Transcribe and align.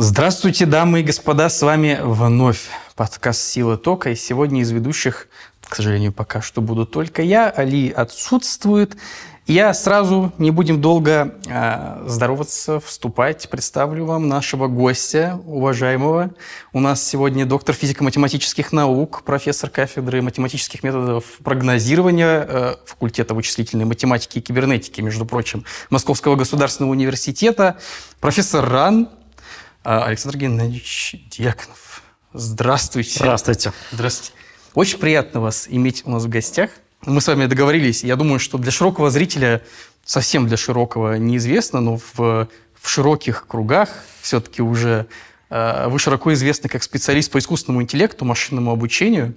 Здравствуйте, 0.00 0.64
дамы 0.64 1.00
и 1.00 1.02
господа, 1.02 1.48
с 1.48 1.60
вами 1.60 1.98
вновь 2.00 2.68
подкаст 2.94 3.40
«Сила 3.40 3.76
тока». 3.76 4.10
И 4.10 4.14
сегодня 4.14 4.60
из 4.60 4.70
ведущих, 4.70 5.26
к 5.60 5.74
сожалению, 5.74 6.12
пока 6.12 6.40
что 6.40 6.60
буду 6.60 6.86
только 6.86 7.20
я. 7.20 7.50
Али 7.50 7.90
отсутствует. 7.90 8.96
Я 9.48 9.74
сразу, 9.74 10.32
не 10.38 10.52
будем 10.52 10.80
долго 10.80 11.34
э, 11.48 12.04
здороваться, 12.06 12.78
вступать, 12.78 13.48
представлю 13.50 14.04
вам 14.04 14.28
нашего 14.28 14.68
гостя, 14.68 15.40
уважаемого. 15.46 16.30
У 16.72 16.78
нас 16.78 17.04
сегодня 17.04 17.44
доктор 17.44 17.74
физико-математических 17.74 18.70
наук, 18.70 19.24
профессор 19.24 19.68
кафедры 19.68 20.22
математических 20.22 20.84
методов 20.84 21.24
прогнозирования 21.42 22.46
э, 22.48 22.76
факультета 22.86 23.34
вычислительной 23.34 23.84
математики 23.84 24.38
и 24.38 24.40
кибернетики, 24.42 25.00
между 25.00 25.26
прочим, 25.26 25.64
Московского 25.90 26.36
государственного 26.36 26.92
университета, 26.92 27.78
профессор 28.20 28.64
РАН, 28.64 29.08
Александр 29.88 30.36
Геннадьевич 30.36 31.16
Дьяконов. 31.30 32.02
Здравствуйте. 32.34 33.18
Здравствуйте. 33.18 33.72
Здравствуйте. 33.90 34.32
Очень 34.74 34.98
приятно 34.98 35.40
вас 35.40 35.66
иметь 35.70 36.02
у 36.04 36.10
нас 36.10 36.24
в 36.24 36.28
гостях. 36.28 36.70
Мы 37.06 37.22
с 37.22 37.26
вами 37.26 37.46
договорились. 37.46 38.04
Я 38.04 38.16
думаю, 38.16 38.38
что 38.38 38.58
для 38.58 38.70
широкого 38.70 39.10
зрителя, 39.10 39.62
совсем 40.04 40.46
для 40.46 40.58
широкого 40.58 41.14
неизвестно, 41.14 41.80
но 41.80 41.96
в, 41.96 42.18
в 42.18 42.88
широких 42.88 43.46
кругах 43.46 43.88
все-таки 44.20 44.60
уже 44.60 45.06
э, 45.48 45.88
вы 45.88 45.98
широко 45.98 46.34
известны 46.34 46.68
как 46.68 46.82
специалист 46.82 47.30
по 47.30 47.38
искусственному 47.38 47.82
интеллекту, 47.82 48.26
машинному 48.26 48.72
обучению. 48.72 49.34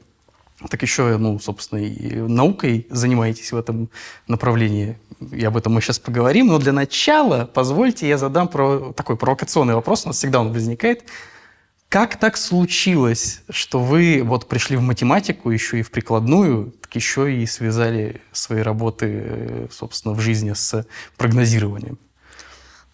Так 0.70 0.82
еще, 0.82 1.18
ну, 1.18 1.40
собственно, 1.40 1.80
и 1.80 2.16
наукой 2.16 2.88
занимаетесь 2.90 3.52
в 3.52 3.58
этом 3.58 3.90
направлении 4.28 4.98
и 5.32 5.44
об 5.46 5.56
этом 5.56 5.74
мы 5.74 5.82
сейчас 5.82 6.00
поговорим, 6.00 6.48
но 6.48 6.58
для 6.58 6.72
начала 6.72 7.46
позвольте 7.46 8.08
я 8.08 8.18
задам 8.18 8.48
про 8.48 8.92
такой 8.94 9.18
провокационный 9.18 9.76
вопрос, 9.76 10.06
у 10.06 10.10
нас 10.10 10.18
всегда 10.18 10.42
он 10.42 10.52
возникает. 10.52 11.04
Как 11.90 12.18
так 12.18 12.38
случилось, 12.38 13.44
что 13.50 13.80
вы 13.80 14.22
вот 14.24 14.48
пришли 14.48 14.78
в 14.78 14.82
математику, 14.82 15.52
еще 15.52 15.80
и 15.80 15.84
в 15.84 15.92
прикладную, 15.92 16.74
так 16.82 16.96
еще 16.96 17.34
и 17.34 17.46
связали 17.46 18.22
свои 18.32 18.62
работы, 18.62 19.68
собственно, 19.70 20.14
в 20.14 20.22
жизни 20.22 20.54
с 20.54 20.88
прогнозированием? 21.18 22.00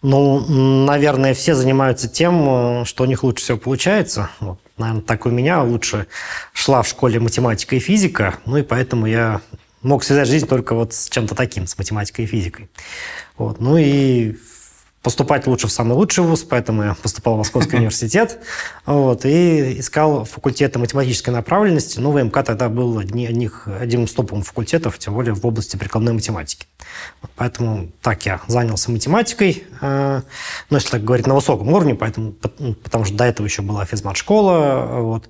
Ну, 0.00 0.38
наверное, 0.84 1.34
все 1.34 1.54
занимаются 1.54 2.08
тем, 2.08 2.84
что 2.84 3.02
у 3.02 3.06
них 3.06 3.24
лучше 3.24 3.42
всего 3.42 3.58
получается. 3.58 4.30
Вот, 4.38 4.60
наверное, 4.76 5.02
так 5.02 5.26
у 5.26 5.30
меня 5.30 5.62
лучше 5.62 6.06
шла 6.52 6.82
в 6.82 6.88
школе 6.88 7.18
математика 7.18 7.74
и 7.74 7.80
физика, 7.80 8.36
ну 8.44 8.58
и 8.58 8.62
поэтому 8.62 9.06
я 9.06 9.40
мог 9.82 10.04
связать 10.04 10.28
жизнь 10.28 10.46
только 10.46 10.74
вот 10.74 10.94
с 10.94 11.08
чем-то 11.08 11.34
таким, 11.34 11.66
с 11.66 11.76
математикой 11.76 12.24
и 12.24 12.28
физикой. 12.28 12.68
Вот. 13.36 13.60
Ну 13.60 13.76
и 13.76 14.36
поступать 15.02 15.46
лучше 15.46 15.68
в 15.68 15.72
самый 15.72 15.92
лучший 15.92 16.24
вуз, 16.24 16.42
поэтому 16.42 16.82
я 16.82 16.94
поступал 16.94 17.34
в 17.34 17.38
Московский 17.38 17.76
университет 17.78 18.40
вот, 18.84 19.24
и 19.24 19.78
искал 19.80 20.24
факультеты 20.24 20.78
математической 20.78 21.30
направленности. 21.30 22.00
Ну, 22.00 22.10
ВМК 22.10 22.42
тогда 22.44 22.68
был 22.68 22.98
одни, 22.98 23.26
одних, 23.26 23.68
одним 23.68 24.04
из 24.04 24.12
топовых 24.12 24.46
факультетов, 24.46 24.98
тем 24.98 25.14
более 25.14 25.34
в 25.34 25.46
области 25.46 25.76
прикладной 25.76 26.12
математики. 26.12 26.66
Вот, 27.22 27.30
поэтому 27.36 27.88
так 28.02 28.26
я 28.26 28.40
занялся 28.48 28.90
математикой, 28.90 29.64
э, 29.80 30.22
ну, 30.70 30.76
если 30.76 30.90
так 30.90 31.04
говорить, 31.04 31.26
на 31.26 31.34
высоком 31.34 31.68
уровне, 31.68 31.94
поэтому, 31.94 32.32
потому 32.32 33.04
что 33.04 33.14
до 33.14 33.24
этого 33.24 33.46
еще 33.46 33.62
была 33.62 33.84
физмат-школа. 33.84 35.00
Вот. 35.00 35.28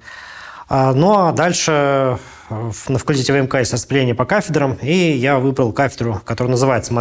А, 0.69 0.93
ну, 0.93 1.29
а 1.29 1.33
дальше 1.33 2.19
на 2.51 2.99
факультете 2.99 3.33
ВМК 3.33 3.57
есть 3.57 3.73
распределение 3.73 4.15
по 4.15 4.25
кафедрам, 4.25 4.75
и 4.81 4.95
я 4.95 5.39
выбрал 5.39 5.73
кафедру, 5.73 6.21
которая 6.25 6.51
называется 6.51 6.93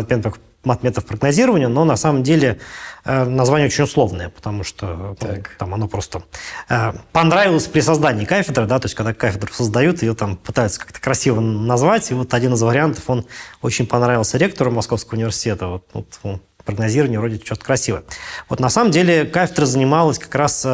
матметов 0.64 1.06
прогнозирования, 1.06 1.68
но 1.68 1.86
на 1.86 1.96
самом 1.96 2.24
деле 2.24 2.60
э, 3.06 3.24
название 3.24 3.68
очень 3.68 3.86
условное, 3.86 4.30
потому 4.30 4.64
что 4.64 5.16
ну, 5.22 5.44
там 5.58 5.74
оно 5.74 5.88
просто 5.88 6.24
э, 6.70 6.94
понравилось 7.12 7.66
при 7.68 7.80
создании 7.80 8.26
кафедры, 8.26 8.66
да, 8.66 8.80
то 8.80 8.86
есть 8.86 8.96
когда 8.96 9.14
кафедру 9.14 9.52
создают, 9.54 10.02
ее 10.02 10.14
там 10.14 10.36
пытаются 10.36 10.80
как-то 10.80 11.00
красиво 11.00 11.40
назвать, 11.40 12.12
и 12.12 12.14
вот 12.14 12.34
один 12.34 12.54
из 12.54 12.62
вариантов, 12.62 13.04
он 13.08 13.26
очень 13.62 13.88
понравился 13.88 14.38
ректору 14.38 14.72
Московского 14.72 15.16
университета, 15.16 15.68
вот, 15.68 15.86
вот 15.94 16.42
прогнозирование 16.66 17.20
вроде 17.20 17.38
что-то 17.44 17.64
красивое. 17.64 18.04
Вот 18.50 18.60
на 18.60 18.70
самом 18.70 18.92
деле 18.92 19.26
кафедра 19.26 19.66
занималась 19.66 20.20
как 20.20 20.36
раз 20.36 20.68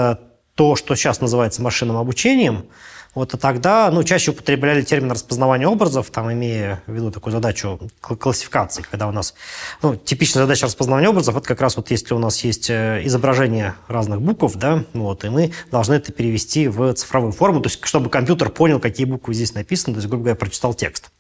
то, 0.55 0.75
что 0.75 0.95
сейчас 0.95 1.21
называется 1.21 1.61
машинным 1.61 1.97
обучением, 1.97 2.65
вот, 3.15 3.33
а 3.33 3.37
тогда 3.37 3.91
ну, 3.91 4.03
чаще 4.03 4.31
употребляли 4.31 4.81
термин 4.81 5.11
распознавания 5.11 5.67
образов, 5.67 6.09
там, 6.09 6.31
имея 6.33 6.81
в 6.87 6.93
виду 6.93 7.11
такую 7.11 7.31
задачу 7.31 7.79
классификации, 8.01 8.83
когда 8.89 9.07
у 9.07 9.11
нас 9.11 9.35
ну, 9.81 9.95
типичная 9.95 10.43
задача 10.43 10.65
распознавания 10.65 11.09
образов, 11.09 11.37
это 11.37 11.47
как 11.47 11.61
раз 11.61 11.77
вот 11.77 11.91
если 11.91 12.13
у 12.13 12.19
нас 12.19 12.43
есть 12.43 12.69
э, 12.69 13.01
изображение 13.03 13.75
разных 13.87 14.21
букв, 14.21 14.55
да, 14.55 14.83
вот, 14.93 15.25
и 15.25 15.29
мы 15.29 15.51
должны 15.71 15.93
это 15.93 16.11
перевести 16.11 16.67
в 16.67 16.93
цифровую 16.93 17.33
форму, 17.33 17.61
то 17.61 17.69
есть 17.69 17.85
чтобы 17.85 18.09
компьютер 18.09 18.49
понял, 18.49 18.79
какие 18.79 19.05
буквы 19.05 19.33
здесь 19.33 19.53
написаны, 19.53 19.93
то 19.93 19.99
есть, 19.99 20.09
грубо 20.09 20.23
говоря, 20.23 20.35
прочитал 20.35 20.73
текст. 20.73 21.11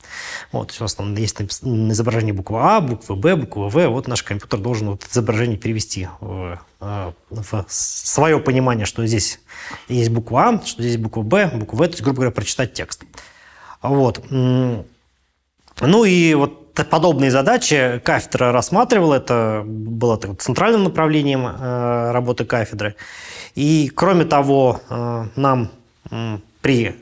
Вот, 0.51 0.75
у 0.79 0.83
нас 0.83 0.95
там 0.95 1.15
есть 1.15 1.39
изображение 1.41 2.33
буквы 2.33 2.59
А, 2.59 2.81
буквы 2.81 3.15
Б, 3.15 3.35
буквы 3.35 3.69
В, 3.69 3.87
вот 3.87 4.07
наш 4.07 4.23
компьютер 4.23 4.59
должен 4.59 4.89
вот 4.89 5.05
изображение 5.11 5.57
перевести 5.57 6.07
в, 6.21 6.59
в 7.29 7.65
свое 7.67 8.39
понимание, 8.39 8.85
что 8.85 9.05
здесь 9.05 9.39
есть 9.87 10.09
буква 10.09 10.43
А, 10.49 10.65
что 10.65 10.81
здесь 10.81 10.97
буква 10.97 11.21
Б, 11.21 11.51
буква 11.53 11.77
В, 11.77 11.79
то 11.85 11.91
есть, 11.91 12.01
грубо 12.01 12.17
говоря, 12.17 12.31
прочитать 12.31 12.73
текст. 12.73 13.03
Вот. 13.81 14.23
Ну 14.29 16.05
и 16.05 16.33
вот 16.33 16.73
подобные 16.73 17.31
задачи 17.31 18.01
кафедра 18.03 18.51
рассматривала, 18.51 19.15
это 19.15 19.63
было 19.65 20.17
центральным 20.39 20.83
направлением 20.83 21.45
э, 21.45 22.11
работы 22.11 22.45
кафедры. 22.45 22.95
И 23.55 23.91
кроме 23.93 24.25
того, 24.25 24.81
э, 24.89 25.25
нам 25.35 25.69
при 26.61 26.95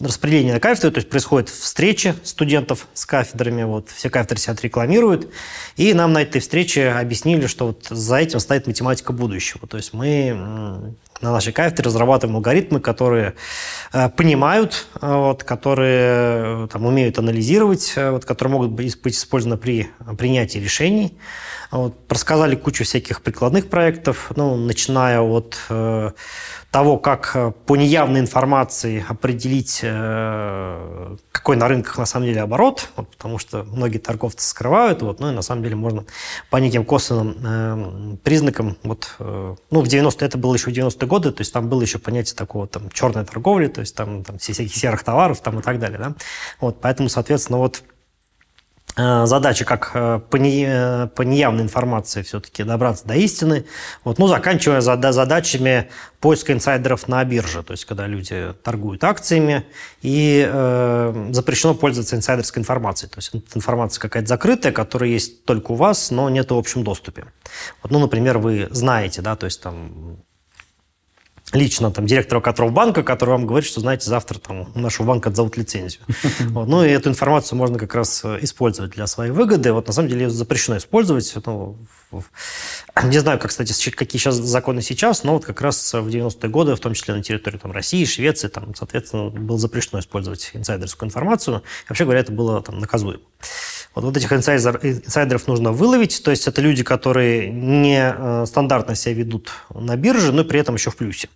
распределении 0.00 0.52
на 0.52 0.60
кафедры, 0.60 0.90
то 0.90 0.98
есть 0.98 1.10
происходят 1.10 1.48
встречи 1.48 2.14
студентов 2.22 2.86
с 2.94 3.06
кафедрами, 3.06 3.64
вот 3.64 3.90
все 3.90 4.10
кафедры 4.10 4.38
себя 4.38 4.56
рекламируют, 4.60 5.30
и 5.76 5.92
нам 5.94 6.12
на 6.12 6.22
этой 6.22 6.40
встрече 6.40 6.90
объяснили, 6.90 7.46
что 7.46 7.68
вот 7.68 7.86
за 7.88 8.16
этим 8.16 8.40
стоит 8.40 8.66
математика 8.66 9.12
будущего. 9.12 9.66
То 9.66 9.76
есть 9.76 9.92
мы 9.92 10.94
на 11.20 11.32
нашей 11.32 11.52
кафедре 11.52 11.84
разрабатываем 11.84 12.36
алгоритмы, 12.36 12.80
которые 12.80 13.34
э, 13.92 14.08
понимают, 14.10 14.86
э, 15.00 15.06
вот, 15.06 15.44
которые 15.44 16.64
э, 16.64 16.68
там, 16.70 16.86
умеют 16.86 17.18
анализировать, 17.18 17.94
вот, 17.96 18.24
которые 18.24 18.52
могут 18.52 18.70
быть, 18.70 19.00
быть 19.00 19.16
использованы 19.16 19.56
при 19.56 19.90
принятии 20.18 20.58
решений. 20.58 21.16
Вот, 21.74 21.94
рассказали 22.08 22.54
кучу 22.54 22.84
всяких 22.84 23.20
прикладных 23.20 23.68
проектов, 23.68 24.30
ну, 24.36 24.54
начиная 24.54 25.20
от 25.20 25.58
э, 25.68 26.12
того, 26.70 26.98
как 26.98 27.32
э, 27.34 27.52
по 27.66 27.74
неявной 27.74 28.20
информации 28.20 29.04
определить, 29.08 29.80
э, 29.82 31.16
какой 31.32 31.56
на 31.56 31.66
рынках 31.66 31.98
на 31.98 32.06
самом 32.06 32.26
деле 32.26 32.42
оборот, 32.42 32.90
вот, 32.94 33.10
потому 33.10 33.38
что 33.38 33.64
многие 33.64 33.98
торговцы 33.98 34.48
скрывают, 34.48 35.02
вот, 35.02 35.18
ну 35.18 35.32
и 35.32 35.34
на 35.34 35.42
самом 35.42 35.64
деле 35.64 35.74
можно 35.74 36.04
по 36.48 36.58
неким 36.58 36.84
косвенным 36.84 37.36
э, 37.42 38.16
признакам, 38.22 38.76
вот, 38.84 39.12
э, 39.18 39.56
ну 39.72 39.80
в 39.80 39.88
90 39.88 40.24
это 40.24 40.38
было 40.38 40.54
еще 40.54 40.70
в 40.70 40.74
90-е 40.74 41.08
годы, 41.08 41.32
то 41.32 41.40
есть 41.40 41.52
там 41.52 41.68
было 41.68 41.82
еще 41.82 41.98
понятие 41.98 42.36
такого 42.36 42.68
там 42.68 42.88
черной 42.90 43.24
торговли, 43.24 43.66
то 43.66 43.80
есть 43.80 43.96
там, 43.96 44.22
там 44.22 44.38
всяких 44.38 44.76
серых 44.76 45.02
товаров 45.02 45.40
там 45.40 45.58
и 45.58 45.62
так 45.62 45.80
далее, 45.80 45.98
да, 45.98 46.14
вот, 46.60 46.80
поэтому, 46.80 47.08
соответственно, 47.08 47.58
вот 47.58 47.82
задача, 48.96 49.64
как 49.64 49.90
э, 49.94 50.20
по, 50.30 50.36
не, 50.36 50.66
э, 50.68 51.08
по 51.08 51.22
неявной 51.22 51.64
информации 51.64 52.22
все-таки 52.22 52.62
добраться 52.62 53.06
до 53.06 53.14
истины. 53.14 53.66
Вот, 54.04 54.18
ну, 54.18 54.28
заканчивая 54.28 54.80
задачами 54.80 55.90
поиска 56.20 56.52
инсайдеров 56.52 57.08
на 57.08 57.24
бирже, 57.24 57.62
то 57.62 57.72
есть 57.72 57.84
когда 57.84 58.06
люди 58.06 58.54
торгуют 58.62 59.02
акциями, 59.02 59.66
и 60.00 60.48
э, 60.48 61.28
запрещено 61.32 61.74
пользоваться 61.74 62.14
инсайдерской 62.14 62.60
информацией. 62.60 63.10
То 63.10 63.18
есть 63.18 63.32
информация 63.54 64.00
какая-то 64.00 64.28
закрытая, 64.28 64.72
которая 64.72 65.10
есть 65.10 65.44
только 65.44 65.72
у 65.72 65.74
вас, 65.74 66.10
но 66.10 66.28
нет 66.30 66.50
в 66.50 66.56
общем 66.56 66.84
доступе. 66.84 67.24
Вот, 67.82 67.90
ну, 67.90 67.98
например, 67.98 68.38
вы 68.38 68.68
знаете, 68.70 69.22
да, 69.22 69.34
то 69.34 69.46
есть 69.46 69.60
там 69.60 70.18
лично 71.54 71.90
там, 71.90 72.06
директора 72.06 72.40
которого 72.40 72.70
банка, 72.70 73.02
который 73.02 73.30
вам 73.30 73.46
говорит, 73.46 73.68
что, 73.68 73.80
знаете, 73.80 74.10
завтра 74.10 74.38
там, 74.38 74.68
нашего 74.74 75.06
банка 75.06 75.30
отзовут 75.30 75.56
лицензию. 75.56 76.02
Вот. 76.54 76.68
Ну, 76.68 76.84
и 76.84 76.88
эту 76.88 77.08
информацию 77.08 77.58
можно 77.58 77.78
как 77.78 77.94
раз 77.94 78.22
э, 78.24 78.38
использовать 78.42 78.92
для 78.92 79.06
своей 79.06 79.30
выгоды. 79.30 79.72
Вот, 79.72 79.86
на 79.86 79.92
самом 79.92 80.08
деле, 80.08 80.24
ее 80.24 80.30
запрещено 80.30 80.76
использовать. 80.76 81.32
Ну, 81.46 81.76
не 83.04 83.18
знаю, 83.18 83.38
как, 83.38 83.50
кстати, 83.50 83.90
какие 83.90 84.20
сейчас 84.20 84.36
законы 84.36 84.82
сейчас, 84.82 85.24
но 85.24 85.34
вот 85.34 85.44
как 85.44 85.60
раз 85.60 85.92
в 85.94 86.08
90-е 86.08 86.50
годы, 86.50 86.74
в 86.74 86.80
том 86.80 86.94
числе 86.94 87.14
на 87.14 87.22
территории 87.22 87.58
там, 87.58 87.72
России, 87.72 88.04
Швеции, 88.04 88.48
там, 88.48 88.74
соответственно, 88.74 89.30
было 89.30 89.58
запрещено 89.58 90.00
использовать 90.00 90.50
инсайдерскую 90.54 91.08
информацию. 91.08 91.62
Вообще 91.88 92.04
говоря, 92.04 92.20
это 92.20 92.32
было 92.32 92.62
там, 92.62 92.78
наказуемо. 92.78 93.20
Вот, 93.94 94.04
вот 94.04 94.16
этих 94.16 94.32
инсайдер, 94.32 94.80
инсайдеров 94.82 95.46
нужно 95.46 95.72
выловить, 95.72 96.22
то 96.24 96.30
есть 96.30 96.48
это 96.48 96.60
люди, 96.60 96.82
которые 96.82 97.50
не 97.50 98.12
э, 98.16 98.44
стандартно 98.46 98.94
себя 98.96 99.14
ведут 99.14 99.52
на 99.72 99.96
бирже, 99.96 100.32
но 100.32 100.44
при 100.44 100.58
этом 100.58 100.74
еще 100.74 100.90
в 100.90 100.96
плюсе. 100.96 101.28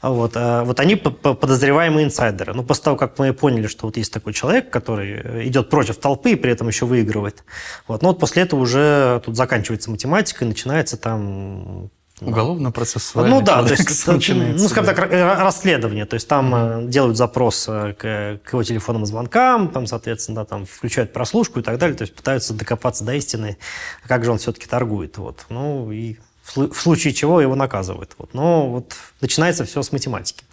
Вот, 0.00 0.32
а 0.36 0.62
вот 0.62 0.78
они 0.78 0.94
подозреваемые 0.94 2.06
инсайдеры. 2.06 2.54
Ну, 2.54 2.62
после 2.62 2.84
того, 2.84 2.96
как 2.96 3.18
мы 3.18 3.32
поняли, 3.32 3.66
что 3.66 3.86
вот 3.86 3.96
есть 3.96 4.12
такой 4.12 4.32
человек, 4.32 4.70
который 4.70 5.48
идет 5.48 5.70
против 5.70 5.96
толпы 5.96 6.30
и 6.30 6.36
при 6.36 6.52
этом 6.52 6.68
еще 6.68 6.86
выигрывает. 6.86 7.42
Вот, 7.88 8.02
ну, 8.02 8.08
вот 8.08 8.20
после 8.20 8.44
этого 8.44 8.60
уже 8.60 9.20
тут 9.24 9.36
заканчивается 9.36 9.90
математика 9.90 10.44
и 10.44 10.48
начинается 10.48 10.96
там 10.96 11.90
Уголовно-процессуальный 12.20 13.30
Ну 13.30 13.42
да, 13.42 13.62
то 13.62 13.70
есть, 13.70 14.06
ну, 14.06 14.68
скажем 14.68 14.94
так, 14.94 15.10
расследование. 15.10 16.04
То 16.06 16.14
есть 16.14 16.28
там 16.28 16.54
mm-hmm. 16.54 16.88
делают 16.88 17.16
запрос 17.16 17.66
к, 17.66 18.40
к 18.42 18.52
его 18.52 18.62
телефонным 18.62 19.06
звонкам, 19.06 19.68
там, 19.68 19.86
соответственно, 19.86 20.36
да, 20.36 20.44
там 20.44 20.66
включают 20.66 21.12
прослушку 21.12 21.60
и 21.60 21.62
так 21.62 21.78
далее. 21.78 21.96
То 21.96 22.02
есть 22.02 22.14
пытаются 22.14 22.54
докопаться 22.54 23.04
до 23.04 23.14
истины, 23.14 23.58
как 24.06 24.24
же 24.24 24.32
он 24.32 24.38
все-таки 24.38 24.66
торгует. 24.66 25.18
Вот. 25.18 25.46
Ну 25.48 25.92
и 25.92 26.16
в 26.54 26.74
случае 26.74 27.12
чего 27.12 27.40
его 27.40 27.54
наказывают. 27.54 28.12
Вот. 28.18 28.34
Но 28.34 28.68
вот 28.68 28.94
начинается 29.20 29.64
все 29.64 29.82
с 29.82 29.92
математики. 29.92 30.44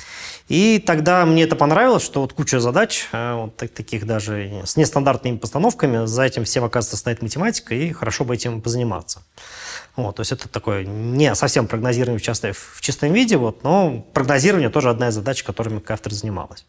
И 0.47 0.83
тогда 0.85 1.25
мне 1.25 1.43
это 1.43 1.55
понравилось, 1.55 2.03
что 2.03 2.21
вот 2.21 2.33
куча 2.33 2.59
задач, 2.59 3.07
э, 3.11 3.33
вот 3.33 3.55
таких 3.55 4.05
даже 4.05 4.61
с 4.63 4.75
нестандартными 4.75 5.37
постановками, 5.37 6.05
за 6.05 6.23
этим 6.23 6.43
всем, 6.43 6.63
оказывается, 6.63 6.97
стоит 6.97 7.21
математика, 7.21 7.73
и 7.73 7.91
хорошо 7.91 8.25
бы 8.25 8.35
этим 8.35 8.61
позаниматься. 8.61 9.23
Вот, 9.95 10.17
то 10.17 10.21
есть 10.21 10.31
это 10.31 10.49
такое 10.49 10.83
не 10.85 11.33
совсем 11.35 11.67
прогнозирование 11.67 12.19
в, 12.19 12.21
часто, 12.21 12.51
в 12.53 12.81
чистом 12.81 13.13
виде, 13.13 13.37
вот, 13.37 13.63
но 13.63 14.05
прогнозирование 14.13 14.69
тоже 14.69 14.89
одна 14.89 15.07
из 15.07 15.13
задач, 15.13 15.43
которыми 15.43 15.79
кафедра 15.79 16.13
занималась. 16.13 16.65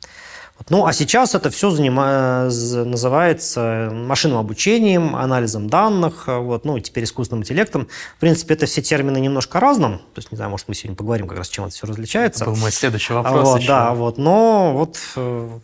Вот. 0.59 0.71
Ну, 0.71 0.87
а 0.87 0.93
сейчас 0.93 1.35
это 1.35 1.51
все 1.51 1.71
занима... 1.71 2.45
называется 2.45 3.91
машинным 3.93 4.39
обучением, 4.39 5.15
анализом 5.15 5.69
данных, 5.69 6.25
вот, 6.29 6.65
ну, 6.65 6.79
теперь 6.79 7.05
искусственным 7.05 7.43
интеллектом. 7.43 7.89
В 8.17 8.21
принципе, 8.21 8.55
это 8.55 8.67
все 8.67 8.81
термины 8.81 9.19
немножко 9.19 9.61
разным. 9.61 9.99
То 9.99 10.19
есть, 10.19 10.31
не 10.33 10.37
знаю, 10.37 10.51
может, 10.51 10.69
мы 10.69 10.75
сегодня 10.75 10.97
поговорим 10.97 11.29
как 11.29 11.39
раз, 11.39 11.49
чем 11.49 11.65
это 11.67 11.75
все 11.75 11.87
различается. 11.87 12.45
Это 12.45 12.53
был 12.53 12.59
мой 12.59 12.73
следующий 12.73 13.13
вопрос 13.13 13.49
вот, 13.49 13.67
Да, 13.67 13.93
вот, 13.93 14.19
но 14.19 14.73
вот 14.73 14.99
э, 15.17 15.59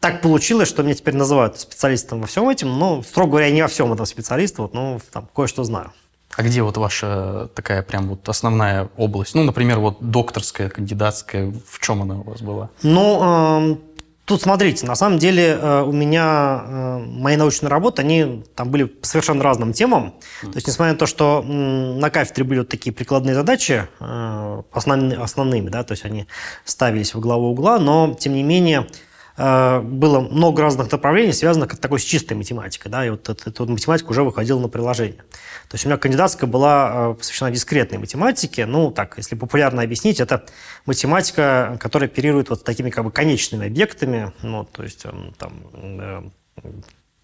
так 0.00 0.20
получилось, 0.20 0.68
что 0.68 0.82
меня 0.82 0.94
теперь 0.94 1.14
называют 1.14 1.58
специалистом 1.58 2.20
во 2.20 2.26
всем 2.26 2.46
этом. 2.48 2.78
Ну, 2.78 3.02
строго 3.02 3.30
говоря, 3.30 3.50
не 3.50 3.62
во 3.62 3.68
всем 3.68 3.92
этом 3.92 4.04
специалист, 4.04 4.58
вот, 4.58 4.74
ну, 4.74 5.00
там, 5.10 5.28
кое-что 5.34 5.64
знаю. 5.64 5.92
А 6.36 6.42
где 6.42 6.62
вот 6.62 6.76
ваша 6.76 7.48
такая 7.54 7.82
прям 7.82 8.08
вот 8.08 8.28
основная 8.28 8.88
область? 8.96 9.34
Ну, 9.34 9.44
например, 9.44 9.78
вот 9.78 9.98
докторская, 10.00 10.68
кандидатская, 10.68 11.52
в 11.66 11.80
чем 11.80 12.02
она 12.02 12.18
у 12.18 12.22
вас 12.22 12.40
была? 12.42 12.70
Ну, 12.82 13.72
э 13.72 13.94
Тут 14.24 14.40
смотрите, 14.40 14.86
на 14.86 14.94
самом 14.94 15.18
деле 15.18 15.58
э, 15.60 15.82
у 15.82 15.92
меня 15.92 16.64
э, 16.66 16.98
мои 16.98 17.36
научные 17.36 17.68
работы, 17.68 18.00
они 18.00 18.42
там 18.54 18.70
были 18.70 18.84
по 18.84 19.06
совершенно 19.06 19.44
разным 19.44 19.74
темам. 19.74 20.14
То 20.40 20.52
есть, 20.54 20.66
несмотря 20.66 20.94
на 20.94 20.98
то, 20.98 21.04
что 21.04 21.42
на 21.42 22.08
кафедре 22.08 22.44
были 22.44 22.58
вот 22.60 22.70
такие 22.70 22.90
прикладные 22.90 23.34
задачи 23.34 23.86
э, 24.00 24.62
основными, 24.72 25.68
да, 25.68 25.84
то 25.84 25.92
есть 25.92 26.06
они 26.06 26.26
ставились 26.64 27.14
в 27.14 27.20
главу 27.20 27.50
угла, 27.50 27.78
но, 27.78 28.16
тем 28.18 28.32
не 28.32 28.42
менее, 28.42 28.86
было 29.36 30.20
много 30.20 30.62
разных 30.62 30.92
направлений, 30.92 31.32
связанных 31.32 31.76
такой 31.76 31.98
с 31.98 32.04
чистой 32.04 32.34
математикой, 32.34 32.92
да, 32.92 33.04
и 33.04 33.10
вот 33.10 33.28
эта, 33.28 33.50
эта 33.50 33.64
математика 33.64 34.10
уже 34.10 34.22
выходила 34.22 34.60
на 34.60 34.68
приложение. 34.68 35.24
То 35.68 35.74
есть 35.74 35.84
у 35.86 35.88
меня 35.88 35.98
кандидатская 35.98 36.48
была 36.48 36.92
э, 36.92 37.14
посвящена 37.14 37.50
дискретной 37.50 37.98
математике. 37.98 38.66
Ну, 38.66 38.90
так, 38.90 39.14
если 39.16 39.34
популярно 39.34 39.82
объяснить, 39.82 40.20
это 40.20 40.44
математика, 40.86 41.76
которая 41.80 42.08
оперирует 42.08 42.50
вот 42.50 42.64
такими 42.64 42.90
как 42.90 43.04
бы 43.04 43.10
конечными 43.10 43.66
объектами. 43.66 44.32
Ну, 44.42 44.64
то 44.64 44.82
есть 44.82 45.04
эм, 45.04 45.34
там 45.38 45.52
э, 45.74 46.22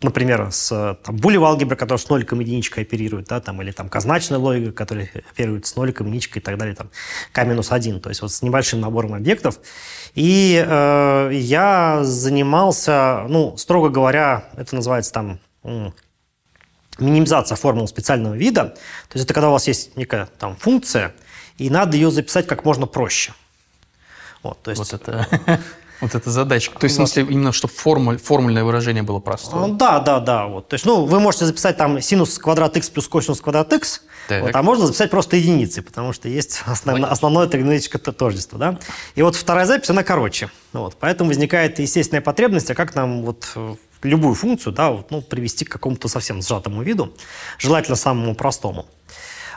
например, 0.02 0.48
с 0.50 0.98
там, 1.02 1.16
булевой 1.16 1.48
алгеброй, 1.48 1.76
которая 1.76 1.98
с 1.98 2.08
ноликом 2.08 2.40
и 2.40 2.44
единичкой 2.44 2.84
оперирует, 2.84 3.26
да, 3.26 3.40
там, 3.40 3.60
или 3.60 3.70
там 3.70 3.88
казначная 3.88 4.38
логика, 4.38 4.72
которая 4.72 5.10
оперирует 5.30 5.66
с 5.66 5.76
ноликом, 5.76 6.06
единичкой 6.06 6.40
и 6.40 6.44
так 6.44 6.56
далее, 6.56 6.74
там, 6.74 6.90
k-1, 7.32 8.00
то 8.00 8.08
есть 8.08 8.22
вот 8.22 8.32
с 8.32 8.42
небольшим 8.42 8.80
набором 8.80 9.14
объектов. 9.14 9.58
И 10.14 10.64
э, 10.66 11.30
я 11.32 12.00
занимался, 12.02 13.26
ну, 13.28 13.56
строго 13.56 13.90
говоря, 13.90 14.48
это 14.56 14.74
называется 14.74 15.12
там 15.12 15.38
минимизация 16.98 17.56
формул 17.56 17.88
специального 17.88 18.34
вида. 18.34 18.64
То 19.08 19.14
есть 19.14 19.24
это 19.24 19.34
когда 19.34 19.48
у 19.48 19.52
вас 19.52 19.66
есть 19.68 19.96
некая 19.96 20.28
там 20.38 20.56
функция, 20.56 21.14
и 21.58 21.70
надо 21.70 21.96
ее 21.96 22.10
записать 22.10 22.46
как 22.46 22.64
можно 22.64 22.86
проще. 22.86 23.32
Вот, 24.42 24.60
то 24.62 24.70
есть... 24.70 24.78
вот 24.78 24.92
это... 24.92 25.28
Вот 26.00 26.14
эта 26.14 26.30
задача. 26.30 26.70
То 26.72 26.84
есть, 26.84 26.98
вот. 26.98 27.08
в 27.08 27.12
смысле, 27.12 27.30
именно, 27.30 27.52
чтобы 27.52 27.74
формуль, 27.74 28.18
формульное 28.18 28.64
выражение 28.64 29.02
было 29.02 29.18
простое. 29.18 29.68
Да, 29.68 30.00
да, 30.00 30.18
да. 30.20 30.46
Вот. 30.46 30.68
То 30.68 30.74
есть, 30.74 30.86
ну, 30.86 31.04
вы 31.04 31.20
можете 31.20 31.44
записать 31.44 31.76
там 31.76 32.00
синус 32.00 32.38
квадрат 32.38 32.76
x 32.76 32.88
плюс 32.88 33.06
косинус 33.06 33.40
квадрат 33.40 33.72
x, 33.72 34.02
вот, 34.30 34.50
а 34.54 34.62
можно 34.62 34.86
записать 34.86 35.10
просто 35.10 35.36
единицы, 35.36 35.82
потому 35.82 36.12
что 36.12 36.28
есть 36.28 36.62
основ, 36.66 37.04
основное 37.04 37.46
тригонометрическое 37.48 38.00
тождество. 38.00 38.58
Да? 38.58 38.78
И 39.14 39.22
вот 39.22 39.36
вторая 39.36 39.66
запись, 39.66 39.90
она 39.90 40.02
короче. 40.02 40.50
Вот. 40.72 40.96
Поэтому 40.98 41.28
возникает 41.28 41.78
естественная 41.78 42.22
потребность, 42.22 42.70
а 42.70 42.74
как 42.74 42.94
нам 42.94 43.22
вот 43.22 43.52
любую 44.02 44.34
функцию 44.34 44.72
да, 44.72 44.90
вот, 44.90 45.10
ну, 45.10 45.22
привести 45.22 45.64
к 45.64 45.70
какому-то 45.70 46.08
совсем 46.08 46.42
сжатому 46.42 46.82
виду, 46.82 47.14
желательно 47.58 47.96
самому 47.96 48.34
простому. 48.34 48.86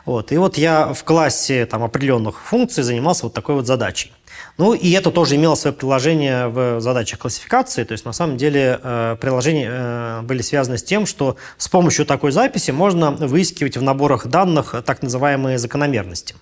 Вот. 0.05 0.31
И 0.31 0.37
вот 0.37 0.57
я 0.57 0.93
в 0.93 1.03
классе 1.03 1.65
там, 1.65 1.83
определенных 1.83 2.41
функций 2.41 2.83
занимался 2.83 3.25
вот 3.25 3.33
такой 3.33 3.55
вот 3.55 3.67
задачей. 3.67 4.11
Ну, 4.57 4.73
и 4.73 4.91
это 4.91 5.09
тоже 5.11 5.35
имело 5.35 5.55
свое 5.55 5.73
приложение 5.73 6.47
в 6.47 6.79
задачах 6.79 7.19
классификации. 7.19 7.83
То 7.85 7.93
есть, 7.93 8.05
на 8.05 8.13
самом 8.13 8.37
деле, 8.37 8.79
э, 8.83 9.15
приложения 9.19 9.69
э, 9.71 10.21
были 10.23 10.41
связаны 10.41 10.77
с 10.77 10.83
тем, 10.83 11.05
что 11.05 11.37
с 11.57 11.67
помощью 11.67 12.05
такой 12.05 12.31
записи 12.31 12.71
можно 12.71 13.11
выискивать 13.11 13.77
в 13.77 13.81
наборах 13.81 14.27
данных 14.27 14.75
так 14.85 15.01
называемые 15.01 15.57
закономерности. 15.57 16.35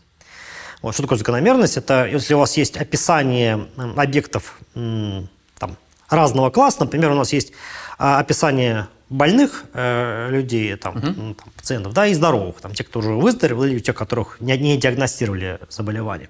Вот, 0.81 0.93
что 0.93 1.03
такое 1.03 1.19
закономерность? 1.19 1.77
Это 1.77 2.05
если 2.05 2.33
у 2.33 2.39
вас 2.39 2.57
есть 2.57 2.75
описание 2.75 3.67
объектов 3.95 4.57
там, 4.73 5.77
разного 6.09 6.49
класса, 6.49 6.77
например, 6.81 7.11
у 7.11 7.15
нас 7.15 7.31
есть 7.31 7.53
описание 8.01 8.87
больных 9.09 9.65
э, 9.73 10.29
людей, 10.31 10.75
там, 10.77 10.97
угу. 10.97 11.05
там, 11.05 11.35
пациентов, 11.55 11.93
да, 11.93 12.07
и 12.07 12.13
здоровых, 12.13 12.61
там, 12.61 12.73
те, 12.73 12.83
кто 12.83 12.99
уже 12.99 13.11
выздоровели, 13.11 13.73
или 13.73 13.79
те, 13.79 13.93
которых 13.93 14.39
не, 14.39 14.57
не 14.57 14.77
диагностировали 14.77 15.59
заболевание. 15.69 16.29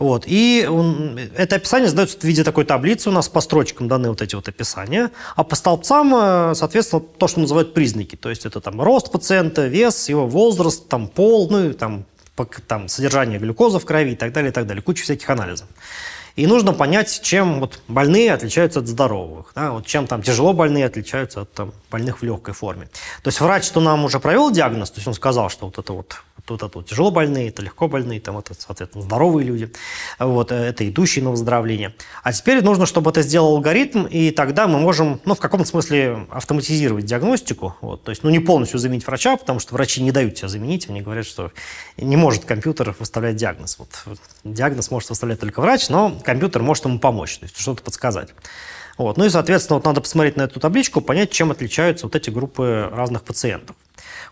Вот. 0.00 0.24
И 0.26 0.66
он, 0.68 1.18
это 1.36 1.56
описание 1.56 1.88
задается 1.88 2.18
в 2.18 2.24
виде 2.24 2.42
такой 2.42 2.64
таблицы, 2.64 3.10
у 3.10 3.12
нас 3.12 3.28
по 3.28 3.40
строчкам 3.40 3.86
даны 3.86 4.08
вот 4.08 4.22
эти 4.22 4.34
вот 4.34 4.48
описания, 4.48 5.10
а 5.36 5.44
по 5.44 5.54
столбцам, 5.54 6.12
э, 6.14 6.54
соответственно, 6.54 7.02
то, 7.02 7.28
что 7.28 7.40
называют 7.40 7.74
признаки. 7.74 8.16
То 8.16 8.28
есть 8.28 8.44
это 8.44 8.60
там 8.60 8.80
рост 8.80 9.12
пациента, 9.12 9.66
вес, 9.68 10.08
его 10.08 10.26
возраст, 10.26 10.88
там 10.88 11.06
пол, 11.06 11.48
ну 11.48 11.70
и 11.70 11.72
там, 11.74 12.06
там 12.66 12.88
содержание 12.88 13.38
глюкозы 13.38 13.78
в 13.78 13.84
крови 13.84 14.12
и 14.12 14.16
так 14.16 14.32
далее, 14.32 14.50
и 14.50 14.52
так 14.52 14.66
далее. 14.66 14.82
Куча 14.82 15.04
всяких 15.04 15.30
анализов. 15.30 15.68
И 16.36 16.46
нужно 16.46 16.72
понять, 16.72 17.20
чем 17.22 17.60
вот 17.60 17.80
больные 17.88 18.32
отличаются 18.32 18.80
от 18.80 18.86
здоровых. 18.86 19.52
Да? 19.54 19.72
Вот 19.72 19.86
чем 19.86 20.06
там 20.06 20.22
тяжело 20.22 20.52
больные 20.52 20.86
отличаются 20.86 21.42
от 21.42 21.52
там, 21.52 21.72
больных 21.90 22.20
в 22.20 22.24
легкой 22.24 22.54
форме. 22.54 22.88
То 23.22 23.28
есть 23.28 23.40
врач, 23.40 23.64
что 23.64 23.80
нам 23.80 24.04
уже 24.04 24.20
провел 24.20 24.50
диагноз, 24.50 24.90
то 24.90 24.98
есть 24.98 25.08
он 25.08 25.14
сказал, 25.14 25.50
что 25.50 25.66
вот 25.66 25.78
это 25.78 25.92
вот 25.92 26.16
вот 26.54 26.62
это 26.62 26.78
вот 26.78 26.86
тяжело 26.86 27.10
больные, 27.10 27.48
это 27.48 27.62
легко 27.62 27.88
больные, 27.88 28.20
там 28.20 28.38
это, 28.38 28.54
соответственно, 28.58 29.02
здоровые 29.02 29.46
люди, 29.46 29.72
вот, 30.18 30.52
э, 30.52 30.56
это 30.56 30.88
идущие 30.88 31.24
на 31.24 31.30
выздоровление. 31.30 31.94
А 32.22 32.32
теперь 32.32 32.62
нужно, 32.62 32.86
чтобы 32.86 33.10
это 33.10 33.22
сделал 33.22 33.56
алгоритм, 33.56 34.06
и 34.06 34.30
тогда 34.30 34.66
мы 34.66 34.78
можем, 34.78 35.20
ну, 35.24 35.34
в 35.34 35.40
каком-то 35.40 35.66
смысле 35.66 36.26
автоматизировать 36.30 37.04
диагностику, 37.04 37.76
вот, 37.80 38.04
то 38.04 38.10
есть, 38.10 38.22
ну, 38.22 38.30
не 38.30 38.38
полностью 38.38 38.78
заменить 38.78 39.06
врача, 39.06 39.36
потому 39.36 39.60
что 39.60 39.74
врачи 39.74 40.02
не 40.02 40.12
дают 40.12 40.38
себя 40.38 40.48
заменить, 40.48 40.88
они 40.88 41.00
говорят, 41.00 41.26
что 41.26 41.52
не 41.96 42.16
может 42.16 42.44
компьютер 42.44 42.94
выставлять 42.98 43.36
диагноз. 43.36 43.78
Вот, 43.78 43.88
диагноз 44.44 44.90
может 44.90 45.10
выставлять 45.10 45.40
только 45.40 45.60
врач, 45.60 45.88
но 45.88 46.18
компьютер 46.24 46.62
может 46.62 46.84
ему 46.84 46.98
помочь, 46.98 47.38
то 47.38 47.44
есть 47.44 47.58
что-то 47.58 47.82
подсказать. 47.82 48.30
Вот. 49.00 49.16
Ну 49.16 49.24
и, 49.24 49.30
соответственно, 49.30 49.76
вот 49.76 49.86
надо 49.86 50.02
посмотреть 50.02 50.36
на 50.36 50.42
эту 50.42 50.60
табличку, 50.60 51.00
понять, 51.00 51.30
чем 51.30 51.50
отличаются 51.50 52.04
вот 52.04 52.14
эти 52.14 52.28
группы 52.28 52.86
разных 52.92 53.22
пациентов. 53.22 53.74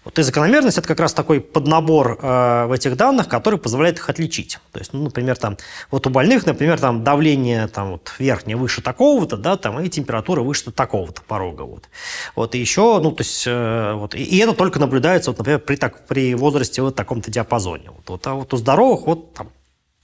Вот 0.09 0.19
и 0.19 0.23
закономерность– 0.23 0.79
это 0.79 0.89
как 0.89 1.01
раз 1.01 1.13
такой 1.13 1.39
поднабор 1.39 2.19
э, 2.23 2.65
в 2.65 2.73
этих 2.73 2.97
данных, 2.97 3.29
который 3.29 3.59
позволяет 3.59 3.99
их 3.99 4.09
отличить. 4.09 4.59
То 4.73 4.79
есть, 4.79 4.95
ну, 4.95 5.03
например, 5.03 5.37
там, 5.37 5.59
вот 5.91 6.07
у 6.07 6.11
больных, 6.11 6.47
например, 6.47 6.81
там 6.81 7.05
давление 7.05 7.69
там, 7.69 7.91
вот, 7.93 8.11
верхнее 8.19 8.57
выше 8.57 8.81
такого-то, 8.81 9.37
да, 9.37 9.59
там, 9.59 9.79
и 9.81 9.89
температура 9.91 10.41
выше 10.41 10.71
такого-то 10.71 11.21
порога. 11.21 11.63
Вот. 11.63 11.91
Вот, 12.35 12.55
и 12.55 12.59
еще, 12.59 13.01
ну, 13.03 13.13
то 13.13 13.21
есть, 13.21 13.45
э, 13.47 13.93
вот, 13.97 14.15
и, 14.15 14.23
и 14.23 14.39
это 14.39 14.55
только 14.55 14.79
наблюдается, 14.79 15.31
вот, 15.31 15.39
например, 15.41 15.61
при, 15.61 15.77
так, 15.77 16.07
при 16.07 16.35
возрасте 16.35 16.81
вот 16.81 16.95
таком-то 16.95 17.31
диапазоне. 17.31 17.91
Вот, 17.91 18.09
вот, 18.09 18.27
а 18.27 18.33
вот 18.33 18.55
у 18.55 18.57
здоровых 18.57 19.07
вот 19.07 19.35
там 19.35 19.49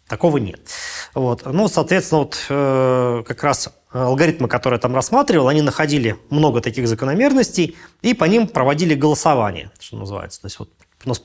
такого 0.08 0.38
нет. 0.38 0.60
Вот. 1.14 1.42
Ну, 1.44 1.68
соответственно, 1.68 2.20
вот 2.22 2.46
э, 2.48 3.22
как 3.26 3.42
раз 3.42 3.70
алгоритмы, 3.92 4.48
которые 4.48 4.78
я 4.78 4.80
там 4.80 4.94
рассматривал, 4.94 5.48
они 5.48 5.62
находили 5.62 6.16
много 6.30 6.60
таких 6.60 6.88
закономерностей 6.88 7.76
и 8.02 8.14
по 8.14 8.24
ним 8.24 8.48
проводили 8.48 8.94
голосование, 8.94 9.70
что 9.78 9.96
называется. 9.96 10.40
То 10.40 10.46
есть 10.46 10.58
вот 10.58 10.70
у 11.04 11.08
нас 11.08 11.22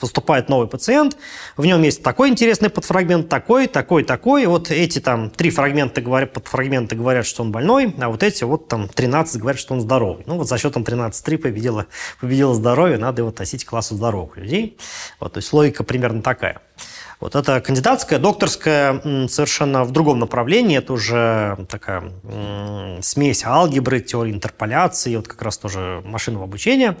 поступает 0.00 0.48
новый 0.48 0.66
пациент, 0.66 1.16
в 1.56 1.66
нем 1.66 1.82
есть 1.82 2.02
такой 2.02 2.30
интересный 2.30 2.70
подфрагмент, 2.70 3.28
такой, 3.28 3.66
такой, 3.66 4.02
такой. 4.04 4.46
Вот 4.46 4.70
эти 4.70 4.98
там 4.98 5.30
три 5.30 5.50
фрагмента 5.50 6.00
говорят, 6.00 6.32
подфрагменты 6.32 6.96
говорят, 6.96 7.26
что 7.26 7.42
он 7.42 7.52
больной, 7.52 7.94
а 7.98 8.08
вот 8.08 8.22
эти 8.22 8.44
вот 8.44 8.68
там 8.68 8.88
13 8.88 9.40
говорят, 9.40 9.60
что 9.60 9.74
он 9.74 9.80
здоровый. 9.80 10.24
Ну 10.26 10.38
вот 10.38 10.48
за 10.48 10.56
счетом 10.56 10.84
13-3 10.84 11.38
победило, 11.38 11.86
победило 12.20 12.54
здоровье, 12.54 12.96
надо 12.96 13.22
его 13.22 13.28
относить 13.28 13.64
к 13.64 13.68
классу 13.68 13.94
здоровых 13.94 14.36
людей. 14.36 14.78
Вот, 15.20 15.34
то 15.34 15.38
есть 15.38 15.52
логика 15.52 15.84
примерно 15.84 16.22
такая. 16.22 16.62
Вот 17.20 17.34
это 17.34 17.60
кандидатская, 17.60 18.18
докторская 18.18 19.26
совершенно 19.28 19.84
в 19.84 19.90
другом 19.90 20.20
направлении. 20.20 20.78
Это 20.78 20.92
уже 20.92 21.66
такая 21.68 22.12
смесь 23.02 23.44
алгебры, 23.44 24.00
теории 24.00 24.32
интерполяции, 24.32 25.16
вот 25.16 25.26
как 25.26 25.42
раз 25.42 25.58
тоже 25.58 26.00
машинного 26.04 26.44
обучения. 26.44 26.96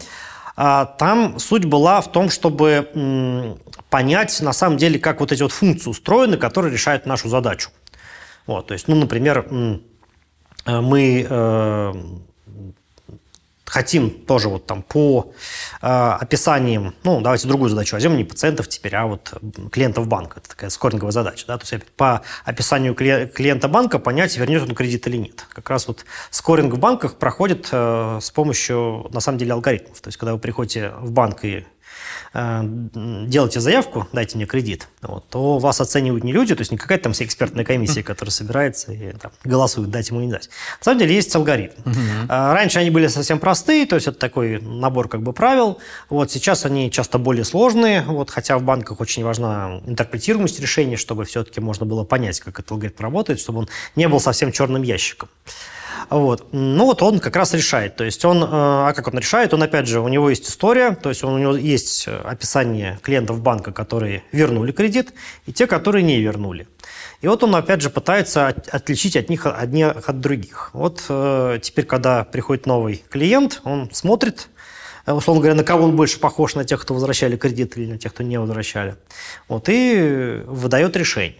А, 0.56 0.86
там 0.86 1.38
суть 1.38 1.66
была 1.66 2.00
в 2.00 2.10
том, 2.10 2.30
чтобы 2.30 3.56
понять, 3.90 4.40
на 4.40 4.52
самом 4.52 4.76
деле, 4.76 4.98
как 4.98 5.20
вот 5.20 5.30
эти 5.30 5.42
вот 5.42 5.52
функции 5.52 5.88
устроены, 5.88 6.36
которые 6.36 6.72
решают 6.72 7.06
нашу 7.06 7.28
задачу. 7.28 7.70
Вот, 8.46 8.66
то 8.66 8.74
есть, 8.74 8.88
ну, 8.88 8.96
например, 8.96 9.46
мы 10.66 11.26
э, 11.28 11.92
хотим 13.68 14.10
тоже 14.10 14.48
вот 14.48 14.66
там 14.66 14.82
по 14.82 15.32
э, 15.82 15.86
описаниям, 15.86 16.94
ну, 17.04 17.20
давайте 17.20 17.48
другую 17.48 17.70
задачу 17.70 17.96
возьмем, 17.96 18.16
не 18.16 18.24
пациентов 18.24 18.68
теперь, 18.68 18.94
а 18.96 19.06
вот 19.06 19.34
клиентов 19.70 20.06
банка. 20.06 20.40
Это 20.40 20.50
такая 20.50 20.70
скоринговая 20.70 21.12
задача, 21.12 21.46
да, 21.46 21.58
то 21.58 21.66
есть 21.70 21.84
по 21.92 22.22
описанию 22.44 22.94
клиента 22.94 23.68
банка 23.68 23.98
понять, 23.98 24.36
вернет 24.36 24.62
он 24.62 24.74
кредит 24.74 25.06
или 25.06 25.16
нет. 25.16 25.46
Как 25.52 25.70
раз 25.70 25.88
вот 25.88 26.04
скоринг 26.30 26.74
в 26.74 26.78
банках 26.78 27.16
проходит 27.16 27.68
э, 27.72 28.18
с 28.20 28.30
помощью, 28.30 29.08
на 29.12 29.20
самом 29.20 29.38
деле, 29.38 29.52
алгоритмов. 29.52 30.00
То 30.00 30.08
есть 30.08 30.18
когда 30.18 30.32
вы 30.32 30.38
приходите 30.38 30.90
в 31.00 31.10
банк 31.10 31.44
и 31.44 31.66
Э, 32.34 32.60
делайте 32.64 33.60
заявку, 33.60 34.06
дайте 34.12 34.36
мне 34.36 34.46
кредит, 34.46 34.88
вот, 35.02 35.28
то 35.28 35.58
вас 35.58 35.80
оценивают 35.80 36.24
не 36.24 36.32
люди, 36.32 36.54
то 36.54 36.60
есть 36.60 36.70
не 36.70 36.78
какая-то 36.78 37.04
там 37.04 37.12
экспертная 37.12 37.64
комиссия, 37.64 38.02
которая 38.02 38.32
собирается 38.32 38.92
и 38.92 39.12
там, 39.12 39.32
голосует, 39.44 39.90
дать 39.90 40.10
ему 40.10 40.20
не 40.20 40.30
дать. 40.30 40.50
На 40.80 40.84
самом 40.84 40.98
деле 40.98 41.14
есть 41.14 41.34
алгоритм. 41.34 41.80
А, 42.28 42.52
раньше 42.54 42.78
они 42.78 42.90
были 42.90 43.06
совсем 43.06 43.38
простые, 43.38 43.86
то 43.86 43.94
есть 43.96 44.06
это 44.06 44.18
такой 44.18 44.60
набор 44.60 45.08
как 45.08 45.22
бы 45.22 45.32
правил. 45.32 45.78
Вот 46.10 46.30
сейчас 46.30 46.64
они 46.66 46.90
часто 46.90 47.18
более 47.18 47.44
сложные, 47.44 48.02
вот, 48.02 48.30
хотя 48.30 48.58
в 48.58 48.62
банках 48.62 49.00
очень 49.00 49.24
важна 49.24 49.80
интерпретируемость 49.86 50.60
решений, 50.60 50.96
чтобы 50.96 51.24
все-таки 51.24 51.60
можно 51.60 51.86
было 51.86 52.04
понять, 52.04 52.40
как 52.40 52.58
этот 52.58 52.72
алгоритм 52.72 53.02
работает, 53.02 53.40
чтобы 53.40 53.60
он 53.60 53.68
не 53.96 54.08
был 54.08 54.20
совсем 54.20 54.52
черным 54.52 54.82
ящиком. 54.82 55.28
Вот. 56.10 56.48
Ну 56.52 56.84
вот 56.84 57.02
он 57.02 57.20
как 57.20 57.36
раз 57.36 57.54
решает. 57.54 57.96
То 57.96 58.04
есть 58.04 58.24
он, 58.24 58.42
э, 58.42 58.46
а 58.50 58.92
как 58.94 59.08
он 59.08 59.18
решает? 59.18 59.54
Он, 59.54 59.62
опять 59.62 59.86
же, 59.86 60.00
у 60.00 60.08
него 60.08 60.30
есть 60.30 60.48
история, 60.48 60.92
то 60.92 61.08
есть 61.08 61.24
он, 61.24 61.34
у 61.34 61.38
него 61.38 61.56
есть 61.56 62.04
э, 62.06 62.16
описание 62.16 62.98
клиентов 63.02 63.40
банка, 63.40 63.72
которые 63.72 64.22
вернули 64.32 64.72
кредит, 64.72 65.12
и 65.46 65.52
те, 65.52 65.66
которые 65.66 66.02
не 66.02 66.20
вернули. 66.20 66.66
И 67.20 67.26
вот 67.28 67.42
он, 67.42 67.54
опять 67.54 67.80
же, 67.80 67.90
пытается 67.90 68.48
отличить 68.48 69.16
от 69.16 69.28
них 69.28 69.46
одних 69.46 70.08
от 70.08 70.20
других. 70.20 70.70
Вот 70.72 71.04
э, 71.08 71.58
теперь, 71.62 71.84
когда 71.84 72.24
приходит 72.24 72.66
новый 72.66 73.02
клиент, 73.10 73.60
он 73.64 73.90
смотрит, 73.92 74.48
условно 75.06 75.42
говоря, 75.42 75.56
на 75.56 75.64
кого 75.64 75.84
он 75.84 75.96
больше 75.96 76.20
похож, 76.20 76.54
на 76.54 76.64
тех, 76.64 76.80
кто 76.80 76.94
возвращали 76.94 77.36
кредит 77.36 77.76
или 77.76 77.90
на 77.90 77.98
тех, 77.98 78.14
кто 78.14 78.22
не 78.22 78.38
возвращали. 78.38 78.96
Вот, 79.48 79.68
и 79.68 80.42
выдает 80.46 80.96
решение. 80.96 81.38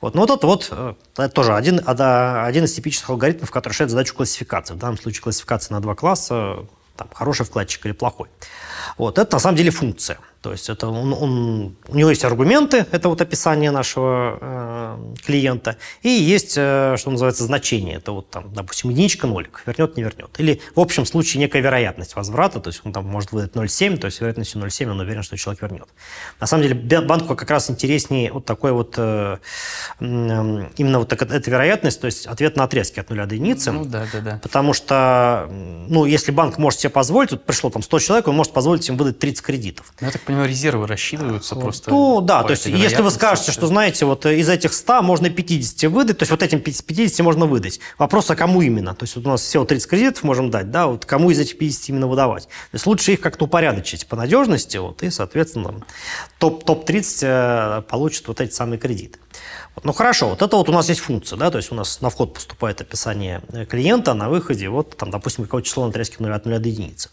Вот. 0.00 0.14
Но 0.14 0.22
вот 0.22 0.30
это 0.30 0.46
вот 0.46 0.68
э, 0.70 0.94
это 1.16 1.28
тоже 1.28 1.54
один, 1.54 1.80
один 1.86 2.64
из 2.64 2.72
типичных 2.72 3.10
алгоритмов, 3.10 3.50
который 3.50 3.72
решает 3.72 3.90
задачу 3.90 4.14
классификации. 4.14 4.74
В 4.74 4.78
данном 4.78 4.98
случае 4.98 5.22
классификация 5.22 5.74
на 5.74 5.80
два 5.80 5.94
класса, 5.94 6.66
там, 6.96 7.08
хороший 7.12 7.44
вкладчик 7.44 7.84
или 7.86 7.92
плохой. 7.92 8.28
Вот. 8.96 9.18
Это 9.18 9.36
на 9.36 9.40
самом 9.40 9.56
деле 9.56 9.70
функция. 9.70 10.18
То 10.42 10.52
есть 10.52 10.70
это 10.70 10.88
он, 10.88 11.12
он, 11.12 11.76
у 11.88 11.94
него 11.94 12.08
есть 12.08 12.24
аргументы, 12.24 12.86
это 12.92 13.10
вот 13.10 13.20
описание 13.20 13.70
нашего 13.70 14.38
э, 14.40 15.14
клиента, 15.26 15.76
и 16.00 16.08
есть, 16.08 16.54
э, 16.56 16.96
что 16.96 17.10
называется, 17.10 17.44
значение. 17.44 17.96
Это 17.96 18.12
вот 18.12 18.30
там, 18.30 18.50
допустим, 18.54 18.88
единичка, 18.88 19.26
нолик, 19.26 19.62
вернет, 19.66 19.98
не 19.98 20.02
вернет. 20.02 20.30
Или 20.38 20.62
в 20.74 20.80
общем 20.80 21.04
случае 21.04 21.40
некая 21.40 21.60
вероятность 21.60 22.16
возврата, 22.16 22.58
то 22.60 22.70
есть 22.70 22.80
он 22.84 22.92
там 22.94 23.06
может 23.06 23.32
выдать 23.32 23.52
0,7, 23.52 23.98
то 23.98 24.06
есть 24.06 24.20
вероятностью 24.20 24.62
0,7 24.62 24.90
он 24.90 25.00
уверен, 25.00 25.22
что 25.22 25.36
человек 25.36 25.60
вернет. 25.60 25.88
На 26.40 26.46
самом 26.46 26.62
деле 26.62 27.00
банку 27.02 27.36
как 27.36 27.50
раз 27.50 27.70
интереснее 27.70 28.32
вот 28.32 28.46
такой 28.46 28.72
вот, 28.72 28.94
э, 28.96 29.36
именно 30.00 31.00
вот 31.00 31.08
так, 31.08 31.20
эта 31.20 31.50
вероятность, 31.50 32.00
то 32.00 32.06
есть 32.06 32.26
ответ 32.26 32.56
на 32.56 32.64
отрезки 32.64 32.98
от 32.98 33.10
нуля 33.10 33.26
до 33.26 33.34
единицы. 33.34 33.72
Ну 33.72 33.84
да, 33.84 34.06
да, 34.10 34.20
да. 34.20 34.40
Потому 34.42 34.72
что, 34.72 35.48
ну, 35.50 36.06
если 36.06 36.32
банк 36.32 36.56
может 36.56 36.80
себе 36.80 36.90
позволить, 36.90 37.32
вот 37.32 37.44
пришло 37.44 37.68
там 37.68 37.82
100 37.82 37.98
человек, 37.98 38.28
он 38.28 38.36
может 38.36 38.54
позволить 38.54 38.88
им 38.88 38.96
выдать 38.96 39.18
30 39.18 39.44
кредитов. 39.44 39.92
Ну, 40.00 40.06
я 40.06 40.12
так 40.12 40.22
понимаю, 40.30 40.48
резервы 40.48 40.86
рассчитываются 40.86 41.54
просто. 41.56 41.90
Ну, 41.90 42.20
да, 42.20 42.42
то 42.42 42.50
есть 42.50 42.66
если 42.66 43.02
вы 43.02 43.10
скажете, 43.10 43.52
что, 43.52 43.66
знаете, 43.66 44.06
вот 44.06 44.26
из 44.26 44.48
этих 44.48 44.72
100 44.72 45.02
можно 45.02 45.30
50 45.30 45.90
выдать, 45.90 46.18
то 46.18 46.22
есть 46.22 46.30
вот 46.30 46.42
этим 46.42 46.60
50 46.60 47.20
можно 47.20 47.46
выдать. 47.46 47.80
Вопрос, 47.98 48.30
а 48.30 48.36
кому 48.36 48.62
именно? 48.62 48.94
То 48.94 49.04
есть 49.04 49.16
вот 49.16 49.26
у 49.26 49.28
нас 49.28 49.42
всего 49.42 49.64
30 49.64 49.88
кредитов 49.88 50.22
можем 50.22 50.50
дать, 50.50 50.70
да, 50.70 50.86
вот 50.86 51.04
кому 51.04 51.30
из 51.30 51.38
этих 51.38 51.58
50 51.58 51.88
именно 51.90 52.06
выдавать? 52.06 52.44
То 52.44 52.74
есть 52.74 52.86
лучше 52.86 53.12
их 53.12 53.20
как-то 53.20 53.44
упорядочить 53.44 54.06
по 54.06 54.16
надежности, 54.16 54.76
вот, 54.76 55.02
и, 55.02 55.10
соответственно, 55.10 55.84
топ-30 56.38 56.64
топ 56.64 56.84
э, 57.22 57.82
получит 57.88 58.28
вот 58.28 58.40
эти 58.40 58.52
самые 58.52 58.78
кредиты. 58.78 59.18
Ну 59.82 59.92
хорошо, 59.92 60.30
вот 60.30 60.42
это 60.42 60.56
вот 60.56 60.68
у 60.68 60.72
нас 60.72 60.88
есть 60.88 61.00
функция, 61.00 61.38
да, 61.38 61.50
то 61.50 61.56
есть 61.56 61.72
у 61.72 61.74
нас 61.74 62.00
на 62.00 62.10
вход 62.10 62.34
поступает 62.34 62.80
описание 62.80 63.40
э, 63.52 63.64
клиента, 63.64 64.14
на 64.14 64.28
выходе 64.28 64.68
вот 64.68 64.96
там, 64.96 65.10
допустим, 65.10 65.44
какое-то 65.44 65.66
число 65.66 65.84
на 65.84 65.90
отрезке 65.90 66.16
0 66.18 66.32
от 66.32 66.44
0 66.44 66.58
до 66.58 66.68
единицы. 66.68 67.08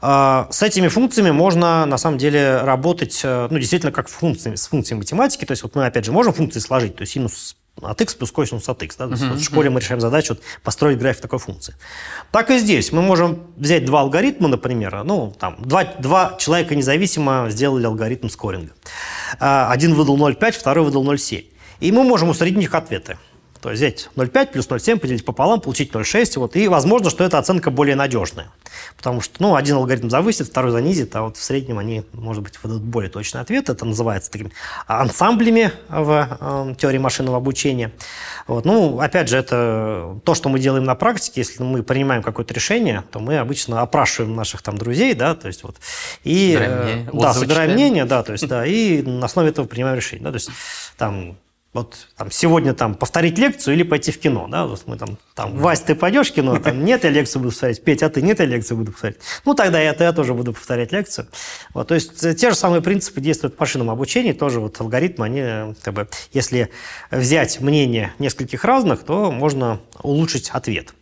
А, 0.00 0.48
с 0.50 0.62
этими 0.62 0.88
функциями 0.88 1.30
можно, 1.30 1.86
на 1.86 1.96
самом 1.96 2.18
деле, 2.18 2.60
работать, 2.62 3.20
э, 3.22 3.46
ну, 3.48 3.58
действительно, 3.58 3.92
как 3.92 4.08
функциями, 4.08 4.56
с 4.56 4.66
функцией 4.66 4.98
математики. 4.98 5.44
То 5.44 5.52
есть 5.52 5.62
вот 5.62 5.76
мы, 5.76 5.86
опять 5.86 6.04
же, 6.04 6.10
можем 6.10 6.32
функции 6.32 6.58
сложить, 6.58 6.96
то 6.96 7.02
есть 7.02 7.12
синус 7.12 7.56
от 7.80 8.00
x 8.00 8.14
плюс 8.16 8.32
косинус 8.32 8.68
от 8.68 8.82
x. 8.82 8.96
Да? 8.96 9.04
Uh-huh, 9.04 9.30
вот 9.30 9.38
в 9.38 9.44
школе 9.44 9.70
мы 9.70 9.80
решаем 9.80 10.00
задачу 10.00 10.34
вот, 10.34 10.42
построить 10.62 10.98
график 10.98 11.22
такой 11.22 11.38
функции. 11.38 11.74
Так 12.32 12.50
и 12.50 12.58
здесь. 12.58 12.92
Мы 12.92 13.00
можем 13.00 13.46
взять 13.56 13.84
два 13.84 14.00
алгоритма, 14.00 14.48
например. 14.48 15.04
Ну, 15.04 15.34
там, 15.38 15.56
два, 15.60 15.84
два 15.84 16.36
человека 16.38 16.74
независимо 16.74 17.46
сделали 17.48 17.86
алгоритм 17.86 18.28
скоринга. 18.28 18.72
А, 19.38 19.70
один 19.70 19.94
выдал 19.94 20.18
0,5, 20.18 20.52
второй 20.52 20.84
выдал 20.84 21.04
0,7. 21.04 21.46
И 21.82 21.90
мы 21.90 22.04
можем 22.04 22.28
усреднить 22.28 22.64
их 22.64 22.74
ответы. 22.74 23.18
То 23.62 23.70
есть 23.70 23.80
взять 23.80 24.10
0,5 24.16 24.52
плюс 24.52 24.68
0,7 24.68 24.98
поделить 24.98 25.24
пополам, 25.24 25.60
получить 25.60 25.92
0,6. 25.92 26.40
Вот, 26.40 26.56
и 26.56 26.66
возможно, 26.66 27.10
что 27.10 27.22
эта 27.22 27.38
оценка 27.38 27.70
более 27.70 27.94
надежная. 27.94 28.48
Потому 28.96 29.20
что 29.20 29.36
ну, 29.38 29.54
один 29.54 29.76
алгоритм 29.76 30.08
завысит, 30.08 30.48
второй 30.48 30.72
занизит, 30.72 31.14
а 31.14 31.22
вот 31.22 31.36
в 31.36 31.42
среднем 31.42 31.78
они, 31.78 32.02
может 32.12 32.42
быть, 32.42 32.54
выдадут 32.60 32.82
более 32.82 33.08
точный 33.08 33.40
ответ. 33.40 33.68
Это 33.68 33.84
называется 33.84 34.32
такими 34.32 34.50
ансамблями 34.88 35.70
в 35.88 36.38
э, 36.40 36.74
теории 36.76 36.98
машинного 36.98 37.36
обучения. 37.36 37.92
Вот. 38.48 38.64
Ну, 38.64 38.98
опять 38.98 39.28
же, 39.28 39.36
это 39.36 40.18
то, 40.24 40.34
что 40.34 40.48
мы 40.48 40.58
делаем 40.58 40.82
на 40.82 40.96
практике. 40.96 41.42
Если 41.42 41.62
мы 41.62 41.84
принимаем 41.84 42.24
какое-то 42.24 42.52
решение, 42.54 43.04
то 43.12 43.20
мы 43.20 43.38
обычно 43.38 43.80
опрашиваем 43.80 44.34
наших 44.34 44.62
там 44.62 44.76
друзей, 44.76 45.14
да, 45.14 45.36
то 45.36 45.46
есть 45.46 45.62
вот. 45.62 45.76
И, 46.24 46.54
собираем 46.54 47.08
э, 47.08 47.10
да, 47.12 47.34
собираем 47.34 47.70
мнение, 47.72 48.04
да, 48.06 48.24
то 48.24 48.32
есть, 48.32 48.48
да, 48.48 48.66
и 48.66 49.02
на 49.02 49.26
основе 49.26 49.50
этого 49.50 49.66
принимаем 49.66 49.96
решение. 49.96 50.24
Да, 50.24 50.30
то 50.30 50.36
есть 50.36 50.50
там 50.96 51.36
вот 51.72 52.08
там, 52.16 52.30
сегодня 52.30 52.74
там 52.74 52.94
повторить 52.94 53.38
лекцию 53.38 53.74
или 53.74 53.82
пойти 53.82 54.12
в 54.12 54.18
кино, 54.18 54.46
да, 54.48 54.66
вот 54.66 54.82
мы 54.86 54.98
там, 54.98 55.16
там, 55.34 55.56
Вась, 55.56 55.80
ты 55.80 55.94
пойдешь 55.94 56.30
в 56.30 56.34
кино, 56.34 56.58
там, 56.62 56.84
нет, 56.84 57.04
я 57.04 57.10
лекцию 57.10 57.40
буду 57.40 57.52
повторять, 57.52 57.82
Петя, 57.82 58.06
а 58.06 58.08
ты 58.10 58.20
нет, 58.20 58.40
я 58.40 58.46
лекцию 58.46 58.76
буду 58.76 58.92
повторять. 58.92 59.16
Ну, 59.44 59.54
тогда 59.54 59.80
я, 59.80 59.94
я 59.98 60.12
тоже 60.12 60.34
буду 60.34 60.52
повторять 60.52 60.92
лекцию. 60.92 61.28
Вот, 61.72 61.88
то 61.88 61.94
есть 61.94 62.20
те 62.20 62.50
же 62.50 62.56
самые 62.56 62.82
принципы 62.82 63.20
действуют 63.20 63.56
в 63.56 63.60
машинном 63.60 63.88
обучении, 63.88 64.32
тоже 64.32 64.60
вот 64.60 64.78
алгоритмы, 64.80 65.26
они, 65.26 65.74
как 65.82 65.94
бы, 65.94 66.08
если 66.32 66.70
взять 67.10 67.60
мнение 67.60 68.12
нескольких 68.18 68.64
разных, 68.64 69.04
то 69.04 69.32
можно 69.32 69.80
улучшить 70.02 70.50
ответ. 70.50 70.92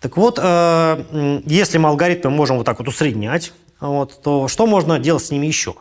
Так 0.00 0.16
вот, 0.16 0.38
э, 0.42 1.42
если 1.44 1.76
мы 1.76 1.90
алгоритмы 1.90 2.30
можем 2.30 2.56
вот 2.56 2.64
так 2.64 2.78
вот 2.78 2.88
усреднять, 2.88 3.52
вот, 3.80 4.22
то 4.22 4.48
что 4.48 4.66
можно 4.66 4.98
делать 4.98 5.24
с 5.24 5.30
ними 5.30 5.46
еще? 5.46 5.74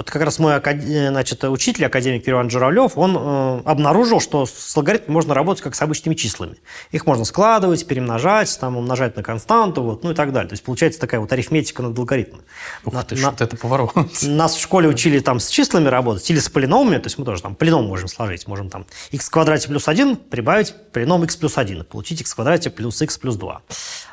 Вот 0.00 0.10
как 0.10 0.22
раз 0.22 0.38
мой 0.38 0.58
значит, 0.58 1.44
учитель, 1.44 1.84
академик 1.84 2.26
Иван 2.26 2.48
Журавлев, 2.48 2.96
он 2.96 3.18
э, 3.18 3.62
обнаружил, 3.66 4.18
что 4.18 4.46
с 4.46 4.74
алгоритмом 4.74 5.12
можно 5.12 5.34
работать 5.34 5.62
как 5.62 5.74
с 5.74 5.82
обычными 5.82 6.14
числами. 6.14 6.56
Их 6.90 7.04
можно 7.04 7.26
складывать, 7.26 7.86
перемножать, 7.86 8.58
там, 8.58 8.78
умножать 8.78 9.14
на 9.16 9.22
константу, 9.22 9.82
вот, 9.82 10.02
ну 10.02 10.12
и 10.12 10.14
так 10.14 10.32
далее. 10.32 10.48
То 10.48 10.54
есть 10.54 10.64
получается 10.64 10.98
такая 11.00 11.20
вот 11.20 11.30
арифметика 11.30 11.82
над 11.82 11.98
алгоритмом. 11.98 12.40
Ух 12.86 12.94
на, 12.94 13.02
ты, 13.02 13.14
на, 13.14 13.32
что 13.32 13.44
это 13.44 13.58
поворот. 13.58 13.94
Нас 14.22 14.54
в 14.54 14.62
школе 14.62 14.88
учили 14.88 15.18
там 15.18 15.38
с 15.38 15.50
числами 15.50 15.88
работать 15.88 16.30
или 16.30 16.38
с 16.38 16.48
полиномами, 16.48 16.96
то 16.96 17.08
есть 17.08 17.18
мы 17.18 17.26
тоже 17.26 17.42
там 17.42 17.54
полином 17.54 17.86
можем 17.86 18.08
сложить. 18.08 18.48
Можем 18.48 18.70
там 18.70 18.86
x 19.10 19.26
в 19.26 19.30
квадрате 19.30 19.68
плюс 19.68 19.86
1 19.86 20.16
прибавить 20.16 20.74
полином 20.94 21.24
x 21.24 21.36
плюс 21.36 21.58
1 21.58 21.84
получить 21.84 22.22
x 22.22 22.32
в 22.32 22.36
квадрате 22.36 22.70
плюс 22.70 23.02
x 23.02 23.18
плюс 23.18 23.36
2. 23.36 23.60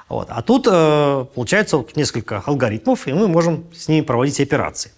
Вот. 0.09 0.27
А 0.31 0.41
тут 0.41 0.67
э, 0.69 1.25
получается 1.33 1.77
вот 1.77 1.95
несколько 1.95 2.43
алгоритмов, 2.45 3.07
и 3.07 3.13
мы 3.13 3.29
можем 3.29 3.65
с 3.73 3.87
ними 3.87 4.01
проводить 4.01 4.41
операции. 4.41 4.91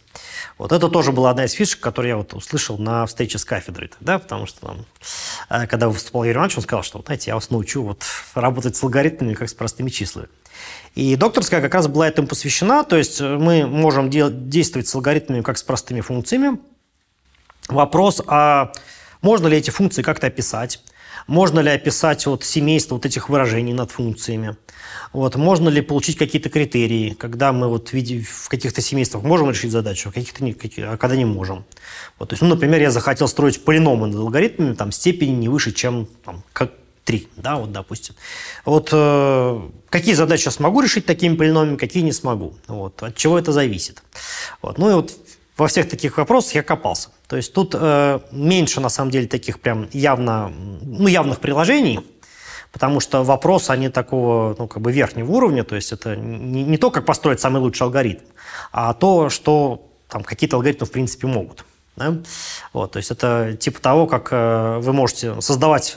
Вот 0.59 0.73
это 0.73 0.89
тоже 0.89 1.13
была 1.13 1.29
одна 1.29 1.45
из 1.45 1.53
фишек, 1.53 1.79
которую 1.79 2.09
я 2.09 2.17
вот 2.17 2.33
услышал 2.33 2.77
на 2.77 3.05
встрече 3.05 3.37
с 3.37 3.45
кафедрой, 3.45 3.91
да, 4.01 4.19
потому 4.19 4.45
что 4.45 4.59
там, 4.59 4.85
э, 5.49 5.67
когда 5.67 5.87
выступал 5.87 6.25
Юрий 6.25 6.35
Иванович, 6.35 6.57
он 6.57 6.63
сказал, 6.63 6.83
что, 6.83 7.01
знаете, 7.01 7.31
я 7.31 7.35
вас 7.35 7.49
научу 7.49 7.81
вот 7.81 8.03
работать 8.35 8.75
с 8.75 8.83
алгоритмами, 8.83 9.35
как 9.35 9.47
с 9.47 9.53
простыми 9.53 9.89
числами. 9.89 10.27
И 10.95 11.15
докторская 11.15 11.61
как 11.61 11.73
раз 11.73 11.87
была 11.87 12.09
этому 12.09 12.27
посвящена, 12.27 12.83
то 12.83 12.97
есть 12.97 13.21
мы 13.21 13.65
можем 13.67 14.09
де- 14.09 14.29
действовать 14.29 14.89
с 14.89 14.95
алгоритмами, 14.95 15.41
как 15.41 15.57
с 15.57 15.63
простыми 15.63 16.01
функциями. 16.01 16.59
Вопрос, 17.69 18.21
а 18.27 18.73
можно 19.21 19.47
ли 19.47 19.55
эти 19.55 19.69
функции 19.69 20.01
как-то 20.01 20.27
описать? 20.27 20.83
Можно 21.27 21.59
ли 21.59 21.69
описать 21.69 22.25
вот 22.25 22.43
семейство 22.43 22.95
вот 22.95 23.05
этих 23.05 23.29
выражений 23.29 23.73
над 23.73 23.91
функциями? 23.91 24.55
Вот, 25.13 25.35
можно 25.35 25.69
ли 25.69 25.81
получить 25.81 26.17
какие-то 26.17 26.49
критерии, 26.49 27.11
когда 27.11 27.51
мы 27.51 27.67
вот 27.67 27.91
в 27.91 28.49
каких-то 28.49 28.81
семействах 28.81 29.23
можем 29.23 29.49
решить 29.49 29.71
задачу, 29.71 30.09
а, 30.09 30.11
каких-то 30.11 30.43
не, 30.43 30.55
а 30.83 30.97
когда 30.97 31.15
не 31.15 31.25
можем. 31.25 31.65
Вот, 32.19 32.29
то 32.29 32.33
есть, 32.33 32.41
ну, 32.41 32.49
например, 32.49 32.81
я 32.81 32.91
захотел 32.91 33.27
строить 33.27 33.63
полиномы 33.63 34.07
над 34.07 34.17
алгоритмами, 34.17 34.73
там, 34.73 34.91
степени 34.91 35.31
не 35.31 35.49
выше, 35.49 35.71
чем 35.71 36.07
там, 36.23 36.43
как 36.53 36.71
3, 37.09 37.27
да, 37.37 37.55
вот, 37.55 37.71
допустим. 37.71 38.13
Вот 38.65 38.89
э, 38.91 39.61
какие 39.89 40.13
задачи 40.13 40.45
я 40.45 40.51
смогу 40.51 40.81
решить 40.81 41.07
такими 41.07 41.35
полиномиями, 41.35 41.77
какие 41.77 42.03
не 42.03 42.11
смогу. 42.11 42.53
Вот, 42.67 43.01
от 43.01 43.15
чего 43.15 43.39
это 43.39 43.51
зависит. 43.51 44.03
Вот. 44.61 44.77
Ну 44.77 44.91
и 44.91 44.93
вот 44.93 45.13
во 45.59 45.67
всех 45.67 45.89
таких 45.89 46.17
вопросах 46.17 46.55
я 46.55 46.63
копался. 46.63 47.09
То 47.27 47.35
есть 47.35 47.53
тут 47.53 47.75
э, 47.77 48.19
меньше, 48.31 48.79
на 48.79 48.89
самом 48.89 49.11
деле, 49.11 49.27
таких 49.27 49.59
прям 49.59 49.87
явно, 49.91 50.51
ну, 50.81 51.07
явных 51.07 51.39
приложений, 51.39 51.99
потому 52.71 52.99
что 52.99 53.23
вопросы, 53.23 53.71
они 53.71 53.89
такого, 53.89 54.55
ну, 54.57 54.67
как 54.67 54.81
бы 54.81 54.91
верхнего 54.91 55.31
уровня, 55.31 55.63
то 55.63 55.75
есть 55.75 55.91
это 55.91 56.15
не, 56.15 56.63
не 56.63 56.77
то, 56.77 56.91
как 56.91 57.05
построить 57.05 57.39
самый 57.39 57.59
лучший 57.59 57.83
алгоритм, 57.83 58.23
а 58.71 58.93
то, 58.93 59.29
что 59.29 59.85
там 60.07 60.23
какие-то 60.23 60.55
алгоритмы, 60.55 60.87
в 60.87 60.91
принципе, 60.91 61.27
могут. 61.27 61.65
Да? 61.95 62.15
Вот, 62.73 62.93
то 62.93 62.97
есть 62.97 63.11
это 63.11 63.57
типа 63.59 63.81
того, 63.81 64.07
как 64.07 64.29
э, 64.31 64.79
вы 64.79 64.93
можете 64.93 65.41
создавать 65.41 65.93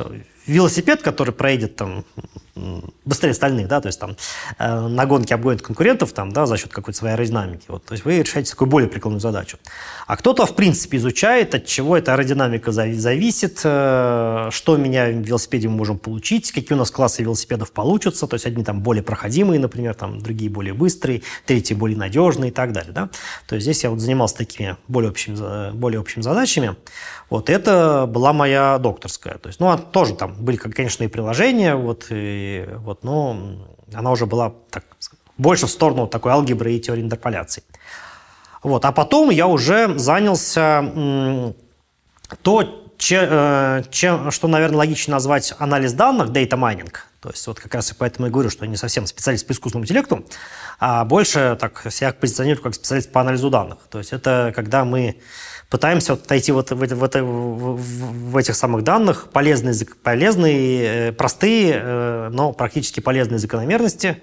велосипед, 0.47 1.03
который 1.03 1.33
проедет 1.33 1.77
там 1.77 2.05
быстрее 3.05 3.31
остальных, 3.31 3.69
да, 3.69 3.81
то 3.81 3.87
есть 3.87 3.99
там 3.99 4.17
э, 4.59 4.89
на 4.89 5.07
гонке 5.07 5.35
обгонит 5.35 5.63
конкурентов 5.63 6.13
там, 6.13 6.33
да, 6.33 6.47
за 6.47 6.59
счет 6.59 6.71
какой-то 6.71 6.99
своей 6.99 7.15
аэродинамики. 7.15 7.65
Вот, 7.69 7.85
то 7.85 7.93
есть 7.93 8.05
вы 8.05 8.19
решаете 8.19 8.51
такую 8.51 8.69
более 8.69 8.91
прикладную 8.91 9.21
задачу. 9.21 9.59
А 10.07 10.17
кто-то, 10.17 10.45
в 10.45 10.55
принципе, 10.55 10.99
изучает, 10.99 11.55
от 11.55 11.65
чего 11.65 11.97
эта 11.97 12.13
аэродинамика 12.13 12.71
зависит, 12.71 13.61
э, 13.65 14.49
что 14.51 14.77
меня 14.77 15.07
в 15.07 15.23
велосипеде 15.23 15.69
мы 15.69 15.77
можем 15.77 15.99
получить, 15.99 16.53
какие 16.53 16.75
у 16.75 16.79
нас 16.79 16.91
классы 16.91 17.23
велосипедов 17.23 17.73
получатся, 17.73 18.27
то 18.27 18.35
есть 18.35 18.45
одни 18.45 18.65
там 18.65 18.83
более 18.83 19.03
проходимые, 19.03 19.59
например, 19.59 19.95
там 19.95 20.21
другие 20.21 20.51
более 20.51 20.75
быстрые, 20.75 21.23
третьи 21.47 21.75
более 21.75 21.97
надежные 21.97 22.51
и 22.51 22.55
так 22.55 22.73
далее, 22.73 22.93
да. 22.93 23.09
То 23.49 23.55
есть 23.55 23.65
здесь 23.65 23.83
я 23.83 23.91
вот 23.91 24.01
занимался 24.01 24.37
такими 24.37 24.77
более 24.89 25.11
общими, 25.11 25.73
более 25.73 26.01
общими 26.01 26.23
задачами. 26.23 26.77
Вот 27.31 27.49
это 27.49 28.05
была 28.07 28.35
моя 28.35 28.77
докторская. 28.79 29.39
То 29.39 29.47
есть, 29.47 29.59
ну, 29.59 29.71
а 29.71 29.79
тоже 29.79 30.15
там 30.15 30.35
были, 30.35 30.57
конечно, 30.57 31.03
и 31.05 31.09
приложения, 31.09 31.77
вот, 31.77 32.09
и, 32.11 32.42
вот, 32.79 33.05
но 33.05 33.37
она 33.95 34.11
уже 34.11 34.27
была 34.27 34.53
так, 34.71 34.85
больше 35.39 35.67
в 35.67 35.71
сторону 35.71 36.07
такой 36.07 36.33
алгебры 36.33 36.73
и 36.73 36.81
теории 36.81 37.03
интерполяции. 37.03 37.63
Вот. 38.63 38.85
А 38.85 38.93
потом 38.93 39.31
я 39.31 39.47
уже 39.47 39.99
занялся 39.99 40.85
то, 42.43 42.83
че, 42.97 43.27
э, 43.29 43.83
чем, 43.91 44.31
что, 44.31 44.47
наверное, 44.47 44.79
логично 44.79 45.13
назвать 45.13 45.55
анализ 45.59 45.93
данных, 45.93 46.29
data 46.29 46.57
mining. 46.57 46.93
То 47.21 47.31
есть 47.31 47.47
вот 47.47 47.59
как 47.59 47.75
раз 47.75 47.91
и 47.91 47.95
поэтому 47.95 48.27
я 48.27 48.33
говорю, 48.33 48.49
что 48.51 48.65
я 48.65 48.71
не 48.71 48.77
совсем 48.77 49.07
специалист 49.07 49.47
по 49.47 49.53
искусственному 49.53 49.85
интеллекту, 49.85 50.25
а 50.79 51.05
больше 51.05 51.57
так 51.61 51.87
себя 51.91 52.13
позиционирую 52.13 52.63
как 52.63 52.75
специалист 52.75 53.11
по 53.11 53.21
анализу 53.21 53.51
данных. 53.51 53.79
То 53.91 53.99
есть 53.99 54.13
это 54.13 54.53
когда 54.55 54.85
мы 54.85 55.21
пытаемся 55.73 56.13
вот 56.13 56.29
найти 56.29 56.53
вот 56.53 56.71
в, 56.71 56.75
в, 56.77 57.17
в, 57.17 58.31
в 58.31 58.37
этих 58.37 58.55
самых 58.55 58.85
данных 58.85 59.31
полезные, 59.33 59.75
полезные, 60.03 61.09
э, 61.09 61.13
простые, 61.13 61.81
э, 61.83 62.29
но 62.31 62.53
практически 62.53 63.01
полезные 63.01 63.39
закономерности, 63.39 64.19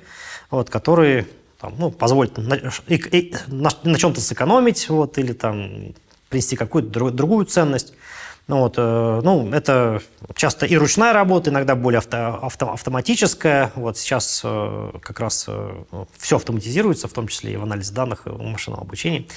вот, 0.51 0.69
которые 0.69 1.25
там, 1.59 1.73
ну, 1.79 1.89
позволят 1.89 2.37
на, 2.37 2.53
и, 2.87 2.95
и, 2.95 3.35
на, 3.47 3.71
на 3.83 3.97
чем-то 3.97 4.21
сэкономить 4.21 4.89
вот, 4.89 5.17
или 5.17 5.33
там, 5.33 5.95
принести 6.29 6.55
какую-то 6.55 7.09
другую 7.09 7.47
ценность. 7.47 7.93
Ну, 8.49 8.61
вот, 8.61 8.73
э, 8.77 9.21
ну, 9.23 9.51
это 9.53 10.01
часто 10.33 10.65
и 10.65 10.75
ручная 10.75 11.13
работа, 11.13 11.51
иногда 11.51 11.75
более 11.75 11.99
авто, 11.99 12.39
авто, 12.41 12.73
автоматическая. 12.73 13.71
Вот 13.75 13.95
сейчас 13.95 14.41
э, 14.43 14.91
как 15.03 15.19
раз 15.19 15.45
э, 15.47 15.83
все 16.17 16.37
автоматизируется, 16.37 17.07
в 17.07 17.13
том 17.13 17.27
числе 17.27 17.53
и 17.53 17.57
в 17.57 17.61
анализе 17.61 17.93
данных, 17.93 18.23
и 18.25 18.29
в 18.29 18.41
машинном 18.41 18.81
обучении. 18.81 19.27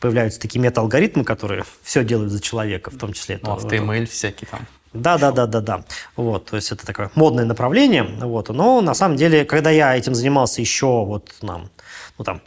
Появляются 0.00 0.40
такие 0.40 0.60
мета-алгоритмы, 0.62 1.24
которые 1.24 1.64
все 1.82 2.04
делают 2.04 2.32
за 2.32 2.40
человека, 2.40 2.90
в 2.90 2.96
том 2.96 3.12
числе. 3.12 3.38
Ну, 3.42 3.54
AutoML 3.54 4.06
всякие 4.06 4.48
там. 4.50 4.60
Да, 4.94 5.18
да, 5.18 5.30
да, 5.30 5.46
да, 5.46 5.60
да. 5.60 5.84
Вот, 6.16 6.46
то 6.46 6.56
есть 6.56 6.72
это 6.72 6.86
такое 6.86 7.10
модное 7.16 7.44
направление. 7.44 8.04
Вот, 8.04 8.48
но 8.48 8.80
на 8.80 8.94
самом 8.94 9.18
деле, 9.18 9.44
когда 9.44 9.68
я 9.68 9.94
этим 9.94 10.14
занимался 10.14 10.62
еще 10.62 11.04
вот 11.04 11.34
нам, 11.42 11.68
ну 12.16 12.24
там 12.24 12.40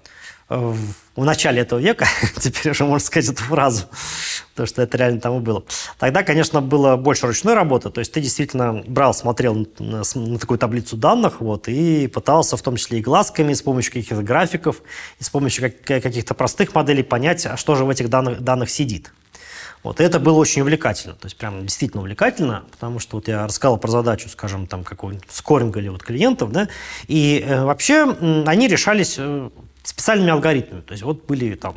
в 0.50 1.25
начале 1.25 1.62
этого 1.62 1.79
века, 1.79 2.07
теперь 2.40 2.72
уже 2.72 2.86
можно 2.86 3.05
сказать 3.05 3.31
эту 3.31 3.44
фразу, 3.44 3.86
то, 4.55 4.66
что 4.66 4.81
это 4.81 4.98
реально 4.98 5.20
там 5.20 5.38
и 5.38 5.40
было. 5.42 5.64
Тогда, 6.00 6.24
конечно, 6.24 6.62
было 6.62 6.96
больше 6.96 7.27
ручной 7.27 7.53
работы, 7.53 7.90
то 7.90 8.00
есть 8.00 8.14
ты 8.14 8.22
действительно 8.22 8.81
брал, 8.88 9.14
смотрел 9.14 9.68
на, 9.79 10.03
на 10.16 10.40
такую 10.40 10.57
таблицу 10.57 10.96
данных, 10.96 11.42
вот, 11.42 11.68
и 11.68 12.07
пытался 12.07 12.55
в 12.55 12.62
том 12.62 12.77
числе 12.77 13.00
и 13.00 13.01
глазками, 13.01 13.53
с 13.53 13.62
помощью 13.62 13.94
каких-то 13.94 14.24
графиков, 14.24 14.81
и 15.20 15.24
с 15.24 15.29
помощью 15.29 15.64
как, 15.64 16.03
каких-то 16.03 16.33
простых 16.33 16.74
моделей 16.74 17.03
понять, 17.03 17.46
а 17.46 17.57
что 17.57 17.75
же 17.75 17.83
в 17.83 17.90
этих 17.90 18.10
данных, 18.10 18.42
данных 18.42 18.70
сидит. 18.70 19.12
Вот, 19.83 20.01
и 20.01 20.03
это 20.03 20.20
было 20.20 20.38
очень 20.38 20.64
увлекательно, 20.64 21.14
то 21.14 21.27
есть 21.27 21.38
прям 21.38 21.62
действительно 21.62 22.01
увлекательно, 22.01 22.64
потому 22.72 23.00
что 23.00 23.18
вот 23.18 23.27
я 23.27 23.46
рассказал 23.46 23.77
про 23.77 23.90
задачу, 23.90 24.27
скажем, 24.27 24.66
там 24.66 24.83
какого-нибудь 24.83 25.27
скоринга 25.29 25.79
или 25.79 25.90
вот 25.90 26.03
клиентов, 26.03 26.51
да, 26.51 26.68
и 27.07 27.44
э, 27.46 27.64
вообще 27.64 28.05
э, 28.20 28.44
они 28.48 28.68
решались 28.68 29.16
э, 29.18 29.50
специальными 29.88 30.32
алгоритмами. 30.32 30.82
То 30.82 30.92
есть 30.92 31.04
вот 31.04 31.26
были 31.26 31.56
там 31.56 31.76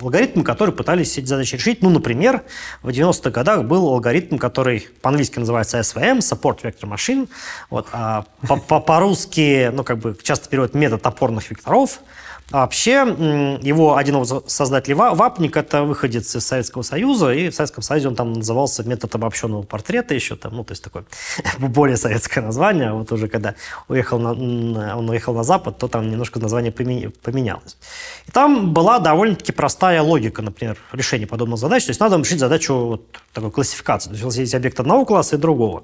алгоритмы, 0.00 0.42
которые 0.42 0.74
пытались 0.74 1.18
эти 1.18 1.26
задачи 1.26 1.56
решить. 1.56 1.82
Ну, 1.82 1.90
например, 1.90 2.42
в 2.82 2.88
90-х 2.88 3.30
годах 3.30 3.64
был 3.64 3.86
алгоритм, 3.88 4.38
который 4.38 4.88
по-английски 5.02 5.38
называется 5.38 5.78
SVM, 5.80 6.18
Support 6.18 6.62
Vector 6.62 6.90
Machine, 6.90 7.28
вот, 7.68 7.88
а 7.92 8.24
по-русски, 8.46 9.70
ну, 9.72 9.84
как 9.84 9.98
бы 9.98 10.16
часто 10.22 10.48
переводят 10.48 10.74
метод 10.74 11.06
опорных 11.06 11.50
векторов– 11.50 12.00
а 12.52 12.58
вообще, 12.60 13.58
его 13.60 13.96
один 13.96 14.22
из 14.22 14.32
создателей 14.46 14.94
Вапник, 14.94 15.56
это 15.56 15.82
выходец 15.82 16.34
из 16.36 16.46
Советского 16.46 16.82
Союза, 16.82 17.32
и 17.32 17.48
в 17.50 17.54
Советском 17.54 17.82
Союзе 17.82 18.08
он 18.08 18.14
там 18.14 18.34
назывался 18.34 18.84
метод 18.84 19.12
обобщенного 19.16 19.62
портрета 19.62 20.14
еще, 20.14 20.36
там, 20.36 20.54
ну, 20.54 20.62
то 20.62 20.72
есть 20.72 20.84
такое 20.84 21.04
более 21.58 21.96
советское 21.96 22.42
название. 22.42 22.92
Вот 22.92 23.10
уже 23.10 23.26
когда 23.26 23.56
уехал 23.88 24.20
на, 24.20 24.30
он 24.96 25.10
уехал 25.10 25.34
на 25.34 25.42
Запад, 25.42 25.78
то 25.78 25.88
там 25.88 26.08
немножко 26.08 26.38
название 26.38 26.70
поменялось. 26.70 27.76
И 28.28 28.30
там 28.30 28.72
была 28.72 29.00
довольно-таки 29.00 29.50
простая 29.50 30.00
логика, 30.00 30.40
например, 30.40 30.78
решения 30.92 31.26
подобных 31.26 31.58
задач. 31.58 31.84
То 31.84 31.90
есть 31.90 32.00
надо 32.00 32.16
решить 32.16 32.38
задачу 32.38 32.74
вот 32.74 33.06
такой 33.32 33.50
классификации. 33.50 34.10
То 34.10 34.24
есть 34.24 34.38
есть 34.38 34.54
объект 34.54 34.78
одного 34.78 35.04
класса 35.04 35.34
и 35.34 35.38
другого. 35.38 35.82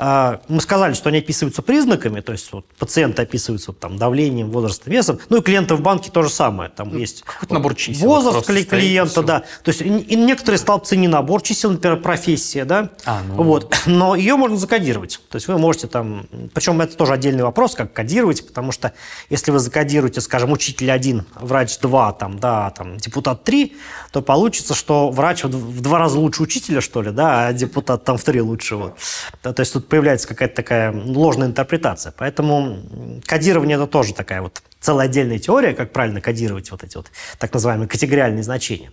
А, 0.00 0.40
мы 0.46 0.60
сказали, 0.60 0.94
что 0.94 1.08
они 1.08 1.18
описываются 1.18 1.60
признаками, 1.60 2.20
то 2.20 2.30
есть 2.30 2.52
вот, 2.52 2.64
пациенты 2.78 3.22
описываются 3.22 3.72
вот, 3.72 3.80
там, 3.80 3.96
давлением, 3.96 4.50
возрастом, 4.52 4.92
весом. 4.92 5.18
Ну 5.28 5.38
и 5.38 5.42
клиенты 5.42 5.74
в 5.74 5.80
банке 5.80 6.10
то 6.12 6.22
же 6.22 6.30
самое. 6.30 6.70
Там 6.70 6.90
ну, 6.90 6.98
есть 6.98 7.24
вот, 7.40 7.50
набор 7.50 7.74
чисел. 7.74 8.06
Возраст 8.06 8.46
клиента, 8.46 9.24
да. 9.24 9.40
То 9.64 9.70
есть 9.70 9.80
и, 9.80 10.16
некоторые 10.16 10.60
столбцы 10.60 10.96
не 10.96 11.08
набор 11.08 11.42
чисел, 11.42 11.72
например, 11.72 12.00
профессия, 12.00 12.64
да. 12.64 12.90
А, 13.04 13.22
ну... 13.26 13.42
Вот. 13.42 13.76
Но 13.86 14.14
ее 14.14 14.36
можно 14.36 14.56
закодировать. 14.56 15.20
То 15.28 15.36
есть 15.36 15.48
вы 15.48 15.58
можете 15.58 15.88
там... 15.88 16.28
Причем 16.54 16.80
это 16.80 16.96
тоже 16.96 17.14
отдельный 17.14 17.42
вопрос, 17.42 17.74
как 17.74 17.92
кодировать, 17.92 18.46
потому 18.46 18.70
что 18.70 18.92
если 19.30 19.50
вы 19.50 19.58
закодируете, 19.58 20.20
скажем, 20.20 20.52
учитель 20.52 20.92
1, 20.92 21.24
врач 21.40 21.76
2, 21.78 22.12
там, 22.12 22.38
да, 22.38 22.70
там, 22.70 22.98
депутат 22.98 23.42
3, 23.42 23.74
то 24.12 24.22
получится, 24.22 24.74
что 24.74 25.10
врач 25.10 25.42
в, 25.44 25.80
два 25.80 25.98
раза 25.98 26.18
лучше 26.18 26.42
учителя, 26.42 26.80
что 26.80 27.02
ли, 27.02 27.10
да, 27.10 27.48
а 27.48 27.52
депутат 27.52 28.04
там 28.04 28.16
в 28.16 28.24
три 28.24 28.40
лучше. 28.40 28.76
Вот. 28.76 28.94
То 29.42 29.54
есть 29.58 29.72
тут 29.72 29.87
появляется 29.88 30.28
какая-то 30.28 30.54
такая 30.54 30.92
ложная 30.92 31.48
интерпретация. 31.48 32.12
Поэтому 32.16 32.78
кодирование 33.26 33.76
это 33.76 33.86
тоже 33.86 34.14
такая 34.14 34.42
вот 34.42 34.62
целая 34.80 35.06
отдельная 35.06 35.38
теория, 35.38 35.74
как 35.74 35.92
правильно 35.92 36.20
кодировать 36.20 36.70
вот 36.70 36.84
эти 36.84 36.96
вот 36.96 37.10
так 37.38 37.52
называемые 37.52 37.88
категориальные 37.88 38.42
значения. 38.42 38.92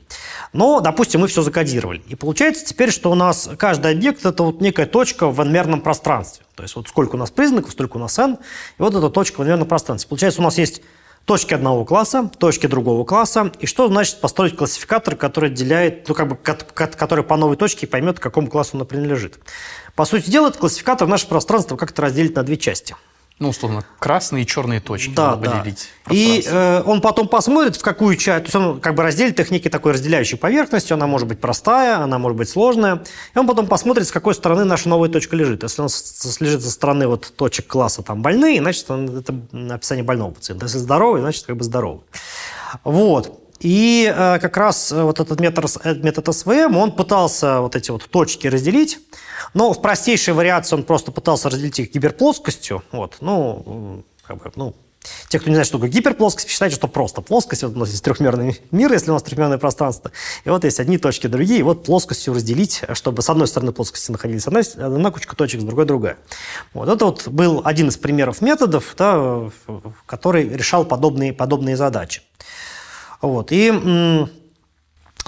Но, 0.54 0.80
допустим, 0.80 1.22
мы 1.22 1.28
все 1.28 1.42
закодировали. 1.42 2.02
И 2.08 2.16
получается 2.16 2.66
теперь, 2.66 2.92
что 2.92 3.12
у 3.12 3.16
нас 3.16 3.50
каждый 3.58 3.92
объект– 3.92 4.26
это 4.28 4.44
вот 4.44 4.62
некая 4.62 4.86
точка 4.86 5.30
в 5.30 5.40
n 5.42 5.82
пространстве. 5.82 6.46
То 6.56 6.64
есть 6.64 6.76
вот 6.76 6.88
сколько 6.88 7.16
у 7.16 7.20
нас 7.20 7.32
признаков, 7.32 7.72
столько 7.72 7.98
у 7.98 8.00
нас 8.00 8.18
n, 8.18 8.38
и 8.78 8.82
вот 8.82 8.96
эта 8.96 9.10
точка 9.10 9.44
в 9.44 9.48
n 9.48 9.66
пространстве. 9.66 10.10
Получается, 10.10 10.42
у 10.42 10.44
нас 10.44 10.58
есть 10.58 10.82
точки 11.26 11.54
одного 11.54 11.86
класса, 11.86 12.30
точки 12.38 12.68
другого 12.68 13.04
класса. 13.04 13.52
И 13.60 13.66
что 13.66 13.88
значит 13.88 14.22
построить 14.22 14.56
классификатор, 14.56 15.16
который 15.16 15.50
отделяет, 15.50 16.08
ну, 16.08 16.16
как 16.16 16.28
бы, 16.28 16.36
который 16.36 17.24
по 17.24 17.36
новой 17.36 17.58
точке 17.58 17.88
поймет, 17.88 18.20
к 18.20 18.24
какому 18.24 18.48
классу 18.48 18.78
он 18.78 18.86
принадлежит. 18.86 19.40
По 19.96 20.06
сути 20.06 20.30
дела, 20.30 20.48
этот 20.48 20.60
классификатор 20.60 21.08
наше 21.08 21.28
пространство 21.28 21.78
как-то 21.78 22.02
разделит 22.02 22.36
на 22.36 22.44
две 22.44 22.58
части– 22.58 22.96
ну, 23.38 23.50
условно, 23.50 23.84
красные 24.00 24.44
и 24.44 24.48
черные 24.48 24.80
точки 24.80 25.14
да, 25.14 25.32
надо 25.32 25.66
да. 25.66 26.14
И 26.14 26.42
э, 26.48 26.84
он 26.86 27.02
потом 27.02 27.28
посмотрит, 27.28 27.76
в 27.76 27.82
какую 27.82 28.16
часть, 28.16 28.46
то 28.46 28.48
есть 28.48 28.56
он 28.56 28.80
как 28.80 28.96
бы 28.96 29.04
разделит 29.04 29.36
техники 29.36 29.70
такой 29.70 29.92
разделяющей 29.92 30.38
поверхностью, 30.38 30.96
она 30.96 31.06
может 31.06 31.28
быть 31.28 31.42
простая, 31.42 31.98
она 31.98 32.18
может 32.18 32.38
быть 32.38 32.48
сложная, 32.48 33.04
и 33.34 33.38
он 33.38 33.46
потом 33.46 33.68
посмотрит, 33.68 34.08
с 34.08 34.12
какой 34.12 34.36
стороны 34.36 34.64
наша 34.64 34.88
новая 34.88 35.10
точка 35.10 35.36
лежит. 35.36 35.64
Если 35.64 35.82
он 35.82 35.90
лежит 36.40 36.64
со 36.64 36.72
стороны 36.72 37.08
вот 37.08 37.34
точек 37.36 37.68
класса 37.68 38.04
там 38.04 38.22
больные, 38.22 38.62
значит, 38.62 38.90
он, 38.90 39.18
это 39.18 39.36
описание 39.74 40.06
больного 40.06 40.32
пациента. 40.32 40.68
Если 40.68 40.78
здоровый, 40.78 41.20
значит, 41.20 41.46
как 41.46 41.58
бы 41.58 41.66
здоровый. 41.66 42.06
Вот. 42.86 43.45
И 43.60 44.12
э, 44.14 44.40
как 44.40 44.58
раз 44.58 44.92
вот 44.92 45.20
этот 45.20 45.40
метод, 45.40 45.66
метод 46.04 46.36
СВМ, 46.36 46.76
он 46.76 46.92
пытался 46.92 47.62
вот 47.62 47.76
эти 47.76 47.92
вот 47.92 48.04
точки 48.10 48.48
разделить, 48.48 49.00
но 49.54 49.74
в 49.74 49.82
простейшей 49.82 50.34
вариации 50.34 50.76
он 50.76 50.84
просто 50.84 51.12
пытался 51.12 51.50
разделить 51.50 51.80
их 51.80 51.94
гиперплоскостью. 51.94 52.84
Вот, 52.92 53.18
ну, 53.22 54.04
как 54.28 54.38
бы, 54.38 54.52
ну, 54.56 54.76
Те, 55.30 55.40
кто 55.40 55.50
не 55.50 55.56
знает, 55.56 55.68
что 55.68 55.78
такое 55.78 55.90
гиперплоскость, 55.90 56.50
считайте, 56.50 56.76
что 56.76 56.88
просто 56.88 57.22
плоскость. 57.22 57.64
Вот 57.64 57.76
у 57.76 57.80
нас 57.80 57.90
есть 57.90 58.04
трехмерный 58.04 58.60
мир, 58.72 58.92
если 58.92 59.12
у 59.12 59.14
нас 59.14 59.24
трехмерное 59.24 59.58
пространство. 59.58 60.12
И 60.44 60.50
вот 60.50 60.64
есть 60.64 60.80
одни 60.80 60.98
точки, 60.98 61.28
другие. 61.28 61.60
И 61.60 61.64
вот 61.64 61.84
плоскостью 61.84 62.34
разделить, 62.34 62.82
чтобы 62.94 63.22
с 63.22 63.30
одной 63.30 63.48
стороны 63.48 63.72
плоскости 63.72 64.12
находились 64.12 64.48
одна, 64.48 64.62
одна 64.78 65.12
кучка 65.12 65.36
точек, 65.36 65.62
с 65.62 65.64
другой 65.64 65.86
другая. 65.86 66.18
Вот 66.74 66.90
это 66.90 67.06
вот 67.06 67.28
был 67.28 67.62
один 67.64 67.90
из 67.90 67.98
примеров 67.98 68.42
методов, 68.42 68.96
да, 68.98 69.50
который 70.06 70.48
решал 70.50 70.86
подобные, 70.86 71.34
подобные 71.34 71.78
задачи. 71.78 72.22
Вот. 73.26 73.52
И 73.52 73.72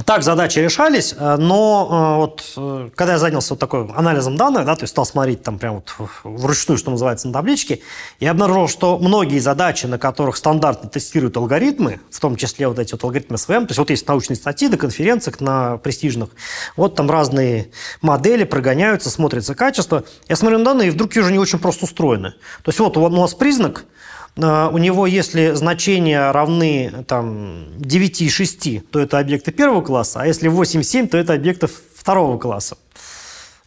так 0.05 0.21
задачи 0.21 0.59
решались, 0.59 1.15
э, 1.17 1.37
но 1.37 1.87
э, 1.89 2.17
вот 2.17 2.53
э, 2.55 2.89
когда 2.95 3.13
я 3.13 3.19
занялся 3.19 3.55
вот 3.55 3.59
такой 3.59 3.89
анализом 3.95 4.37
данных, 4.37 4.65
да, 4.65 4.75
то 4.75 4.83
есть 4.83 4.91
стал 4.91 5.05
смотреть 5.05 5.41
там 5.41 5.57
прям 5.57 5.75
вот 5.75 5.93
вручную, 6.23 6.77
что 6.77 6.91
называется, 6.91 7.27
на 7.27 7.33
табличке, 7.33 7.79
я 8.19 8.31
обнаружил, 8.31 8.67
что 8.67 8.99
многие 8.99 9.39
задачи, 9.39 9.87
на 9.87 9.97
которых 9.97 10.37
стандартно 10.37 10.87
тестируют 10.87 11.35
алгоритмы, 11.35 11.99
в 12.11 12.19
том 12.19 12.35
числе 12.35 12.67
вот 12.67 12.77
эти 12.77 12.91
вот 12.91 13.03
алгоритмы 13.03 13.39
СВМ, 13.39 13.65
то 13.65 13.71
есть 13.71 13.79
вот 13.79 13.89
есть 13.89 14.07
научные 14.07 14.37
статьи 14.37 14.67
на 14.67 14.77
конференциях, 14.77 15.41
на 15.41 15.77
престижных, 15.77 16.29
вот 16.75 16.93
там 16.93 17.09
разные 17.09 17.71
модели 18.01 18.43
прогоняются, 18.43 19.09
смотрится 19.09 19.55
качество. 19.55 20.03
Я 20.29 20.35
смотрю 20.35 20.59
на 20.59 20.65
данные, 20.65 20.89
и 20.89 20.91
вдруг 20.91 21.11
уже 21.15 21.31
не 21.31 21.39
очень 21.39 21.57
просто 21.57 21.85
устроены. 21.85 22.33
То 22.63 22.69
есть 22.69 22.79
вот 22.79 22.97
у 22.97 23.09
нас 23.09 23.33
признак– 23.33 23.85
у 24.37 24.77
него, 24.77 25.07
если 25.07 25.51
значения 25.51 26.31
равны 26.31 27.05
там, 27.07 27.65
9,6, 27.79 28.81
то 28.91 28.99
это 28.99 29.19
объекты 29.19 29.51
первого 29.51 29.81
класса, 29.81 30.21
а 30.21 30.27
если 30.27 30.49
8,7, 30.49 31.07
то 31.07 31.17
это 31.17 31.33
объекты 31.33 31.67
второго 31.95 32.37
класса. 32.37 32.77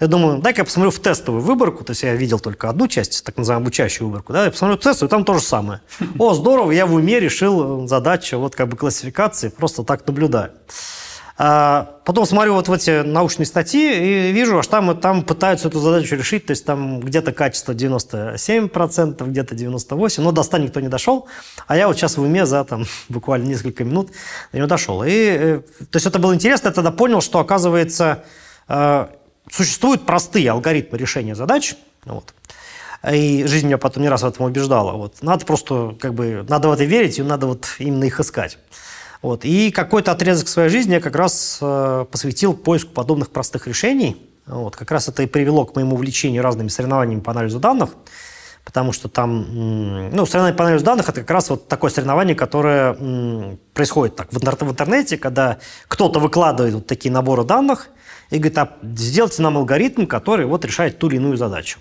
Я 0.01 0.07
думаю, 0.07 0.39
дай-ка 0.39 0.63
я 0.63 0.65
посмотрю 0.65 0.91
в 0.91 0.99
тестовую 0.99 1.43
выборку, 1.43 1.85
то 1.85 1.91
есть 1.91 2.03
я 2.03 2.15
видел 2.15 2.41
только 2.41 2.71
одну 2.71 2.89
часть, 2.89 3.23
так 3.23 3.37
называемую 3.37 3.67
обучающую 3.67 4.09
выборку, 4.09 4.33
да, 4.33 4.47
я 4.47 4.51
посмотрю 4.51 4.79
в 4.79 4.81
тестовую, 4.81 5.11
там 5.11 5.25
то 5.25 5.35
же 5.35 5.41
самое. 5.41 5.83
О, 6.19 6.33
здорово, 6.33 6.71
я 6.71 6.87
в 6.87 6.95
уме 6.95 7.21
решил 7.21 7.87
задачу 7.87 8.39
вот 8.39 8.55
как 8.55 8.69
бы 8.69 8.79
классификации, 8.79 9.51
просто 9.51 9.83
так 9.83 10.07
наблюдаю. 10.07 10.53
А 11.43 11.99
потом 12.05 12.27
смотрю 12.27 12.53
вот 12.53 12.69
в 12.69 12.73
эти 12.73 13.01
научные 13.01 13.47
статьи 13.47 14.29
и 14.29 14.31
вижу, 14.31 14.59
аж 14.59 14.67
там, 14.67 14.95
там 15.01 15.23
пытаются 15.23 15.69
эту 15.69 15.81
задачу 15.81 16.15
решить, 16.15 16.45
то 16.45 16.51
есть 16.51 16.67
там 16.67 17.01
где-то 17.01 17.33
качество 17.33 17.73
97%, 17.73 19.27
где-то 19.27 19.55
98%, 19.55 20.21
но 20.21 20.33
до 20.33 20.43
100 20.43 20.59
никто 20.59 20.81
не 20.81 20.89
дошел, 20.89 21.29
а 21.67 21.79
я 21.79 21.87
вот 21.87 21.97
сейчас 21.97 22.19
в 22.19 22.21
уме 22.21 22.45
за 22.45 22.63
там 22.65 22.85
буквально 23.09 23.47
несколько 23.47 23.85
минут 23.85 24.11
до 24.53 24.59
него 24.59 24.69
дошел. 24.69 25.03
И, 25.03 25.09
э, 25.11 25.61
то 25.91 25.97
есть 25.97 26.05
это 26.05 26.19
было 26.19 26.35
интересно, 26.35 26.69
я 26.69 26.75
тогда 26.75 26.91
понял, 26.91 27.23
что 27.23 27.39
оказывается 27.39 28.23
э, 28.69 29.07
существуют 29.51 30.05
простые 30.05 30.51
алгоритмы 30.51 30.99
решения 30.99 31.35
задач, 31.35 31.75
вот, 32.05 32.35
и 33.11 33.47
жизнь 33.47 33.67
меня 33.67 33.79
потом 33.79 34.03
не 34.03 34.11
раз 34.11 34.25
в 34.25 34.27
этом 34.27 34.45
убеждала. 34.45 34.93
Вот. 34.93 35.23
Надо 35.23 35.47
просто, 35.47 35.97
как 35.99 36.13
бы, 36.13 36.45
надо 36.47 36.69
в 36.69 36.73
это 36.73 36.85
верить, 36.85 37.19
и 37.19 37.23
надо 37.23 37.47
вот 37.47 37.67
именно 37.79 38.05
их 38.05 38.21
искать. 38.21 38.59
Вот. 39.23 39.45
И 39.45 39.71
какой-то 39.71 40.13
отрезок 40.13 40.49
своей 40.49 40.71
жизни 40.71 40.95
я 40.95 41.01
как 41.01 41.15
раз 41.15 41.59
э, 41.61 42.07
посвятил 42.11 42.55
поиску 42.55 42.93
подобных 42.93 43.31
простых 43.31 43.67
решений. 43.67 44.17
Вот. 44.47 44.77
Как 44.77 44.91
раз 44.91 45.09
это 45.09 45.23
и 45.23 45.27
привело 45.27 45.67
к 45.67 45.75
моему 45.75 45.95
увлечению 45.95 46.43
разными 46.43 46.69
соревнованиями 46.69 47.21
по 47.21 47.33
анализу 47.33 47.61
данных, 47.61 47.91
потому 48.65 48.93
что 48.93 49.09
там, 49.09 50.11
ну, 50.11 50.27
соревнование 50.27 50.57
по 50.57 50.65
анализу 50.65 50.85
данных– 50.85 51.09
это 51.11 51.21
как 51.21 51.31
раз 51.31 51.51
вот 51.51 51.69
такое 51.69 51.91
соревнование, 51.91 52.35
которое 52.35 53.59
происходит 53.75 54.17
так 54.17 54.33
в 54.33 54.71
интернете, 54.71 55.19
когда 55.19 55.59
кто-то 55.87 56.19
выкладывает 56.19 56.75
вот 56.75 56.87
такие 56.87 57.13
наборы 57.13 57.45
данных 57.45 57.91
и 58.31 58.39
говорит, 58.39 58.59
а 58.59 58.77
сделайте 58.83 59.43
нам 59.43 59.59
алгоритм, 59.59 60.07
который 60.07 60.47
вот 60.47 60.65
решает 60.65 60.99
ту 60.99 61.09
или 61.09 61.17
иную 61.17 61.37
задачу. 61.37 61.79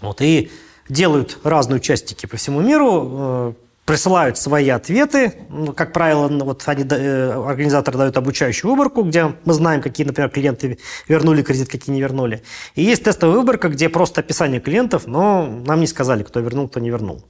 Вот. 0.00 0.22
И 0.22 0.50
делают 0.88 1.38
разные 1.44 1.76
участники 1.76 2.26
по 2.26 2.36
всему 2.36 2.60
миру, 2.60 3.08
э, 3.10 3.52
присылают 3.88 4.36
свои 4.36 4.68
ответы. 4.68 5.32
Ну, 5.48 5.72
как 5.72 5.94
правило, 5.94 6.28
ну, 6.28 6.44
вот 6.44 6.62
они, 6.66 6.84
э, 6.90 7.30
организаторы 7.30 7.96
дают 7.96 8.18
обучающую 8.18 8.70
выборку, 8.70 9.02
где 9.02 9.34
мы 9.46 9.54
знаем, 9.54 9.80
какие, 9.80 10.06
например, 10.06 10.28
клиенты 10.28 10.78
вернули 11.08 11.42
кредит, 11.42 11.70
какие 11.70 11.94
не 11.94 12.02
вернули. 12.02 12.42
И 12.74 12.82
есть 12.82 13.02
тестовая 13.04 13.38
выборка, 13.38 13.70
где 13.70 13.88
просто 13.88 14.20
описание 14.20 14.60
клиентов, 14.60 15.06
но 15.06 15.46
нам 15.64 15.80
не 15.80 15.86
сказали, 15.86 16.22
кто 16.22 16.40
вернул, 16.40 16.68
кто 16.68 16.80
не 16.80 16.90
вернул. 16.90 17.24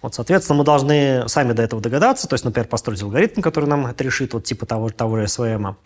Вот, 0.00 0.14
соответственно, 0.14 0.60
мы 0.60 0.64
должны 0.64 1.28
сами 1.28 1.52
до 1.52 1.62
этого 1.62 1.82
догадаться, 1.82 2.26
то 2.26 2.32
есть, 2.32 2.46
например, 2.46 2.66
построить 2.66 3.02
алгоритм, 3.02 3.42
который 3.42 3.66
нам 3.66 3.86
это 3.86 4.02
решит, 4.02 4.32
вот 4.32 4.44
типа 4.44 4.64
того, 4.64 4.88
того 4.88 5.18
же 5.18 5.28
СВМ. 5.28 5.76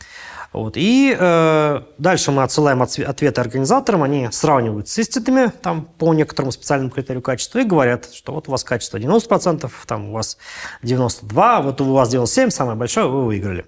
Вот. 0.55 0.75
И 0.77 1.15
э, 1.19 1.83
дальше 1.99 2.31
мы 2.31 2.45
отсылаем 2.45 2.81
ответы 2.81 3.41
организаторам, 3.41 4.05
они 4.05 4.29
сравнивают 4.31 4.89
с 4.89 4.97
истинными 4.99 5.51
там, 5.51 5.89
по 5.99 6.15
некоторому 6.15 6.53
специальному 6.53 6.91
критерию 6.91 7.23
качества 7.23 7.59
и 7.59 7.65
говорят, 7.65 8.09
что 8.15 8.33
вот 8.33 8.47
у 8.47 8.53
вас 8.53 8.63
качество 8.63 8.97
90%, 8.97 9.69
там 9.87 10.11
у 10.11 10.13
вас 10.13 10.39
92%, 10.85 11.63
вот 11.63 11.81
у 11.81 11.93
вас 11.93 12.15
97%, 12.15 12.51
самое 12.51 12.79
большое, 12.79 13.09
вы 13.09 13.25
выиграли. 13.25 13.67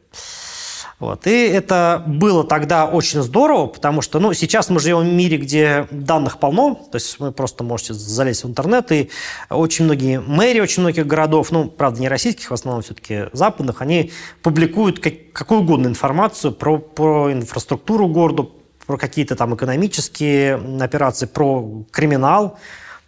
Вот. 0.98 1.26
И 1.26 1.48
это 1.48 2.02
было 2.06 2.42
тогда 2.42 2.86
очень 2.86 3.20
здорово, 3.20 3.66
потому 3.66 4.00
что 4.00 4.18
ну, 4.18 4.32
сейчас 4.32 4.70
мы 4.70 4.80
живем 4.80 5.00
в 5.00 5.12
мире, 5.12 5.36
где 5.36 5.86
данных 5.90 6.38
полно, 6.38 6.74
то 6.74 6.96
есть 6.96 7.18
вы 7.18 7.32
просто 7.32 7.64
можете 7.64 7.92
залезть 7.92 8.44
в 8.44 8.48
интернет, 8.48 8.90
и 8.92 9.10
очень 9.50 9.84
многие 9.84 10.20
мэрии 10.20 10.60
очень 10.60 10.82
многих 10.82 11.06
городов, 11.06 11.52
ну, 11.52 11.68
правда, 11.68 12.00
не 12.00 12.08
российских, 12.08 12.50
в 12.50 12.54
основном 12.54 12.82
все-таки 12.82 13.24
западных, 13.32 13.82
они 13.82 14.10
публикуют 14.42 14.98
как, 15.00 15.32
какую 15.32 15.60
угодно 15.60 15.88
информацию 15.88 16.52
про, 16.52 16.78
про 16.78 17.30
инфраструктуру 17.30 18.08
города, 18.08 18.46
про 18.86 18.96
какие-то 18.96 19.36
там 19.36 19.54
экономические 19.54 20.54
операции, 20.80 21.26
про 21.26 21.84
криминал, 21.90 22.58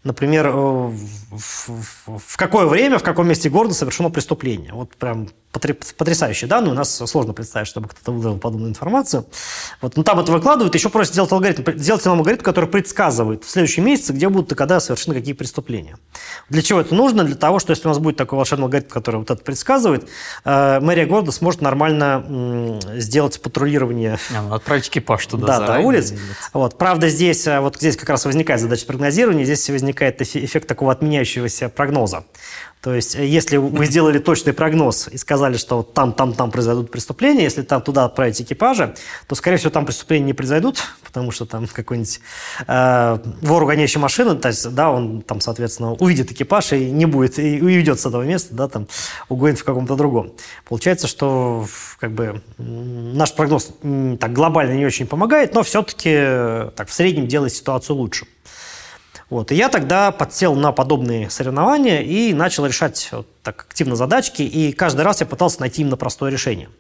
например, 0.05 0.49
э, 0.49 0.51
в 1.31 2.37
какое 2.37 2.67
время, 2.67 2.99
в 2.99 3.03
каком 3.03 3.29
месте 3.29 3.49
города 3.49 3.75
совершено 3.75 4.11
преступление. 4.11 4.73
Вот 4.73 4.95
прям 4.97 5.29
потрясающие 5.53 6.49
данные. 6.49 6.73
У 6.73 6.75
нас 6.75 6.95
сложно 6.95 7.33
представить, 7.33 7.69
чтобы 7.69 7.89
кто-то 7.89 8.13
выдал 8.13 8.39
подобную 8.39 8.71
информацию. 8.71 9.27
Вот. 9.81 9.97
Но 9.97 10.03
там 10.03 10.21
это 10.21 10.31
выкладывают. 10.31 10.75
Еще 10.75 10.89
просят 10.89 11.15
сделать 11.15 11.33
алгоритм. 11.33 11.63
Сделайте 11.77 12.09
нам 12.09 12.19
алгоритм, 12.19 12.43
который 12.43 12.69
предсказывает 12.69 13.45
в 13.45 13.51
следующем 13.51 13.85
месяце, 13.85 14.13
где 14.13 14.29
будут 14.29 14.53
и 14.53 14.55
когда 14.55 14.79
совершены 14.81 15.15
какие 15.15 15.35
преступления. 15.35 15.97
Для 16.49 16.63
чего 16.63 16.81
это 16.81 16.95
нужно? 16.95 17.25
Для 17.25 17.35
того, 17.35 17.59
что 17.59 17.71
если 17.71 17.87
у 17.87 17.91
нас 17.91 17.99
будет 17.99 18.17
такой 18.17 18.37
волшебный 18.37 18.65
алгоритм, 18.65 18.89
который 18.89 19.17
вот 19.17 19.31
это 19.31 19.43
предсказывает, 19.43 20.09
э, 20.45 20.81
мэрия 20.81 21.07
города 21.07 21.33
сможет 21.33 21.63
нормально 21.63 22.79
сделать 22.97 23.41
патрулирование. 23.41 24.19
А, 24.37 24.43
ну, 24.43 24.55
отправить 24.55 24.89
экипаж 24.89 25.27
туда 25.27 25.59
Да, 25.59 25.67
до 25.67 25.81
улиц. 25.81 26.15
Вот. 26.53 26.77
Правда, 26.79 27.09
здесь, 27.09 27.47
э, 27.47 27.61
вот 27.61 27.77
здесь 27.77 27.97
как 27.97 28.11
раз 28.11 28.25
возникает 28.25 28.61
задача 28.61 28.87
прогнозирования. 28.87 29.45
Здесь 29.45 29.69
возникает 29.71 30.21
эффект 30.21 30.69
такого 30.69 30.93
отменяющегося 30.93 31.69
прогноза. 31.69 32.25
То 32.81 32.95
есть, 32.95 33.17
э, 33.17 33.27
если 33.27 33.57
вы 33.57 33.87
сделали 33.87 34.19
точный 34.19 34.53
прогноз 34.53 35.09
и 35.09 35.17
сказали, 35.17 35.57
что 35.57 35.79
вот 35.79 35.95
там, 35.95 36.13
там, 36.13 36.33
там 36.33 36.51
произойдут 36.51 36.91
преступления, 36.91 37.43
если 37.43 37.63
там 37.63 37.83
туда 37.83 38.05
отправить 38.05 38.41
экипажи, 38.41 38.95
то, 39.27 39.35
скорее 39.35 39.57
всего, 39.57 39.71
там 39.71 39.85
преступления 39.85 40.27
не 40.27 40.33
произойдут, 40.33 40.83
потому 41.03 41.31
что 41.31 41.45
там 41.47 41.67
какой-нибудь 41.67 42.21
э, 42.67 43.19
вор, 43.43 43.67
гонящий 43.67 44.01
машину, 44.01 44.37
то 44.37 44.49
есть, 44.49 44.73
да, 44.75 44.91
он 44.91 45.23
там, 45.23 45.41
соответственно, 45.41 45.95
увидит 45.95 46.31
экипаж 46.31 46.73
и 46.73 46.91
не 46.91 47.07
будет, 47.07 47.39
и 47.39 47.61
уйдет 47.61 47.99
с 48.01 48.07
этого 48.07 48.23
места, 48.23 48.55
да, 48.55 48.69
там, 48.69 48.87
угонит 49.29 49.59
в 49.59 49.65
каком-то 49.65 49.97
другом. 49.97 50.33
Получается, 50.69 51.09
что, 51.09 51.67
как 51.99 52.13
бы, 52.13 52.43
наш 52.59 53.35
прогноз 53.35 53.71
так 54.21 54.33
глобально 54.33 54.75
не 54.75 54.87
очень 54.87 55.07
помогает, 55.07 55.55
но 55.55 55.63
все-таки 55.63 56.11
э, 56.13 56.71
так 56.77 56.89
в 56.89 56.93
среднем 56.93 57.27
делает 57.27 57.53
ситуацию 57.53 57.97
лучше. 57.97 58.27
Вот. 59.31 59.53
И 59.53 59.55
я 59.55 59.69
тогда 59.69 60.11
подсел 60.11 60.55
на 60.55 60.73
подобные 60.73 61.29
соревнования 61.29 62.01
и 62.01 62.33
начал 62.33 62.65
решать 62.65 63.09
вот 63.13 63.27
так 63.43 63.67
активно 63.69 63.95
задачки, 63.95 64.43
и 64.43 64.73
каждый 64.73 65.03
раз 65.03 65.21
я 65.21 65.27
пытался 65.27 65.61
найти 65.61 65.83
именно 65.83 65.97
простое 65.97 66.31
решение. 66.31 66.71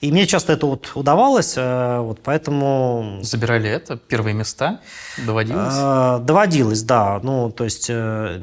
И 0.00 0.10
мне 0.10 0.26
часто 0.26 0.52
это 0.52 0.66
вот 0.66 0.90
удавалось, 0.96 1.54
э, 1.56 1.98
вот 2.00 2.18
поэтому... 2.24 3.20
Забирали 3.22 3.70
это? 3.70 3.96
Первые 3.96 4.34
места? 4.34 4.80
Доводилось? 5.16 5.74
Э, 5.76 6.18
доводилось, 6.20 6.82
да. 6.82 7.20
Ну, 7.22 7.52
то 7.52 7.62
есть 7.62 7.86
э, 7.88 8.36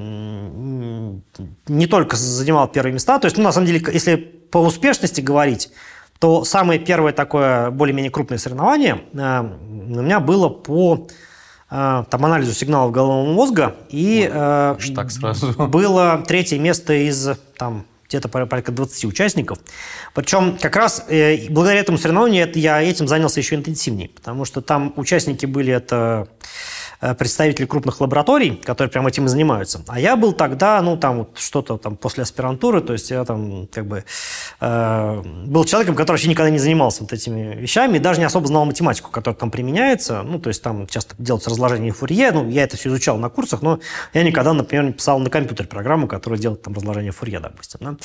не 1.68 1.88
только 1.88 2.16
занимал 2.16 2.70
первые 2.70 2.94
места, 2.94 3.20
то 3.20 3.26
есть, 3.26 3.36
ну, 3.36 3.44
на 3.44 3.52
самом 3.52 3.68
деле, 3.68 3.86
если 3.92 4.16
по 4.16 4.60
успешности 4.60 5.20
говорить, 5.20 5.70
то 6.20 6.46
самое 6.46 6.80
первое 6.80 7.12
такое 7.12 7.72
более-менее 7.72 8.12
крупное 8.12 8.38
соревнование 8.38 9.02
у 9.14 10.02
меня 10.02 10.22
было 10.22 10.48
по 10.48 11.08
Э, 11.08 11.29
там, 11.70 12.26
анализу 12.26 12.54
сигналов 12.54 12.92
головного 12.92 13.32
мозга. 13.32 13.76
И 13.90 14.28
э, 14.32 14.76
так 14.96 15.12
сразу. 15.12 15.54
было 15.68 16.24
третье 16.28 16.58
место 16.58 16.94
из 16.94 17.30
там, 17.58 17.86
где-то 18.08 18.28
порядка 18.28 18.72
20 18.72 19.06
участников. 19.06 19.60
Причем 20.16 20.58
как 20.60 20.76
раз 20.76 21.06
э, 21.10 21.48
благодаря 21.50 21.80
этому 21.80 21.98
соревнованию 21.98 22.50
я 22.56 22.82
этим 22.82 23.08
занялся 23.08 23.40
еще 23.40 23.56
интенсивнее, 23.56 24.10
потому 24.10 24.46
что 24.46 24.62
там 24.62 24.94
участники 24.96 25.46
были 25.46 25.72
это 25.72 26.28
представители 27.18 27.66
крупных 27.66 28.02
лабораторий, 28.02 28.56
которые 28.56 28.92
прям 28.92 29.08
этим 29.08 29.26
и 29.26 29.28
занимаются. 29.30 29.82
А 29.88 30.00
я 30.00 30.16
был 30.16 30.34
тогда, 30.34 30.82
ну, 30.82 30.98
там 30.98 31.20
вот 31.20 31.38
что-то 31.38 31.78
там 31.78 31.96
после 31.96 32.24
аспирантуры, 32.24 32.82
то 32.82 32.94
есть 32.94 33.10
я 33.10 33.24
там 33.24 33.68
как 33.68 33.86
бы 33.88 34.04
э, 34.60 35.22
был 35.46 35.64
человеком, 35.64 35.96
который 35.96 36.16
вообще 36.16 36.30
никогда 36.30 36.50
не 36.50 36.60
занимался 36.60 37.04
вот 37.04 37.14
этими 37.14 37.56
вещами, 37.56 37.98
и 37.98 38.00
даже 38.00 38.20
не 38.20 38.26
особо 38.26 38.48
знал 38.48 38.66
математику, 38.66 39.12
которая 39.12 39.38
там 39.38 39.50
применяется. 39.50 40.24
Ну, 40.24 40.40
то 40.40 40.50
есть 40.50 40.62
там 40.62 40.88
часто 40.88 41.16
делается 41.18 41.50
разложение 41.50 41.94
Фурье, 41.94 42.32
ну, 42.32 42.50
я 42.50 42.64
это 42.64 42.76
все 42.76 42.90
изучал 42.90 43.18
на 43.18 43.30
курсах, 43.30 43.62
но 43.62 43.80
я 44.14 44.24
никогда, 44.24 44.54
например, 44.54 44.86
не 44.86 44.92
писал 44.92 45.20
на 45.20 45.30
компьютере 45.30 45.70
программу, 45.70 46.08
которая 46.08 46.40
делает 46.40 46.62
там 46.64 46.74
разложение 46.74 47.12
Фурье, 47.12 47.40
допустим. 47.40 47.80
Да? 47.82 47.96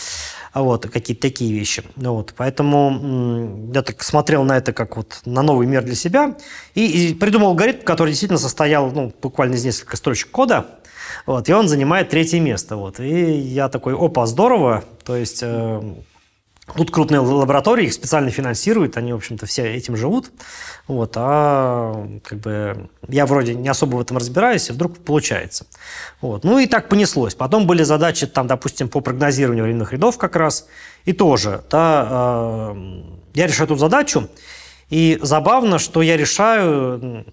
Вот, 0.55 0.87
какие-то 0.89 1.23
такие 1.23 1.53
вещи. 1.53 1.83
Вот, 1.97 2.35
поэтому 2.37 3.71
я 3.75 3.83
так 3.83 4.03
смотрел 4.03 4.45
на 4.45 4.57
это 4.57 4.73
как 4.73 4.97
вот 4.97 5.21
на 5.25 5.43
новый 5.43 5.67
мир 5.67 5.83
для 5.83 5.97
себя 5.97 6.37
и, 6.75 7.11
и 7.11 7.15
придумал 7.15 7.49
алгоритм, 7.49 7.83
который 7.85 8.11
действительно 8.11 8.39
состоял 8.39 8.84
ну, 8.93 9.13
буквально 9.23 9.55
из 9.55 9.65
нескольких 9.65 9.97
строчек 9.97 10.31
кода, 10.31 10.67
вот, 11.27 11.49
и 11.49 11.53
он 11.53 11.69
занимает 11.69 12.11
третье 12.11 12.41
место. 12.41 12.77
Вот. 12.77 13.01
И 13.01 13.33
я 13.33 13.69
такой, 13.69 13.95
опа, 13.95 14.27
здорово. 14.27 14.85
То 15.05 15.17
есть 15.17 15.41
э, 15.43 15.81
Тут 16.77 16.91
крупные 16.91 17.21
лаборатории, 17.21 17.85
их 17.85 17.93
специально 17.93 18.31
финансируют, 18.31 18.97
они, 18.97 19.13
в 19.13 19.17
общем-то, 19.17 19.45
все 19.45 19.75
этим 19.75 19.97
живут. 19.97 20.33
Вот, 20.89 21.13
а 21.15 22.09
как 22.25 22.39
бы 22.41 22.89
я 23.07 23.27
вроде 23.27 23.55
не 23.55 23.69
особо 23.69 23.97
в 23.97 24.01
этом 24.01 24.17
разбираюсь, 24.17 24.71
и 24.71 24.73
вдруг 24.73 24.97
получается. 24.99 25.67
Вот. 26.23 26.43
Ну 26.43 26.59
и 26.59 26.67
так 26.67 26.89
понеслось. 26.89 27.35
Потом 27.35 27.67
были 27.67 27.83
задачи, 27.83 28.27
там, 28.27 28.47
допустим, 28.47 28.89
по 28.89 29.01
прогнозированию 29.01 29.65
временных 29.65 29.93
рядов 29.93 30.17
как 30.17 30.37
раз. 30.37 30.67
И 31.05 31.13
тоже, 31.13 31.63
да, 31.71 32.73
э, 32.75 33.03
я 33.35 33.47
решаю 33.47 33.67
эту 33.67 33.77
задачу, 33.77 34.31
и 34.89 35.19
забавно, 35.21 35.79
что 35.79 36.01
я 36.01 36.17
решаю 36.17 37.27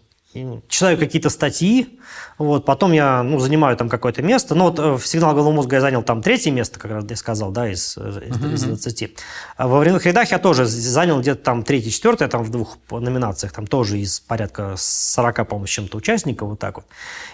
читаю 0.67 0.97
какие-то 0.97 1.29
статьи, 1.29 1.99
вот, 2.37 2.65
потом 2.65 2.93
я 2.93 3.21
ну, 3.21 3.39
занимаю 3.39 3.75
там 3.75 3.89
какое-то 3.89 4.21
место. 4.21 4.55
Ну, 4.55 4.65
вот 4.65 4.79
э, 4.79 4.93
в 4.93 5.05
«Сигнал 5.05 5.33
головного 5.33 5.55
мозга» 5.55 5.75
я 5.75 5.81
занял 5.81 6.03
там 6.03 6.21
третье 6.21 6.51
место, 6.51 6.79
как 6.79 6.91
раз 6.91 7.05
я 7.09 7.15
сказал, 7.15 7.51
да, 7.51 7.69
из, 7.69 7.97
из, 7.97 7.97
uh-huh. 7.97 8.53
из 8.53 8.63
20. 8.63 9.15
А 9.57 9.67
во 9.67 9.79
временных 9.79 10.05
рядах 10.05 10.31
я 10.31 10.39
тоже 10.39 10.65
занял 10.65 11.19
где-то 11.19 11.43
там 11.43 11.63
третье, 11.63 11.89
четвертое, 11.89 12.29
там 12.29 12.43
в 12.43 12.49
двух 12.49 12.77
номинациях, 12.89 13.51
там 13.51 13.67
тоже 13.67 13.99
из 13.99 14.19
порядка 14.21 14.75
40, 14.77 15.47
по-моему, 15.47 15.67
с 15.67 15.69
чем-то 15.69 15.97
участников, 15.97 16.49
вот 16.49 16.59
так 16.59 16.77
вот. 16.77 16.85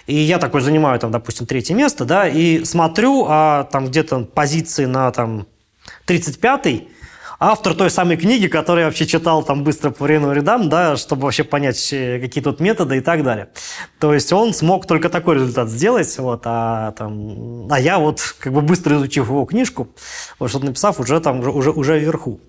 И 0.07 0.15
я 0.15 0.39
такой 0.39 0.61
занимаю 0.61 0.99
там, 0.99 1.11
допустим, 1.11 1.45
третье 1.45 1.75
место, 1.75 2.05
да, 2.05 2.27
и 2.27 2.63
смотрю, 2.65 3.25
а 3.29 3.65
там 3.71 3.87
где-то 3.87 4.21
позиции 4.21 4.85
на 4.85 5.11
там 5.11 5.45
35-й, 6.07 6.87
автор 7.39 7.75
той 7.75 7.89
самой 7.89 8.17
книги, 8.17 8.47
которую 8.47 8.81
я 8.81 8.87
вообще 8.87 9.05
читал 9.05 9.43
там 9.43 9.63
быстро 9.63 9.91
по 9.91 10.03
временным 10.03 10.33
рядам, 10.33 10.69
да, 10.69 10.97
чтобы 10.97 11.23
вообще 11.23 11.43
понять, 11.43 11.91
э, 11.93 12.19
какие 12.19 12.43
тут 12.43 12.59
методы 12.59 12.97
и 12.97 13.01
так 13.01 13.23
далее. 13.23 13.49
То 13.99 14.13
есть 14.13 14.33
он 14.33 14.53
смог 14.53 14.87
только 14.87 15.09
такой 15.09 15.35
результат 15.35 15.69
сделать, 15.69 16.17
вот, 16.17 16.41
а, 16.45 16.91
там, 16.93 17.67
а 17.71 17.79
я 17.79 17.99
вот, 17.99 18.35
как 18.39 18.53
бы 18.53 18.61
быстро 18.61 18.95
изучив 18.97 19.27
его 19.27 19.45
книжку, 19.45 19.89
вот, 20.39 20.49
что-то 20.49 20.65
написав, 20.65 20.99
уже 20.99 21.19
там, 21.19 21.39
уже, 21.39 21.71
уже 21.71 21.99
вверху. 21.99 22.39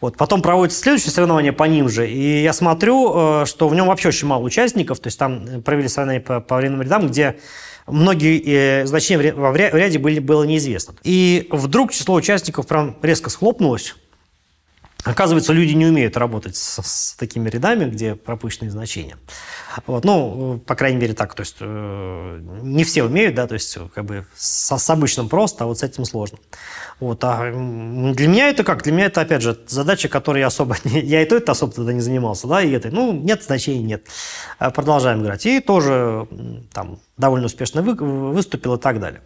Вот. 0.00 0.16
Потом 0.16 0.42
проводится 0.42 0.80
следующее 0.80 1.12
соревнование 1.12 1.52
по 1.52 1.64
ним 1.64 1.88
же, 1.88 2.08
и 2.08 2.42
я 2.42 2.52
смотрю, 2.52 3.42
э, 3.42 3.46
что 3.46 3.68
в 3.68 3.74
нем 3.74 3.86
вообще 3.86 4.08
очень 4.08 4.28
мало 4.28 4.42
участников, 4.42 5.00
то 5.00 5.06
есть 5.06 5.18
там 5.18 5.62
провели 5.62 5.88
соревнования 5.88 6.20
по, 6.24 6.40
по 6.40 6.56
временным 6.56 6.82
рядам, 6.82 7.06
где 7.06 7.36
многие 7.86 8.42
э, 8.44 8.86
значения 8.86 9.32
в 9.32 9.56
ряде 9.56 9.98
были, 9.98 10.18
было 10.18 10.44
неизвестно. 10.44 10.94
И 11.02 11.48
вдруг 11.50 11.92
число 11.92 12.14
участников 12.14 12.66
прям 12.66 12.96
резко 13.02 13.30
схлопнулось, 13.30 13.94
Оказывается, 15.04 15.52
люди 15.52 15.74
не 15.74 15.86
умеют 15.86 16.16
работать 16.16 16.56
с, 16.56 16.80
с 16.82 17.14
такими 17.16 17.50
рядами, 17.50 17.84
где 17.84 18.14
пропущенные 18.14 18.70
значения. 18.70 19.18
Вот, 19.86 20.04
ну, 20.04 20.62
по 20.66 20.74
крайней 20.74 20.98
мере, 20.98 21.12
так. 21.12 21.34
То 21.34 21.40
есть 21.42 21.56
э, 21.60 22.40
не 22.62 22.84
все 22.84 23.04
умеют, 23.04 23.34
да, 23.34 23.46
то 23.46 23.54
есть 23.54 23.76
как 23.94 24.04
бы 24.06 24.26
с, 24.34 24.78
с 24.78 24.90
обычным 24.90 25.28
просто, 25.28 25.64
а 25.64 25.66
вот 25.66 25.78
с 25.78 25.82
этим 25.82 26.06
сложно. 26.06 26.38
Вот, 27.00 27.22
а 27.22 27.50
для 27.50 28.28
меня 28.28 28.48
это 28.48 28.64
как? 28.64 28.82
Для 28.82 28.92
меня 28.92 29.06
это, 29.06 29.20
опять 29.20 29.42
же, 29.42 29.58
задача, 29.66 30.08
которой 30.08 30.38
я 30.38 30.46
особо... 30.46 30.76
Не, 30.84 31.00
я 31.00 31.22
и 31.22 31.26
то 31.26 31.36
это 31.36 31.52
особо 31.52 31.72
тогда 31.72 31.92
не 31.92 32.00
занимался, 32.00 32.46
да, 32.46 32.62
и 32.62 32.70
это, 32.70 32.90
ну, 32.90 33.12
нет 33.12 33.42
значений, 33.42 33.82
нет. 33.82 34.06
А 34.58 34.70
продолжаем 34.70 35.22
играть. 35.22 35.44
И 35.44 35.60
тоже 35.60 36.26
там 36.72 36.98
довольно 37.18 37.46
успешно 37.46 37.82
вы, 37.82 37.94
выступил 37.94 38.74
и 38.76 38.80
так 38.80 39.00
далее. 39.00 39.20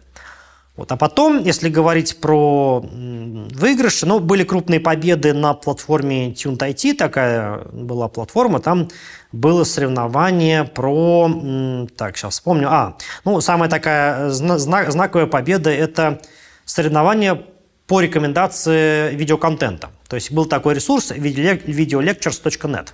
Вот. 0.79 0.89
А 0.93 0.95
потом, 0.95 1.43
если 1.43 1.67
говорить 1.67 2.21
про 2.21 2.79
выигрыши, 2.79 4.05
ну, 4.05 4.21
были 4.21 4.45
крупные 4.45 4.79
победы 4.79 5.33
на 5.33 5.53
платформе 5.53 6.31
TuneIT, 6.31 6.93
такая 6.93 7.65
была 7.73 8.07
платформа, 8.07 8.61
там 8.61 8.87
было 9.33 9.65
соревнование 9.65 10.63
про... 10.63 11.87
Так, 11.97 12.15
сейчас 12.15 12.35
вспомню. 12.35 12.69
А, 12.71 12.95
ну, 13.25 13.41
самая 13.41 13.69
такая 13.69 14.29
знак, 14.29 14.89
знаковая 14.89 15.27
победа– 15.27 15.69
это 15.71 16.21
соревнование 16.63 17.45
по 17.85 17.99
рекомендации 17.99 19.13
видеоконтента. 19.15 19.89
То 20.07 20.15
есть 20.15 20.31
был 20.31 20.45
такой 20.45 20.75
ресурс 20.75 21.11
videolectures.net. 21.11 22.93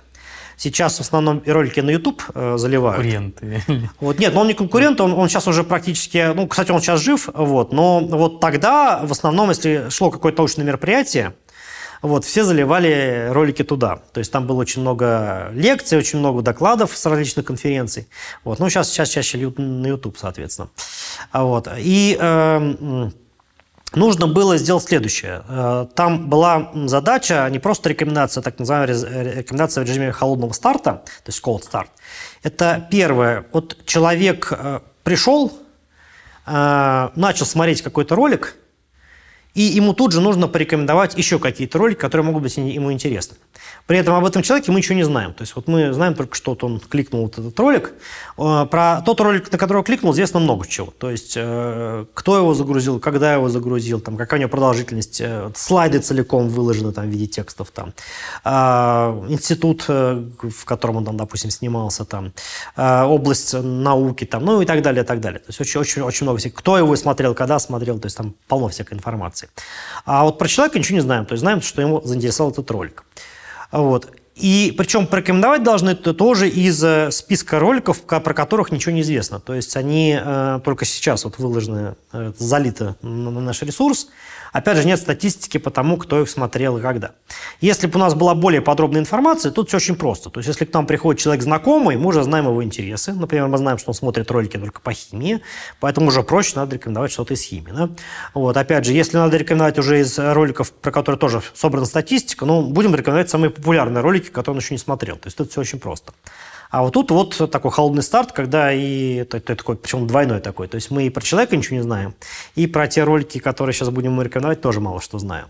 Сейчас 0.56 0.96
в 0.96 1.00
основном 1.00 1.42
ролики 1.46 1.80
на 1.80 1.90
YouTube 1.90 2.22
э, 2.34 2.56
заливают. 2.56 3.02
Конкуренты. 3.02 3.62
Вот, 4.00 4.18
нет, 4.18 4.32
но 4.34 4.40
он 4.40 4.48
не 4.48 4.54
конкурент, 4.54 5.00
он, 5.00 5.12
он 5.12 5.28
сейчас 5.28 5.46
уже 5.48 5.64
практически, 5.64 6.32
ну, 6.34 6.46
кстати, 6.46 6.70
он 6.70 6.80
сейчас 6.80 7.00
жив, 7.00 7.28
вот, 7.34 7.72
но 7.72 8.00
вот 8.00 8.40
тогда 8.40 9.00
в 9.04 9.12
основном, 9.12 9.50
если 9.50 9.88
шло 9.90 10.10
какое-то 10.10 10.38
научное 10.38 10.64
мероприятие, 10.64 11.34
вот, 12.02 12.24
все 12.24 12.44
заливали 12.44 13.28
ролики 13.30 13.64
туда. 13.64 14.00
То 14.12 14.18
есть 14.18 14.30
там 14.30 14.46
было 14.46 14.60
очень 14.60 14.82
много 14.82 15.50
лекций, 15.52 15.98
очень 15.98 16.18
много 16.18 16.42
докладов 16.42 16.96
с 16.96 17.06
различных 17.06 17.44
конференций. 17.44 18.08
Вот, 18.44 18.58
ну, 18.58 18.68
сейчас, 18.68 18.90
сейчас 18.90 19.08
чаще 19.08 19.38
на 19.56 19.86
YouTube, 19.86 20.16
соответственно. 20.18 20.68
Вот. 21.32 21.68
И 21.78 22.16
э, 22.18 23.10
нужно 23.94 24.26
было 24.26 24.56
сделать 24.56 24.84
следующее. 24.84 25.42
Э, 25.48 25.86
там 25.94 26.28
была 26.28 26.70
задача, 26.86 27.48
не 27.50 27.58
просто 27.58 27.88
рекомендация, 27.88 28.42
так 28.42 28.58
называемая 28.58 29.34
рекомендация 29.38 29.84
в 29.84 29.88
режиме 29.88 30.12
холодного 30.12 30.52
старта, 30.52 31.02
то 31.04 31.28
есть 31.28 31.42
cold 31.42 31.62
start. 31.70 31.88
Это 32.42 32.86
первое. 32.90 33.46
Вот 33.52 33.84
человек 33.86 34.52
э, 34.52 34.80
пришел, 35.02 35.52
э, 36.46 37.08
начал 37.14 37.46
смотреть 37.46 37.82
какой-то 37.82 38.14
ролик, 38.14 38.56
и 39.56 39.62
ему 39.62 39.94
тут 39.94 40.12
же 40.12 40.20
нужно 40.20 40.48
порекомендовать 40.48 41.16
еще 41.16 41.38
какие-то 41.38 41.78
ролики, 41.78 41.98
которые 41.98 42.26
могут 42.26 42.42
быть 42.42 42.56
ему 42.58 42.92
интересны. 42.92 43.36
При 43.86 43.98
этом 43.98 44.14
об 44.14 44.26
этом 44.26 44.42
человеке 44.42 44.70
мы 44.70 44.78
ничего 44.78 44.96
не 44.96 45.04
знаем. 45.04 45.32
То 45.32 45.42
есть 45.42 45.56
вот 45.56 45.66
мы 45.66 45.92
знаем 45.92 46.14
только, 46.14 46.34
что 46.34 46.50
вот 46.50 46.62
он 46.62 46.78
кликнул 46.78 47.22
вот 47.22 47.38
этот 47.38 47.58
ролик. 47.58 47.92
Э, 48.36 48.66
про 48.70 49.00
тот 49.00 49.20
ролик, 49.20 49.50
на 49.50 49.56
который 49.56 49.82
кликнул, 49.82 50.12
известно 50.12 50.40
много 50.40 50.66
чего. 50.66 50.92
То 50.98 51.10
есть 51.10 51.34
э, 51.36 52.04
кто 52.12 52.36
его 52.36 52.52
загрузил, 52.52 53.00
когда 53.00 53.32
его 53.32 53.48
загрузил, 53.48 54.00
там, 54.00 54.18
какая 54.18 54.36
у 54.36 54.40
него 54.40 54.50
продолжительность, 54.50 55.20
э, 55.22 55.50
слайды 55.54 56.00
целиком 56.00 56.48
выложены 56.48 56.92
там, 56.92 57.06
в 57.06 57.08
виде 57.08 57.26
текстов, 57.26 57.70
там, 57.70 57.94
институт, 59.30 59.88
в 59.88 60.64
котором 60.64 60.96
он, 60.96 61.04
там, 61.06 61.16
допустим, 61.16 61.50
снимался, 61.50 62.04
там, 62.04 62.32
область 62.76 63.54
науки, 63.54 64.24
там, 64.24 64.44
ну 64.44 64.60
и 64.60 64.66
так 64.66 64.82
далее, 64.82 65.02
и 65.02 65.06
так 65.06 65.20
далее. 65.20 65.38
То 65.38 65.46
есть 65.48 65.60
очень, 65.60 65.80
очень, 65.80 66.02
очень 66.02 66.24
много 66.24 66.38
всех. 66.38 66.54
Кто 66.54 66.76
его 66.76 66.94
смотрел, 66.96 67.34
когда 67.34 67.58
смотрел, 67.58 67.98
то 67.98 68.06
есть 68.06 68.16
там 68.16 68.34
полно 68.48 68.68
всякой 68.68 68.94
информации. 68.94 69.45
А 70.04 70.24
вот 70.24 70.38
про 70.38 70.48
человека 70.48 70.78
ничего 70.78 70.96
не 70.96 71.02
знаем. 71.02 71.26
То 71.26 71.32
есть 71.32 71.40
знаем, 71.40 71.60
что 71.62 71.82
ему 71.82 72.00
заинтересовал 72.02 72.52
этот 72.52 72.70
ролик. 72.70 73.04
Вот. 73.72 74.10
И 74.36 74.74
причем 74.76 75.06
порекомендовать 75.06 75.62
должны 75.62 75.90
это 75.90 76.12
тоже 76.12 76.48
из 76.48 76.84
э, 76.84 77.10
списка 77.10 77.58
роликов, 77.58 78.02
про 78.02 78.34
которых 78.34 78.70
ничего 78.70 78.92
не 78.92 79.00
известно. 79.00 79.40
То 79.40 79.54
есть 79.54 79.74
они 79.78 80.18
э, 80.22 80.60
только 80.62 80.84
сейчас 80.84 81.24
вот 81.24 81.38
выложены, 81.38 81.96
э, 82.12 82.32
залиты 82.36 82.96
на 83.00 83.30
наш 83.40 83.62
ресурс. 83.62 84.08
Опять 84.56 84.78
же, 84.78 84.86
нет 84.86 84.98
статистики 84.98 85.58
по 85.58 85.70
тому, 85.70 85.98
кто 85.98 86.22
их 86.22 86.30
смотрел 86.30 86.78
и 86.78 86.80
когда. 86.80 87.10
Если 87.60 87.86
бы 87.86 87.96
у 87.96 87.98
нас 87.98 88.14
была 88.14 88.34
более 88.34 88.62
подробная 88.62 89.02
информация, 89.02 89.52
тут 89.52 89.68
все 89.68 89.76
очень 89.76 89.96
просто. 89.96 90.30
То 90.30 90.40
есть, 90.40 90.48
если 90.48 90.64
к 90.64 90.72
нам 90.72 90.86
приходит 90.86 91.20
человек 91.20 91.42
знакомый, 91.42 91.98
мы 91.98 92.08
уже 92.08 92.22
знаем 92.22 92.46
его 92.46 92.64
интересы. 92.64 93.12
Например, 93.12 93.48
мы 93.48 93.58
знаем, 93.58 93.76
что 93.76 93.90
он 93.90 93.94
смотрит 93.94 94.30
ролики 94.30 94.56
только 94.56 94.80
по 94.80 94.94
химии, 94.94 95.42
поэтому 95.78 96.06
уже 96.06 96.22
проще 96.22 96.52
надо 96.56 96.76
рекомендовать 96.76 97.12
что-то 97.12 97.34
из 97.34 97.42
химии. 97.42 97.70
Да? 97.70 97.90
Вот, 98.32 98.56
опять 98.56 98.86
же, 98.86 98.94
если 98.94 99.18
надо 99.18 99.36
рекомендовать 99.36 99.78
уже 99.78 100.00
из 100.00 100.18
роликов, 100.18 100.72
про 100.72 100.90
которые 100.90 101.18
тоже 101.18 101.42
собрана 101.52 101.84
статистика, 101.84 102.46
ну, 102.46 102.62
будем 102.62 102.94
рекомендовать 102.94 103.28
самые 103.28 103.50
популярные 103.50 104.00
ролики, 104.00 104.30
которые 104.30 104.56
он 104.56 104.62
еще 104.62 104.72
не 104.72 104.78
смотрел. 104.78 105.16
То 105.16 105.26
есть, 105.26 105.36
тут 105.36 105.50
все 105.50 105.60
очень 105.60 105.80
просто. 105.80 106.14
А 106.70 106.82
вот 106.82 106.92
тут 106.92 107.10
вот 107.10 107.50
такой 107.50 107.70
холодный 107.70 108.02
старт, 108.02 108.32
когда 108.32 108.72
и 108.72 109.14
это, 109.14 109.38
это 109.38 109.54
такой, 109.54 109.76
причем 109.76 110.06
двойной 110.06 110.40
такой. 110.40 110.68
То 110.68 110.76
есть 110.76 110.90
мы 110.90 111.06
и 111.06 111.10
про 111.10 111.22
человека 111.22 111.56
ничего 111.56 111.76
не 111.76 111.82
знаем, 111.82 112.14
и 112.54 112.66
про 112.66 112.88
те 112.88 113.04
ролики, 113.04 113.38
которые 113.38 113.74
сейчас 113.74 113.90
будем 113.90 114.12
мы 114.12 114.24
рекомендовать, 114.24 114.60
тоже 114.60 114.80
мало 114.80 115.00
что 115.00 115.18
знаем. 115.18 115.46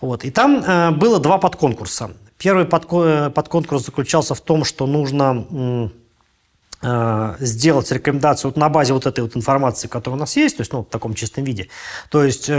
Вот. 0.00 0.24
И 0.24 0.30
там 0.30 0.62
э, 0.64 0.90
было 0.90 1.20
два 1.20 1.38
подконкурса. 1.38 2.10
Первый 2.36 2.64
подко- 2.64 3.30
подконкурс 3.30 3.84
заключался 3.84 4.34
в 4.34 4.40
том, 4.40 4.64
что 4.64 4.86
нужно 4.86 5.46
Э, 5.50 5.88
сделать 6.82 7.90
рекомендацию 7.92 8.50
вот 8.50 8.56
на 8.56 8.68
базе 8.68 8.92
вот 8.92 9.06
этой 9.06 9.20
вот 9.20 9.36
информации, 9.36 9.88
которая 9.88 10.16
у 10.16 10.20
нас 10.20 10.36
есть, 10.36 10.56
то 10.56 10.60
есть 10.62 10.72
ну, 10.72 10.80
в 10.80 10.86
таком 10.86 11.14
чистом 11.14 11.44
виде. 11.44 11.68
То 12.10 12.24
есть 12.24 12.46
э, 12.48 12.54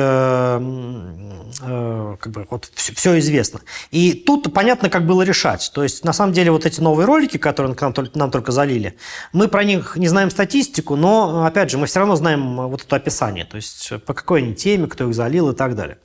э, 1.62 2.15
как 2.19 2.31
бы 2.31 2.47
вот 2.49 2.69
все, 2.73 2.93
все 2.93 3.19
известно. 3.19 3.59
И 3.91 4.13
тут 4.13 4.53
понятно, 4.53 4.89
как 4.89 5.05
было 5.05 5.23
решать. 5.23 5.71
То 5.73 5.83
есть 5.83 6.05
на 6.05 6.13
самом 6.13 6.33
деле 6.33 6.51
вот 6.51 6.65
эти 6.65 6.79
новые 6.79 7.05
ролики, 7.05 7.38
которые 7.38 7.75
нам, 7.79 7.93
нам 8.13 8.31
только 8.31 8.51
залили, 8.51 8.97
мы 9.33 9.47
про 9.47 9.63
них 9.63 9.97
не 9.97 10.07
знаем 10.07 10.29
статистику, 10.29 10.95
но 10.95 11.45
опять 11.45 11.69
же 11.69 11.77
мы 11.77 11.88
все 11.88 11.99
равно 11.99 12.15
знаем 12.15 12.67
вот 12.67 12.83
это 12.83 12.95
описание, 12.95 13.45
то 13.45 13.57
есть 13.57 13.91
по 14.05 14.13
какой 14.13 14.41
они 14.41 14.55
теме, 14.55 14.88
кто 14.88 15.09
их 15.09 15.15
залил 15.15 15.51
и 15.51 15.55
так 15.55 15.75
далее. 15.75 15.97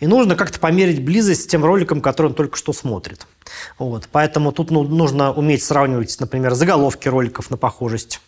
И 0.00 0.06
нужно 0.06 0.36
как-то 0.36 0.60
померить 0.60 1.04
близость 1.04 1.42
с 1.42 1.46
тем 1.46 1.64
роликом, 1.64 2.00
который 2.00 2.28
он 2.28 2.34
только 2.34 2.56
что 2.56 2.72
смотрит. 2.72 3.26
Вот. 3.78 4.08
Поэтому 4.10 4.52
тут 4.52 4.70
ну, 4.70 4.82
нужно 4.82 5.32
уметь 5.32 5.62
сравнивать, 5.62 6.16
например, 6.20 6.54
заголовки 6.54 7.08
роликов 7.08 7.50
на 7.50 7.56
похожесть. 7.56 8.20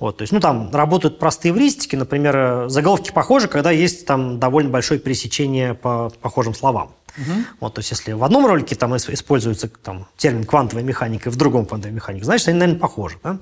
Вот, 0.00 0.16
то 0.16 0.22
есть, 0.22 0.32
ну, 0.32 0.40
там 0.40 0.70
работают 0.72 1.20
простые 1.20 1.52
эвристики, 1.52 1.94
например, 1.94 2.68
заголовки 2.68 3.12
похожи, 3.12 3.46
когда 3.46 3.70
есть 3.70 4.06
там 4.06 4.40
довольно 4.40 4.70
большое 4.70 4.98
пересечение 4.98 5.74
по 5.74 6.10
похожим 6.20 6.52
словам. 6.52 6.90
Угу. 7.16 7.32
Вот, 7.60 7.74
то 7.74 7.78
есть, 7.80 7.90
если 7.90 8.12
в 8.12 8.24
одном 8.24 8.46
ролике 8.46 8.74
там 8.74 8.96
используется 8.96 9.68
там, 9.68 10.06
термин 10.16 10.44
квантовая 10.44 10.84
механика, 10.84 11.30
и 11.30 11.32
в 11.32 11.36
другом 11.36 11.66
квантовая 11.66 11.94
механика, 11.94 12.24
значит, 12.24 12.48
они, 12.48 12.58
наверное, 12.58 12.80
похожи. 12.80 13.18
Да? 13.22 13.38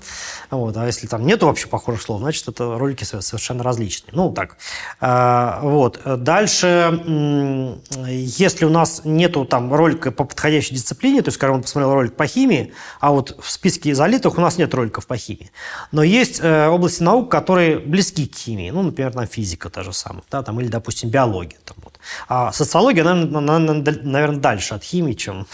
Вот, 0.50 0.76
а 0.76 0.87
если 0.87 1.06
там 1.06 1.26
нету 1.26 1.46
вообще 1.46 1.68
похожих 1.68 2.02
слов, 2.02 2.20
значит, 2.20 2.46
это 2.48 2.78
ролики 2.78 3.04
совершенно 3.04 3.62
различные. 3.62 4.12
Ну, 4.14 4.32
так. 4.32 4.56
А, 5.00 5.61
вот. 5.62 6.00
Дальше, 6.22 7.00
если 8.08 8.64
у 8.64 8.70
нас 8.70 9.02
нету 9.04 9.44
там 9.44 9.72
ролика 9.72 10.11
по 10.11 10.24
подходящей 10.24 10.76
дисциплине, 10.76 11.22
то 11.22 11.28
есть, 11.28 11.38
скажем, 11.38 11.56
он 11.56 11.62
посмотрел 11.62 11.94
ролик 11.94 12.14
по 12.14 12.26
химии, 12.26 12.72
а 13.00 13.11
вот 13.11 13.38
в 13.42 13.50
списке 13.50 13.94
залитых 13.94 14.38
у 14.38 14.40
нас 14.40 14.58
нет 14.58 14.72
роликов 14.74 15.06
по 15.06 15.16
химии. 15.16 15.50
Но 15.92 16.02
есть 16.02 16.40
э, 16.42 16.68
области 16.68 17.02
наук, 17.02 17.30
которые 17.30 17.78
близки 17.78 18.26
к 18.26 18.37
химии. 18.37 18.70
Ну, 18.70 18.82
например, 18.82 19.12
там 19.12 19.26
физика 19.26 19.70
та 19.70 19.82
же 19.82 19.92
самая, 19.92 20.24
да, 20.30 20.42
там, 20.42 20.61
или, 20.61 20.68
допустим, 20.68 21.11
биология. 21.11 21.58
Там, 21.64 21.76
вот. 21.82 21.91
А 22.28 22.52
социология, 22.52 23.02
она, 23.02 23.58
наверное, 23.58 24.38
дальше 24.38 24.74
от 24.74 24.82
химии, 24.82 25.14
чем 25.14 25.46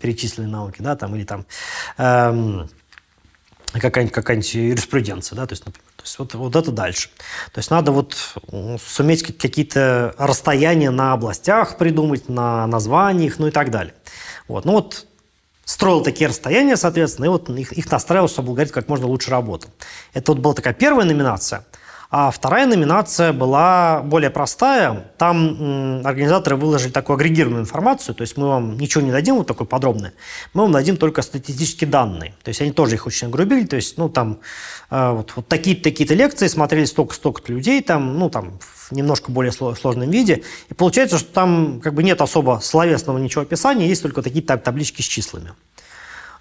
перечисленные 0.00 0.50
науки, 0.50 0.76
да, 0.80 0.96
там, 0.96 1.14
или 1.16 1.24
там 1.24 1.46
эм, 1.98 2.68
какая-нибудь 3.72 4.14
какая 4.14 4.40
юриспруденция, 4.40 5.36
да, 5.36 5.46
то 5.46 5.52
есть, 5.52 5.66
например. 5.66 5.86
То 5.96 6.02
есть 6.02 6.18
вот, 6.18 6.34
вот 6.34 6.56
это 6.56 6.70
дальше. 6.70 7.10
То 7.52 7.58
есть 7.58 7.70
надо 7.70 7.92
вот 7.92 8.14
суметь 8.80 9.22
какие-то 9.22 10.14
расстояния 10.18 10.90
на 10.90 11.12
областях 11.12 11.78
придумать, 11.78 12.28
на 12.28 12.66
названиях, 12.66 13.38
ну 13.38 13.48
и 13.48 13.50
так 13.50 13.70
далее. 13.70 13.94
Вот. 14.46 14.64
Ну 14.64 14.72
вот 14.72 15.06
строил 15.64 16.02
такие 16.02 16.28
расстояния, 16.28 16.76
соответственно, 16.76 17.26
и 17.26 17.28
вот 17.28 17.50
их, 17.50 17.72
их 17.72 17.90
настраивал, 17.90 18.28
чтобы 18.28 18.50
алгоритм 18.50 18.72
как 18.72 18.88
можно 18.88 19.06
лучше 19.06 19.30
работал. 19.30 19.70
Это 20.14 20.32
вот 20.32 20.40
была 20.40 20.54
такая 20.54 20.74
первая 20.74 21.06
номинация– 21.06 21.64
а 22.10 22.30
вторая 22.30 22.66
номинация 22.66 23.32
была 23.32 24.02
более 24.02 24.30
простая. 24.30 25.12
Там 25.18 26.02
организаторы 26.04 26.56
выложили 26.56 26.90
такую 26.90 27.16
агрегированную 27.16 27.62
информацию, 27.62 28.14
то 28.14 28.22
есть 28.22 28.36
мы 28.36 28.48
вам 28.48 28.78
ничего 28.78 29.02
не 29.02 29.10
дадим 29.10 29.36
вот 29.36 29.46
такой 29.46 29.66
подробное, 29.66 30.12
мы 30.54 30.62
вам 30.62 30.72
дадим 30.72 30.96
только 30.96 31.22
статистические 31.22 31.90
данные. 31.90 32.34
То 32.42 32.48
есть 32.48 32.60
они 32.60 32.72
тоже 32.72 32.94
их 32.94 33.06
очень 33.06 33.28
огрубили, 33.28 33.66
то 33.66 33.76
есть 33.76 33.98
ну 33.98 34.08
там 34.08 34.38
э, 34.90 35.10
вот, 35.12 35.32
вот 35.36 35.48
такие-то 35.48 35.84
такие 35.84 36.08
лекции 36.14 36.46
смотрели 36.46 36.84
столько-столько 36.84 37.52
людей, 37.52 37.82
там, 37.82 38.18
ну 38.18 38.30
там 38.30 38.58
в 38.60 38.92
немножко 38.92 39.32
более 39.32 39.52
сложном 39.52 40.10
виде. 40.10 40.42
И 40.68 40.74
получается, 40.74 41.18
что 41.18 41.32
там 41.32 41.80
как 41.80 41.94
бы 41.94 42.02
нет 42.02 42.20
особо 42.20 42.60
словесного 42.62 43.18
ничего 43.18 43.42
описания, 43.42 43.88
есть 43.88 44.02
только 44.02 44.22
такие 44.22 44.42
таблички 44.44 45.02
с 45.02 45.06
числами. 45.06 45.52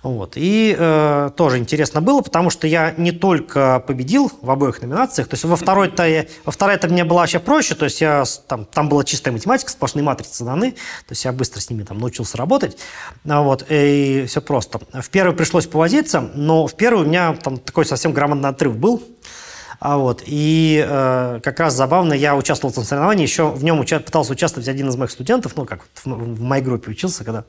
Вот. 0.06 0.34
И 0.36 0.76
э, 0.78 1.32
тоже 1.36 1.58
интересно 1.58 2.00
было, 2.00 2.22
потому 2.22 2.52
что 2.52 2.68
я 2.68 2.94
не 2.96 3.12
только 3.12 3.84
победил 3.88 4.32
в 4.40 4.52
обоих 4.52 4.84
номинациях, 4.84 5.28
то 5.28 5.34
есть 5.34 5.44
во 5.46 5.56
второй-то 5.56 6.28
во 6.46 6.52
второй-то 6.52 6.88
мне 6.90 7.04
было 7.04 7.18
вообще 7.18 7.40
проще, 7.40 7.74
то 7.74 7.86
есть 7.86 8.02
я, 8.02 8.24
там, 8.48 8.66
там 8.66 8.88
была 8.88 9.04
чистая 9.04 9.32
математика, 9.32 9.72
сплошные 9.72 10.04
матрицы 10.04 10.46
даны, 10.46 10.74
то 10.74 11.12
есть 11.12 11.26
я 11.26 11.32
быстро 11.32 11.60
с 11.60 11.72
ними 11.72 11.82
там 11.82 11.98
научился 11.98 12.38
работать, 12.38 12.78
а 13.28 13.42
вот, 13.42 13.66
и 13.68 14.26
все 14.28 14.42
просто. 14.42 14.80
В 14.94 15.10
первый 15.10 15.36
пришлось 15.36 15.66
повозиться, 15.66 16.22
но 16.36 16.68
в 16.68 16.76
первый 16.76 17.04
у 17.06 17.08
меня 17.08 17.34
там 17.34 17.58
такой 17.58 17.84
совсем 17.84 18.14
грамотный 18.14 18.50
отрыв 18.50 18.78
был, 18.78 19.02
а 19.80 19.98
вот, 19.98 20.24
и 20.26 20.86
э, 20.88 21.40
как 21.44 21.60
раз 21.60 21.74
забавно, 21.74 22.14
я 22.14 22.36
участвовал 22.36 22.72
в 22.72 22.74
этом 22.74 22.86
соревновании, 22.86 23.24
еще 23.24 23.50
в 23.50 23.64
нем 23.64 23.80
уча- 23.80 24.00
пытался 24.00 24.34
участвовать 24.34 24.68
один 24.68 24.90
из 24.90 24.96
моих 24.96 25.12
студентов, 25.12 25.54
ну, 25.56 25.66
как 25.66 25.86
в, 25.94 26.06
в 26.06 26.42
моей 26.42 26.64
группе 26.64 26.92
учился, 26.92 27.24
когда, 27.24 27.46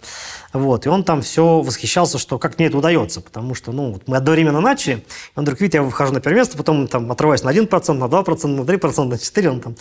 вот, 0.52 0.86
и 0.86 0.88
он 0.88 1.04
там 1.04 1.22
все 1.22 1.60
восхищался, 1.60 2.18
что 2.18 2.38
как 2.38 2.58
мне 2.58 2.68
это 2.68 2.78
удается, 2.78 3.20
потому 3.20 3.54
что, 3.54 3.72
ну, 3.72 3.92
вот 3.92 4.02
мы 4.06 4.16
одновременно 4.16 4.60
начали, 4.60 5.04
он 5.34 5.44
вдруг 5.44 5.60
видит, 5.60 5.74
я 5.74 5.82
выхожу 5.82 6.12
на 6.12 6.20
первое 6.20 6.40
место, 6.40 6.56
потом 6.56 6.88
там 6.88 7.10
отрываюсь 7.10 7.42
на 7.42 7.50
1%, 7.50 7.92
на 7.92 8.04
2%, 8.04 8.46
на 8.46 8.60
3%, 8.62 9.04
на 9.04 9.14
4%, 9.14 9.48
он 9.48 9.60
там 9.60 9.76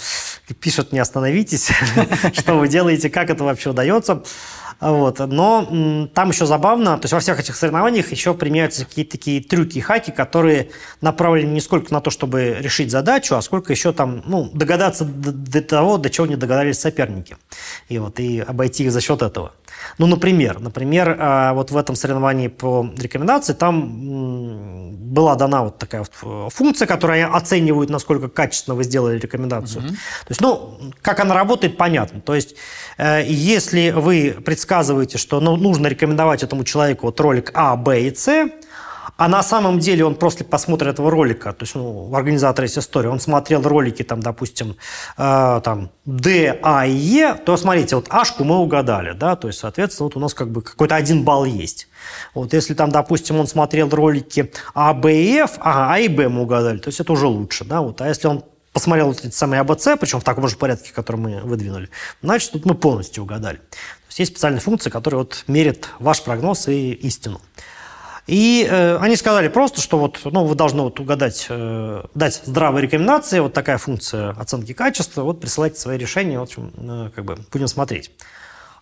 пишет, 0.60 0.91
не 0.91 0.99
остановитесь, 0.99 1.69
что 2.34 2.55
вы 2.55 2.67
делаете, 2.67 3.10
как 3.10 3.29
это 3.29 3.43
вообще 3.43 3.71
удается, 3.71 4.23
вот. 4.79 5.19
Но 5.19 6.09
там 6.13 6.29
еще 6.29 6.45
забавно, 6.45 6.97
то 6.97 7.05
есть 7.05 7.13
во 7.13 7.19
всех 7.19 7.39
этих 7.39 7.55
соревнованиях 7.55 8.11
еще 8.11 8.33
применяются 8.33 8.85
какие-то 8.85 9.11
такие 9.11 9.41
трюки 9.41 9.77
и 9.77 9.81
хаки, 9.81 10.11
которые 10.11 10.69
направлены 11.01 11.51
не 11.51 11.61
сколько 11.61 11.93
на 11.93 12.01
то, 12.01 12.09
чтобы 12.09 12.57
решить 12.59 12.91
задачу, 12.91 13.35
а 13.35 13.41
сколько 13.41 13.71
еще 13.71 13.93
там, 13.93 14.23
ну, 14.25 14.49
догадаться 14.53 15.05
до, 15.05 15.61
того, 15.61 15.97
до 15.97 16.09
чего 16.09 16.27
не 16.27 16.35
догадались 16.35 16.79
соперники. 16.79 17.38
И 17.89 17.97
вот, 17.97 18.19
и 18.19 18.39
обойти 18.39 18.83
их 18.85 18.91
за 18.91 19.01
счет 19.01 19.21
этого. 19.21 19.53
Ну, 19.97 20.07
например, 20.07 20.59
например, 20.59 21.17
а, 21.19 21.53
вот 21.53 21.71
в 21.71 21.77
этом 21.77 21.95
соревновании 21.95 22.47
по 22.47 22.89
рекомендации 22.97 23.53
там 23.53 24.95
была 25.15 25.35
дана 25.35 25.63
вот 25.63 25.77
такая 25.77 26.01
вот 26.01 26.11
э, 26.23 26.49
функция, 26.51 26.85
которая 26.85 27.27
оценивает, 27.27 27.89
насколько 27.89 28.27
качественно 28.27 28.75
вы 28.75 28.83
сделали 28.83 29.17
рекомендацию. 29.17 29.85
Угу. 29.85 29.89
То 29.89 30.29
есть, 30.29 30.41
ну, 30.41 30.77
как 31.01 31.19
она 31.19 31.33
работает, 31.35 31.77
понятно. 31.77 32.21
То 32.21 32.35
есть, 32.35 32.55
э, 32.97 33.23
если 33.25 33.91
вы 33.91 34.35
предсказываете, 34.65 35.17
что 35.19 35.39
ну, 35.39 35.56
нужно 35.58 35.88
рекомендовать 35.88 36.41
этому 36.43 36.63
человеку 36.63 37.06
вот 37.06 37.19
ролик 37.19 37.51
А, 37.54 37.75
Б 37.75 38.01
и 38.01 38.15
С, 38.15 38.49
а 39.17 39.28
на 39.28 39.43
самом 39.43 39.78
деле 39.80 40.04
он 40.04 40.15
после 40.15 40.43
просмотра 40.43 40.89
этого 40.89 41.12
ролика, 41.12 41.54
то 41.54 41.63
есть 41.63 41.75
ну, 41.75 42.10
у 42.10 42.15
организатора 42.15 42.65
есть 42.65 42.80
история, 42.80 43.10
он 43.10 43.19
смотрел 43.19 43.62
ролики, 43.62 44.04
там, 44.04 44.21
допустим, 44.21 44.75
э, 45.17 45.62
там, 45.63 45.91
D, 46.06 46.60
А 46.63 46.88
и 46.88 46.91
Е, 46.91 47.36
то 47.36 47.56
смотрите, 47.58 47.95
вот 47.95 48.08
Ашку 48.10 48.43
мы 48.43 48.58
угадали, 48.58 49.13
да, 49.13 49.36
то 49.36 49.47
есть, 49.47 49.60
соответственно, 49.60 50.06
вот 50.06 50.17
у 50.17 50.19
нас 50.19 50.34
как 50.34 50.49
бы 50.49 50.63
какой-то 50.63 50.95
один 50.95 51.23
балл 51.23 51.45
есть. 51.45 51.88
Вот 52.34 52.54
если 52.54 52.73
там, 52.73 52.89
допустим, 52.89 53.39
он 53.39 53.47
смотрел 53.47 53.89
ролики 53.89 54.51
А, 54.73 54.93
Б 54.93 55.15
и 55.15 55.38
Ф, 55.38 55.51
ага, 55.60 55.93
А 55.93 55.99
и 55.99 56.08
Б 56.08 56.28
мы 56.28 56.41
угадали, 56.41 56.80
то 56.80 56.88
есть 56.88 56.99
это 56.99 57.13
уже 57.13 57.28
лучше, 57.28 57.65
да, 57.65 57.82
вот. 57.82 58.01
А 58.01 58.08
если 58.08 58.28
он 58.28 58.43
посмотрел 58.75 59.08
вот 59.08 59.23
эти 59.23 59.34
самые 59.34 59.62
АБЦ, 59.62 59.88
причем 59.97 60.19
в 60.19 60.25
таком 60.25 60.49
же 60.49 60.58
порядке, 60.58 60.91
который 60.93 61.15
мы 61.15 61.39
выдвинули, 61.39 61.89
значит, 62.21 62.51
тут 62.51 62.65
мы 62.65 62.75
полностью 62.75 63.23
угадали. 63.23 63.62
Есть 64.17 64.32
специальная 64.32 64.62
функция, 64.62 64.91
которая 64.91 65.19
вот 65.19 65.43
мерит 65.47 65.89
ваш 65.99 66.21
прогноз 66.23 66.67
и 66.67 66.93
истину. 66.93 67.41
И 68.28 68.67
э, 68.67 68.97
они 68.97 69.15
сказали 69.17 69.49
просто, 69.49 69.82
что 69.82 69.99
вот, 69.99 70.19
ну, 70.23 70.45
вы 70.45 70.56
должны 70.56 70.82
вот 70.82 70.99
угадать, 70.99 71.45
э, 71.49 72.04
дать 72.15 72.41
здравые 72.45 72.82
рекомендации, 72.82 73.39
вот 73.39 73.54
такая 73.54 73.78
функция 73.78 74.32
оценки 74.32 74.73
качества, 74.73 75.21
вот 75.21 75.39
присылайте 75.39 75.80
свои 75.80 75.97
решения, 75.97 76.39
в 76.39 76.43
общем, 76.43 76.71
э, 76.75 77.10
как 77.13 77.23
бы 77.23 77.38
будем 77.51 77.67
смотреть. 77.67 78.12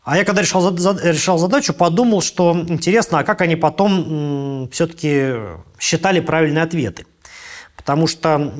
А 0.06 0.17
я 0.17 0.24
когда 0.24 0.41
решал, 0.41 0.74
решал 0.74 1.38
задачу, 1.38 1.74
подумал, 1.74 2.22
что 2.22 2.54
интересно, 2.67 3.19
а 3.19 3.24
как 3.24 3.41
они 3.41 3.56
потом 3.56 4.69
все-таки 4.69 5.34
считали 5.80 6.19
правильные 6.19 6.63
ответы. 6.63 7.06
Потому 7.78 8.08
что 8.08 8.52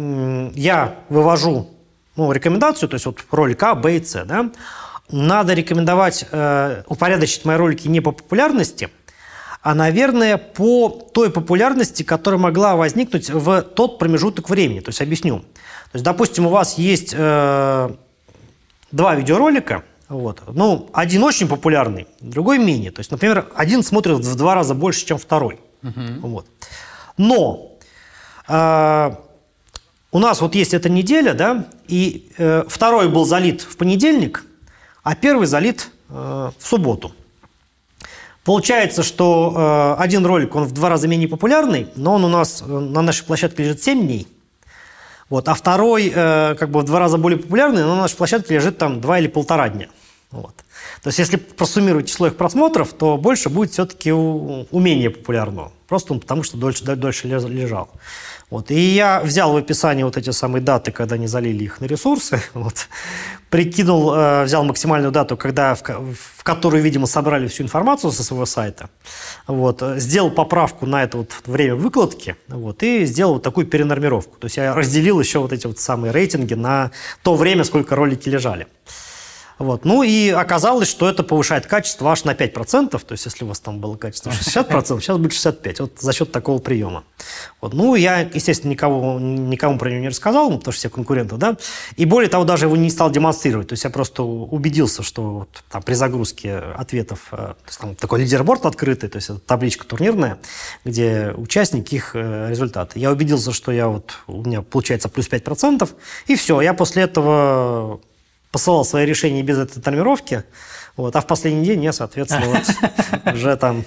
я 0.56 0.96
вывожу 1.10 1.70
ну, 2.16 2.32
рекомендацию, 2.32 2.88
то 2.88 2.96
есть 2.96 3.06
вот 3.06 3.20
ролик 3.30 3.62
А, 3.64 3.76
Б 3.76 3.98
и 3.98 4.04
С, 4.04 4.24
да, 4.24 4.52
надо 5.14 5.54
рекомендовать, 5.54 6.26
э, 6.32 6.84
упорядочить 6.88 7.46
мои 7.46 7.58
ролики 7.58 7.88
не 7.88 8.02
по 8.02 8.12
популярности– 8.12 8.90
а, 9.64 9.76
наверное, 9.76 10.38
по 10.38 10.90
той 10.90 11.32
популярности, 11.32 12.04
которая 12.04 12.40
могла 12.40 12.76
возникнуть 12.76 13.30
в 13.30 13.62
тот 13.62 13.98
промежуток 13.98 14.50
времени. 14.50 14.82
То 14.82 14.90
есть 14.90 15.02
объясню. 15.02 15.40
То 15.40 15.96
есть, 15.96 16.04
допустим, 16.04 16.48
у 16.48 16.50
вас 16.50 16.78
есть 16.78 17.16
э, 17.18 17.90
два 18.92 19.16
видеоролика, 19.16 19.84
вот. 20.10 20.42
Ну, 20.54 20.90
один 20.92 21.24
очень 21.24 21.48
популярный, 21.48 22.08
другой 22.20 22.60
менее. 22.60 22.92
То 22.92 23.00
есть, 23.00 23.10
например, 23.10 23.48
один 23.56 23.84
смотрит 23.84 24.18
в 24.18 24.36
два 24.36 24.54
раза 24.54 24.74
больше, 24.74 25.06
чем 25.06 25.18
второй. 25.18 25.62
Угу. 25.82 26.28
Вот. 26.28 26.48
Но 27.18 27.78
э, 28.50 29.16
у 30.12 30.20
нас 30.20 30.42
вот 30.42 30.56
есть 30.56 30.74
эта 30.74 30.90
неделя, 30.90 31.34
да, 31.34 31.68
и 31.88 32.34
э, 32.38 32.66
второй 32.68 33.08
был 33.08 33.24
залит 33.24 33.62
в 33.62 33.78
понедельник, 33.78 34.44
а 35.04 35.16
первый 35.16 35.48
залит 35.48 35.90
э, 36.10 36.52
в 36.58 36.66
субботу. 36.66 37.14
Получается, 38.44 39.04
что 39.04 39.96
э, 39.98 40.02
один 40.02 40.26
ролик, 40.26 40.56
он 40.56 40.64
в 40.64 40.72
два 40.72 40.90
раза 40.90 41.08
менее 41.08 41.28
популярный, 41.28 41.88
но 41.96 42.16
он 42.16 42.26
у 42.26 42.30
нас 42.30 42.62
э, 42.62 42.66
на 42.66 43.02
нашей 43.02 43.26
площадке 43.26 43.64
лежит 43.64 43.84
7 43.84 44.02
дней. 44.02 44.28
Вот, 45.30 45.48
а 45.48 45.54
второй, 45.54 46.10
как 46.12 46.70
бы 46.70 46.82
в 46.82 46.84
два 46.84 47.00
раза 47.00 47.18
более 47.18 47.40
популярный, 47.40 47.82
но 47.82 47.96
на 47.96 48.02
нашей 48.02 48.18
площадке 48.18 48.54
лежит 48.54 48.78
там 48.78 49.02
два 49.02 49.18
или 49.18 49.28
полтора 49.28 49.68
дня. 49.70 49.88
Вот. 50.30 50.54
То 51.02 51.08
есть, 51.08 51.18
если 51.18 51.38
просуммировать 51.38 52.08
число 52.08 52.28
их 52.28 52.36
просмотров, 52.36 52.94
то 52.94 53.18
больше 53.18 53.50
будет 53.50 53.72
все-таки 53.72 54.12
умение 54.12 55.10
популярного. 55.10 55.72
Просто 55.88 56.14
потому, 56.16 56.44
что 56.44 56.58
дольше, 56.58 56.84
дольше 56.84 57.28
лежал. 57.28 57.90
Вот. 58.54 58.70
И 58.70 58.80
я 58.80 59.20
взял 59.20 59.52
в 59.52 59.56
описании 59.56 60.04
вот 60.04 60.16
эти 60.16 60.30
самые 60.30 60.62
даты, 60.62 60.92
когда 60.92 61.18
не 61.18 61.26
залили 61.26 61.64
их 61.64 61.82
на 61.82 61.86
ресурсы, 61.86 62.40
вот, 62.54 62.88
прикинул, 63.50 64.14
э, 64.14 64.44
взял 64.44 64.64
максимальную 64.64 65.12
дату, 65.12 65.38
когда, 65.38 65.74
в, 65.74 65.82
в 65.82 66.44
которую, 66.44 66.84
видимо, 66.84 67.08
собрали 67.08 67.48
всю 67.48 67.64
информацию 67.64 68.12
со 68.12 68.24
своего 68.24 68.46
сайта, 68.46 68.92
вот, 69.48 69.82
сделал 69.98 70.30
поправку 70.30 70.86
на 70.86 71.02
это 71.02 71.18
вот 71.18 71.32
время 71.48 71.76
выкладки 71.76 72.36
вот, 72.48 72.84
и 72.84 73.06
сделал 73.06 73.34
вот 73.34 73.44
такую 73.44 73.66
перенормировку. 73.66 74.38
То 74.38 74.46
есть 74.46 74.58
я 74.58 74.76
разделил 74.76 75.20
еще 75.20 75.40
вот 75.40 75.52
эти 75.52 75.66
вот 75.66 75.80
самые 75.80 76.12
рейтинги 76.12 76.54
на 76.54 76.92
то 77.24 77.34
время, 77.34 77.64
сколько 77.64 77.96
ролики 77.96 78.30
лежали. 78.30 78.68
Вот. 79.64 79.86
Ну 79.86 80.04
и 80.04 80.30
оказалось, 80.30 80.90
что 80.90 81.08
это 81.08 81.24
повышает 81.24 81.68
качество 81.68 82.12
аж 82.12 82.26
на 82.26 82.32
5%. 82.32 82.90
То 82.90 83.12
есть 83.12 83.26
если 83.26 83.46
у 83.46 83.48
вас 83.48 83.62
там 83.62 83.80
было 83.80 83.96
качество 83.96 84.30
60%, 84.32 85.00
сейчас 85.00 85.18
будет 85.18 85.32
65%. 85.32 85.76
Вот 85.80 86.00
за 86.00 86.14
счет 86.14 86.32
такого 86.32 86.60
приема. 86.60 87.06
Вот. 87.62 87.74
Ну, 87.74 87.96
я, 87.96 88.20
естественно, 88.20 88.72
никого, 88.72 89.20
никому 89.20 89.78
про 89.78 89.90
него 89.90 90.02
не 90.02 90.10
рассказал, 90.10 90.48
потому 90.50 90.62
что 90.64 90.72
все 90.72 90.90
конкуренты, 90.90 91.38
да. 91.38 91.56
И 91.96 92.04
более 92.04 92.30
того, 92.30 92.44
даже 92.44 92.66
его 92.66 92.76
не 92.76 92.90
стал 92.90 93.10
демонстрировать. 93.10 93.70
То 93.70 93.74
есть 93.74 93.86
я 93.86 93.90
просто 93.90 94.24
убедился, 94.24 95.02
что 95.02 95.24
вот, 95.24 95.64
там, 95.72 95.82
при 95.82 95.94
загрузке 95.94 96.58
ответов 96.58 97.30
э, 97.32 97.38
то 97.38 97.56
есть, 97.68 97.80
там, 97.80 97.96
такой 97.96 98.20
лидерборд 98.20 98.66
открытый, 98.66 99.10
то 99.10 99.16
есть 99.16 99.30
это 99.30 99.40
табличка 99.40 99.88
турнирная, 99.88 100.40
где 100.84 101.34
участники, 101.38 101.96
их 101.96 102.12
э, 102.16 102.50
результаты. 102.50 103.00
Я 103.00 103.12
убедился, 103.12 103.54
что 103.54 103.72
я 103.72 103.88
вот, 103.88 104.12
у 104.28 104.44
меня 104.44 104.62
получается 104.62 105.08
плюс 105.08 105.30
5%, 105.30 105.90
и 106.28 106.36
все. 106.36 106.60
Я 106.60 106.74
после 106.74 107.04
этого 107.04 108.02
посылал 108.54 108.86
свои 108.86 109.06
решения 109.06 109.42
без 109.42 109.58
этой 109.58 109.82
тонировки, 109.82 110.44
вот, 110.96 111.16
а 111.16 111.22
в 111.22 111.28
последний 111.28 111.66
день 111.66 111.84
я, 111.84 111.92
соответственно, 111.92 112.46
вот, 112.46 113.34
уже 113.34 113.58
там 113.58 113.84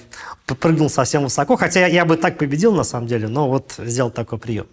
прыгнул 0.61 0.91
совсем 0.91 1.23
высоко. 1.23 1.57
Хотя 1.57 1.87
я 1.87 2.05
бы 2.05 2.17
так 2.17 2.37
победил, 2.37 2.75
на 2.75 2.83
самом 2.83 3.07
деле, 3.07 3.29
но 3.29 3.49
вот 3.49 3.75
сделал 3.79 4.11
такой 4.11 4.39
прием. 4.39 4.67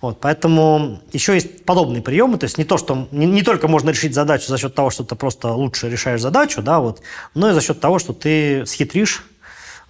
Вот, 0.00 0.18
поэтому 0.20 1.00
еще 1.12 1.34
есть 1.34 1.64
подобные 1.64 2.02
приемы, 2.02 2.38
то 2.38 2.44
есть 2.44 2.58
не 2.58 2.64
то, 2.64 2.76
что 2.76 3.06
не, 3.12 3.26
не 3.26 3.42
только 3.42 3.68
можно 3.68 3.90
решить 3.90 4.14
задачу 4.14 4.48
за 4.48 4.58
счет 4.58 4.74
того, 4.74 4.90
что 4.90 5.04
ты 5.04 5.14
просто 5.14 5.52
лучше 5.52 5.88
решаешь 5.88 6.20
задачу, 6.20 6.60
да, 6.60 6.80
вот, 6.80 7.00
но 7.34 7.50
и 7.50 7.52
за 7.52 7.60
счет 7.60 7.80
того, 7.80 8.00
что 8.00 8.12
ты 8.12 8.66
схитришь 8.66 9.24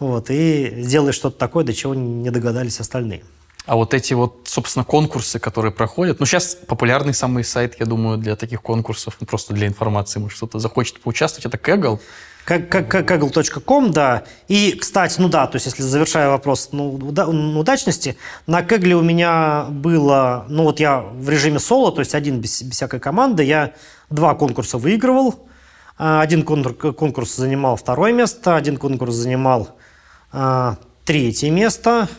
вот, 0.01 0.29
и 0.29 0.83
сделаешь 0.83 1.15
что-то 1.15 1.39
такое, 1.39 1.65
до 1.65 1.73
чего 1.73 1.95
не 1.95 2.31
догадались 2.31 2.81
остальные. 2.81 3.23
А 3.67 3.77
вот 3.77 3.95
эти 3.95 4.15
вот, 4.15 4.43
собственно, 4.45 4.85
конкурсы, 4.85 5.39
которые 5.39 5.71
проходят, 5.71 6.19
ну, 6.19 6.27
сейчас 6.27 6.55
популярный 6.55 7.13
самый 7.13 7.45
сайт, 7.45 7.77
я 7.79 7.87
думаю, 7.87 8.17
для 8.17 8.35
таких 8.35 8.63
конкурсов, 8.63 9.17
ну, 9.21 9.27
просто 9.27 9.53
для 9.53 9.67
информации, 9.67 10.19
может, 10.19 10.39
кто-то 10.39 10.59
захочет 10.59 11.01
поучаствовать, 11.01 11.47
это 11.47 11.59
Kaggle. 11.59 12.01
Kaggle.com, 12.47 13.93
да. 13.93 14.25
И, 14.49 14.73
кстати, 14.73 15.21
ну 15.21 15.29
да, 15.29 15.47
то 15.47 15.57
есть, 15.57 15.67
если 15.67 15.83
завершая 15.83 16.31
вопрос 16.31 16.71
ну, 16.73 16.95
удачности, 17.59 18.17
на 18.47 18.63
Kaggle 18.63 18.95
у 18.95 19.03
меня 19.03 19.67
было, 19.69 20.47
ну 20.49 20.65
вот 20.65 20.81
я 20.81 21.01
в 21.01 21.29
режиме 21.29 21.59
соло, 21.59 21.93
то 21.93 22.01
есть 22.01 22.15
один 22.15 22.41
без, 22.41 22.63
без 22.63 22.77
всякой 22.77 22.99
команды, 22.99 23.45
я 23.45 23.75
два 24.09 24.35
конкурса 24.35 24.79
выигрывал. 24.79 25.47
А, 25.99 26.23
один 26.23 26.45
конкурс 26.45 27.37
занимал 27.37 27.77
второе 27.77 28.13
место, 28.13 28.57
один 28.57 28.79
конкурс 28.79 29.15
занимал 29.15 29.77
а, 30.33 30.77
третье 31.05 31.51
место– 31.51 32.09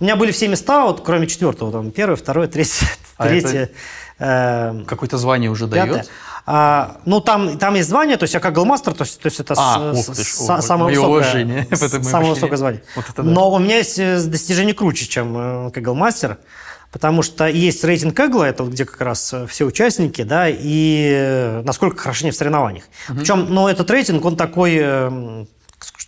у 0.00 0.04
меня 0.04 0.16
были 0.16 0.30
все 0.30 0.48
места, 0.48 0.84
вот 0.84 1.02
кроме 1.04 1.26
четвертого, 1.26 1.72
там 1.72 1.90
первое, 1.90 2.16
второе, 2.16 2.48
третье, 2.48 2.86
а 3.16 3.28
третье. 3.28 3.70
Э, 4.18 4.84
Какое-то 4.86 5.18
звание 5.18 5.50
уже 5.50 5.66
пятое. 5.66 5.92
дает? 5.92 6.10
А, 6.50 6.96
ну, 7.04 7.20
там, 7.20 7.58
там 7.58 7.74
есть 7.74 7.90
звание, 7.90 8.16
то 8.16 8.24
есть 8.24 8.32
я 8.32 8.40
как 8.40 8.54
голмастер, 8.54 8.94
то 8.94 9.04
есть, 9.04 9.20
то 9.20 9.26
есть 9.26 9.38
это 9.38 9.54
а, 9.56 9.94
с, 9.94 10.06
ты, 10.06 10.24
с, 10.24 10.62
самое, 10.62 10.96
высокое, 10.96 11.66
самое 12.02 12.32
высокое 12.32 12.56
звание. 12.56 12.82
Вот 12.96 13.04
это 13.06 13.22
да. 13.22 13.30
Но 13.30 13.50
у 13.50 13.58
меня 13.58 13.76
есть 13.76 13.98
э, 13.98 14.18
достижение 14.22 14.74
круче, 14.74 15.06
чем 15.06 15.66
э, 15.66 15.70
как 15.72 15.82
голмастер. 15.82 16.38
Потому 16.90 17.20
что 17.20 17.46
есть 17.46 17.84
рейтинг 17.84 18.18
Эгла, 18.18 18.44
это 18.44 18.62
вот 18.62 18.72
где 18.72 18.86
как 18.86 18.98
раз 19.02 19.30
э, 19.34 19.46
все 19.46 19.66
участники, 19.66 20.22
да, 20.22 20.46
и 20.48 21.60
насколько 21.64 21.98
хороши 21.98 22.24
они 22.24 22.30
в 22.30 22.34
соревнованиях. 22.34 22.84
Угу. 23.10 23.18
Причем, 23.18 23.46
ну, 23.50 23.68
этот 23.68 23.90
рейтинг, 23.90 24.24
он 24.24 24.36
такой 24.36 25.46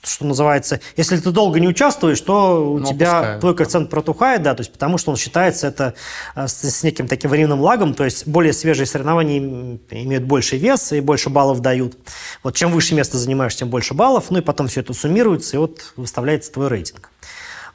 что 0.03 0.25
называется, 0.25 0.81
если 0.97 1.17
ты 1.19 1.31
долго 1.31 1.61
не 1.61 1.69
участвуешь, 1.69 2.21
то 2.21 2.73
у 2.73 2.79
ну, 2.79 2.87
тебя 2.87 3.19
опускаю. 3.19 3.41
твой 3.41 3.55
коэффициент 3.55 3.91
протухает, 3.91 4.43
да, 4.43 4.55
то 4.55 4.63
есть 4.63 4.73
потому 4.73 4.99
что 4.99 5.11
он 5.11 5.17
считается 5.17 5.67
это 5.67 5.95
э, 6.35 6.49
с, 6.49 6.63
с 6.63 6.83
неким 6.83 7.07
таким 7.07 7.31
временным 7.31 7.61
лагом, 7.61 7.95
то 7.95 8.05
есть 8.05 8.27
более 8.27 8.53
свежие 8.53 8.87
соревнования 8.87 9.79
имеют 9.91 10.25
больше 10.25 10.57
вес 10.57 10.93
и 10.93 11.01
больше 11.01 11.29
баллов 11.29 11.61
дают. 11.61 11.99
Вот 12.43 12.55
чем 12.55 12.73
выше 12.73 12.95
место 12.95 13.19
занимаешь, 13.19 13.55
тем 13.55 13.69
больше 13.69 13.95
баллов, 13.95 14.31
ну 14.31 14.39
и 14.39 14.43
потом 14.43 14.69
все 14.69 14.81
это 14.81 14.95
суммируется, 14.95 15.57
и 15.57 15.59
вот 15.59 15.93
выставляется 15.97 16.53
твой 16.53 16.69
рейтинг. 16.69 17.11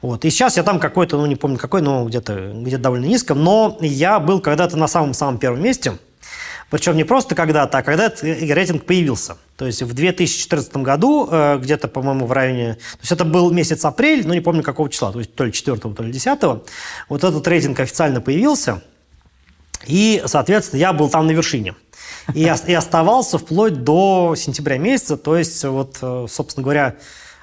Вот. 0.02 0.24
И 0.24 0.30
сейчас 0.30 0.56
я 0.56 0.62
там 0.62 0.78
какой-то, 0.78 1.16
ну 1.16 1.26
не 1.26 1.36
помню 1.36 1.58
какой, 1.58 1.80
но 1.80 2.04
где-то 2.04 2.52
где 2.54 2.76
довольно 2.76 3.06
низко, 3.06 3.34
но 3.34 3.78
я 3.80 4.18
был 4.18 4.40
когда-то 4.40 4.76
на 4.76 4.88
самом-самом 4.88 5.38
первом 5.38 5.62
месте– 5.62 5.98
причем 6.70 6.96
не 6.96 7.04
просто 7.04 7.34
когда-то, 7.34 7.78
а 7.78 7.82
когда 7.82 8.06
этот 8.06 8.22
рейтинг 8.22 8.84
появился. 8.84 9.36
То 9.56 9.66
есть 9.66 9.82
в 9.82 9.92
2014 9.94 10.76
году, 10.78 11.28
э, 11.30 11.58
где-то, 11.58 11.86
по-моему, 11.86 12.26
в 12.26 12.32
районе... 12.32 12.74
То 12.74 12.98
есть 13.00 13.12
это 13.12 13.24
был 13.24 13.52
месяц 13.52 13.84
апрель, 13.84 14.26
но 14.26 14.34
не 14.34 14.40
помню 14.40 14.62
какого 14.62 14.90
числа, 14.90 15.12
то 15.12 15.20
есть 15.20 15.34
то 15.34 15.44
ли 15.44 15.52
4 15.52 15.76
то 15.76 16.02
ли 16.02 16.12
10 16.12 16.40
Вот 17.08 17.24
этот 17.24 17.46
рейтинг 17.46 17.78
официально 17.78 18.20
появился. 18.20 18.82
И, 19.86 20.22
соответственно, 20.26 20.80
я 20.80 20.92
был 20.92 21.08
там 21.08 21.26
на 21.28 21.30
вершине. 21.30 21.74
И, 22.34 22.52
и 22.66 22.74
оставался 22.74 23.38
вплоть 23.38 23.84
до 23.84 24.34
сентября 24.36 24.78
месяца. 24.78 25.16
То 25.16 25.36
есть, 25.36 25.64
вот, 25.64 25.98
э, 26.02 26.26
собственно 26.28 26.64
говоря, 26.64 26.96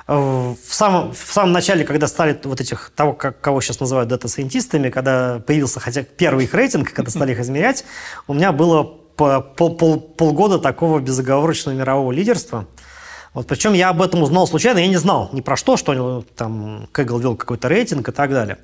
в 0.05 0.57
самом, 0.67 1.13
в 1.13 1.31
самом 1.31 1.53
начале, 1.53 1.85
когда 1.85 2.07
стали 2.07 2.37
вот 2.43 2.59
этих, 2.59 2.91
того, 2.93 3.13
как, 3.13 3.39
кого 3.39 3.61
сейчас 3.61 3.79
называют 3.79 4.09
дата-сайентистами, 4.09 4.89
когда 4.89 5.39
появился 5.39 5.79
хотя 5.79 6.03
первый 6.03 6.43
их 6.43 6.53
рейтинг, 6.53 6.91
когда 6.91 7.09
стали 7.09 7.31
их 7.31 7.39
измерять, 7.39 7.85
у 8.27 8.33
меня 8.33 8.51
было 8.51 9.02
по, 9.15 9.41
пол, 9.41 9.75
пол, 9.75 9.99
полгода 9.99 10.59
такого 10.59 10.99
безоговорочного 10.99 11.75
мирового 11.75 12.11
лидерства. 12.11 12.67
Вот, 13.33 13.47
причем 13.47 13.73
я 13.73 13.89
об 13.89 14.01
этом 14.01 14.21
узнал 14.21 14.47
случайно, 14.47 14.77
я 14.79 14.87
не 14.87 14.97
знал 14.97 15.29
ни 15.33 15.41
про 15.41 15.55
что, 15.55 15.75
что 15.75 16.23
там 16.35 16.87
Кэгл 16.91 17.17
вел 17.17 17.35
какой-то 17.35 17.67
рейтинг 17.67 18.09
и 18.09 18.11
так 18.11 18.29
далее. 18.31 18.59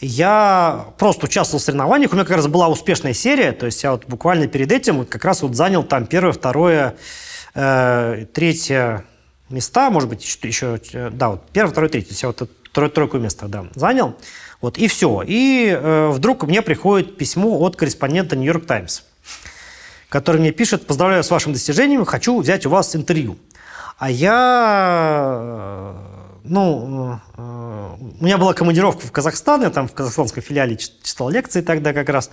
Я 0.00 0.86
просто 0.98 1.26
участвовал 1.26 1.60
в 1.60 1.62
соревнованиях, 1.64 2.12
у 2.12 2.14
меня 2.14 2.24
как 2.24 2.36
раз 2.36 2.46
была 2.46 2.68
успешная 2.68 3.12
серия, 3.12 3.52
то 3.52 3.66
есть 3.66 3.82
я 3.82 3.92
вот 3.92 4.06
буквально 4.06 4.46
перед 4.46 4.70
этим 4.70 5.04
как 5.04 5.24
раз 5.24 5.42
вот 5.42 5.54
занял 5.56 5.82
там 5.82 6.06
первое, 6.06 6.32
второе, 6.32 6.96
э, 7.54 8.26
третье 8.32 9.04
места, 9.50 9.90
может 9.90 10.08
быть, 10.08 10.22
еще, 10.24 10.38
еще 10.46 11.10
да, 11.10 11.30
вот 11.30 11.42
первое, 11.52 11.72
второе, 11.72 11.90
третье, 11.90 12.14
я 12.22 12.28
вот 12.28 12.50
трой, 12.72 12.90
тройку 12.90 13.18
места, 13.18 13.48
да, 13.48 13.66
занял, 13.74 14.14
вот, 14.60 14.78
и 14.78 14.86
все. 14.86 15.22
И 15.26 15.68
э, 15.68 16.10
вдруг 16.10 16.44
мне 16.44 16.62
приходит 16.62 17.16
письмо 17.16 17.58
от 17.58 17.74
корреспондента 17.76 18.36
«Нью-Йорк 18.36 18.66
Таймс», 18.66 19.02
который 20.08 20.40
мне 20.40 20.52
пишет, 20.52 20.86
поздравляю 20.86 21.22
с 21.22 21.30
вашим 21.30 21.52
достижением, 21.52 22.04
хочу 22.04 22.38
взять 22.40 22.66
у 22.66 22.70
вас 22.70 22.94
интервью. 22.96 23.36
А 23.98 24.10
я, 24.10 25.94
ну, 26.44 27.18
у 27.36 28.24
меня 28.24 28.38
была 28.38 28.54
командировка 28.54 29.06
в 29.06 29.12
Казахстан, 29.12 29.62
я 29.62 29.70
там 29.70 29.88
в 29.88 29.92
казахстанском 29.92 30.42
филиале 30.42 30.76
читал 30.76 31.28
лекции 31.30 31.62
тогда 31.62 31.92
как 31.92 32.08
раз. 32.08 32.30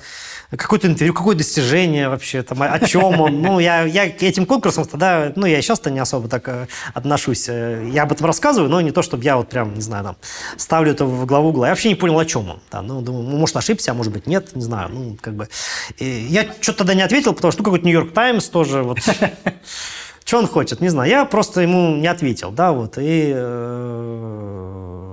Какое-то 0.51 0.87
интервью, 0.87 1.13
какое 1.13 1.35
достижение 1.35 2.09
вообще, 2.09 2.43
там, 2.43 2.61
о 2.61 2.79
чем 2.79 3.19
он. 3.19 3.41
Ну, 3.41 3.59
я, 3.59 3.83
я 3.83 4.09
к 4.09 4.21
этим 4.23 4.45
конкурсам 4.45 4.85
тогда, 4.85 5.31
ну, 5.35 5.45
я 5.45 5.61
сейчас-то 5.61 5.89
не 5.89 5.99
особо 5.99 6.27
так 6.27 6.47
э, 6.47 6.67
отношусь. 6.93 7.47
Я 7.47 8.03
об 8.03 8.11
этом 8.11 8.25
рассказываю, 8.25 8.69
но 8.69 8.81
не 8.81 8.91
то, 8.91 9.01
чтобы 9.01 9.23
я 9.23 9.37
вот 9.37 9.49
прям, 9.49 9.73
не 9.73 9.81
знаю, 9.81 10.03
там, 10.03 10.17
ставлю 10.57 10.91
это 10.91 11.05
в 11.05 11.25
главу 11.25 11.49
угла. 11.49 11.67
Я 11.67 11.71
вообще 11.71 11.89
не 11.89 11.95
понял, 11.95 12.17
о 12.19 12.25
чем 12.25 12.49
он. 12.49 12.59
Да, 12.71 12.81
ну, 12.81 13.01
думаю, 13.01 13.23
ну, 13.23 13.37
может, 13.37 13.55
ошибся, 13.57 13.91
а 13.91 13.93
может 13.93 14.13
быть, 14.13 14.27
нет, 14.27 14.55
не 14.55 14.61
знаю. 14.61 14.89
Ну, 14.89 15.17
как 15.19 15.35
бы. 15.35 15.49
И 15.97 16.05
я 16.05 16.45
что-то 16.61 16.79
тогда 16.79 16.93
не 16.93 17.01
ответил, 17.01 17.33
потому 17.33 17.51
что, 17.51 17.61
ну, 17.61 17.65
какой-то 17.65 17.85
Нью-Йорк 17.85 18.13
Таймс 18.13 18.47
тоже 18.49 18.83
вот... 18.83 18.99
Что 20.25 20.39
он 20.39 20.47
хочет, 20.47 20.81
не 20.81 20.89
знаю. 20.89 21.07
Я 21.07 21.25
просто 21.25 21.61
ему 21.61 21.95
не 21.97 22.07
ответил, 22.07 22.49
да, 22.49 22.71
вот. 22.71 22.97
И 22.97 23.31
э, 23.35 25.04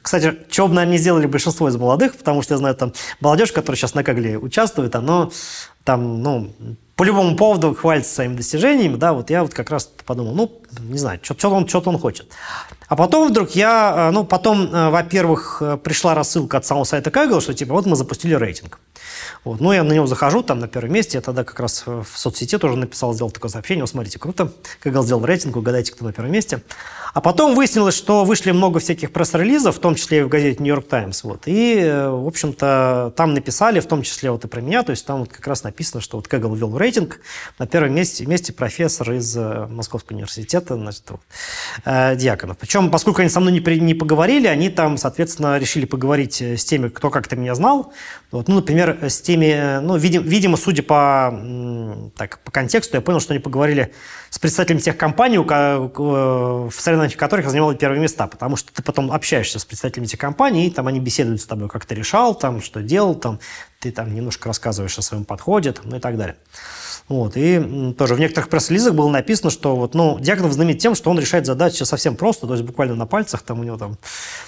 кстати, 0.00 0.38
чего 0.50 0.68
бы, 0.68 0.74
наверное, 0.74 0.92
не 0.92 0.98
сделали 0.98 1.26
большинство 1.26 1.68
из 1.68 1.76
молодых, 1.76 2.16
потому 2.16 2.42
что 2.42 2.54
я 2.54 2.58
знаю, 2.58 2.74
там 2.74 2.92
молодежь, 3.20 3.52
которая 3.52 3.76
сейчас 3.76 3.94
на 3.94 4.04
Кагле 4.04 4.38
участвует, 4.38 4.94
оно 4.94 5.30
там, 5.84 6.22
ну, 6.22 6.52
по 6.96 7.04
любому 7.04 7.36
поводу 7.36 7.74
хвалится 7.74 8.14
своими 8.14 8.36
достижениями, 8.36 8.96
да, 8.96 9.12
вот 9.12 9.30
я 9.30 9.42
вот 9.42 9.54
как 9.54 9.70
раз 9.70 9.90
подумал, 10.04 10.34
ну, 10.34 10.62
не 10.80 10.98
знаю, 10.98 11.20
что 11.22 11.50
он, 11.50 11.68
что 11.68 11.82
он 11.86 11.98
хочет. 11.98 12.28
А 12.88 12.96
потом 12.96 13.28
вдруг 13.28 13.50
я, 13.52 14.10
ну, 14.12 14.24
потом, 14.24 14.68
во-первых, 14.70 15.62
пришла 15.82 16.14
рассылка 16.14 16.58
от 16.58 16.66
самого 16.66 16.84
сайта 16.84 17.10
Kaggle, 17.10 17.40
что 17.40 17.54
типа 17.54 17.72
вот 17.72 17.86
мы 17.86 17.96
запустили 17.96 18.34
рейтинг. 18.34 18.78
Вот. 19.44 19.60
Ну, 19.60 19.72
я 19.72 19.82
на 19.82 19.92
него 19.92 20.06
захожу, 20.06 20.42
там 20.42 20.60
на 20.60 20.68
первом 20.68 20.92
месте. 20.92 21.18
Я 21.18 21.22
тогда 21.22 21.44
как 21.44 21.58
раз 21.58 21.84
в 21.86 22.06
соцсети 22.14 22.58
тоже 22.58 22.76
написал, 22.76 23.12
сделал 23.14 23.30
такое 23.30 23.50
сообщение. 23.50 23.86
Смотрите, 23.86 24.18
круто. 24.18 24.52
Кагал 24.80 25.04
сделал 25.04 25.24
рейтинг, 25.24 25.56
угадайте, 25.56 25.92
кто 25.92 26.04
на 26.04 26.12
первом 26.12 26.32
месте. 26.32 26.62
А 27.12 27.20
потом 27.20 27.54
выяснилось, 27.54 27.94
что 27.94 28.24
вышли 28.24 28.52
много 28.52 28.80
всяких 28.80 29.12
пресс-релизов, 29.12 29.76
в 29.76 29.80
том 29.80 29.96
числе 29.96 30.20
и 30.20 30.22
в 30.22 30.28
газете 30.28 30.62
«Нью-Йорк 30.62 30.88
Таймс». 30.88 31.24
Вот. 31.24 31.42
И, 31.46 31.76
э, 31.76 32.08
в 32.08 32.26
общем-то, 32.26 33.12
там 33.16 33.34
написали, 33.34 33.80
в 33.80 33.86
том 33.86 34.02
числе 34.02 34.30
вот 34.30 34.44
и 34.44 34.48
про 34.48 34.62
меня, 34.62 34.82
то 34.82 34.90
есть 34.90 35.04
там 35.04 35.20
вот 35.20 35.28
как 35.28 35.46
раз 35.46 35.62
написано, 35.62 36.00
что 36.00 36.16
вот 36.16 36.26
Кэгл 36.26 36.54
ввел 36.54 36.76
рейтинг. 36.76 37.20
На 37.58 37.66
первом 37.66 37.94
месте, 37.94 38.24
месте 38.24 38.54
профессор 38.54 39.12
из 39.12 39.36
э, 39.36 39.66
Московского 39.92 40.16
университета, 40.16 40.76
значит, 40.76 41.02
вот, 41.10 41.20
э, 41.84 42.16
Дьяконов. 42.16 42.56
Причем, 42.56 42.90
поскольку 42.90 43.20
они 43.20 43.28
со 43.28 43.40
мной 43.40 43.52
не, 43.52 43.60
при, 43.60 43.78
не 43.78 43.94
поговорили, 43.94 44.46
они 44.46 44.70
там, 44.70 44.96
соответственно, 44.96 45.58
решили 45.58 45.84
поговорить 45.84 46.40
э, 46.40 46.56
с 46.56 46.64
теми, 46.64 46.88
кто 46.88 47.10
как-то 47.10 47.36
меня 47.36 47.54
знал. 47.54 47.92
Вот. 48.30 48.48
Ну, 48.48 48.56
например, 48.56 48.98
с 49.02 49.20
теми, 49.20 49.80
ну, 49.80 49.96
видим, 49.96 50.22
видимо, 50.22 50.56
судя 50.56 50.82
по, 50.82 52.10
так, 52.16 52.38
по 52.38 52.50
контексту, 52.50 52.96
я 52.96 53.02
понял, 53.02 53.20
что 53.20 53.34
они 53.34 53.40
поговорили 53.40 53.92
с 54.30 54.38
представителями 54.38 54.80
тех 54.80 54.96
компаний, 54.96 55.38
в 55.38 56.72
соревнованиях 56.72 57.18
которых 57.18 57.44
я 57.44 57.50
занимал 57.50 57.74
первые 57.74 58.00
места, 58.00 58.26
потому 58.26 58.56
что 58.56 58.72
ты 58.72 58.82
потом 58.82 59.12
общаешься 59.12 59.58
с 59.58 59.64
представителями 59.64 60.06
этих 60.06 60.18
компаний, 60.18 60.66
и 60.66 60.70
там 60.70 60.86
они 60.86 61.00
беседуют 61.00 61.42
с 61.42 61.46
тобой, 61.46 61.68
как 61.68 61.84
ты 61.84 61.94
решал, 61.94 62.34
там, 62.34 62.62
что 62.62 62.80
делал, 62.80 63.14
там, 63.14 63.40
ты 63.78 63.90
там 63.90 64.14
немножко 64.14 64.48
рассказываешь 64.48 64.96
о 64.98 65.02
своем 65.02 65.24
подходе, 65.26 65.72
там, 65.72 65.84
ну 65.90 65.96
и 65.96 66.00
так 66.00 66.16
далее. 66.16 66.36
Вот. 67.08 67.36
И 67.36 67.94
тоже 67.96 68.14
в 68.14 68.20
некоторых 68.20 68.48
пресс-релизах 68.48 68.94
было 68.94 69.08
написано, 69.08 69.50
что 69.50 69.76
вот, 69.76 69.94
ну, 69.94 70.18
Дьяконов 70.20 70.52
знаменит 70.52 70.78
тем, 70.78 70.94
что 70.94 71.10
он 71.10 71.18
решает 71.18 71.46
задачи 71.46 71.82
совсем 71.82 72.16
просто, 72.16 72.46
то 72.46 72.54
есть 72.54 72.64
буквально 72.64 72.94
на 72.94 73.06
пальцах, 73.06 73.42
там 73.42 73.60
у 73.60 73.64
него 73.64 73.76
там, 73.76 73.98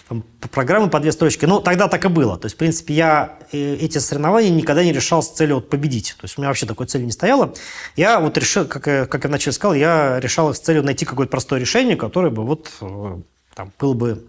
там 0.09 0.24
программы 0.50 0.88
по 0.88 1.00
две 1.00 1.12
строчки. 1.12 1.44
Ну, 1.44 1.61
тогда 1.61 1.88
так 1.88 2.05
и 2.05 2.09
было. 2.09 2.38
То 2.38 2.46
есть, 2.46 2.55
в 2.55 2.59
принципе, 2.59 2.94
я 2.94 3.38
э, 3.52 3.76
эти 3.76 3.98
соревнования 3.98 4.50
никогда 4.50 4.84
не 4.84 4.92
решал 4.92 5.22
с 5.22 5.28
целью 5.30 5.57
вот, 5.57 5.68
победить. 5.68 6.14
То 6.18 6.24
есть, 6.24 6.38
у 6.38 6.40
меня 6.40 6.48
вообще 6.48 6.66
такой 6.66 6.86
цели 6.86 7.05
не 7.05 7.12
стояло. 7.12 7.55
Я 7.96 8.20
вот 8.20 8.36
решил, 8.38 8.64
как, 8.66 8.82
как 8.82 9.24
я 9.24 9.28
вначале 9.28 9.52
сказал, 9.52 9.74
я 9.74 10.20
решал 10.20 10.50
их 10.50 10.57
с 10.57 10.61
целью 10.61 10.82
найти 10.82 11.05
какое-то 11.05 11.30
простое 11.30 11.61
решение, 11.61 11.96
которое 11.96 12.30
бы 12.30 12.44
вот 12.44 12.70
э, 12.80 13.20
там, 13.55 13.72
было 13.78 13.94
бы 13.94 14.24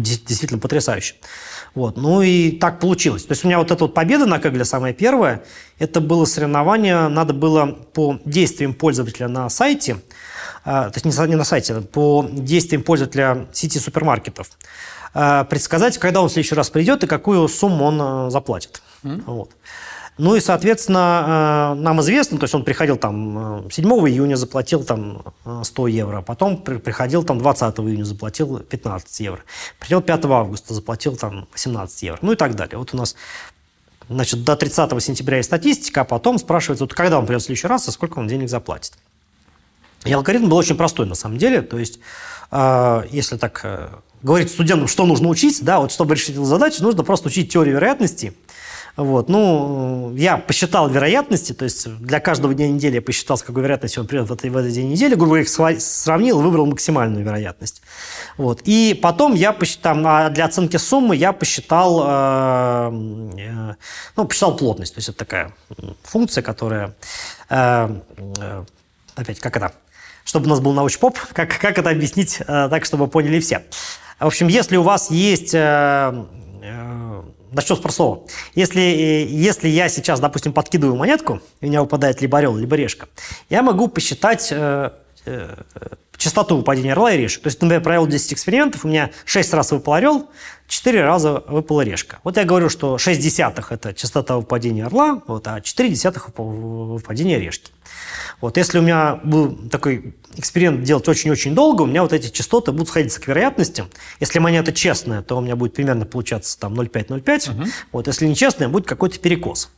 действительно 0.00 0.58
потрясающе. 0.58 1.14
Вот. 1.74 1.96
Ну 1.96 2.22
и 2.22 2.52
так 2.52 2.80
получилось. 2.80 3.24
То 3.24 3.32
есть 3.32 3.44
у 3.44 3.48
меня 3.48 3.58
вот 3.58 3.70
эта 3.70 3.84
вот 3.84 3.94
победа 3.94 4.26
на 4.26 4.38
Кегле 4.38 4.64
самая 4.64 4.92
первая, 4.92 5.44
это 5.78 6.00
было 6.00 6.24
соревнование, 6.24 7.08
надо 7.08 7.34
было 7.34 7.66
по 7.66 8.18
действиям 8.24 8.74
пользователя 8.74 9.28
на 9.28 9.48
сайте, 9.48 9.98
а, 10.64 10.90
то 10.90 11.00
есть 11.02 11.18
не 11.28 11.36
на 11.36 11.44
сайте, 11.44 11.74
а 11.74 11.80
по 11.82 12.26
действиям 12.30 12.82
пользователя 12.82 13.46
сети 13.52 13.78
супермаркетов, 13.78 14.50
а, 15.14 15.44
предсказать, 15.44 15.98
когда 15.98 16.22
он 16.22 16.28
в 16.28 16.32
следующий 16.32 16.54
раз 16.54 16.70
придет 16.70 17.04
и 17.04 17.06
какую 17.06 17.46
сумму 17.48 17.84
он 17.84 18.30
заплатит. 18.30 18.82
Mm-hmm. 19.02 19.22
Вот. 19.26 19.50
Ну 20.18 20.34
и, 20.34 20.40
соответственно, 20.40 21.74
э, 21.76 21.80
нам 21.80 22.00
известно, 22.00 22.38
то 22.38 22.44
есть 22.44 22.54
он 22.54 22.64
приходил 22.64 22.96
там 22.96 23.70
7 23.70 23.84
э, 23.86 24.08
июня, 24.08 24.36
заплатил 24.36 24.82
там 24.82 25.22
100 25.62 25.88
э, 25.88 25.90
евро, 25.90 26.22
потом 26.22 26.56
приходил 26.56 27.22
там 27.22 27.38
20 27.38 27.78
июня, 27.80 28.04
заплатил 28.04 28.60
15 28.60 29.20
евро, 29.20 29.40
приходил 29.78 30.00
5 30.00 30.24
августа, 30.24 30.72
заплатил 30.72 31.16
там 31.16 31.46
18 31.52 32.02
евро, 32.02 32.18
ну 32.22 32.32
и 32.32 32.36
так 32.36 32.54
далее. 32.54 32.78
Вот 32.78 32.94
у 32.94 32.96
нас 32.96 33.14
Значит, 34.08 34.44
до 34.44 34.54
30 34.54 35.02
сентября 35.02 35.38
есть 35.38 35.48
статистика, 35.48 36.02
а 36.02 36.04
потом 36.04 36.38
спрашивается, 36.38 36.84
вот 36.84 36.94
когда 36.94 37.18
он 37.18 37.26
придет 37.26 37.42
в 37.42 37.46
следующий 37.46 37.66
раз, 37.66 37.88
и 37.88 37.90
сколько 37.90 38.20
он 38.20 38.28
денег 38.28 38.48
заплатит. 38.48 38.92
И 40.04 40.12
алгоритм 40.12 40.48
был 40.48 40.58
очень 40.58 40.76
простой 40.76 41.06
на 41.06 41.16
самом 41.16 41.38
деле. 41.38 41.60
То 41.60 41.76
есть, 41.76 41.98
если 43.10 43.36
так 43.36 44.00
говорить 44.22 44.52
студентам, 44.52 44.86
что 44.86 45.06
нужно 45.06 45.26
учить, 45.26 45.58
да, 45.64 45.80
вот 45.80 45.90
чтобы 45.90 46.14
решить 46.14 46.36
эту 46.36 46.44
задачу, 46.44 46.84
нужно 46.84 47.02
просто 47.02 47.26
учить 47.26 47.52
теорию 47.52 47.74
вероятности– 47.74 48.32
вот. 48.96 49.28
Ну, 49.28 50.14
я 50.16 50.38
посчитал 50.38 50.88
вероятности, 50.88 51.52
то 51.52 51.64
есть 51.64 51.86
для 51.98 52.18
каждого 52.18 52.54
дня 52.54 52.66
недели 52.68 52.94
я 52.96 53.02
посчитал, 53.02 53.36
с 53.36 53.42
какой 53.42 53.62
вероятностью 53.62 54.02
он 54.02 54.06
придет 54.06 54.28
в, 54.28 54.32
этой, 54.32 54.48
в 54.48 54.56
этот 54.56 54.72
день 54.72 54.90
недели, 54.90 55.14
грубо 55.14 55.38
их 55.38 55.48
сравнил 55.48 56.40
выбрал 56.40 56.64
максимальную 56.66 57.22
вероятность. 57.22 57.82
Вот. 58.38 58.62
И 58.64 58.98
потом 59.00 59.34
я 59.34 59.52
посчитал, 59.52 59.98
а 60.06 60.30
для 60.30 60.46
оценки 60.46 60.78
суммы 60.78 61.14
я 61.14 61.32
посчитал, 61.32 62.04
э, 62.06 63.74
ну, 64.16 64.24
посчитал 64.24 64.56
плотность, 64.56 64.94
то 64.94 64.98
есть 64.98 65.10
это 65.10 65.18
такая 65.18 65.54
функция, 66.02 66.40
которая, 66.42 66.94
э, 67.50 68.00
э, 68.38 68.64
опять, 69.14 69.40
как 69.40 69.58
это, 69.58 69.72
чтобы 70.24 70.46
у 70.46 70.48
нас 70.48 70.60
был 70.60 70.72
научпоп, 70.72 71.18
как, 71.34 71.58
как 71.58 71.78
это 71.78 71.90
объяснить 71.90 72.40
так, 72.46 72.86
чтобы 72.86 73.08
поняли 73.08 73.40
все. 73.40 73.62
В 74.18 74.26
общем, 74.26 74.48
если 74.48 74.78
у 74.78 74.82
вас 74.82 75.10
есть... 75.10 75.54
Э, 77.46 77.52
э, 77.52 77.54
Начнем 77.54 77.76
с 77.76 77.80
простого. 77.80 78.24
Если, 78.54 78.80
если 78.80 79.68
я 79.68 79.88
сейчас, 79.88 80.20
допустим, 80.20 80.52
подкидываю 80.52 80.96
монетку, 80.96 81.40
у 81.60 81.66
меня 81.66 81.80
выпадает 81.80 82.20
либо 82.20 82.38
орел, 82.38 82.56
либо 82.56 82.76
решка, 82.76 83.08
я 83.50 83.62
могу 83.62 83.88
посчитать 83.88 84.48
э, 84.50 84.90
э, 85.24 85.56
частоту 86.16 86.56
выпадения 86.56 86.92
орла 86.92 87.12
и 87.12 87.18
решек. 87.18 87.42
То 87.42 87.48
есть, 87.48 87.60
например, 87.60 87.82
провел 87.82 88.06
10 88.06 88.32
экспериментов, 88.32 88.84
у 88.84 88.88
меня 88.88 89.10
6 89.24 89.54
раз 89.54 89.72
выпал 89.72 89.94
орел, 89.94 90.28
4 90.68 91.02
раза 91.02 91.42
выпала 91.46 91.82
решка. 91.82 92.18
Вот 92.24 92.36
я 92.36 92.44
говорю, 92.44 92.68
что 92.68 92.98
6 92.98 93.20
десятых– 93.20 93.70
это 93.72 93.94
частота 93.94 94.36
выпадения 94.36 94.86
орла, 94.86 95.22
вот, 95.26 95.46
а 95.48 95.60
4 95.60 95.88
десятых– 95.88 96.30
выпадения 96.36 97.38
решки. 97.38 97.70
Вот, 98.40 98.56
если 98.56 98.78
у 98.78 98.82
меня 98.82 99.20
был 99.24 99.56
такой 99.68 100.14
эксперимент 100.36 100.82
делать 100.82 101.08
очень-очень 101.08 101.54
долго, 101.54 101.82
у 101.82 101.86
меня 101.86 102.02
вот 102.02 102.12
эти 102.12 102.30
частоты 102.30 102.72
будут 102.72 102.88
сходиться 102.88 103.20
к 103.20 103.26
вероятности. 103.26 103.84
Если 104.20 104.38
монета 104.38 104.72
честная, 104.72 105.22
то 105.22 105.38
у 105.38 105.40
меня 105.40 105.56
будет 105.56 105.74
примерно 105.74 106.04
получаться 106.04 106.58
там 106.58 106.74
0,5-0,5. 106.74 107.50
Угу. 107.50 107.68
Вот, 107.92 108.06
если 108.06 108.26
нечестная, 108.26 108.68
будет 108.68 108.86
какой-то 108.86 109.18
перекос. 109.18 109.70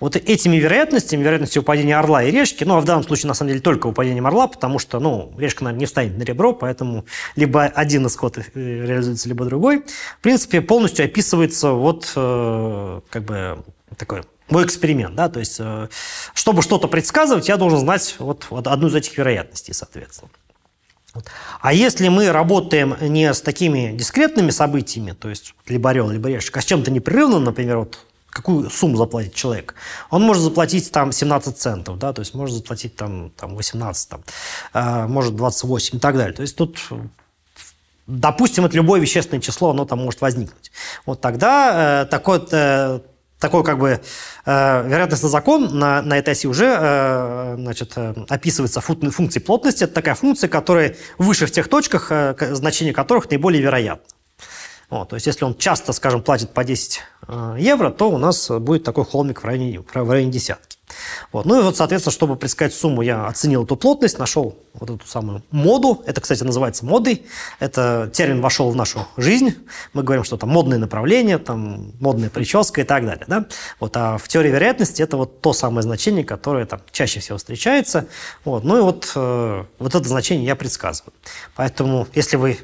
Вот 0.00 0.16
этими 0.16 0.56
вероятностями, 0.56 1.22
вероятностью 1.22 1.62
упадения 1.62 1.96
орла 1.96 2.24
и 2.24 2.30
решки, 2.30 2.64
ну, 2.64 2.76
а 2.76 2.80
в 2.80 2.84
данном 2.84 3.04
случае, 3.04 3.28
на 3.28 3.34
самом 3.34 3.50
деле, 3.50 3.60
только 3.60 3.86
упадением 3.86 4.26
орла, 4.26 4.48
потому 4.48 4.78
что, 4.78 4.98
ну, 4.98 5.32
решка, 5.38 5.64
наверное, 5.64 5.80
не 5.80 5.86
встанет 5.86 6.18
на 6.18 6.22
ребро, 6.22 6.52
поэтому 6.52 7.04
либо 7.36 7.64
один 7.64 8.06
исход 8.06 8.38
э, 8.38 8.42
реализуется, 8.54 9.28
либо 9.28 9.44
другой. 9.44 9.84
В 10.18 10.22
принципе, 10.22 10.60
полностью 10.60 11.04
описывается 11.04 11.72
вот, 11.72 12.12
э, 12.16 13.00
как 13.10 13.24
бы, 13.24 13.62
такой 13.96 14.22
мой 14.50 14.64
эксперимент, 14.64 15.14
да, 15.14 15.28
то 15.28 15.40
есть, 15.40 15.56
э, 15.58 15.88
чтобы 16.34 16.62
что-то 16.62 16.88
предсказывать, 16.88 17.48
я 17.48 17.56
должен 17.56 17.78
знать 17.78 18.16
вот, 18.18 18.46
одну 18.50 18.88
из 18.88 18.94
этих 18.94 19.16
вероятностей, 19.16 19.72
соответственно. 19.72 20.30
А 21.60 21.72
если 21.72 22.08
мы 22.08 22.30
работаем 22.30 22.96
не 23.00 23.32
с 23.32 23.40
такими 23.40 23.96
дискретными 23.96 24.50
событиями, 24.50 25.12
то 25.12 25.28
есть 25.28 25.54
либо 25.66 25.90
орел, 25.90 26.08
либо 26.08 26.28
решка, 26.28 26.60
а 26.60 26.62
с 26.62 26.64
чем-то 26.64 26.90
непрерывным, 26.90 27.44
например, 27.44 27.78
вот 27.78 27.98
какую 28.28 28.70
сумму 28.70 28.96
заплатит 28.96 29.34
человек. 29.34 29.74
Он 30.08 30.22
может 30.22 30.42
заплатить 30.42 30.92
там 30.92 31.10
17 31.10 31.58
центов, 31.58 31.98
да, 31.98 32.12
то 32.12 32.20
есть 32.20 32.32
может 32.34 32.54
заплатить 32.54 32.94
там, 32.94 33.30
там 33.30 33.56
18, 33.56 34.08
там, 34.08 34.22
э, 34.72 35.06
может 35.08 35.34
28 35.34 35.96
и 35.96 36.00
так 36.00 36.16
далее. 36.16 36.32
То 36.32 36.42
есть 36.42 36.54
тут 36.54 36.78
допустим, 38.06 38.64
это 38.64 38.76
любое 38.76 39.00
вещественное 39.00 39.40
число, 39.40 39.70
оно 39.70 39.84
там 39.84 40.00
может 40.00 40.20
возникнуть. 40.20 40.72
Вот 41.06 41.20
тогда 41.20 42.02
э, 42.02 42.06
такой, 42.06 42.44
э, 42.50 43.00
такой 43.40 43.64
как 43.64 43.78
бы 43.78 44.00
э, 44.44 44.88
вероятностный 44.88 45.30
закон 45.30 45.78
на, 45.78 46.02
на 46.02 46.16
оси 46.16 46.46
уже 46.46 46.76
э, 46.78 47.54
значит, 47.58 47.92
э, 47.96 48.14
описывается 48.28 48.80
функцией 48.80 49.42
плотности. 49.42 49.84
Это 49.84 49.94
такая 49.94 50.14
функция, 50.14 50.48
которая 50.48 50.96
выше 51.18 51.46
в 51.46 51.50
тех 51.50 51.68
точках, 51.68 52.08
э, 52.10 52.34
значение 52.54 52.92
которых 52.92 53.30
наиболее 53.30 53.62
вероятно. 53.62 54.04
Вот, 54.90 55.10
то 55.10 55.16
есть, 55.16 55.26
если 55.26 55.44
он 55.44 55.56
часто, 55.56 55.92
скажем, 55.92 56.20
платит 56.20 56.50
по 56.50 56.64
10 56.64 57.00
э, 57.28 57.56
евро, 57.58 57.90
то 57.90 58.10
у 58.10 58.18
нас 58.18 58.50
будет 58.50 58.84
такой 58.84 59.04
холмик 59.04 59.42
в 59.42 59.44
районе, 59.44 59.80
в 59.80 60.10
районе 60.10 60.30
десятки. 60.30 60.69
Вот. 61.32 61.46
Ну 61.46 61.60
и 61.60 61.62
вот, 61.62 61.76
соответственно, 61.76 62.12
чтобы 62.12 62.36
предсказать 62.36 62.74
сумму, 62.74 63.02
я 63.02 63.26
оценил 63.26 63.64
эту 63.64 63.76
плотность, 63.76 64.18
нашел 64.18 64.58
вот 64.74 64.90
эту 64.90 65.06
самую 65.06 65.42
моду. 65.50 66.02
Это, 66.06 66.20
кстати, 66.20 66.42
называется 66.42 66.84
модой. 66.84 67.26
Это 67.58 68.10
термин 68.12 68.40
вошел 68.40 68.70
в 68.70 68.76
нашу 68.76 69.06
жизнь. 69.16 69.54
Мы 69.92 70.02
говорим, 70.02 70.24
что 70.24 70.36
там 70.36 70.50
модное 70.50 70.78
направление, 70.78 71.38
там 71.38 71.92
модная 72.00 72.30
прическа 72.30 72.80
и 72.80 72.84
так 72.84 73.04
далее. 73.04 73.24
Да? 73.26 73.46
Вот, 73.78 73.96
а 73.96 74.18
в 74.18 74.28
теории 74.28 74.50
вероятности 74.50 75.02
это 75.02 75.16
вот 75.16 75.40
то 75.40 75.52
самое 75.52 75.82
значение, 75.82 76.24
которое 76.24 76.66
там 76.66 76.80
чаще 76.92 77.20
всего 77.20 77.38
встречается. 77.38 78.06
Вот. 78.44 78.64
Ну 78.64 78.78
и 78.78 78.80
вот, 78.80 79.12
э, 79.14 79.64
вот 79.78 79.94
это 79.94 80.08
значение 80.08 80.46
я 80.46 80.56
предсказываю. 80.56 81.12
Поэтому, 81.56 82.06
если 82.14 82.36
вы 82.36 82.58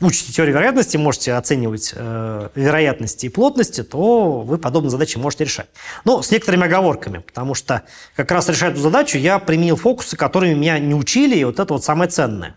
учите 0.00 0.32
теорию 0.32 0.54
вероятности, 0.54 0.96
можете 0.96 1.34
оценивать 1.34 1.92
э, 1.94 2.48
вероятности 2.54 3.26
и 3.26 3.28
плотности, 3.28 3.82
то 3.82 4.40
вы 4.40 4.58
подобные 4.58 4.90
задачи 4.90 5.18
можете 5.18 5.44
решать. 5.44 5.68
Но 6.04 6.22
с 6.22 6.30
некоторыми 6.30 6.64
оговорками, 6.64 7.18
потому 7.18 7.54
что 7.54 7.82
как 8.16 8.30
раз 8.30 8.48
решая 8.48 8.70
эту 8.70 8.80
задачу, 8.80 9.18
я 9.18 9.38
применил 9.38 9.76
фокусы, 9.76 10.16
которыми 10.16 10.54
меня 10.54 10.78
не 10.78 10.94
учили, 10.94 11.36
и 11.36 11.44
вот 11.44 11.58
это 11.58 11.72
вот 11.74 11.84
самое 11.84 12.10
ценное. 12.10 12.54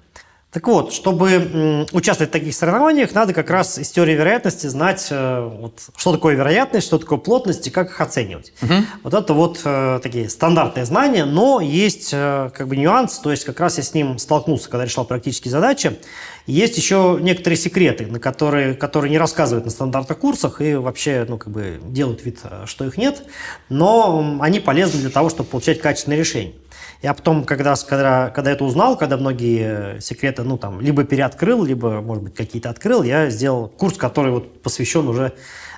Так 0.57 0.65
вот, 0.69 0.91
чтобы 0.91 1.85
участвовать 1.91 2.31
в 2.31 2.33
таких 2.33 2.55
соревнованиях, 2.55 3.13
надо 3.13 3.31
как 3.31 3.51
раз 3.51 3.77
из 3.77 3.91
теории 3.91 4.13
вероятности 4.13 4.65
знать, 4.65 5.05
э, 5.11 5.51
вот, 5.61 5.73
что 5.95 6.11
такое 6.11 6.33
вероятность, 6.33 6.87
что 6.87 6.97
такое 6.97 7.19
плотность 7.19 7.67
и 7.67 7.69
как 7.69 7.91
их 7.91 8.01
оценивать. 8.01 8.51
Угу. 8.63 8.73
Вот 9.03 9.13
это 9.13 9.33
вот 9.35 9.61
э, 9.63 9.99
такие 10.01 10.27
стандартные 10.27 10.85
знания, 10.85 11.25
но 11.25 11.61
есть 11.61 12.09
э, 12.11 12.49
как 12.57 12.67
бы 12.69 12.75
нюанс, 12.75 13.19
то 13.19 13.29
есть 13.29 13.45
как 13.45 13.59
раз 13.59 13.77
я 13.77 13.83
с 13.83 13.93
ним 13.93 14.17
столкнулся, 14.17 14.67
когда 14.67 14.83
решал 14.83 15.05
практические 15.05 15.51
задачи. 15.51 15.99
Есть 16.47 16.75
еще 16.75 17.19
некоторые 17.21 17.57
секреты, 17.57 18.07
на 18.07 18.19
которые, 18.19 18.73
которые 18.73 19.11
не 19.11 19.19
рассказывают 19.19 19.65
на 19.65 19.69
стандартных 19.69 20.17
курсах 20.17 20.59
и 20.59 20.73
вообще 20.73 21.23
ну, 21.29 21.37
как 21.37 21.53
бы 21.53 21.79
делают 21.83 22.25
вид, 22.25 22.39
что 22.65 22.83
их 22.83 22.97
нет, 22.97 23.21
но 23.69 24.39
они 24.41 24.59
полезны 24.59 25.01
для 25.01 25.11
того, 25.11 25.29
чтобы 25.29 25.49
получать 25.49 25.81
качественные 25.81 26.17
решения. 26.17 26.53
Я 27.01 27.13
потом, 27.13 27.43
когда, 27.43 27.75
когда, 27.75 28.29
когда 28.29 28.51
это 28.51 28.63
узнал, 28.63 28.97
когда 28.97 29.17
многие 29.17 29.99
секреты, 30.01 30.43
ну, 30.43 30.57
там, 30.57 30.81
либо 30.81 31.03
переоткрыл, 31.03 31.63
либо, 31.63 32.01
может 32.01 32.23
быть, 32.23 32.35
какие-то 32.35 32.69
открыл, 32.69 33.03
я 33.03 33.29
сделал 33.29 33.67
курс, 33.67 33.97
который 33.97 34.31
вот 34.31 34.63
посвящен 34.63 35.07
уже 35.07 35.33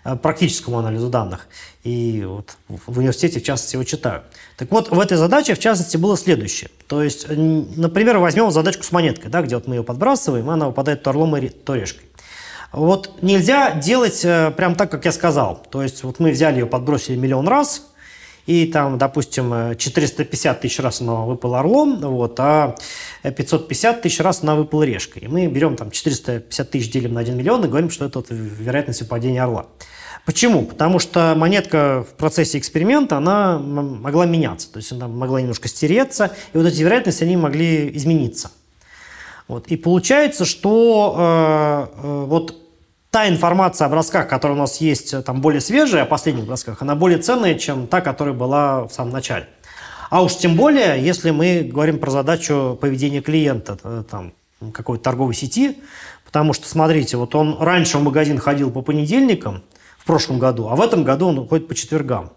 э, 0.06 0.16
практическому 0.16 0.80
анализу 0.80 1.10
данных. 1.10 1.48
И 1.84 2.24
вот 2.26 2.56
в 2.68 3.00
университете, 3.00 3.42
в 3.42 3.44
частности, 3.44 3.76
его 3.76 3.84
читаю. 3.84 4.24
Так 4.58 4.72
вот, 4.72 4.90
в 4.92 5.00
этой 5.00 5.18
задаче, 5.18 5.56
в 5.56 5.60
частности, 5.60 5.98
было 5.98 6.18
следующее. 6.18 6.70
То 6.88 7.04
есть, 7.04 7.28
например, 7.28 8.18
возьмем 8.20 8.52
задачку 8.52 8.84
с 8.84 8.92
монеткой, 8.92 9.30
да, 9.30 9.42
где 9.42 9.56
вот 9.56 9.68
мы 9.68 9.76
ее 9.76 9.84
подбрасываем, 9.84 10.50
она 10.50 10.68
выпадает 10.68 11.04
то 11.04 11.10
орлом, 11.10 11.36
то 11.66 11.76
решкой. 11.76 12.06
Вот 12.72 13.22
нельзя 13.22 13.72
делать 13.72 14.24
э, 14.24 14.52
прям 14.52 14.76
так, 14.76 14.90
как 14.90 15.04
я 15.04 15.12
сказал. 15.12 15.66
То 15.70 15.82
есть, 15.82 16.04
вот 16.04 16.20
мы 16.20 16.32
взяли 16.32 16.60
ее, 16.60 16.66
подбросили 16.66 17.18
миллион 17.18 17.48
раз, 17.48 17.89
и 18.50 18.66
там, 18.66 18.98
допустим, 18.98 19.76
450 19.78 20.62
тысяч 20.62 20.80
раз 20.80 21.02
она 21.02 21.14
выпала 21.18 21.60
орлом, 21.60 22.00
вот, 22.00 22.40
а 22.40 22.76
550 23.22 24.02
тысяч 24.02 24.20
раз 24.22 24.42
она 24.42 24.56
выпала 24.56 24.82
решкой. 24.82 25.22
И 25.22 25.28
мы 25.28 25.46
берем 25.46 25.76
там 25.76 25.92
450 25.92 26.72
тысяч 26.72 26.92
делим 26.92 27.14
на 27.14 27.20
1 27.20 27.38
миллион 27.38 27.64
и 27.66 27.68
говорим, 27.68 27.92
что 27.92 28.06
это 28.06 28.18
вот 28.18 28.28
вероятность 28.32 29.02
выпадения 29.02 29.44
орла. 29.44 29.68
Почему? 30.26 30.66
Потому 30.66 30.98
что 30.98 31.36
монетка 31.38 32.04
в 32.10 32.16
процессе 32.18 32.58
эксперимента, 32.58 33.18
она 33.18 33.60
могла 33.60 34.26
меняться, 34.26 34.72
то 34.72 34.78
есть 34.78 34.92
она 34.92 35.08
могла 35.08 35.42
немножко 35.42 35.68
стереться, 35.68 36.32
и 36.52 36.58
вот 36.58 36.66
эти 36.66 36.82
вероятности, 36.82 37.24
они 37.24 37.38
могли 37.38 37.96
измениться. 37.96 38.50
Вот. 39.48 39.68
И 39.68 39.78
получается, 39.78 40.46
что 40.46 41.16
э, 41.20 42.02
э, 42.02 42.26
вот 42.26 42.56
та 43.12 43.28
информация 43.28 43.88
о 43.88 43.90
бросках, 43.90 44.28
которая 44.28 44.58
у 44.58 44.60
нас 44.60 44.82
есть 44.82 45.14
э, 45.14 45.22
там 45.22 45.42
более 45.42 45.62
свежая, 45.62 46.04
о 46.04 46.06
последних 46.06 46.46
бросках, 46.46 46.82
она 46.82 46.96
более 46.96 47.18
ценная, 47.18 47.56
чем 47.56 47.88
та, 47.88 48.02
которая 48.02 48.34
была 48.34 48.88
в 48.88 48.92
самом 48.92 49.12
начале. 49.12 49.48
А 50.10 50.24
уж 50.24 50.36
тем 50.36 50.56
более, 50.56 51.04
если 51.04 51.32
мы 51.32 51.62
говорим 51.64 52.00
про 52.00 52.12
задачу 52.12 52.78
поведения 52.80 53.22
клиента 53.22 53.78
э, 53.84 54.04
там, 54.10 54.34
какой-то 54.74 55.04
торговой 55.04 55.34
сети, 55.34 55.78
потому 56.26 56.54
что, 56.54 56.68
смотрите, 56.68 57.18
вот 57.18 57.34
он 57.34 57.58
раньше 57.60 57.98
в 57.98 58.04
магазин 58.04 58.38
ходил 58.38 58.72
по 58.72 58.82
понедельникам 58.82 59.64
в 59.98 60.06
прошлом 60.06 60.38
году, 60.38 60.68
а 60.68 60.76
в 60.76 60.82
этом 60.82 61.04
году 61.04 61.28
он 61.28 61.48
ходит 61.48 61.68
по 61.68 61.76
четвергам. 61.76 62.32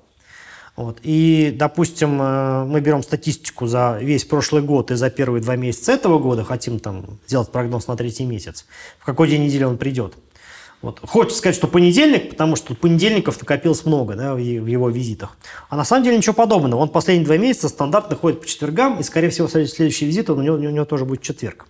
Вот. 0.74 1.00
И, 1.02 1.54
допустим, 1.54 2.18
э, 2.22 2.64
мы 2.64 2.80
берем 2.80 3.02
статистику 3.02 3.66
за 3.66 3.98
весь 4.00 4.24
прошлый 4.24 4.62
год 4.62 4.90
и 4.90 4.94
за 4.94 5.10
первые 5.10 5.42
два 5.42 5.56
месяца 5.56 5.92
этого 5.92 6.18
года, 6.18 6.44
хотим 6.44 6.78
там 6.78 7.18
сделать 7.26 7.52
прогноз 7.52 7.88
на 7.88 7.96
третий 7.96 8.24
месяц, 8.24 8.64
в 8.98 9.04
какой 9.04 9.28
день 9.28 9.44
недели 9.44 9.64
он 9.64 9.76
придет– 9.76 10.14
вот. 10.82 11.00
Хочется 11.02 11.38
сказать, 11.38 11.54
что 11.54 11.68
понедельник, 11.68 12.30
потому 12.30 12.56
что 12.56 12.74
понедельников 12.74 13.40
накопилось 13.40 13.86
много 13.86 14.14
да, 14.14 14.34
в 14.34 14.38
его 14.38 14.90
визитах. 14.90 15.36
А 15.68 15.76
на 15.76 15.84
самом 15.84 16.04
деле 16.04 16.16
ничего 16.16 16.34
подобного. 16.34 16.80
Он 16.80 16.88
последние 16.88 17.24
два 17.24 17.36
месяца 17.36 17.68
стандартно 17.68 18.16
ходит 18.16 18.40
по 18.40 18.46
четвергам, 18.46 18.98
и, 18.98 19.02
скорее 19.04 19.30
всего, 19.30 19.46
следующий 19.48 20.06
визит 20.06 20.28
у 20.28 20.42
него, 20.42 20.56
у 20.56 20.58
него 20.58 20.84
тоже 20.84 21.04
будет 21.04 21.22
четверг. 21.22 21.66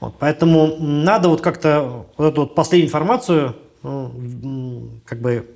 Вот. 0.00 0.14
Поэтому 0.20 0.76
надо 0.78 1.28
вот 1.28 1.40
как-то 1.40 2.06
вот 2.16 2.32
эту 2.32 2.42
вот 2.42 2.54
последнюю 2.54 2.88
информацию 2.88 3.56
ну, 3.82 5.00
как 5.04 5.20
бы 5.20 5.46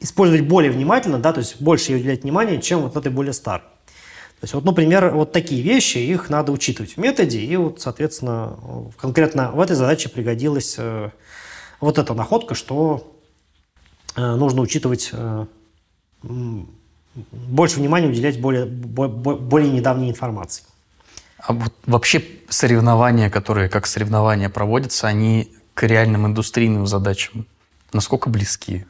использовать 0.00 0.46
более 0.46 0.70
внимательно, 0.70 1.18
да, 1.18 1.32
то 1.32 1.40
есть 1.40 1.60
больше 1.60 1.92
ей 1.92 2.00
уделять 2.00 2.22
внимание, 2.22 2.60
чем 2.60 2.80
вот 2.80 2.96
этой 2.96 3.12
более 3.12 3.32
старой. 3.32 3.64
То 4.40 4.44
есть, 4.44 4.54
вот, 4.54 4.64
например, 4.64 5.10
вот 5.10 5.32
такие 5.32 5.60
вещи, 5.60 5.98
их 5.98 6.30
надо 6.30 6.52
учитывать 6.52 6.94
в 6.94 6.96
методе, 6.96 7.40
и 7.40 7.56
вот, 7.56 7.82
соответственно, 7.82 8.56
конкретно 8.98 9.50
в 9.52 9.60
этой 9.60 9.76
задаче 9.76 10.08
пригодилось 10.08 10.76
э, 10.78 11.10
вот 11.80 11.98
эта 11.98 12.14
находка, 12.14 12.54
что 12.54 13.12
э, 14.16 14.20
нужно 14.20 14.62
учитывать, 14.62 15.10
э, 15.12 15.46
больше 16.22 17.76
внимания 17.80 18.08
уделять 18.08 18.40
более, 18.40 18.66
более 18.66 19.70
недавней 19.70 20.10
информации. 20.10 20.64
А 21.38 21.52
вот 21.52 21.72
вообще 21.86 22.22
соревнования, 22.48 23.30
которые 23.30 23.68
как 23.68 23.86
соревнования 23.86 24.48
проводятся, 24.48 25.08
они 25.08 25.52
к 25.74 25.82
реальным 25.82 26.26
индустрийным 26.26 26.86
задачам 26.86 27.46
насколько 27.92 28.30
близки? 28.30 28.86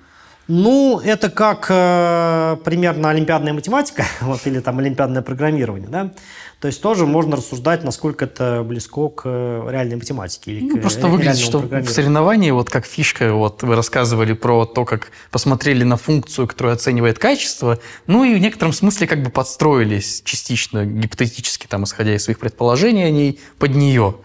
Ну, 0.53 0.99
это 0.99 1.31
как 1.31 1.67
э, 1.69 2.57
примерно 2.65 3.11
олимпиадная 3.11 3.53
математика, 3.53 4.05
вот, 4.21 4.45
или 4.47 4.59
там 4.59 4.81
олимпиадное 4.81 5.23
программирование, 5.23 5.89
да. 5.89 6.11
То 6.59 6.67
есть 6.67 6.83
тоже 6.83 7.07
можно 7.07 7.37
рассуждать, 7.37 7.85
насколько 7.85 8.25
это 8.25 8.65
близко 8.65 9.09
к 9.11 9.23
э, 9.27 9.69
реальной 9.71 9.95
математике. 9.95 10.51
Или 10.51 10.69
ну, 10.69 10.77
к 10.77 10.81
просто 10.81 11.07
выглядит, 11.07 11.39
что 11.39 11.61
в 11.61 11.89
соревновании, 11.89 12.51
вот 12.51 12.69
как 12.69 12.85
фишка, 12.85 13.33
вот 13.33 13.63
вы 13.63 13.77
рассказывали 13.77 14.33
про 14.33 14.67
то, 14.67 14.85
как 14.85 15.13
посмотрели 15.31 15.85
на 15.85 15.97
функцию, 15.97 16.49
которая 16.49 16.75
оценивает 16.75 17.21
качество, 17.21 17.79
ну 18.09 18.25
и 18.25 18.35
в 18.35 18.39
некотором 18.39 18.73
смысле 18.73 19.07
как 19.07 19.23
бы 19.23 19.31
подстроились 19.31 20.21
частично, 20.25 20.85
гипотетически, 20.85 21.69
там, 21.69 21.85
исходя 21.85 22.17
из 22.17 22.25
своих 22.25 22.41
предположений 22.41 23.07
о 23.07 23.11
ней, 23.11 23.39
под 23.61 23.77
нее. 23.77 24.17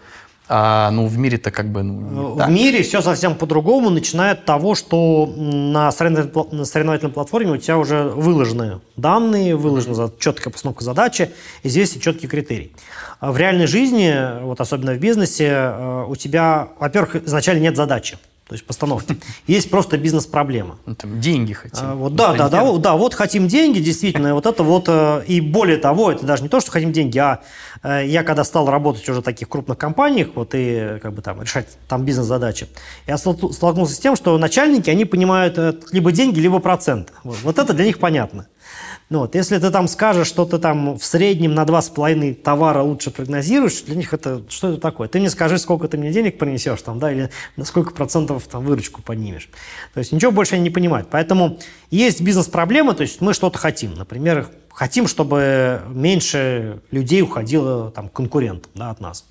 А 0.48 0.90
ну, 0.92 1.06
в 1.06 1.18
мире-то 1.18 1.50
как 1.50 1.70
бы... 1.72 1.82
Ну, 1.82 2.34
в 2.34 2.48
мире 2.48 2.82
все 2.82 3.02
совсем 3.02 3.34
по-другому, 3.34 3.90
начиная 3.90 4.32
от 4.32 4.44
того, 4.44 4.76
что 4.76 5.26
на 5.26 5.90
соревновательной 5.90 7.12
платформе 7.12 7.50
у 7.52 7.56
тебя 7.56 7.78
уже 7.78 8.04
выложены 8.04 8.80
данные, 8.96 9.56
выложена 9.56 10.10
четкая 10.18 10.52
постановка 10.52 10.84
задачи, 10.84 11.32
известен 11.64 12.00
четкий 12.00 12.28
критерий. 12.28 12.72
А 13.18 13.32
в 13.32 13.38
реальной 13.38 13.66
жизни, 13.66 14.42
вот 14.42 14.60
особенно 14.60 14.92
в 14.92 14.98
бизнесе, 14.98 15.48
э, 15.48 16.04
у 16.08 16.14
тебя, 16.14 16.68
во-первых, 16.78 17.16
изначально 17.16 17.60
нет 17.60 17.76
задачи 17.76 18.16
то 18.48 18.52
есть 18.52 18.64
постановки. 18.64 19.18
Есть 19.48 19.70
просто 19.70 19.98
бизнес-проблема. 19.98 20.78
Ну, 20.86 20.94
там 20.94 21.20
деньги 21.20 21.52
хотим. 21.52 21.80
А, 21.82 21.94
вот, 21.96 22.14
да, 22.14 22.32
да, 22.34 22.48
да, 22.48 22.76
да, 22.76 22.96
вот 22.96 23.12
хотим 23.12 23.48
деньги, 23.48 23.80
действительно, 23.80 24.34
вот 24.34 24.46
это 24.46 24.62
вот, 24.62 24.84
э, 24.86 25.24
и 25.26 25.40
более 25.40 25.78
того, 25.78 26.12
это 26.12 26.24
даже 26.24 26.44
не 26.44 26.48
то, 26.48 26.60
что 26.60 26.70
хотим 26.70 26.92
деньги, 26.92 27.18
а 27.18 27.40
э, 27.82 28.04
я 28.06 28.22
когда 28.22 28.44
стал 28.44 28.70
работать 28.70 29.08
уже 29.08 29.20
в 29.20 29.24
таких 29.24 29.48
крупных 29.48 29.78
компаниях, 29.78 30.28
вот 30.36 30.50
и 30.54 31.00
как 31.02 31.12
бы 31.12 31.22
там 31.22 31.42
решать 31.42 31.66
там 31.88 32.04
бизнес-задачи, 32.04 32.68
я 33.08 33.18
столкнулся 33.18 33.94
с 33.94 33.98
тем, 33.98 34.14
что 34.14 34.38
начальники, 34.38 34.90
они 34.90 35.04
понимают 35.04 35.58
э, 35.58 35.74
либо 35.90 36.12
деньги, 36.12 36.38
либо 36.38 36.60
проценты. 36.60 37.12
Вот, 37.24 37.38
вот 37.42 37.58
это 37.58 37.72
для 37.72 37.84
них 37.84 37.98
понятно. 37.98 38.46
Ну, 39.08 39.20
вот, 39.20 39.36
если 39.36 39.56
ты 39.58 39.70
там 39.70 39.86
скажешь, 39.86 40.26
что 40.26 40.44
ты 40.44 40.58
там 40.58 40.98
в 40.98 41.04
среднем 41.04 41.54
на 41.54 41.62
2,5 41.62 42.34
товара 42.34 42.82
лучше 42.82 43.12
прогнозируешь, 43.12 43.82
для 43.82 43.94
них 43.94 44.12
это 44.12 44.42
что 44.48 44.70
это 44.70 44.80
такое? 44.80 45.06
Ты 45.06 45.20
мне 45.20 45.30
скажи, 45.30 45.58
сколько 45.58 45.86
ты 45.86 45.96
мне 45.96 46.10
денег 46.10 46.38
принесешь, 46.38 46.82
там, 46.82 46.98
да, 46.98 47.12
или 47.12 47.30
на 47.56 47.64
сколько 47.64 47.92
процентов 47.92 48.48
там, 48.48 48.64
выручку 48.64 49.02
поднимешь. 49.02 49.48
То 49.94 50.00
есть 50.00 50.10
ничего 50.10 50.32
больше 50.32 50.56
они 50.56 50.64
не 50.64 50.70
понимают. 50.70 51.06
Поэтому 51.08 51.58
есть 51.90 52.20
бизнес-проблемы, 52.20 52.94
то 52.94 53.02
есть 53.02 53.20
мы 53.20 53.32
что-то 53.32 53.58
хотим. 53.58 53.94
Например, 53.94 54.48
хотим, 54.72 55.06
чтобы 55.06 55.82
меньше 55.88 56.80
людей 56.90 57.22
уходило 57.22 57.92
там, 57.92 58.08
конкурентам 58.08 58.72
да, 58.74 58.90
от 58.90 59.00
нас. 59.00 59.24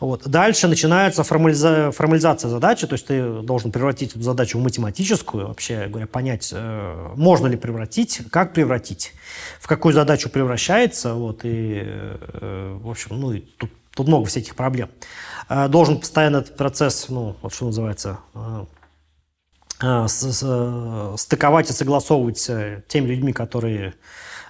Вот. 0.00 0.26
Дальше 0.26 0.66
начинается 0.66 1.22
формализа... 1.22 1.92
формализация 1.92 2.48
задачи, 2.48 2.86
то 2.86 2.94
есть 2.94 3.06
ты 3.06 3.42
должен 3.42 3.70
превратить 3.70 4.12
эту 4.12 4.22
задачу 4.22 4.58
в 4.58 4.62
математическую, 4.62 5.48
вообще 5.48 5.86
говоря, 5.88 6.06
понять, 6.06 6.50
э, 6.52 7.12
можно 7.16 7.46
ли 7.46 7.56
превратить, 7.58 8.22
как 8.30 8.54
превратить, 8.54 9.12
в 9.60 9.68
какую 9.68 9.92
задачу 9.92 10.30
превращается, 10.30 11.12
вот, 11.14 11.40
и, 11.44 11.82
э, 11.84 12.78
в 12.82 12.88
общем, 12.88 13.20
ну, 13.20 13.32
и 13.34 13.40
тут, 13.40 13.70
тут 13.94 14.08
много 14.08 14.24
всяких 14.24 14.56
проблем. 14.56 14.88
Э, 15.50 15.68
должен 15.68 16.00
постоянно 16.00 16.38
этот 16.38 16.56
процесс, 16.56 17.10
ну, 17.10 17.36
вот 17.42 17.52
что 17.52 17.66
называется, 17.66 18.18
стыковать 21.16 21.70
и 21.70 21.72
согласовывать 21.72 22.50
теми 22.88 23.06
людьми, 23.06 23.32
которые 23.32 23.94
Э, 23.94 23.94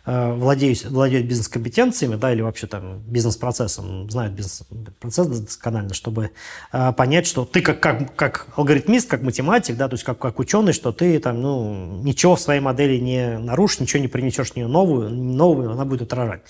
владеют, 0.06 0.84
владеют 0.84 1.26
бизнес-компетенциями, 1.26 2.16
да, 2.16 2.32
или 2.32 2.42
вообще 2.42 2.66
там 2.66 3.00
бизнес-процессом, 3.00 4.10
знают 4.10 4.34
бизнес-процесс 4.34 5.26
досконально, 5.26 5.94
чтобы 5.94 6.30
э, 6.72 6.92
понять, 6.92 7.26
что 7.26 7.44
ты 7.44 7.60
как, 7.60 7.80
как, 7.80 8.14
как 8.16 8.46
алгоритмист, 8.56 9.08
как 9.08 9.22
математик, 9.22 9.76
да, 9.76 9.88
то 9.88 9.94
есть 9.94 10.04
как, 10.04 10.18
как 10.18 10.38
ученый, 10.38 10.72
что 10.72 10.92
ты 10.92 11.18
там, 11.18 11.40
ну, 11.40 12.00
ничего 12.02 12.36
в 12.36 12.40
своей 12.40 12.60
модели 12.60 12.98
не 12.98 13.38
нарушишь, 13.38 13.80
ничего 13.80 14.02
не 14.02 14.08
принесешь 14.08 14.52
в 14.52 14.56
нее 14.56 14.66
новую, 14.66 15.10
новую, 15.10 15.72
она 15.72 15.84
будет 15.84 16.02
отражать. 16.02 16.42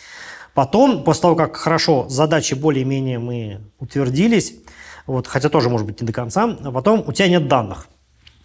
Потом, 0.55 1.05
после 1.05 1.23
того, 1.23 1.37
как 1.37 1.57
хорошо 1.57 2.09
задачи 2.09 2.55
более-менее 2.55 3.19
мы 3.19 3.61
утвердились, 3.79 4.55
вот, 5.07 5.27
хотя 5.27 5.49
тоже, 5.49 5.71
может 5.71 5.87
быть, 5.87 6.01
не 6.01 6.07
до 6.07 6.13
конца, 6.13 6.57
а 6.63 6.73
потом 6.73 7.05
у 7.07 7.13
тебя 7.13 7.29
нет 7.29 7.49
данных. 7.49 7.89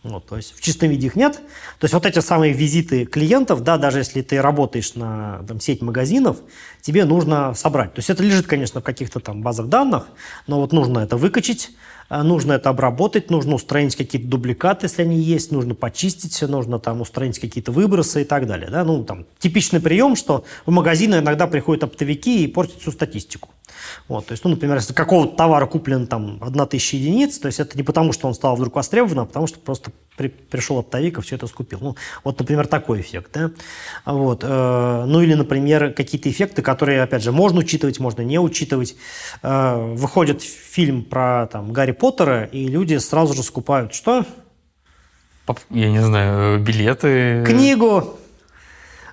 Вот, 0.06 0.28
то 0.28 0.38
есть 0.38 0.56
в 0.56 0.62
чистом 0.62 0.90
виде 0.90 1.08
их 1.08 1.16
нет. 1.16 1.34
То 1.80 1.86
есть 1.86 1.94
вот 1.94 2.06
эти 2.06 2.20
самые 2.20 2.54
визиты 2.54 3.06
клиентов, 3.06 3.64
да, 3.64 3.78
даже 3.78 3.98
если 3.98 4.22
ты 4.22 4.40
работаешь 4.40 4.94
на 4.94 5.44
там, 5.48 5.60
сеть 5.60 5.82
магазинов, 5.82 6.38
тебе 6.82 7.06
нужно 7.06 7.56
собрать. 7.56 7.94
То 7.96 8.00
есть 8.00 8.12
это 8.12 8.22
лежит, 8.22 8.46
конечно, 8.46 8.82
в 8.82 8.84
каких-то 8.84 9.20
там 9.20 9.42
базах 9.42 9.66
данных, 9.66 10.06
но 10.46 10.62
вот 10.62 10.74
нужно 10.74 11.00
это 11.00 11.18
выкачать, 11.18 11.72
э, 12.12 12.22
нужно 12.22 12.54
это 12.54 12.70
обработать, 12.70 13.32
нужно 13.32 13.56
устранить 13.56 13.96
какие-то 13.96 14.28
дубликаты, 14.28 14.86
если 14.86 15.02
они 15.02 15.18
есть, 15.18 15.52
нужно 15.52 15.74
почистить, 15.74 16.40
нужно 16.48 16.78
там 16.78 17.02
устранить 17.02 17.40
какие-то 17.40 17.72
выбросы 17.72 18.22
и 18.22 18.26
так 18.26 18.46
далее. 18.46 18.70
Да? 18.70 18.84
Ну, 18.84 19.04
там, 19.04 19.26
типичный 19.40 19.80
прием, 19.80 20.16
что 20.16 20.46
в 20.68 20.72
магазины 20.72 21.16
иногда 21.16 21.48
приходят 21.48 21.84
оптовики 21.84 22.44
и 22.44 22.48
портят 22.48 22.80
всю 22.80 22.92
статистику. 22.92 23.50
Вот, 24.08 24.28
то 24.28 24.32
есть, 24.32 24.44
ну, 24.44 24.52
например, 24.52 24.78
если 24.78 24.94
какого-то 24.94 25.36
товара 25.36 25.66
куплен 25.66 26.08
там 26.08 26.40
одна 26.42 26.66
тысяча 26.66 26.98
единиц, 26.98 27.40
то 27.40 27.48
есть 27.48 27.60
это 27.60 27.78
не 27.78 27.84
потому, 27.84 28.14
что 28.14 28.28
он 28.28 28.34
стал 28.34 28.56
вдруг 28.56 28.76
востребованным, 28.76 29.24
а 29.24 29.28
потому 29.28 29.48
что 29.48 29.60
просто 29.60 29.92
при, 30.18 30.28
пришел 30.28 30.78
оптовик 30.80 31.18
и 31.18 31.22
все 31.22 31.36
это 31.36 31.48
скупил. 31.48 31.80
Ну, 31.82 31.96
вот, 32.24 32.40
например, 32.40 32.68
такой 32.68 33.02
эффект. 33.02 33.32
Да? 33.34 33.52
Вот, 34.06 34.44
э, 34.44 35.04
ну 35.08 35.22
или, 35.22 35.34
например, 35.34 35.94
какие-то 35.94 36.30
эффекты, 36.30 36.62
которые, 36.62 37.02
опять 37.02 37.24
же, 37.24 37.32
можно 37.32 37.60
учитывать, 37.60 38.00
можно 38.00 38.22
не 38.22 38.40
учитывать. 38.40 38.96
Э, 39.44 39.94
выходит 39.96 40.42
фильм 40.42 41.04
про 41.04 41.48
там, 41.52 41.74
Гарри 41.74 41.92
Поттера, 41.92 42.44
и 42.46 42.68
люди 42.68 42.98
сразу 42.98 43.34
же 43.34 43.44
скупают 43.44 43.94
что? 43.94 44.26
Я 45.70 45.92
не 45.92 46.02
знаю, 46.02 46.60
билеты. 46.60 47.44
Книгу. 47.46 48.18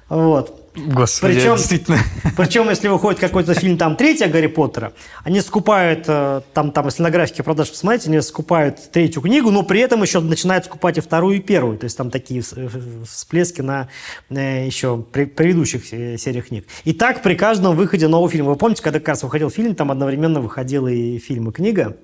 Вот. 0.08 0.61
Господи, 0.74 1.34
причем, 1.34 1.56
действительно. 1.56 1.98
Причем, 2.36 2.70
если 2.70 2.88
выходит 2.88 3.20
какой-то 3.20 3.52
фильм, 3.54 3.76
там, 3.76 3.94
третья 3.94 4.26
Гарри 4.26 4.46
Поттера, 4.46 4.94
они 5.22 5.42
скупают, 5.42 6.04
э, 6.08 6.40
там, 6.54 6.72
там, 6.72 6.86
если 6.86 7.02
на 7.02 7.10
графике 7.10 7.42
продаж 7.42 7.70
посмотреть, 7.70 8.06
они 8.06 8.22
скупают 8.22 8.90
третью 8.90 9.20
книгу, 9.20 9.50
но 9.50 9.64
при 9.64 9.80
этом 9.80 10.02
еще 10.02 10.20
начинают 10.20 10.64
скупать 10.64 10.96
и 10.96 11.02
вторую, 11.02 11.36
и 11.36 11.40
первую. 11.40 11.76
То 11.76 11.84
есть 11.84 11.98
там 11.98 12.10
такие 12.10 12.42
э, 12.56 12.68
всплески 13.06 13.60
на 13.60 13.88
э, 14.30 14.64
еще 14.64 14.96
предыдущих 14.96 15.84
сериях 15.84 16.48
книг. 16.48 16.66
И 16.84 16.94
так 16.94 17.22
при 17.22 17.34
каждом 17.34 17.76
выходе 17.76 18.08
нового 18.08 18.30
фильма. 18.30 18.50
Вы 18.50 18.56
помните, 18.56 18.82
когда 18.82 18.98
как 18.98 19.08
раз 19.08 19.22
выходил 19.24 19.50
фильм, 19.50 19.74
там 19.74 19.90
одновременно 19.90 20.40
выходил 20.40 20.86
и 20.86 21.18
фильм, 21.18 21.50
и 21.50 21.52
книга? 21.52 21.98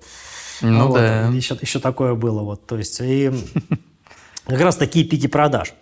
Ну 0.61 0.89
вот, 0.89 0.99
да. 0.99 1.29
Еще, 1.29 1.57
еще 1.59 1.79
такое 1.79 2.15
было. 2.15 2.43
Вот, 2.43 2.67
то 2.67 2.77
есть, 2.77 3.01
и 3.01 3.31
как 4.47 4.61
раз 4.61 4.77
такие 4.77 5.07
пики 5.07 5.27
продаж. 5.27 5.73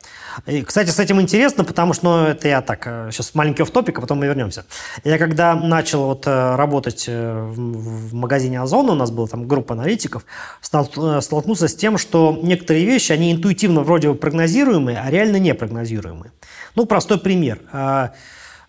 И, 0.47 0.63
кстати, 0.63 0.91
с 0.91 0.99
этим 0.99 1.21
интересно, 1.21 1.65
потому 1.65 1.93
что, 1.93 2.05
ну, 2.05 2.27
это 2.27 2.49
я 2.49 2.61
так, 2.61 2.85
сейчас 3.11 3.29
э, 3.29 3.31
маленький 3.35 3.63
офф-топик, 3.63 3.99
а 3.99 4.01
потом 4.01 4.19
мы 4.19 4.27
вернемся. 4.27 4.67
Я 5.05 5.19
когда 5.19 5.55
начал 5.55 6.07
вот 6.07 6.27
э, 6.27 6.57
работать 6.57 7.07
э, 7.09 7.33
в 7.33 8.15
магазине 8.15 8.61
Озон, 8.61 8.91
у 8.91 8.95
нас 8.95 9.11
была 9.11 9.27
там 9.27 9.49
группа 9.49 9.75
аналитиков, 9.75 10.25
столкнулся 10.61 11.69
с 11.69 11.75
тем, 11.75 11.99
что 11.99 12.39
некоторые 12.43 12.85
вещи, 12.85 13.13
они 13.13 13.33
интуитивно 13.33 13.83
вроде 13.83 14.09
бы 14.09 14.15
прогнозируемые, 14.15 14.99
а 14.99 15.11
реально 15.11 15.37
не 15.39 15.55
прогнозируемые. 15.55 16.33
Ну, 16.75 16.87
простой 16.87 17.19
пример. 17.19 17.61
А, 17.73 18.13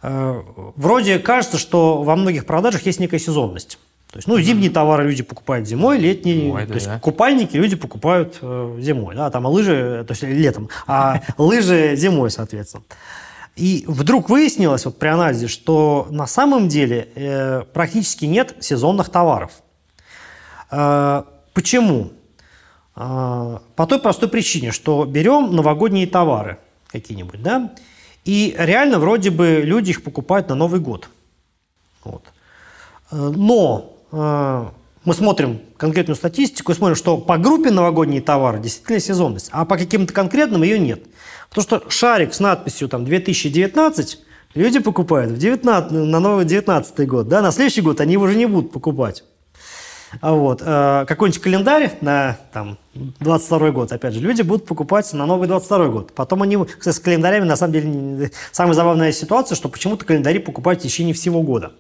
вроде 0.02 1.20
кажется, 1.20 1.58
что 1.58 2.04
во 2.04 2.16
многих 2.16 2.46
продажах 2.46 2.86
есть 2.86 3.00
некая 3.00 3.20
сезонность. 3.20 3.80
То 4.12 4.18
есть, 4.20 4.28
ну, 4.28 4.40
зимние 4.40 4.72
товары 4.72 5.06
люди 5.06 5.22
покупают 5.22 5.68
зимой, 5.68 6.00
летние, 6.00 6.42
зимой, 6.42 6.62
то 6.64 6.70
да, 6.70 6.74
есть 6.76 6.88
да. 6.88 7.00
купальники 7.00 7.58
люди 7.58 7.76
покупают 7.76 8.38
э, 8.42 8.78
зимой, 8.80 9.16
да, 9.16 9.30
там, 9.30 9.46
а 9.46 9.50
лыжи, 9.50 10.06
то 10.08 10.12
есть 10.12 10.24
летом, 10.24 10.70
а 10.88 11.22
лыжи 11.38 11.96
зимой, 11.98 12.32
соответственно. 12.32 12.84
И 13.58 13.84
вдруг 13.88 14.30
выяснилось 14.30 14.86
вот 14.86 14.98
при 14.98 15.10
анализе, 15.10 15.48
что 15.48 16.08
на 16.10 16.26
самом 16.26 16.70
деле 16.70 17.10
э, 17.16 17.64
практически 17.74 18.24
нет 18.26 18.56
сезонных 18.62 19.10
товаров. 19.10 19.52
Э, 20.72 21.24
почему? 21.54 22.14
Э, 22.96 23.58
по 23.76 23.88
той 23.88 24.00
простой 24.00 24.30
причине, 24.30 24.72
что 24.72 25.04
берем 25.04 25.54
новогодние 25.54 26.08
товары 26.08 26.60
какие-нибудь, 26.88 27.44
да, 27.44 27.74
и 28.24 28.56
реально 28.58 29.00
вроде 29.00 29.32
бы 29.32 29.62
люди 29.64 29.90
их 29.90 30.04
покупают 30.04 30.48
на 30.48 30.56
Новый 30.56 30.80
год. 30.80 31.10
Вот. 32.06 32.24
Э, 33.12 33.34
но 33.36 33.97
мы 34.12 35.14
смотрим 35.14 35.62
конкретную 35.78 36.16
статистику 36.16 36.72
и 36.72 36.76
смотрим, 36.76 36.96
что 36.96 37.18
по 37.18 37.38
группе 37.38 37.72
новогодние 37.72 38.22
товары 38.22 38.60
действительно 38.60 39.00
сезонность, 39.00 39.50
а 39.52 39.66
по 39.66 39.78
каким-то 39.78 40.14
конкретным 40.14 40.64
ее 40.64 40.80
нет. 40.80 41.04
Потому 41.50 41.64
что 41.64 41.90
шарик 41.90 42.34
с 42.34 42.40
надписью 42.40 42.90
там 42.90 43.06
2019 43.06 44.20
люди 44.54 44.80
покупают 44.80 45.32
в 45.32 45.38
19, 45.38 45.92
на 45.92 46.20
новый 46.20 46.46
19 46.46 47.08
год. 47.08 47.28
Да? 47.28 47.42
На 47.42 47.52
следующий 47.52 47.82
год 47.82 48.02
они 48.02 48.14
его 48.14 48.26
уже 48.26 48.36
не 48.36 48.48
будут 48.48 48.72
покупать. 48.72 49.24
А 50.22 50.34
вот. 50.34 50.62
Э, 50.64 51.06
какой-нибудь 51.08 51.42
календарь 51.42 51.98
на 52.02 52.38
там, 52.54 52.78
22 52.94 53.72
год, 53.72 53.92
опять 53.92 54.14
же, 54.14 54.20
люди 54.20 54.42
будут 54.42 54.66
покупать 54.66 55.12
на 55.14 55.26
новый 55.26 55.48
22 55.48 55.88
год. 55.88 56.14
Потом 56.14 56.44
они, 56.44 56.58
кстати, 56.58 56.96
с 56.96 57.00
календарями, 57.00 57.44
на 57.44 57.56
самом 57.56 57.74
деле, 57.74 58.32
самая 58.52 58.74
забавная 58.74 59.12
ситуация, 59.12 59.56
что 59.56 59.70
почему-то 59.70 60.06
календари 60.06 60.40
покупают 60.40 60.80
в 60.80 60.84
течение 60.84 61.14
всего 61.14 61.42
года. 61.42 61.74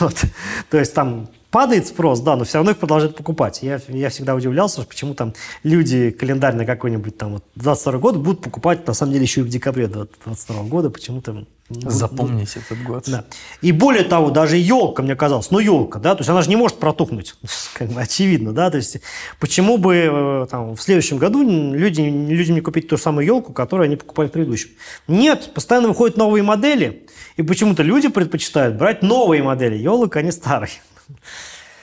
То 0.70 0.78
есть 0.78 0.94
там 0.94 1.28
Падает 1.50 1.88
спрос, 1.88 2.20
да, 2.20 2.36
но 2.36 2.44
все 2.44 2.58
равно 2.58 2.70
их 2.70 2.78
продолжают 2.78 3.16
покупать. 3.16 3.60
Я, 3.62 3.80
я 3.88 4.08
всегда 4.10 4.36
удивлялся, 4.36 4.82
почему 4.82 5.14
там 5.14 5.34
люди 5.64 6.10
календарь 6.10 6.54
на 6.54 6.64
какой-нибудь 6.64 7.18
там 7.18 7.34
вот 7.34 7.44
22 7.56 7.98
год 7.98 8.16
будут 8.18 8.40
покупать, 8.40 8.86
на 8.86 8.94
самом 8.94 9.12
деле, 9.12 9.24
еще 9.24 9.40
и 9.40 9.44
в 9.44 9.48
декабре 9.48 9.88
22 9.88 10.62
года, 10.64 10.90
почему-то... 10.90 11.44
Запомните 11.70 12.54
ну, 12.56 12.62
этот 12.62 12.84
год. 12.84 13.04
Да. 13.06 13.24
И 13.62 13.70
более 13.70 14.02
того, 14.02 14.30
даже 14.30 14.56
елка, 14.56 15.04
мне 15.04 15.14
казалось, 15.14 15.52
ну 15.52 15.60
елка, 15.60 16.00
да, 16.00 16.16
то 16.16 16.20
есть 16.22 16.28
она 16.28 16.42
же 16.42 16.48
не 16.48 16.56
может 16.56 16.78
протухнуть, 16.78 17.36
как 17.74 17.88
бы 17.90 18.00
очевидно, 18.00 18.52
да, 18.52 18.70
то 18.70 18.76
есть 18.76 18.98
почему 19.38 19.78
бы 19.78 19.94
э, 19.94 20.46
там, 20.50 20.74
в 20.74 20.82
следующем 20.82 21.18
году 21.18 21.42
люди, 21.72 22.00
людям 22.00 22.56
не 22.56 22.60
купить 22.60 22.88
ту 22.88 22.96
же 22.96 23.02
самую 23.02 23.24
елку, 23.24 23.52
которую 23.52 23.84
они 23.84 23.94
покупали 23.94 24.26
в 24.26 24.32
предыдущем? 24.32 24.70
Нет, 25.06 25.52
постоянно 25.54 25.86
выходят 25.86 26.16
новые 26.16 26.42
модели, 26.42 27.06
и 27.36 27.42
почему-то 27.42 27.84
люди 27.84 28.08
предпочитают 28.08 28.76
брать 28.76 29.02
новые 29.02 29.44
модели 29.44 29.76
елок, 29.76 30.16
а 30.16 30.22
не 30.22 30.32
старые. 30.32 30.72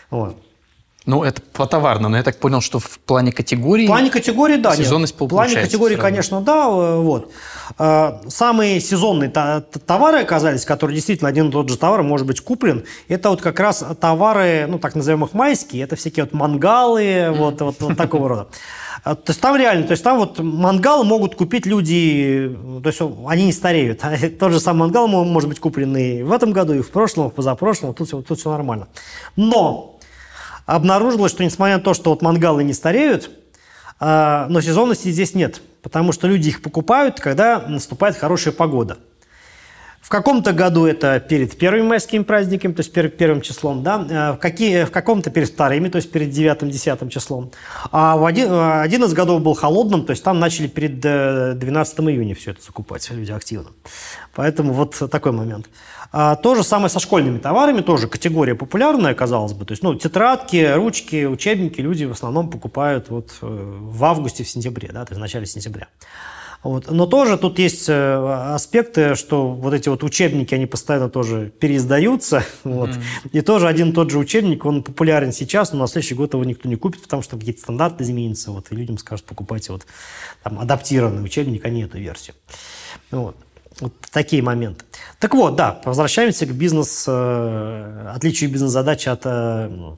Вот. 0.10 0.47
Ну, 1.08 1.24
это 1.24 1.42
по 1.54 1.66
товарно, 1.66 2.10
но 2.10 2.18
я 2.18 2.24
так 2.24 2.38
понял, 2.38 2.60
что 2.60 2.80
в 2.80 3.00
плане 3.00 3.32
категории... 3.32 3.86
В 3.86 3.88
плане 3.88 4.10
категории, 4.10 4.58
да. 4.58 4.76
Сезонность 4.76 5.14
нет. 5.14 5.22
В 5.22 5.30
плане 5.30 5.56
категории, 5.56 5.96
конечно, 5.96 6.42
да. 6.42 6.66
Э, 6.68 7.00
вот. 7.00 7.32
Э, 7.80 8.20
самые 8.28 8.82
сезонные 8.82 9.30
товары 9.30 10.20
оказались, 10.20 10.66
которые 10.66 10.96
действительно 10.96 11.30
один 11.30 11.48
и 11.48 11.52
тот 11.52 11.70
же 11.70 11.78
товар 11.78 12.04
может 12.04 12.28
быть 12.28 12.42
куплен, 12.42 12.84
это 13.08 13.30
вот 13.30 13.42
как 13.42 13.58
раз 13.62 13.86
товары, 14.02 14.66
ну, 14.68 14.80
так 14.80 14.96
называемых 14.96 15.34
майские, 15.34 15.84
это 15.84 15.96
всякие 15.96 16.26
вот 16.26 16.34
мангалы, 16.34 17.34
вот, 17.34 17.62
вот, 17.62 17.76
вот 17.80 17.96
такого 17.96 18.28
рода. 18.28 18.48
Э, 19.06 19.16
то 19.16 19.30
есть 19.30 19.40
там 19.40 19.56
реально, 19.56 19.88
то 19.88 19.92
есть 19.92 20.04
там 20.04 20.18
вот 20.18 20.40
мангал 20.40 21.06
могут 21.06 21.36
купить 21.36 21.66
люди, 21.66 22.54
то 22.84 22.90
есть 22.90 23.02
они 23.26 23.46
не 23.46 23.54
стареют. 23.54 24.04
Тот 24.40 24.52
же 24.52 24.60
самый 24.60 24.80
мангал 24.80 25.08
может 25.08 25.48
быть 25.48 25.62
куплен 25.62 25.96
и 25.96 26.22
в 26.24 26.34
этом 26.34 26.52
году, 26.52 26.74
и 26.74 26.82
в 26.82 26.92
прошлом, 26.92 27.28
и 27.28 27.30
в 27.30 27.34
позапрошлом, 27.34 27.94
тут, 27.94 28.10
тут 28.10 28.38
все 28.38 28.52
нормально. 28.52 28.90
Но 29.38 29.97
обнаружилось, 30.68 31.32
что 31.32 31.44
несмотря 31.44 31.78
на 31.78 31.84
то, 31.84 31.96
что 31.96 32.12
вот 32.12 32.22
мангалы 32.22 32.64
не 32.64 32.74
стареют, 32.74 33.32
а, 34.00 34.46
но 34.50 34.62
сезонности 34.62 35.08
здесь 35.08 35.34
нет, 35.34 35.62
потому 35.82 36.12
что 36.12 36.28
люди 36.28 36.50
их 36.50 36.62
покупают, 36.62 37.20
когда 37.20 37.60
наступает 37.60 38.16
хорошая 38.16 38.54
погода. 38.54 39.00
В 40.08 40.10
каком-то 40.10 40.54
году 40.54 40.86
это 40.86 41.20
перед 41.20 41.58
первыми 41.58 41.86
майскими 41.86 42.24
праздниками, 42.24 42.72
то 42.72 42.80
есть 42.80 42.94
перед 42.94 43.18
первым 43.18 43.42
числом, 43.42 43.84
да, 43.84 44.08
а, 44.10 44.34
в, 44.36 44.38
какие, 44.38 44.86
в 44.86 44.90
каком-то 44.90 45.32
перед 45.32 45.50
вторыми, 45.50 45.90
то 45.90 45.98
есть 45.98 46.10
перед 46.10 46.30
девятым-десятым 46.30 47.10
числом. 47.10 47.52
А 47.92 48.16
в 48.16 48.24
один, 48.24 48.50
один 48.54 49.04
из 49.04 49.12
годов 49.12 49.42
был 49.42 49.54
холодным, 49.54 50.06
то 50.06 50.12
есть 50.12 50.24
там 50.24 50.40
начали 50.40 50.68
перед 50.68 51.02
12 51.02 52.00
э, 52.00 52.04
июня 52.04 52.36
все 52.36 52.52
это 52.52 52.62
закупать 52.64 53.12
люди 53.12 53.34
активно. 53.34 53.72
Поэтому 54.34 54.72
вот 54.72 54.96
такой 55.12 55.34
момент. 55.34 55.68
А, 56.14 56.38
то 56.38 56.56
же 56.56 56.64
самое 56.64 56.88
со 56.88 57.02
школьными 57.02 57.40
товарами, 57.40 57.82
тоже 57.82 58.08
категория 58.08 58.56
популярная, 58.56 59.14
казалось 59.14 59.52
бы. 59.52 59.66
То 59.66 59.74
есть, 59.74 59.84
ну, 59.84 59.94
тетрадки, 59.94 60.72
ручки, 60.74 61.26
учебники 61.26 61.82
люди 61.82 62.06
в 62.06 62.12
основном 62.12 62.50
покупают 62.50 63.10
вот 63.10 63.32
э, 63.42 63.46
в 63.46 64.06
августе, 64.06 64.46
в 64.46 64.50
сентябре, 64.50 64.88
да, 64.94 65.04
то 65.04 65.12
есть 65.12 65.18
в 65.18 65.22
начале 65.22 65.46
сентября. 65.46 65.90
Вот. 66.64 66.90
Но 66.92 67.06
тоже 67.06 67.38
тут 67.38 67.60
есть 67.60 67.88
э, 67.88 68.54
аспекты, 68.54 69.16
что 69.16 69.50
вот 69.50 69.74
эти 69.74 69.90
вот 69.90 70.04
учебники, 70.04 70.54
они 70.56 70.66
постоянно 70.66 71.10
тоже 71.10 71.52
переиздаются. 71.60 72.44
Вот. 72.64 72.90
Mm-hmm. 72.90 73.30
И 73.32 73.42
тоже 73.42 73.68
один 73.68 73.92
и 73.92 73.94
тот 73.94 74.12
же 74.12 74.20
учебник, 74.20 74.66
он 74.66 74.84
популярен 74.84 75.32
сейчас, 75.32 75.72
но 75.72 75.80
на 75.80 75.88
следующий 75.88 76.16
год 76.16 76.34
его 76.34 76.44
никто 76.44 76.68
не 76.68 76.76
купит, 76.76 77.02
потому 77.02 77.22
что 77.22 77.38
какие-то 77.38 77.62
стандарты 77.62 78.04
изменятся. 78.04 78.52
Вот, 78.52 78.72
и 78.72 78.76
людям 78.76 78.98
скажут, 78.98 79.26
покупайте 79.26 79.72
вот 79.72 79.86
там 80.44 80.60
адаптированный 80.60 81.24
учебник, 81.24 81.66
а 81.66 81.70
не 81.70 81.84
эту 81.84 81.98
версию. 81.98 82.36
Вот. 83.12 83.38
Вот 83.80 83.94
такие 84.12 84.42
моменты. 84.42 84.84
Так 85.20 85.36
вот, 85.36 85.56
да, 85.56 85.82
возвращаемся 85.86 86.46
к 86.46 86.52
бизнес, 86.52 87.06
э, 87.08 88.12
отличию 88.14 88.50
бизнес-задачи 88.50 89.08
от 89.10 89.22
э, 89.26 89.96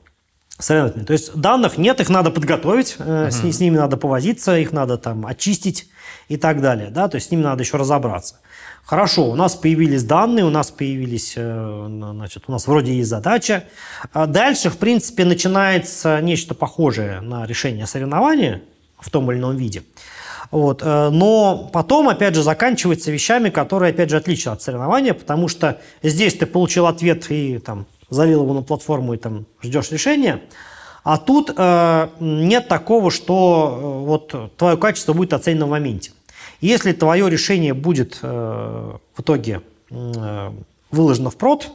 соревновательной. 0.60 1.06
То 1.06 1.12
есть 1.12 1.34
данных 1.34 1.78
нет, 1.78 2.00
их 2.00 2.08
надо 2.08 2.30
подготовить, 2.30 2.96
угу. 2.98 3.08
с, 3.30 3.42
с 3.42 3.60
ними 3.60 3.76
надо 3.76 3.96
повозиться, 3.96 4.56
их 4.58 4.72
надо 4.72 4.98
там 4.98 5.26
очистить 5.26 5.88
и 6.28 6.36
так 6.36 6.60
далее. 6.60 6.90
Да? 6.90 7.08
То 7.08 7.16
есть 7.16 7.28
с 7.28 7.30
ними 7.30 7.42
надо 7.42 7.62
еще 7.62 7.76
разобраться. 7.76 8.36
Хорошо, 8.84 9.30
у 9.30 9.34
нас 9.34 9.54
появились 9.54 10.02
данные, 10.02 10.44
у 10.44 10.50
нас 10.50 10.70
появились, 10.70 11.34
э, 11.36 11.86
значит, 11.88 12.44
у 12.48 12.52
нас 12.52 12.66
вроде 12.66 12.94
есть 12.94 13.08
задача. 13.08 13.64
А 14.12 14.26
дальше, 14.26 14.70
в 14.70 14.78
принципе, 14.78 15.24
начинается 15.24 16.20
нечто 16.20 16.54
похожее 16.54 17.20
на 17.20 17.46
решение 17.46 17.86
соревнования. 17.86 18.62
в 19.00 19.10
том 19.10 19.30
или 19.30 19.38
ином 19.38 19.56
виде. 19.56 19.82
Вот. 20.50 20.82
Э, 20.82 21.10
но 21.10 21.70
потом, 21.72 22.08
опять 22.08 22.34
же, 22.34 22.42
заканчивается 22.42 23.10
вещами, 23.10 23.50
которые, 23.50 23.90
опять 23.90 24.10
же, 24.10 24.16
отличны 24.16 24.50
от 24.50 24.62
соревнования, 24.62 25.14
потому 25.14 25.48
что 25.48 25.78
здесь 26.02 26.34
ты 26.34 26.46
получил 26.46 26.86
ответ 26.86 27.30
и 27.30 27.58
там, 27.58 27.86
залил 28.10 28.42
его 28.42 28.52
на 28.52 28.62
платформу 28.62 29.14
и 29.14 29.16
там 29.16 29.46
ждешь 29.62 29.90
решения, 29.90 30.42
а 31.02 31.16
тут 31.16 31.52
э, 31.56 32.08
нет 32.20 32.68
такого, 32.68 33.10
что 33.10 33.78
э, 33.80 34.06
вот 34.06 34.56
твое 34.56 34.76
качество 34.76 35.12
будет 35.14 35.32
оценено 35.32 35.66
в 35.66 35.70
моменте. 35.70 36.12
Если 36.60 36.92
твое 36.92 37.30
решение 37.30 37.72
будет 37.72 38.18
э, 38.22 38.96
в 39.14 39.20
итоге 39.20 39.62
э, 39.90 40.50
выложено 40.90 41.30
в 41.30 41.36
прод, 41.36 41.70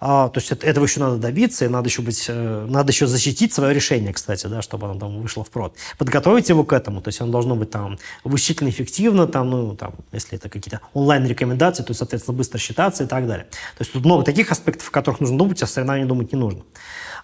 а, 0.00 0.28
то 0.28 0.38
есть 0.38 0.52
это, 0.52 0.66
этого 0.66 0.84
еще 0.84 1.00
надо 1.00 1.16
добиться, 1.16 1.64
и 1.64 1.68
надо 1.68 1.88
еще, 1.88 2.02
быть, 2.02 2.26
э, 2.28 2.66
надо 2.68 2.92
еще 2.92 3.06
защитить 3.06 3.52
свое 3.52 3.74
решение, 3.74 4.12
кстати, 4.12 4.46
да, 4.46 4.62
чтобы 4.62 4.88
оно 4.88 5.00
там 5.00 5.20
вышло 5.20 5.42
в 5.42 5.50
прод. 5.50 5.74
Подготовить 5.98 6.48
его 6.48 6.62
к 6.64 6.72
этому, 6.72 7.00
то 7.00 7.08
есть 7.08 7.20
оно 7.20 7.32
должно 7.32 7.56
быть 7.56 7.70
там 7.70 7.98
вычислительно 8.22 8.68
эффективно, 8.68 9.26
там, 9.26 9.50
ну, 9.50 9.74
там, 9.74 9.94
если 10.12 10.38
это 10.38 10.48
какие-то 10.48 10.80
онлайн-рекомендации, 10.94 11.82
то, 11.82 11.94
соответственно, 11.94 12.36
быстро 12.36 12.58
считаться 12.58 13.04
и 13.04 13.06
так 13.06 13.26
далее. 13.26 13.46
То 13.76 13.82
есть 13.82 13.92
тут 13.92 14.04
много 14.04 14.24
таких 14.24 14.52
аспектов, 14.52 14.88
о 14.88 14.92
которых 14.92 15.20
нужно 15.20 15.36
думать, 15.36 15.62
а 15.62 15.66
в 15.66 15.70
соревновании 15.70 16.06
думать 16.06 16.32
не 16.32 16.38
нужно. 16.38 16.62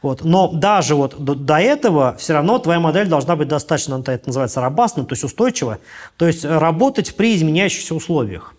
Вот. 0.03 0.25
Но 0.25 0.49
даже 0.53 0.97
вот 0.97 1.19
до, 1.19 1.35
до 1.35 1.59
этого 1.59 2.17
все 2.19 2.35
равно 2.35 2.59
твоя 2.59 2.81
модель 2.81 3.09
должна 3.09 3.37
быть 3.37 3.49
достаточно, 3.49 4.03
это 4.05 4.27
называется, 4.27 4.61
робастной, 4.61 5.07
то 5.07 5.13
есть 5.13 5.25
устойчивая, 5.25 5.79
то 6.17 6.27
есть 6.27 6.45
работать 6.45 7.15
при 7.17 7.37
изменяющихся 7.37 7.95
условиях. 7.95 8.54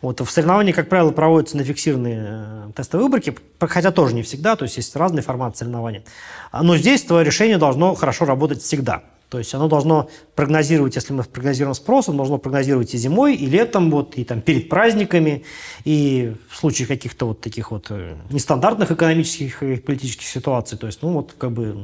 Вот, 0.00 0.20
в 0.20 0.30
соревновании, 0.30 0.72
как 0.72 0.88
правило, 0.88 1.10
проводятся 1.10 1.56
на 1.56 1.64
фиксированные 1.64 2.26
э, 2.28 2.70
тестовые 2.74 3.06
выборки, 3.06 3.34
хотя 3.60 3.90
тоже 3.90 4.14
не 4.14 4.22
всегда, 4.22 4.56
то 4.56 4.64
есть 4.64 4.76
есть 4.76 4.94
разные 4.96 5.22
форматы 5.22 5.58
соревнований. 5.58 6.04
А, 6.50 6.62
но 6.62 6.76
здесь 6.76 7.02
твое 7.02 7.24
решение 7.24 7.58
должно 7.58 7.94
хорошо 7.94 8.24
работать 8.24 8.62
всегда. 8.62 9.02
То 9.32 9.38
есть 9.38 9.54
оно 9.54 9.66
должно 9.66 10.10
прогнозировать, 10.34 10.94
если 10.94 11.14
мы 11.14 11.22
прогнозируем 11.22 11.74
спрос, 11.74 12.06
оно 12.06 12.18
должно 12.18 12.36
прогнозировать 12.36 12.92
и 12.92 12.98
зимой, 12.98 13.34
и 13.34 13.46
летом, 13.46 13.90
вот, 13.90 14.18
и 14.18 14.24
там 14.24 14.42
перед 14.42 14.68
праздниками, 14.68 15.44
и 15.84 16.34
в 16.50 16.56
случае 16.58 16.86
каких-то 16.86 17.28
вот 17.28 17.40
таких 17.40 17.70
вот 17.70 17.86
э, 17.88 18.14
нестандартных 18.28 18.90
экономических 18.90 19.62
и 19.62 19.76
политических 19.76 20.26
ситуаций. 20.26 20.76
То 20.76 20.86
есть, 20.86 21.00
ну 21.00 21.12
вот, 21.14 21.34
как 21.38 21.50
бы 21.50 21.74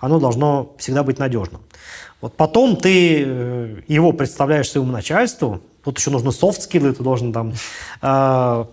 оно 0.00 0.18
должно 0.18 0.74
всегда 0.78 1.04
быть 1.04 1.20
надежным. 1.20 1.60
Вот 2.20 2.36
потом 2.36 2.76
ты 2.76 3.22
э, 3.24 3.82
его 3.86 4.12
представляешь 4.12 4.68
своему 4.68 4.90
начальству, 4.90 5.62
Тут 5.84 5.98
еще 5.98 6.10
нужны 6.10 6.32
софт-скиллы, 6.32 6.92
ты 6.92 7.02
должен 7.02 7.32
там... 7.32 7.54
Э, 8.02 8.64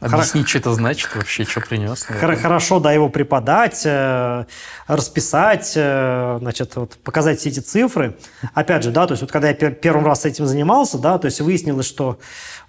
Объяснить, 0.00 0.48
что 0.48 0.58
это 0.58 0.74
значит 0.74 1.14
вообще, 1.14 1.44
что 1.44 1.60
принес. 1.60 2.02
Хорошо, 2.20 2.78
да, 2.80 2.92
его 2.92 3.08
преподать, 3.08 3.82
э, 3.84 4.44
расписать, 4.86 5.72
э, 5.76 6.36
значит, 6.40 6.76
вот, 6.76 6.96
показать 6.98 7.38
все 7.38 7.48
эти 7.48 7.60
цифры. 7.60 8.16
Опять 8.52 8.82
же, 8.82 8.90
да, 8.90 9.06
то 9.06 9.12
есть 9.12 9.22
вот 9.22 9.32
когда 9.32 9.48
я 9.48 9.54
пер 9.54 9.72
первым 9.72 10.04
раз 10.04 10.26
этим 10.26 10.46
занимался, 10.46 10.98
да, 10.98 11.18
то 11.18 11.26
есть 11.26 11.40
выяснилось, 11.40 11.86
что, 11.86 12.18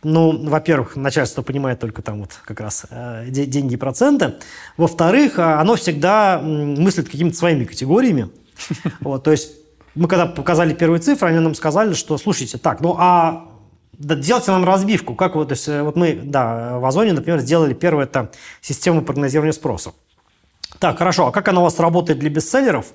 ну, 0.03 0.47
во-первых, 0.47 0.95
начальство 0.95 1.41
понимает 1.41 1.79
только 1.79 2.01
там 2.01 2.21
вот 2.21 2.31
как 2.45 2.61
раз 2.61 2.85
э, 2.89 3.25
деньги 3.27 3.73
и 3.73 3.77
проценты. 3.77 4.35
Во-вторых, 4.77 5.37
а, 5.37 5.59
оно 5.59 5.75
всегда 5.75 6.39
мыслит 6.39 7.09
какими-то 7.09 7.35
своими 7.35 7.65
категориями. 7.65 8.29
Вот, 9.01 9.23
то 9.23 9.31
есть 9.31 9.51
мы 9.93 10.07
когда 10.07 10.25
показали 10.25 10.73
первые 10.73 11.01
цифры, 11.01 11.27
они 11.29 11.39
нам 11.39 11.55
сказали, 11.55 11.93
что, 11.93 12.17
слушайте, 12.17 12.57
так, 12.57 12.79
ну 12.79 12.95
а 12.97 13.54
делайте 13.97 14.51
нам 14.51 14.65
разбивку. 14.65 15.15
Как 15.15 15.35
вот, 15.35 15.49
то 15.49 15.53
есть, 15.53 15.67
э, 15.67 15.81
вот 15.83 15.95
мы, 15.95 16.13
да, 16.23 16.79
в 16.79 16.85
Озоне, 16.85 17.13
например, 17.13 17.39
сделали 17.39 17.73
первую 17.73 18.05
это 18.05 18.31
систему 18.61 19.01
прогнозирования 19.01 19.53
спроса. 19.53 19.91
Так, 20.79 20.97
хорошо, 20.97 21.27
а 21.27 21.31
как 21.31 21.47
она 21.47 21.61
у 21.61 21.63
вас 21.63 21.79
работает 21.79 22.19
для 22.19 22.29
бестселлеров, 22.29 22.87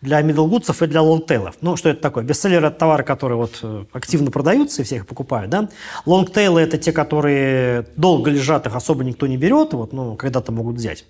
для 0.00 0.22
миддлгудсов 0.22 0.82
и 0.82 0.86
для 0.86 1.02
лонгтейлов? 1.02 1.56
Ну, 1.60 1.76
что 1.76 1.90
это 1.90 2.00
такое? 2.00 2.24
Бестселлеры– 2.24 2.66
это 2.68 2.78
товары, 2.78 3.04
которые 3.04 3.36
вот 3.36 3.58
э, 3.62 3.84
активно 3.92 4.30
продаются, 4.30 4.82
и 4.82 4.84
все 4.84 4.96
их 4.96 5.06
покупают, 5.06 5.50
да? 5.50 5.68
Лонгтейлы– 6.06 6.60
это 6.62 6.78
те, 6.78 6.92
которые 6.92 7.86
долго 7.96 8.30
лежат, 8.30 8.66
их 8.66 8.74
особо 8.74 9.04
никто 9.04 9.26
не 9.26 9.36
берет, 9.36 9.74
вот, 9.74 9.92
ну, 9.92 10.16
когда-то 10.16 10.52
могут 10.52 10.76
взять. 10.76 11.04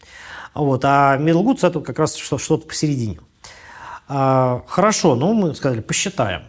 Вот, 0.54 0.82
а 0.84 1.16
миддлгудс– 1.16 1.62
это 1.64 1.80
как 1.80 1.98
раз 1.98 2.16
что-то 2.16 2.66
посередине. 2.66 3.20
А, 4.08 4.64
хорошо, 4.66 5.14
ну, 5.14 5.32
мы 5.34 5.54
сказали, 5.54 5.80
посчитаем. 5.80 6.42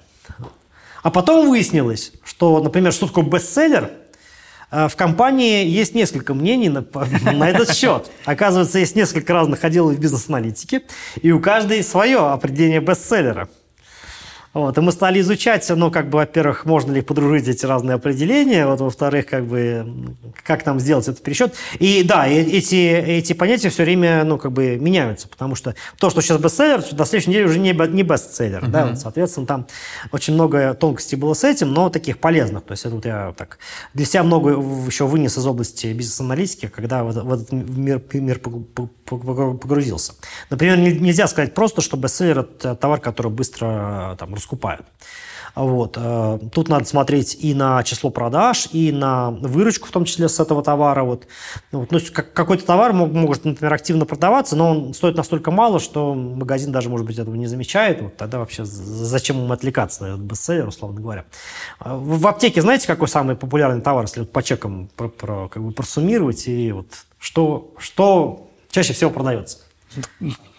А 1.04 1.10
потом 1.10 1.50
выяснилось, 1.50 2.14
что, 2.24 2.62
например, 2.62 2.94
что 2.94 3.08
такое 3.08 3.26
бестселлер, 3.26 3.92
э, 4.72 4.88
в 4.88 4.96
компании 4.96 5.66
есть 5.66 5.96
несколько 5.96 6.34
мнений 6.34 6.70
на, 6.70 6.86
на 7.34 7.50
этот 7.50 7.74
счет. 7.76 8.10
Оказывается, 8.26 8.80
есть 8.80 8.96
несколько 8.96 9.34
разных 9.34 9.64
отделов 9.64 9.98
бизнес-аналитики, 10.00 10.82
и 11.22 11.32
у 11.32 11.40
каждой 11.40 11.84
свое 11.84 12.20
определение 12.20 12.82
бестселлера– 12.82 13.50
вот, 14.54 14.78
и 14.78 14.82
мы 14.82 14.92
стали 14.92 15.22
изучать, 15.22 15.70
ну, 15.70 15.90
как 15.92 16.10
бы, 16.10 16.18
во-первых, 16.18 16.66
можно 16.66 16.92
ли 16.92 17.02
подружить 17.02 17.48
эти 17.48 17.66
разные 17.66 17.96
определения, 17.96 18.68
вот, 18.68 18.82
во-вторых, 18.82 19.26
как 19.26 19.46
бы, 19.46 20.14
как 20.44 20.66
нам 20.66 20.80
сделать 20.80 21.08
этот 21.08 21.24
пересчет. 21.24 21.54
И 21.80 22.04
да, 22.04 22.28
эти, 22.28 22.76
эти 22.76 23.32
понятия 23.34 23.70
все 23.70 23.84
время, 23.84 24.24
ну, 24.26 24.38
как 24.38 24.52
бы, 24.52 24.78
меняются, 24.78 25.30
потому 25.30 25.56
что 25.56 25.76
то, 25.98 26.10
что 26.10 26.22
сейчас 26.22 26.42
бестселлер, 26.42 26.84
на 26.92 27.06
следующей 27.06 27.30
неделе 27.30 27.46
уже 27.46 27.60
не, 27.60 27.72
не 27.72 28.04
бестселлер, 28.04 28.64
uh-huh. 28.64 28.68
да, 28.68 28.88
вот, 28.88 29.00
соответственно, 29.00 29.48
там 29.48 29.68
очень 30.12 30.34
много 30.34 30.74
тонкостей 30.74 31.18
было 31.18 31.34
с 31.34 31.46
этим, 31.46 31.72
но 31.72 31.90
таких 31.90 32.18
полезных, 32.18 32.64
то 32.64 32.74
есть 32.74 32.86
это 32.86 32.96
вот 32.96 33.06
я 33.06 33.34
так 33.38 33.58
для 33.94 34.06
себя 34.06 34.24
много 34.24 34.52
еще 34.86 35.06
вынес 35.06 35.38
из 35.38 35.46
области 35.46 35.88
бизнес-аналитики, 35.88 36.68
когда 36.68 37.04
в, 37.04 37.14
в 37.14 37.34
этот 37.34 37.52
мир, 37.54 38.02
мир 38.14 38.40
погрузился. 39.18 40.14
Например, 40.50 40.78
нельзя 40.78 41.28
сказать 41.28 41.54
просто, 41.54 41.82
что 41.82 41.98
бестселлер– 41.98 42.40
это 42.40 42.76
товар, 42.76 43.00
который 43.00 43.32
быстро 43.32 44.16
там, 44.20 44.34
раскупают. 44.34 44.86
Вот. 45.56 45.98
Э, 46.00 46.40
тут 46.54 46.70
надо 46.70 46.86
смотреть 46.86 47.38
и 47.40 47.54
на 47.54 47.84
число 47.84 48.10
продаж, 48.10 48.70
и 48.72 48.92
на 48.92 49.32
выручку, 49.32 49.88
в 49.88 49.92
том 49.92 50.06
числе 50.06 50.30
с 50.30 50.40
этого 50.40 50.64
товара. 50.64 51.04
Вот. 51.04 51.28
Вот. 51.72 51.92
Ну, 51.92 52.00
какой-то 52.34 52.66
товар 52.66 52.94
мог, 52.94 53.12
может, 53.12 53.46
например, 53.46 53.74
активно 53.74 54.06
продаваться, 54.06 54.56
но 54.56 54.72
он 54.72 54.94
стоит 54.94 55.18
настолько 55.18 55.52
мало, 55.52 55.80
что 55.80 56.14
магазин 56.14 56.72
даже, 56.72 56.90
может 56.90 57.06
быть, 57.06 57.18
этого 57.20 57.36
не 57.36 57.48
замечает. 57.48 58.02
Вот 58.02 58.18
тогда 58.18 58.40
вообще 58.40 58.64
зачем 58.66 59.38
ему 59.38 59.52
отвлекаться 59.52 60.04
на 60.04 60.08
этот 60.08 60.22
бестселлер, 60.22 60.68
условно 60.68 61.02
говоря. 61.02 61.26
Э, 61.80 61.96
в 61.96 62.26
аптеке 62.28 62.62
знаете, 62.62 62.88
какой 62.88 63.08
самый 63.08 63.36
популярный 63.36 63.82
товар, 63.82 64.06
если 64.06 64.22
вот 64.22 64.32
по 64.32 64.44
чекам 64.44 64.90
про, 64.96 65.10
про, 65.10 65.50
как 65.50 65.64
бы 65.64 65.72
просуммировать, 65.72 66.48
и 66.48 66.72
вот 66.72 66.88
что, 67.20 67.74
что 67.78 68.51
чаще 68.72 68.94
всего 68.94 69.12
продается? 69.12 69.60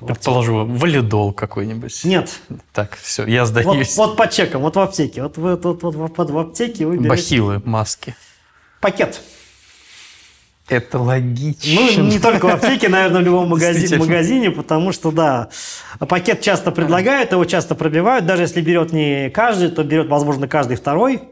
Предположу, 0.00 0.66
валидол 0.66 1.32
какой-нибудь. 1.32 2.04
Нет. 2.04 2.40
Так, 2.72 2.98
все, 3.00 3.24
я 3.26 3.46
сдаюсь. 3.46 3.96
Вот, 3.96 4.08
вот 4.08 4.16
по 4.16 4.28
чекам, 4.28 4.62
вот 4.62 4.76
в 4.76 4.80
аптеке. 4.80 5.22
Вот 5.22 5.38
вы 5.38 5.56
тут 5.56 5.82
вот, 5.82 5.94
вот, 5.94 6.18
вот, 6.18 6.30
в 6.30 6.38
аптеке 6.38 6.86
вы 6.86 6.96
берете... 6.96 7.08
Бахилы, 7.08 7.62
маски. 7.64 8.14
Пакет. 8.80 9.20
Это 10.68 10.98
логично. 10.98 11.80
Ну, 11.98 12.04
не 12.04 12.18
только 12.18 12.46
в 12.46 12.50
аптеке, 12.50 12.88
наверное, 12.88 13.20
в 13.20 13.24
любом 13.24 13.48
магазине, 13.48 13.96
магазине, 13.96 14.50
потому 14.50 14.92
что, 14.92 15.10
да, 15.10 15.48
пакет 15.98 16.40
часто 16.40 16.70
предлагают, 16.70 17.32
его 17.32 17.44
часто 17.44 17.74
пробивают. 17.74 18.26
Даже 18.26 18.42
если 18.42 18.60
берет 18.60 18.92
не 18.92 19.28
каждый, 19.30 19.70
то 19.70 19.82
берет, 19.82 20.08
возможно, 20.08 20.48
каждый 20.48 20.76
второй. 20.76 21.22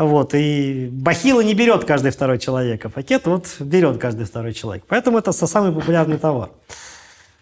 Вот, 0.00 0.34
и 0.34 0.88
бахила 0.90 1.42
не 1.42 1.52
берет 1.52 1.84
каждый 1.84 2.10
второй 2.10 2.38
человек, 2.38 2.82
а 2.86 2.88
пакет 2.88 3.26
вот 3.26 3.56
берет 3.60 3.98
каждый 3.98 4.24
второй 4.24 4.54
человек. 4.54 4.82
Поэтому 4.88 5.18
это 5.18 5.30
самый 5.30 5.72
популярный 5.72 6.16
товар. 6.16 6.52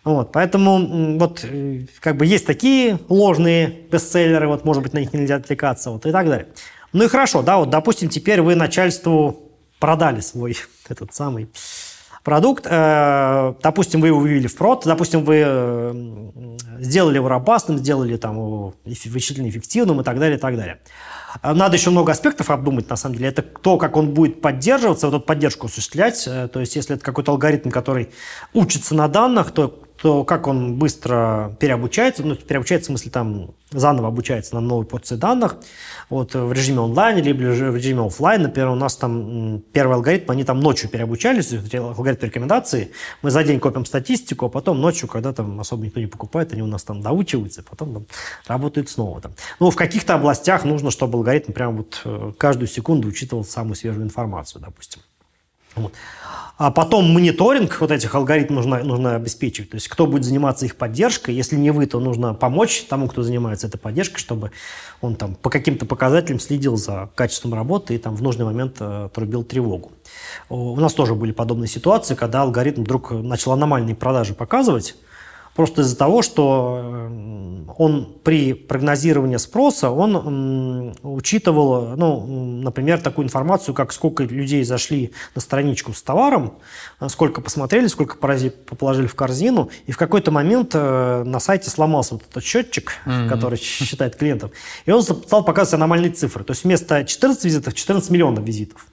Вот, 0.02 0.32
поэтому 0.32 1.18
вот 1.20 1.44
э, 1.44 1.82
как 2.00 2.16
бы 2.16 2.26
есть 2.26 2.46
такие 2.46 2.98
ложные 3.08 3.68
бестселлеры, 3.68 4.48
вот, 4.48 4.64
может 4.64 4.82
быть, 4.82 4.92
на 4.92 4.98
них 4.98 5.12
нельзя 5.12 5.36
отвлекаться, 5.36 5.92
вот, 5.92 6.04
и 6.06 6.10
так 6.10 6.26
далее. 6.26 6.48
Ну 6.92 7.04
и 7.04 7.06
хорошо, 7.06 7.42
да, 7.42 7.58
вот, 7.58 7.70
допустим, 7.70 8.08
теперь 8.08 8.42
вы 8.42 8.56
начальству 8.56 9.52
продали 9.78 10.18
свой 10.18 10.56
этот 10.88 11.14
самый 11.14 11.50
продукт, 12.24 12.66
э, 12.68 13.54
допустим, 13.62 14.00
вы 14.00 14.08
его 14.08 14.18
вывели 14.18 14.48
в 14.48 14.56
прод, 14.56 14.82
допустим, 14.84 15.24
вы 15.24 15.44
э, 15.46 16.56
сделали 16.80 17.14
его 17.16 17.28
robustным, 17.28 17.78
сделали 17.78 18.16
там 18.16 18.34
его 18.34 18.74
вычислительно 18.84 19.48
эффективным 19.48 20.00
и 20.00 20.04
так 20.04 20.18
далее, 20.18 20.38
и 20.38 20.40
так 20.40 20.56
далее. 20.56 20.80
Надо 21.42 21.76
еще 21.76 21.90
много 21.90 22.12
аспектов 22.12 22.50
обдумать, 22.50 22.88
на 22.88 22.96
самом 22.96 23.16
деле. 23.16 23.28
Это 23.28 23.42
то, 23.42 23.76
как 23.76 23.96
он 23.96 24.14
будет 24.14 24.40
поддерживаться, 24.40 25.06
вот 25.08 25.16
эту 25.16 25.24
поддержку 25.24 25.66
осуществлять. 25.66 26.24
То 26.24 26.60
есть, 26.60 26.76
если 26.76 26.96
это 26.96 27.04
какой-то 27.04 27.32
алгоритм, 27.32 27.70
который 27.70 28.10
учится 28.54 28.94
на 28.94 29.08
данных, 29.08 29.50
то 29.50 29.82
то 30.00 30.24
как 30.24 30.46
он 30.46 30.78
быстро 30.78 31.56
переобучается, 31.58 32.22
ну, 32.22 32.36
переобучается 32.36 32.86
в 32.86 32.92
смысле 32.92 33.10
там 33.10 33.54
заново 33.70 34.08
обучается 34.08 34.54
на 34.54 34.60
новой 34.60 34.86
порции 34.86 35.16
данных, 35.16 35.56
вот 36.08 36.34
в 36.34 36.52
режиме 36.52 36.80
онлайн, 36.80 37.22
либо 37.22 37.38
в 37.38 37.76
режиме 37.76 38.06
офлайн. 38.06 38.42
Например, 38.42 38.70
у 38.70 38.74
нас 38.74 38.96
там 38.96 39.60
первый 39.72 39.94
алгоритм, 39.94 40.30
они 40.30 40.44
там 40.44 40.60
ночью 40.60 40.88
переобучались, 40.88 41.52
алгоритм 41.52 42.26
рекомендации, 42.26 42.92
мы 43.22 43.30
за 43.30 43.44
день 43.44 43.60
копим 43.60 43.84
статистику, 43.84 44.46
а 44.46 44.48
потом 44.48 44.80
ночью, 44.80 45.08
когда 45.08 45.32
там 45.32 45.60
особо 45.60 45.84
никто 45.84 46.00
не 46.00 46.06
покупает, 46.06 46.52
они 46.52 46.62
у 46.62 46.66
нас 46.66 46.84
там 46.84 47.02
доучиваются, 47.02 47.62
потом 47.62 47.94
там, 47.94 48.06
работают 48.46 48.88
снова. 48.88 49.20
Там. 49.20 49.32
Ну, 49.60 49.70
в 49.70 49.76
каких-то 49.76 50.14
областях 50.14 50.64
нужно, 50.64 50.90
чтобы 50.90 51.18
алгоритм 51.18 51.52
прям 51.52 51.76
вот 51.76 52.00
э, 52.04 52.32
каждую 52.38 52.68
секунду 52.68 53.08
учитывал 53.08 53.44
самую 53.44 53.74
свежую 53.74 54.04
информацию, 54.04 54.62
допустим. 54.62 55.02
Вот. 55.74 55.92
А 56.58 56.72
потом 56.72 57.12
мониторинг 57.12 57.80
вот 57.80 57.92
этих 57.92 58.16
алгоритмов 58.16 58.66
нужно, 58.66 58.82
нужно 58.82 59.14
обеспечивать. 59.14 59.70
То 59.70 59.76
есть 59.76 59.86
кто 59.86 60.08
будет 60.08 60.24
заниматься 60.24 60.66
их 60.66 60.74
поддержкой. 60.74 61.36
Если 61.36 61.54
не 61.54 61.70
вы, 61.70 61.86
то 61.86 62.00
нужно 62.00 62.34
помочь 62.34 62.82
тому, 62.88 63.06
кто 63.06 63.22
занимается 63.22 63.68
этой 63.68 63.78
поддержкой, 63.78 64.18
чтобы 64.18 64.50
он 65.00 65.14
там 65.14 65.36
по 65.36 65.50
каким-то 65.50 65.86
показателям 65.86 66.40
следил 66.40 66.76
за 66.76 67.10
качеством 67.14 67.54
работы 67.54 67.94
и 67.94 67.98
там 67.98 68.16
в 68.16 68.22
нужный 68.22 68.44
момент 68.44 68.76
э, 68.80 69.08
трубил 69.14 69.44
тревогу. 69.44 69.92
У 70.48 70.80
нас 70.80 70.94
тоже 70.94 71.14
были 71.14 71.30
подобные 71.30 71.68
ситуации, 71.68 72.16
когда 72.16 72.42
алгоритм 72.42 72.82
вдруг 72.82 73.12
начал 73.12 73.52
аномальные 73.52 73.94
продажи 73.94 74.34
показывать, 74.34 74.96
Просто 75.58 75.82
из-за 75.82 75.96
того, 75.96 76.22
что 76.22 76.80
э, 76.84 77.72
он 77.78 78.14
при 78.22 78.52
прогнозировании 78.52 79.38
спроса, 79.38 79.90
он 79.90 80.94
учитывал, 81.02 81.96
ну, 81.96 82.24
например, 82.62 83.00
такую 83.00 83.26
информацию, 83.26 83.74
как 83.74 83.92
сколько 83.92 84.22
людей 84.22 84.62
зашли 84.62 85.10
на 85.34 85.40
страничку 85.40 85.92
с 85.92 86.00
товаром, 86.00 86.58
э, 87.00 87.08
сколько 87.08 87.40
посмотрели, 87.40 87.88
сколько 87.88 88.16
положили 88.18 89.08
в 89.08 89.16
корзину, 89.16 89.68
и 89.86 89.90
в 89.90 89.98
какой-то 89.98 90.30
момент 90.30 90.76
э, 90.76 91.24
на 91.24 91.40
сайте 91.40 91.70
сломался 91.70 92.14
вот 92.14 92.22
этот 92.30 92.44
счетчик, 92.44 92.92
mm-hmm. 93.04 93.28
который 93.28 93.58
считает 93.58 94.14
клиентов, 94.14 94.52
и 94.86 94.92
он 94.92 95.02
стал 95.02 95.42
показывать 95.44 95.74
аномальные 95.74 96.12
цифры. 96.12 96.44
То 96.44 96.52
есть 96.52 96.62
вместо 96.62 97.04
14 97.04 97.44
визитов 97.44 97.74
14 97.74 98.08
миллионов 98.10 98.44
визитов. 98.44 98.86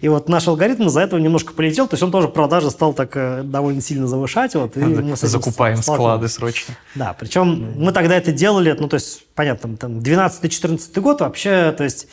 И 0.00 0.08
вот 0.08 0.28
наш 0.28 0.46
алгоритм 0.48 0.88
за 0.88 1.00
этого 1.00 1.18
немножко 1.20 1.52
полетел, 1.52 1.86
то 1.86 1.94
есть 1.94 2.02
он 2.02 2.10
тоже 2.10 2.28
продажи 2.28 2.70
стал 2.70 2.92
так 2.92 3.16
э, 3.16 3.42
довольно 3.42 3.80
сильно 3.80 4.06
завышать. 4.06 4.54
Вот, 4.54 4.76
и 4.76 4.80
мы 4.80 5.16
Закупаем 5.16 5.78
склады 5.78 6.28
срочно. 6.28 6.74
Да, 6.94 7.14
причем 7.18 7.74
мы 7.76 7.92
тогда 7.92 8.16
это 8.16 8.32
делали, 8.32 8.76
ну, 8.78 8.88
то 8.88 8.94
есть, 8.94 9.26
понятно, 9.34 9.76
там, 9.76 9.98
12-14 9.98 11.00
год 11.00 11.20
вообще, 11.20 11.72
то 11.76 11.84
есть, 11.84 12.08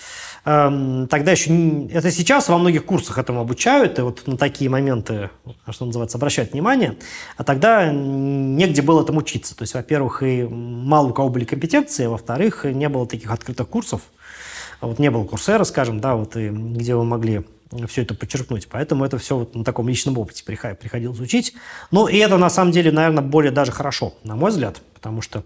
эм, 0.45 1.07
тогда 1.07 1.31
еще, 1.31 1.51
не, 1.51 1.89
это 1.89 2.11
сейчас 2.11 2.49
во 2.49 2.57
многих 2.57 2.85
курсах 2.85 3.17
этому 3.17 3.41
обучают, 3.41 3.99
и 3.99 4.01
вот 4.01 4.27
на 4.27 4.37
такие 4.37 4.69
моменты, 4.69 5.29
что 5.69 5.85
называется, 5.85 6.17
обращают 6.17 6.53
внимание, 6.53 6.97
а 7.37 7.43
тогда 7.43 7.91
негде 7.91 8.81
было 8.81 9.03
этому 9.03 9.19
учиться. 9.19 9.55
То 9.55 9.63
есть, 9.63 9.73
во-первых, 9.73 10.23
и 10.23 10.43
мало 10.43 11.07
у 11.07 11.13
кого 11.13 11.29
были 11.29 11.45
компетенции, 11.45 12.05
а 12.05 12.09
во-вторых, 12.09 12.65
не 12.65 12.89
было 12.89 13.07
таких 13.07 13.31
открытых 13.31 13.67
курсов, 13.67 14.01
вот 14.81 14.99
не 14.99 15.09
было 15.09 15.23
курсера, 15.23 15.63
скажем, 15.63 15.99
да, 15.99 16.15
вот 16.15 16.35
и 16.35 16.49
где 16.49 16.95
вы 16.95 17.05
могли 17.05 17.43
все 17.87 18.03
это 18.03 18.13
подчеркнуть. 18.15 18.67
Поэтому 18.69 19.05
это 19.05 19.17
все 19.17 19.37
вот 19.37 19.55
на 19.55 19.63
таком 19.63 19.87
личном 19.87 20.17
опыте 20.17 20.43
приходилось 20.43 21.19
учить. 21.19 21.53
Ну, 21.91 22.07
и 22.07 22.17
это, 22.17 22.37
на 22.37 22.49
самом 22.49 22.71
деле, 22.71 22.91
наверное, 22.91 23.23
более 23.23 23.51
даже 23.51 23.71
хорошо, 23.71 24.13
на 24.23 24.35
мой 24.35 24.51
взгляд, 24.51 24.81
потому 24.93 25.21
что 25.21 25.43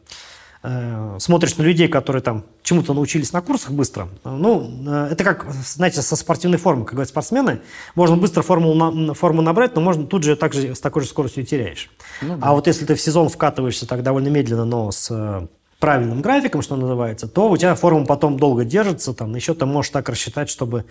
э, 0.64 1.18
смотришь 1.20 1.58
на 1.58 1.64
людей, 1.64 1.88
которые 1.88 2.22
там 2.22 2.44
чему-то 2.64 2.94
научились 2.94 3.34
на 3.34 3.42
курсах 3.42 3.72
быстро. 3.72 4.10
Ну, 4.24 4.70
э, 4.88 5.10
это 5.12 5.24
как, 5.24 5.52
знаете, 5.52 6.02
со 6.02 6.16
спортивной 6.16 6.58
формой, 6.58 6.86
как 6.86 6.94
говорят 6.94 7.10
спортсмены. 7.10 7.62
Можно 7.96 8.18
быстро 8.18 8.42
форму, 8.42 8.74
на, 8.74 9.14
форму 9.14 9.42
набрать, 9.42 9.76
но 9.76 9.82
можно 9.82 10.06
тут 10.06 10.24
же 10.24 10.36
также 10.36 10.76
с 10.76 10.80
такой 10.80 11.04
же 11.04 11.08
скоростью 11.08 11.46
теряешь. 11.46 11.90
Ну, 12.22 12.38
да. 12.38 12.48
А 12.48 12.54
вот 12.54 12.68
если 12.68 12.86
ты 12.86 12.96
в 12.96 13.02
сезон 13.02 13.30
вкатываешься 13.30 13.88
так 13.88 14.04
довольно 14.04 14.30
медленно, 14.30 14.66
но 14.66 14.92
с 14.92 15.08
э, 15.12 15.48
правильным 15.80 16.22
графиком, 16.22 16.62
что 16.62 16.76
называется, 16.76 17.28
то 17.28 17.50
у 17.50 17.58
тебя 17.58 17.76
форма 17.76 18.06
потом 18.06 18.38
долго 18.38 18.66
держится, 18.66 19.14
там 19.14 19.36
еще 19.36 19.54
ты 19.54 19.66
можешь 19.66 19.92
так 19.92 20.10
рассчитать, 20.10 20.50
чтобы 20.50 20.86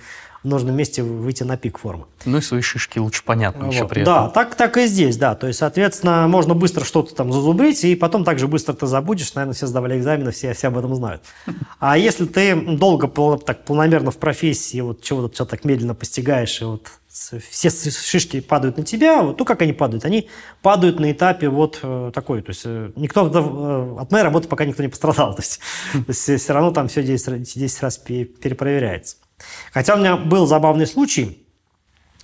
в 0.46 0.48
нужном 0.48 0.76
месте 0.76 1.02
выйти 1.02 1.42
на 1.42 1.56
пик 1.56 1.78
формы. 1.78 2.06
Ну 2.24 2.38
и 2.38 2.40
свои 2.40 2.60
шишки 2.60 3.00
лучше 3.00 3.24
понятно 3.24 3.66
вот. 3.66 3.74
еще 3.74 3.88
при 3.88 4.02
этом. 4.02 4.14
Да, 4.14 4.28
так, 4.28 4.54
так 4.54 4.76
и 4.76 4.86
здесь, 4.86 5.16
да. 5.16 5.34
То 5.34 5.48
есть, 5.48 5.58
соответственно, 5.58 6.28
можно 6.28 6.54
быстро 6.54 6.84
что-то 6.84 7.14
там 7.16 7.32
зазубрить, 7.32 7.82
и 7.84 7.96
потом 7.96 8.24
также 8.24 8.46
быстро 8.46 8.72
ты 8.72 8.86
забудешь. 8.86 9.34
Наверное, 9.34 9.54
все 9.54 9.66
сдавали 9.66 9.98
экзамены, 9.98 10.30
все, 10.30 10.54
все 10.54 10.68
об 10.68 10.78
этом 10.78 10.94
знают. 10.94 11.22
А 11.80 11.98
если 11.98 12.26
ты 12.26 12.54
долго, 12.76 13.08
так 13.38 13.64
планомерно 13.64 14.12
в 14.12 14.18
профессии, 14.18 14.80
вот 14.80 15.02
чего-то 15.02 15.34
все 15.34 15.44
так 15.44 15.64
медленно 15.64 15.96
постигаешь, 15.96 16.62
и 16.62 16.64
вот 16.64 16.90
все 17.50 17.70
шишки 17.70 18.40
падают 18.40 18.76
на 18.76 18.84
тебя, 18.84 19.22
вот, 19.22 19.38
ну 19.38 19.44
как 19.44 19.62
они 19.62 19.72
падают? 19.72 20.04
Они 20.04 20.28
падают 20.62 21.00
на 21.00 21.10
этапе 21.10 21.48
вот 21.48 21.80
э, 21.82 22.10
такой, 22.14 22.42
то 22.42 22.50
есть 22.50 22.62
э, 22.66 22.92
никто 22.94 23.26
э, 23.26 24.00
от 24.00 24.12
моей 24.12 24.22
работы 24.22 24.48
пока 24.48 24.64
никто 24.64 24.82
не 24.82 24.88
пострадал, 24.88 25.34
то 25.34 25.40
есть, 25.40 25.60
то 25.92 26.04
есть 26.08 26.42
все 26.42 26.52
равно 26.52 26.72
там 26.72 26.88
все 26.88 27.02
10, 27.02 27.42
10 27.42 27.82
раз 27.82 27.98
перепроверяется. 27.98 29.16
Хотя 29.72 29.94
у 29.94 29.98
меня 29.98 30.16
был 30.16 30.46
забавный 30.46 30.86
случай. 30.86 31.46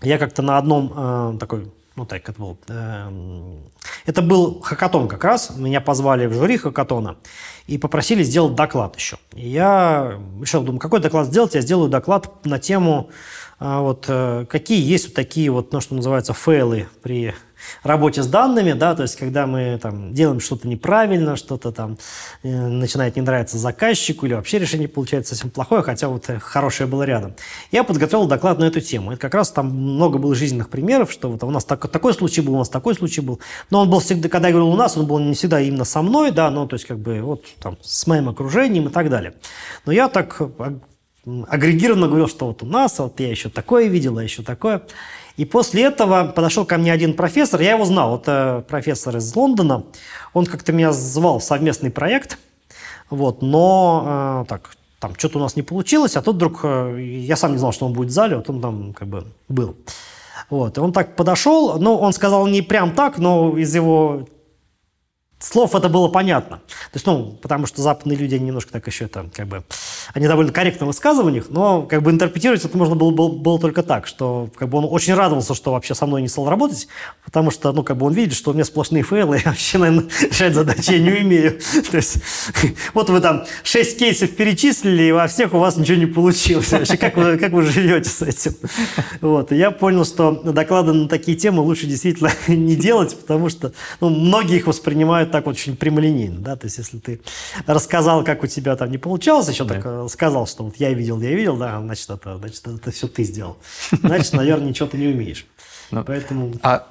Я 0.00 0.18
как-то 0.18 0.42
на 0.42 0.58
одном 0.58 0.92
э, 0.94 1.36
такой, 1.38 1.72
ну 1.94 2.06
так 2.06 2.28
это 2.28 2.40
был, 2.40 2.58
э, 2.68 3.58
это 4.06 4.22
был 4.22 4.60
хакатон 4.60 5.08
как 5.08 5.22
раз. 5.24 5.56
Меня 5.56 5.80
позвали 5.80 6.26
в 6.26 6.34
жюри 6.34 6.56
хакатона 6.56 7.18
и 7.66 7.78
попросили 7.78 8.22
сделать 8.22 8.54
доклад 8.54 8.96
еще. 8.96 9.18
И 9.34 9.48
я 9.48 10.18
решил, 10.40 10.62
думаю, 10.62 10.80
какой 10.80 11.00
доклад 11.00 11.26
сделать? 11.28 11.54
Я 11.54 11.60
сделаю 11.60 11.88
доклад 11.88 12.44
на 12.44 12.58
тему, 12.58 13.10
э, 13.62 13.80
вот, 13.80 14.06
э, 14.08 14.46
какие 14.48 14.82
есть 14.82 15.06
вот 15.08 15.14
такие 15.14 15.50
вот, 15.50 15.72
ну, 15.72 15.80
что 15.80 15.94
называется, 15.94 16.32
фейлы 16.32 16.88
при 17.02 17.34
работе 17.82 18.22
с 18.22 18.26
данными, 18.26 18.72
да, 18.72 18.94
то 18.94 19.02
есть 19.02 19.16
когда 19.16 19.46
мы 19.46 19.78
там 19.80 20.12
делаем 20.14 20.40
что-то 20.40 20.68
неправильно, 20.68 21.36
что-то 21.36 21.72
там 21.72 21.98
э, 22.42 22.48
начинает 22.48 23.16
не 23.16 23.22
нравиться 23.22 23.58
заказчику 23.58 24.26
или 24.26 24.34
вообще 24.34 24.58
решение 24.58 24.88
получается 24.88 25.34
совсем 25.34 25.50
плохое, 25.50 25.82
хотя 25.82 26.08
вот 26.08 26.28
э, 26.28 26.38
хорошее 26.38 26.88
было 26.88 27.02
рядом. 27.02 27.34
Я 27.70 27.84
подготовил 27.84 28.26
доклад 28.26 28.58
на 28.58 28.64
эту 28.64 28.80
тему. 28.80 29.12
Это 29.12 29.20
как 29.20 29.34
раз 29.34 29.50
там 29.50 29.68
много 29.68 30.18
было 30.18 30.34
жизненных 30.34 30.68
примеров, 30.68 31.12
что 31.12 31.30
вот 31.30 31.42
у 31.42 31.50
нас 31.50 31.64
так, 31.64 31.88
такой 31.88 32.14
случай 32.14 32.40
был, 32.40 32.54
у 32.54 32.58
нас 32.58 32.68
такой 32.68 32.94
случай 32.94 33.20
был. 33.20 33.40
Но 33.70 33.80
он 33.80 33.90
был 33.90 34.00
всегда, 34.00 34.28
когда 34.28 34.48
я 34.48 34.54
говорил 34.54 34.72
у 34.72 34.76
нас, 34.76 34.96
он 34.96 35.06
был 35.06 35.18
не 35.18 35.34
всегда 35.34 35.60
именно 35.60 35.84
со 35.84 36.02
мной, 36.02 36.30
да, 36.30 36.50
ну, 36.50 36.66
то 36.66 36.74
есть 36.74 36.86
как 36.86 36.98
бы 36.98 37.20
вот 37.20 37.44
там 37.60 37.76
с 37.82 38.06
моим 38.06 38.28
окружением 38.28 38.88
и 38.88 38.90
так 38.90 39.10
далее. 39.10 39.34
Но 39.86 39.92
я 39.92 40.08
так 40.08 40.36
э, 40.40 40.74
агрегированно 41.24 42.08
говорил, 42.08 42.28
что 42.28 42.46
вот 42.46 42.62
у 42.62 42.66
нас, 42.66 42.98
вот 42.98 43.20
я 43.20 43.30
еще 43.30 43.48
такое 43.48 43.86
видел, 43.86 44.18
а 44.18 44.22
еще 44.22 44.42
такое. 44.42 44.82
И 45.36 45.44
после 45.44 45.84
этого 45.84 46.24
подошел 46.24 46.64
ко 46.64 46.76
мне 46.76 46.92
один 46.92 47.14
профессор, 47.14 47.60
я 47.60 47.72
его 47.72 47.84
знал, 47.84 48.18
это 48.18 48.64
профессор 48.68 49.16
из 49.16 49.34
Лондона, 49.34 49.84
он 50.34 50.46
как-то 50.46 50.72
меня 50.72 50.92
звал 50.92 51.38
в 51.38 51.44
совместный 51.44 51.90
проект, 51.90 52.38
вот, 53.08 53.40
но 53.40 54.44
э, 54.44 54.48
так, 54.48 54.70
там 54.98 55.14
что-то 55.16 55.38
у 55.38 55.40
нас 55.40 55.56
не 55.56 55.62
получилось, 55.62 56.16
а 56.16 56.22
тут 56.22 56.36
вдруг, 56.36 56.60
э, 56.64 56.98
я 57.00 57.36
сам 57.36 57.52
не 57.52 57.58
знал, 57.58 57.72
что 57.72 57.86
он 57.86 57.94
будет 57.94 58.08
в 58.08 58.12
зале, 58.12 58.36
вот 58.36 58.50
он 58.50 58.60
там 58.60 58.92
как 58.92 59.08
бы 59.08 59.26
был. 59.48 59.76
Вот, 60.50 60.76
и 60.76 60.80
он 60.80 60.92
так 60.92 61.16
подошел, 61.16 61.78
ну, 61.78 61.96
он 61.96 62.12
сказал 62.12 62.46
не 62.46 62.60
прям 62.60 62.92
так, 62.92 63.16
но 63.16 63.56
из 63.56 63.74
его 63.74 64.26
слов 65.42 65.74
это 65.74 65.88
было 65.88 66.08
понятно. 66.08 66.58
То 66.58 66.94
есть, 66.94 67.06
ну, 67.06 67.38
потому 67.40 67.66
что 67.66 67.82
западные 67.82 68.16
люди, 68.16 68.34
они 68.34 68.46
немножко 68.46 68.72
так 68.72 68.86
еще 68.86 69.06
это, 69.06 69.26
как 69.34 69.46
бы, 69.46 69.64
они 70.14 70.26
довольно 70.26 70.52
корректны 70.52 70.84
в 70.84 70.88
высказываниях, 70.88 71.46
но 71.48 71.82
как 71.82 72.02
бы 72.02 72.10
интерпретировать 72.10 72.64
это 72.64 72.76
можно 72.76 72.94
было, 72.94 73.10
было, 73.10 73.28
было 73.28 73.58
только 73.58 73.82
так, 73.82 74.06
что 74.06 74.48
как 74.56 74.68
бы 74.68 74.78
он 74.78 74.86
очень 74.88 75.14
радовался, 75.14 75.54
что 75.54 75.72
вообще 75.72 75.94
со 75.94 76.06
мной 76.06 76.22
не 76.22 76.28
стал 76.28 76.48
работать, 76.48 76.88
потому 77.24 77.50
что, 77.50 77.72
ну, 77.72 77.82
как 77.82 77.96
бы 77.96 78.06
он 78.06 78.12
видит, 78.12 78.34
что 78.34 78.50
у 78.50 78.54
меня 78.54 78.64
сплошные 78.64 79.02
фейлы, 79.02 79.38
и 79.42 79.42
вообще, 79.44 79.78
наверное, 79.78 80.08
решать 80.20 80.54
задачи 80.54 80.92
я 80.92 80.98
не 80.98 81.10
умею. 81.10 81.58
То 81.90 81.96
есть, 81.96 82.18
вот 82.94 83.10
вы 83.10 83.20
там 83.20 83.44
шесть 83.62 83.98
кейсов 83.98 84.30
перечислили, 84.30 85.04
и 85.04 85.12
во 85.12 85.26
всех 85.26 85.54
у 85.54 85.58
вас 85.58 85.76
ничего 85.76 85.98
не 85.98 86.06
получилось. 86.06 86.70
Вообще, 86.72 86.96
как 86.96 87.16
вы, 87.16 87.38
как 87.38 87.52
вы 87.52 87.62
живете 87.62 88.08
с 88.08 88.22
этим? 88.22 88.54
Вот. 89.20 89.52
И 89.52 89.56
я 89.56 89.70
понял, 89.70 90.04
что 90.04 90.32
доклады 90.32 90.92
на 90.92 91.08
такие 91.08 91.36
темы 91.36 91.62
лучше 91.62 91.86
действительно 91.86 92.30
не 92.48 92.76
делать, 92.76 93.16
потому 93.18 93.48
что 93.48 93.72
ну, 94.00 94.10
многие 94.10 94.56
их 94.56 94.66
воспринимают 94.66 95.31
так 95.32 95.46
очень 95.46 95.76
прямолинейно, 95.76 96.40
да, 96.40 96.56
то 96.56 96.66
есть 96.66 96.78
если 96.78 96.98
ты 96.98 97.20
рассказал, 97.66 98.22
как 98.22 98.44
у 98.44 98.46
тебя 98.46 98.76
там 98.76 98.90
не 98.90 98.98
получалось, 98.98 99.48
еще 99.48 99.64
да. 99.64 99.74
так 99.74 99.82
э, 99.84 100.06
сказал, 100.08 100.46
что 100.46 100.64
вот 100.64 100.76
я 100.76 100.92
видел, 100.92 101.20
я 101.20 101.34
видел, 101.34 101.56
да, 101.56 101.80
значит, 101.80 102.08
это, 102.08 102.38
значит, 102.38 102.66
это 102.66 102.90
все 102.90 103.08
ты 103.08 103.24
сделал. 103.24 103.56
Значит, 103.90 104.32
наверное, 104.34 104.68
ничего 104.68 104.88
ты 104.88 104.98
не 104.98 105.08
умеешь. 105.08 105.46
Но, 105.90 106.00
ну, 106.00 106.04
Поэтому... 106.04 106.52
А 106.62 106.86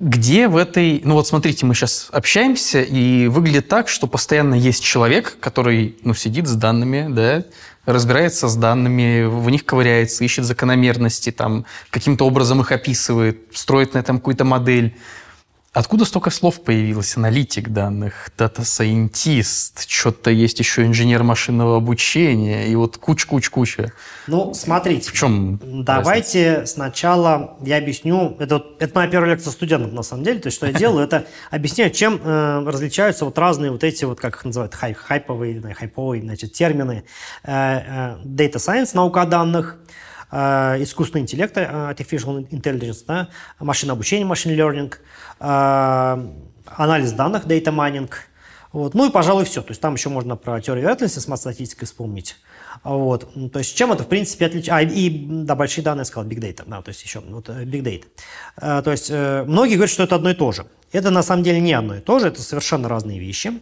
где 0.00 0.48
в 0.48 0.56
этой... 0.56 1.00
Ну 1.04 1.14
вот 1.14 1.26
смотрите, 1.26 1.64
мы 1.66 1.74
сейчас 1.74 2.08
общаемся, 2.10 2.82
и 2.82 3.28
выглядит 3.28 3.68
так, 3.68 3.88
что 3.88 4.06
постоянно 4.06 4.54
есть 4.54 4.82
человек, 4.82 5.38
который, 5.40 5.96
ну, 6.02 6.14
сидит 6.14 6.46
с 6.46 6.54
данными, 6.54 7.06
да, 7.10 7.44
разбирается 7.86 8.48
с 8.48 8.56
данными, 8.56 9.24
в 9.24 9.48
них 9.50 9.64
ковыряется, 9.64 10.24
ищет 10.24 10.44
закономерности, 10.44 11.30
там, 11.30 11.64
каким-то 11.90 12.26
образом 12.26 12.60
их 12.60 12.72
описывает, 12.72 13.38
строит 13.52 13.94
на 13.94 13.98
этом 13.98 14.18
какую-то 14.18 14.44
модель. 14.44 14.96
Откуда 15.74 16.04
столько 16.04 16.30
слов 16.30 16.62
появилось? 16.62 17.16
Аналитик 17.16 17.70
данных, 17.70 18.30
data 18.38 18.81
scientist, 18.81 19.90
что-то 19.90 20.30
есть 20.30 20.60
еще 20.60 20.86
инженер 20.86 21.24
машинного 21.24 21.78
обучения, 21.78 22.68
и 22.68 22.76
вот 22.76 22.96
куч-куч-куча. 22.96 23.92
Ну, 24.28 24.54
смотрите. 24.54 25.10
В 25.10 25.12
чем 25.12 25.58
Давайте 25.82 26.50
разница? 26.50 26.74
сначала 26.74 27.56
я 27.60 27.78
объясню. 27.78 28.36
Это, 28.38 28.64
это 28.78 28.94
моя 28.94 29.10
первая 29.10 29.32
лекция 29.32 29.50
студентам, 29.50 29.92
на 29.96 30.04
самом 30.04 30.22
деле. 30.22 30.38
То 30.38 30.46
есть, 30.46 30.58
что 30.58 30.68
я 30.68 30.72
делаю, 30.78 31.04
это 31.04 31.26
объясняю, 31.50 31.90
чем 31.90 32.20
э, 32.22 32.64
различаются 32.64 33.24
вот 33.24 33.36
разные 33.36 33.72
вот 33.72 33.82
эти, 33.82 34.04
вот 34.04 34.20
как 34.20 34.36
их 34.36 34.44
называют, 34.44 34.76
хай, 34.76 34.94
хайповые, 34.94 35.60
хайповые 35.74 36.22
значит, 36.22 36.52
термины. 36.52 37.02
Э, 37.42 37.50
э, 37.50 38.16
data 38.24 38.58
science, 38.58 38.90
наука 38.94 39.26
данных, 39.26 39.78
искусственный 40.32 41.22
интеллект, 41.22 41.56
artificial 41.56 42.48
intelligence, 42.50 43.04
да, 43.06 43.28
машинное 43.60 43.94
обучение, 43.94 44.26
machine 44.26 44.56
learning– 44.56 44.92
анализ 45.38 47.12
данных, 47.12 47.46
data 47.46 47.72
mining, 47.74 48.10
Вот. 48.72 48.94
Ну 48.94 49.08
и, 49.08 49.10
пожалуй, 49.10 49.44
все. 49.44 49.62
То 49.62 49.70
есть 49.70 49.80
там 49.80 49.94
еще 49.94 50.08
можно 50.08 50.36
про 50.36 50.60
теорию 50.60 50.82
вероятности 50.82 51.18
с 51.18 51.28
матстатистикой 51.28 51.86
вспомнить. 51.86 52.36
Вот. 52.82 53.32
То 53.52 53.58
есть 53.60 53.76
чем 53.76 53.92
это, 53.92 54.02
в 54.02 54.08
принципе, 54.08 54.46
отличается? 54.46 54.76
А, 54.76 54.82
и, 54.82 55.26
да, 55.28 55.54
большие 55.54 55.84
данные, 55.84 56.00
я 56.00 56.04
сказал, 56.04 56.28
big 56.28 56.40
data. 56.40 56.64
Да, 56.66 56.82
то 56.82 56.88
есть 56.88 57.02
еще 57.02 57.20
вот 57.20 57.48
э, 57.48 57.64
big 57.64 57.82
data. 57.82 58.04
А, 58.56 58.82
то 58.82 58.90
есть 58.90 59.10
э, 59.10 59.44
многие 59.46 59.74
говорят, 59.74 59.90
что 59.90 60.02
это 60.02 60.16
одно 60.16 60.30
и 60.30 60.34
то 60.34 60.50
же. 60.52 60.66
Это 60.92 61.10
на 61.10 61.22
самом 61.22 61.42
деле 61.42 61.60
не 61.60 61.72
одно 61.72 61.96
и 61.96 62.00
то 62.00 62.18
же, 62.18 62.28
это 62.28 62.42
совершенно 62.42 62.88
разные 62.88 63.18
вещи. 63.18 63.60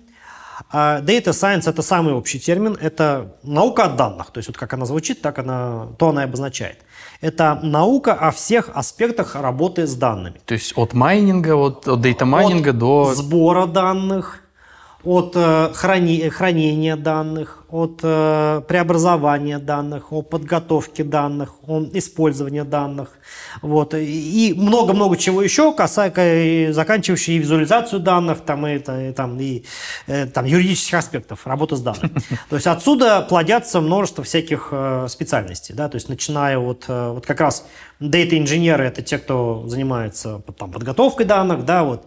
А 0.70 1.00
data 1.00 1.30
science– 1.30 1.62
это 1.68 1.82
самый 1.82 2.14
общий 2.14 2.38
термин, 2.38 2.76
это 2.80 3.36
наука 3.42 3.84
о 3.84 3.88
данных. 3.88 4.30
То 4.30 4.38
есть 4.38 4.48
вот 4.48 4.56
как 4.56 4.72
она 4.74 4.86
звучит, 4.86 5.20
так 5.22 5.38
она, 5.38 5.88
то 5.98 6.08
она 6.08 6.22
и 6.22 6.24
обозначает. 6.24 6.78
Это 7.22 7.60
наука 7.62 8.14
о 8.14 8.32
всех 8.32 8.68
аспектах 8.74 9.36
работы 9.36 9.86
с 9.86 9.94
данными. 9.94 10.40
То 10.44 10.54
есть 10.54 10.72
от 10.76 10.92
майнинга, 10.92 11.54
от, 11.54 11.86
от 11.86 12.00
дейта 12.00 12.26
майнинга 12.26 12.72
до... 12.72 13.14
сбора 13.14 13.66
данных, 13.66 14.41
от 15.04 15.32
э, 15.34 15.70
храни, 15.74 16.28
хранения 16.28 16.96
данных, 16.96 17.64
от 17.70 18.00
э, 18.02 18.62
преобразования 18.68 19.58
данных, 19.58 20.12
от 20.12 20.30
подготовки 20.30 21.02
данных, 21.02 21.54
от 21.66 21.94
использования 21.94 22.62
данных. 22.62 23.10
Вот. 23.62 23.94
И 23.94 24.54
много-много 24.56 25.16
чего 25.16 25.42
еще, 25.42 25.74
касая, 25.74 26.72
заканчивающие 26.72 27.38
визуализацию 27.38 28.00
данных 28.00 28.42
там, 28.42 28.64
и, 28.66 28.76
и, 28.76 29.12
там, 29.12 29.40
и 29.40 29.64
э, 30.06 30.26
там, 30.26 30.44
юридических 30.44 30.98
аспектов 30.98 31.46
работы 31.46 31.76
с 31.76 31.80
данными. 31.80 32.12
То 32.48 32.56
есть 32.56 32.68
отсюда 32.68 33.22
плодятся 33.22 33.80
множество 33.80 34.22
всяких 34.22 34.72
специальностей. 35.08 35.74
Да? 35.74 35.88
То 35.88 35.96
есть 35.96 36.08
начиная 36.08 36.58
от, 36.58 36.84
вот 36.86 37.26
как 37.26 37.40
раз 37.40 37.66
Data-инженеры– 38.00 38.84
это 38.86 39.02
те, 39.02 39.18
кто 39.18 39.64
занимается 39.66 40.42
там, 40.58 40.70
подготовкой 40.72 41.26
данных, 41.26 41.64
да, 41.64 41.84
вот, 41.84 42.06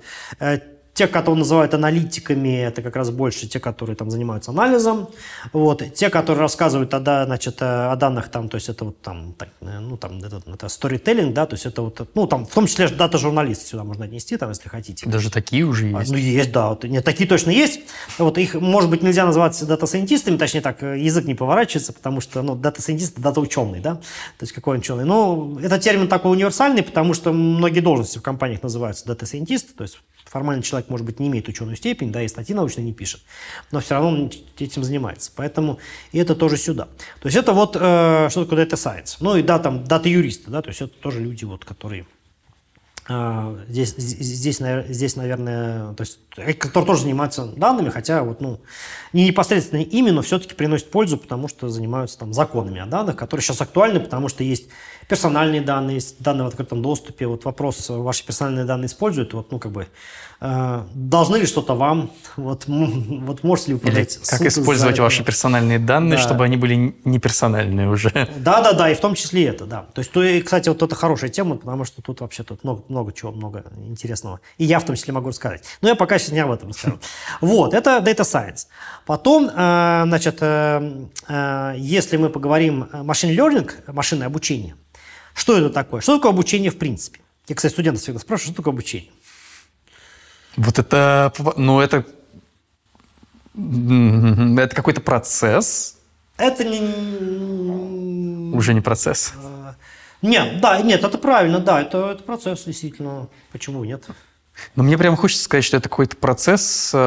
те, 0.95 1.07
кого 1.07 1.35
называют 1.35 1.73
аналитиками, 1.73 2.57
это 2.61 2.81
как 2.81 2.95
раз 2.95 3.09
больше 3.11 3.47
те, 3.47 3.59
которые 3.59 3.97
там 3.97 4.09
занимаются 4.09 4.51
анализом. 4.51 5.09
Вот. 5.51 5.83
Те, 5.93 6.09
которые 6.09 6.41
рассказывают 6.41 6.93
о, 6.93 6.99
значит, 6.99 7.57
о 7.59 7.93
данных, 7.97 8.29
там, 8.29 8.47
то 8.47 8.55
есть 8.55 8.69
это 8.69 8.85
вот 8.85 9.01
там, 9.01 9.33
так, 9.33 9.49
ну, 9.59 9.97
там, 9.97 10.23
это, 10.23 10.41
это 10.47 10.67
storytelling, 10.67 11.33
да, 11.33 11.45
то 11.45 11.55
есть 11.55 11.65
это 11.65 11.81
вот, 11.81 12.09
ну, 12.15 12.27
там, 12.27 12.45
в 12.45 12.53
том 12.53 12.65
числе 12.65 12.87
дата-журналисты 12.87 13.67
сюда 13.67 13.83
можно 13.83 14.05
отнести, 14.05 14.37
там, 14.37 14.49
если 14.49 14.69
хотите. 14.69 15.09
Даже 15.09 15.29
такие 15.29 15.65
уже 15.65 15.87
есть? 15.87 16.11
А, 16.11 16.13
ну, 16.13 16.17
есть, 16.17 16.51
да. 16.53 16.69
Вот, 16.69 16.85
нет, 16.85 17.03
такие 17.03 17.27
точно 17.27 17.51
есть. 17.51 17.81
Вот 18.17 18.37
их, 18.37 18.53
может 18.55 18.89
быть, 18.89 19.03
нельзя 19.03 19.25
назвать 19.25 19.61
data 19.67 19.84
scientist 19.84 20.21
ами, 20.21 20.37
точнее 20.37 20.61
так, 20.61 20.81
язык 20.81 21.25
не 21.25 21.35
поворачивается, 21.35 21.91
потому 21.91 22.21
что, 22.21 22.41
ну, 22.41 22.55
data 22.55 22.68
scientist – 22.68 23.03
data 23.03 23.15
ученый, 23.15 23.81
да, 23.81 23.95
то 23.95 24.01
есть 24.43 24.53
какой 24.53 24.75
он 24.75 24.79
ученый. 24.79 25.03
Но 25.03 25.57
это 25.61 25.77
термин 25.77 26.07
такой 26.07 26.31
универсальный, 26.31 26.83
потому 26.83 27.13
что 27.13 27.33
многие 27.33 27.81
должности 27.81 28.17
в 28.17 28.21
компаниях 28.21 28.63
называются 28.63 29.05
data 29.05 29.25
scientist, 29.25 29.75
то 29.75 29.83
есть 29.83 29.97
формально 30.25 30.63
человек, 30.63 30.84
может 30.89 31.05
быть, 31.05 31.19
не 31.19 31.27
имеет 31.27 31.47
ученую 31.47 31.75
степень, 31.75 32.11
да, 32.11 32.21
и 32.21 32.27
статьи 32.27 32.55
научные 32.55 32.85
не 32.85 32.93
пишет, 32.93 33.21
но 33.71 33.79
все 33.79 33.95
равно 33.95 34.09
он 34.09 34.31
этим 34.57 34.83
занимается. 34.83 35.31
Поэтому 35.35 35.79
и 36.11 36.19
это 36.19 36.35
тоже 36.35 36.57
сюда. 36.57 36.85
То 37.21 37.27
есть 37.27 37.37
это 37.37 37.53
вот, 37.53 37.75
э, 37.79 38.27
что 38.29 38.45
такое 38.45 38.65
Data 38.65 38.73
Science. 38.73 39.17
Ну 39.19 39.35
и 39.35 39.43
да, 39.43 39.59
там 39.59 39.83
data 39.83 40.06
юристы, 40.06 40.51
да, 40.51 40.61
то 40.61 40.69
есть 40.69 40.81
это 40.81 40.93
тоже 40.95 41.19
люди, 41.19 41.45
вот, 41.45 41.65
которые 41.65 42.05
э, 43.07 43.65
здесь, 43.69 43.95
здесь, 43.97 44.59
здесь, 44.87 45.15
наверное, 45.15 45.93
то 45.93 46.01
есть, 46.01 46.19
э, 46.37 46.53
которые 46.53 46.87
тоже 46.87 47.01
занимаются 47.03 47.45
данными, 47.45 47.89
хотя 47.89 48.23
вот, 48.23 48.41
ну, 48.41 48.59
не 49.13 49.25
непосредственно 49.25 49.81
ими, 49.81 50.09
но 50.11 50.21
все-таки 50.21 50.55
приносят 50.55 50.89
пользу, 50.91 51.17
потому 51.17 51.47
что 51.47 51.69
занимаются 51.69 52.17
там 52.17 52.33
законами 52.33 52.81
о 52.81 52.85
данных, 52.85 53.15
которые 53.15 53.43
сейчас 53.43 53.61
актуальны, 53.61 53.99
потому 53.99 54.27
что 54.29 54.43
есть 54.43 54.69
персональные 55.07 55.61
данные, 55.61 55.95
есть 55.95 56.21
данные 56.21 56.45
в 56.45 56.47
открытом 56.47 56.81
доступе. 56.81 57.27
Вот 57.27 57.45
вопрос, 57.45 57.89
ваши 57.89 58.25
персональные 58.25 58.65
данные 58.65 58.87
используют, 58.87 59.33
вот, 59.33 59.51
ну, 59.51 59.59
как 59.59 59.71
бы, 59.71 59.87
должны 60.39 61.37
ли 61.37 61.45
что-то 61.45 61.75
вам, 61.75 62.11
вот, 62.35 62.65
вот 62.67 63.43
можете 63.43 63.69
ли 63.69 63.73
вы 63.75 63.79
подать 63.79 64.17
Или 64.17 64.25
как 64.25 64.41
использовать 64.41 64.99
ваши 64.99 65.23
персональные 65.23 65.79
данные, 65.79 66.17
да. 66.17 66.23
чтобы 66.23 66.43
они 66.43 66.57
были 66.57 66.95
не 67.03 67.19
персональные 67.19 67.89
уже. 67.89 68.11
Да-да-да, 68.37 68.89
и 68.89 68.95
в 68.95 68.99
том 68.99 69.15
числе 69.15 69.45
это, 69.45 69.65
да. 69.65 69.85
То 69.93 69.99
есть, 69.99 70.11
то, 70.11 70.23
и, 70.23 70.41
кстати, 70.41 70.69
вот 70.69 70.81
это 70.81 70.95
хорошая 70.95 71.29
тема, 71.29 71.55
потому 71.55 71.85
что 71.85 72.01
тут 72.01 72.21
вообще 72.21 72.43
тут 72.43 72.63
много, 72.63 72.83
много 72.87 73.13
чего, 73.13 73.31
много 73.31 73.63
интересного. 73.77 74.41
И 74.57 74.65
я 74.65 74.79
в 74.79 74.85
том 74.85 74.95
числе 74.95 75.13
могу 75.13 75.29
рассказать. 75.29 75.63
Но 75.81 75.89
я 75.89 75.95
пока 75.95 76.19
сейчас 76.19 76.31
не 76.31 76.39
об 76.39 76.51
этом 76.51 76.69
расскажу. 76.69 76.99
Вот, 77.41 77.73
это 77.73 77.97
Data 77.97 78.21
Science. 78.21 78.67
Потом, 79.05 79.49
э, 79.49 80.03
значит, 80.05 80.37
э, 80.41 81.73
если 81.77 82.17
мы 82.17 82.29
поговорим 82.29 82.87
машин 82.91 83.31
learning, 83.31 83.71
машинное 83.87 84.27
обучение, 84.27 84.75
что 85.33 85.57
это 85.57 85.69
такое? 85.69 86.01
Что 86.01 86.17
такое 86.17 86.31
обучение 86.31 86.71
в 86.71 86.77
принципе? 86.77 87.19
Я, 87.47 87.55
кстати, 87.55 87.73
студентов 87.73 88.01
всегда 88.01 88.19
спрашиваю, 88.19 88.53
что 88.53 88.57
такое 88.57 88.73
обучение? 88.73 89.11
Вот 90.57 90.79
это, 90.79 91.33
ну, 91.57 91.79
это, 91.81 92.05
это 93.55 94.75
какой-то 94.75 95.01
процесс. 95.01 95.97
Это 96.37 96.63
не... 96.63 96.79
Уже 98.55 98.73
не 98.73 98.81
процесс. 98.81 99.33
А, 99.43 99.75
нет, 100.21 100.61
да, 100.61 100.81
нет, 100.81 101.03
это 101.03 101.17
правильно, 101.17 101.59
да, 101.59 101.81
это, 101.81 102.11
это 102.11 102.23
процесс, 102.23 102.63
действительно. 102.63 103.27
Почему 103.51 103.83
нет? 103.83 104.05
Но 104.75 104.83
мне 104.83 104.97
прямо 104.97 105.17
хочется 105.17 105.43
сказать, 105.43 105.65
что 105.65 105.75
это 105.75 105.89
какой-то 105.89 106.15
процесс, 106.15 106.91
э, 106.93 106.97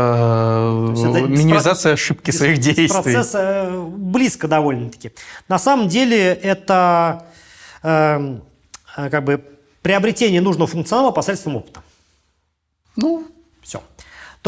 про... 1.85 1.93
ошибки 1.93 2.31
своих 2.31 2.59
действий. 2.59 2.89
Процесс 2.89 3.31
э, 3.35 3.87
близко 3.89 4.49
довольно-таки. 4.49 5.13
На 5.49 5.59
самом 5.59 5.89
деле 5.89 6.35
это 6.35 7.25
Эм, 7.83 8.43
э, 8.97 9.09
как 9.09 9.25
бы 9.25 9.45
приобретение 9.83 10.41
нужного 10.41 10.67
функционала 10.67 11.11
посредством 11.11 11.57
опыта. 11.57 11.83
Ну. 12.97 13.27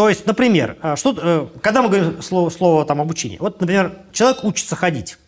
То 0.00 0.08
есть, 0.08 0.24
например, 0.24 0.78
э, 0.82 0.96
что, 0.96 1.14
э, 1.14 1.46
когда 1.60 1.82
мы 1.82 1.90
говорим 1.90 2.22
слово, 2.22 2.48
слово 2.48 2.86
там, 2.86 3.02
обучение, 3.02 3.36
вот, 3.38 3.60
например, 3.60 3.98
человек 4.12 4.44
учится 4.44 4.74
ходить. 4.74 5.18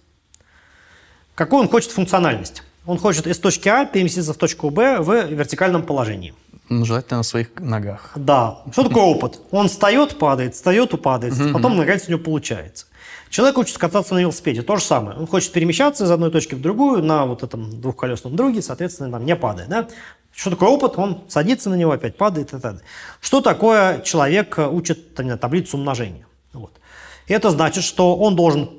Какую 1.35 1.61
он 1.61 1.69
хочет 1.69 1.91
функциональность? 1.91 2.63
Он 2.87 2.97
хочет 2.97 3.27
из 3.27 3.39
точки 3.39 3.69
А 3.69 3.85
переместиться 3.85 4.33
в 4.33 4.39
точку 4.39 4.71
Б 4.71 5.01
в 5.01 5.27
вертикальном 5.27 5.83
положении. 5.83 6.33
Ну, 6.71 6.87
желательно 6.87 7.19
на 7.19 7.23
своих 7.23 7.49
ногах. 7.61 8.13
Да. 8.17 8.63
Что 8.73 8.85
такое 8.85 9.03
опыт? 9.03 9.43
Он 9.51 9.69
встает, 9.69 10.19
падает, 10.19 10.55
встает, 10.55 10.95
упадает, 10.95 11.35
потом, 11.53 11.77
наконец, 11.77 12.09
у 12.09 12.11
него 12.11 12.23
получается. 12.23 12.87
Человек 13.29 13.57
хочет 13.57 13.77
кататься 13.77 14.15
на 14.15 14.21
велосипеде, 14.21 14.63
то 14.63 14.77
же 14.77 14.83
самое. 14.83 15.19
Он 15.19 15.27
хочет 15.27 15.53
перемещаться 15.53 16.05
из 16.05 16.11
одной 16.11 16.31
точки 16.31 16.55
в 16.55 16.63
другую 16.63 17.03
на 17.03 17.27
вот 17.27 17.43
этом 17.43 17.79
двухколесном 17.79 18.37
друге, 18.37 18.63
соответственно, 18.63 19.11
там 19.11 19.27
не 19.27 19.37
падает. 19.37 19.69
Да? 19.69 19.89
Что 20.35 20.51
такое 20.51 20.69
опыт? 20.71 20.99
Он 20.99 21.23
садится 21.29 21.71
на 21.71 21.75
него, 21.75 21.93
опять 21.93 22.17
падает 22.17 22.49
и 22.49 22.51
так 22.53 22.61
далее. 22.61 22.83
Что 23.21 23.41
такое 23.41 24.01
человек 24.01 24.59
учит 24.59 25.15
там, 25.15 25.39
таблицу 25.39 25.77
умножения? 25.77 26.27
Вот. 26.53 26.73
Это 27.29 27.51
значит, 27.51 27.85
что 27.85 28.17
он 28.17 28.35
должен 28.37 28.71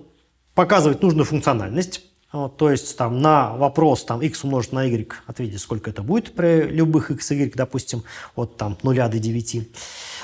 показывать 0.56 1.02
нужную 1.02 1.26
функциональность, 1.26 2.02
вот, 2.34 2.58
то 2.58 2.72
есть 2.72 2.98
там 2.98 3.22
на 3.22 3.54
вопрос 3.54 4.06
там 4.06 4.20
x 4.24 4.44
умножить 4.44 4.72
на 4.72 4.84
y 4.84 5.08
ответить, 5.28 5.62
сколько 5.62 5.92
это 5.92 6.02
будет 6.02 6.34
при 6.34 6.64
любых 6.64 7.12
x, 7.12 7.30
y, 7.30 7.54
допустим, 7.56 8.04
от 8.36 8.58
там 8.58 8.76
0 8.82 8.96
до 8.96 9.20
9. 9.20 9.70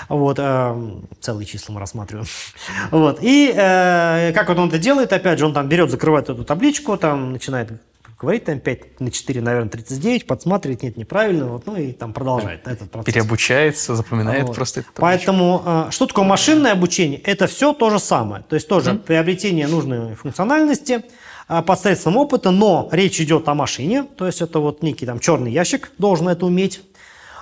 Вот, 0.10 0.40
э, 0.40 0.92
целые 1.22 1.46
числа 1.46 1.76
мы 1.76 1.80
рассматриваем. 1.80 2.26
Вот, 2.92 3.20
и 3.22 3.54
э, 3.56 4.34
как 4.34 4.50
вот 4.50 4.58
он 4.58 4.70
это 4.70 4.80
делает, 4.80 5.14
опять 5.14 5.38
же, 5.38 5.46
он 5.46 5.54
там 5.54 5.70
берет, 5.70 5.92
закрывает 5.92 6.30
эту 6.30 6.44
табличку, 6.44 6.98
там 6.98 7.32
начинает 7.32 7.80
говорить 8.20 8.44
там 8.44 8.60
5 8.60 9.00
на 9.00 9.12
4, 9.12 9.42
наверное, 9.42 9.70
39, 9.70 10.28
подсматривает, 10.28 10.84
нет, 10.84 10.98
неправильно, 10.98 11.48
вот, 11.48 11.66
ну 11.66 11.78
и 11.78 11.94
там 11.94 12.14
продолжает 12.14 12.68
этот 12.68 12.92
процесс. 12.92 13.14
Переобучается, 13.14 13.96
запоминает 13.96 14.48
вот. 14.48 14.56
просто 14.56 14.82
это. 14.82 14.90
Поэтому 14.96 15.64
э, 15.66 15.88
что 15.92 16.06
такое 16.06 16.26
машинное 16.26 16.74
обучение? 16.74 17.20
Это 17.22 17.48
все 17.48 17.74
то 17.74 17.90
же 17.90 18.00
самое. 18.00 18.44
То 18.44 18.56
есть 18.56 18.68
тоже 18.68 18.92
mm-hmm. 18.92 19.00
приобретение 19.00 19.68
нужной 19.68 20.16
функциональности, 20.16 21.04
а, 21.48 21.62
посредством 21.62 22.18
опыта, 22.18 22.52
но 22.52 22.90
речь 22.92 23.20
идет 23.22 23.48
о 23.48 23.54
машине, 23.54 24.04
то 24.04 24.28
есть 24.28 24.42
это 24.42 24.60
вот 24.60 24.84
некий 24.84 25.06
там 25.06 25.20
черный 25.20 25.52
ящик 25.52 25.92
должен 25.98 26.28
это 26.28 26.46
уметь. 26.46 26.82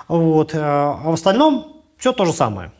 Вот. 0.06 0.54
Э, 0.54 0.58
а 0.60 1.10
в 1.10 1.12
остальном 1.12 1.82
все 1.98 2.12
то 2.12 2.24
же 2.24 2.32
самое. 2.32 2.72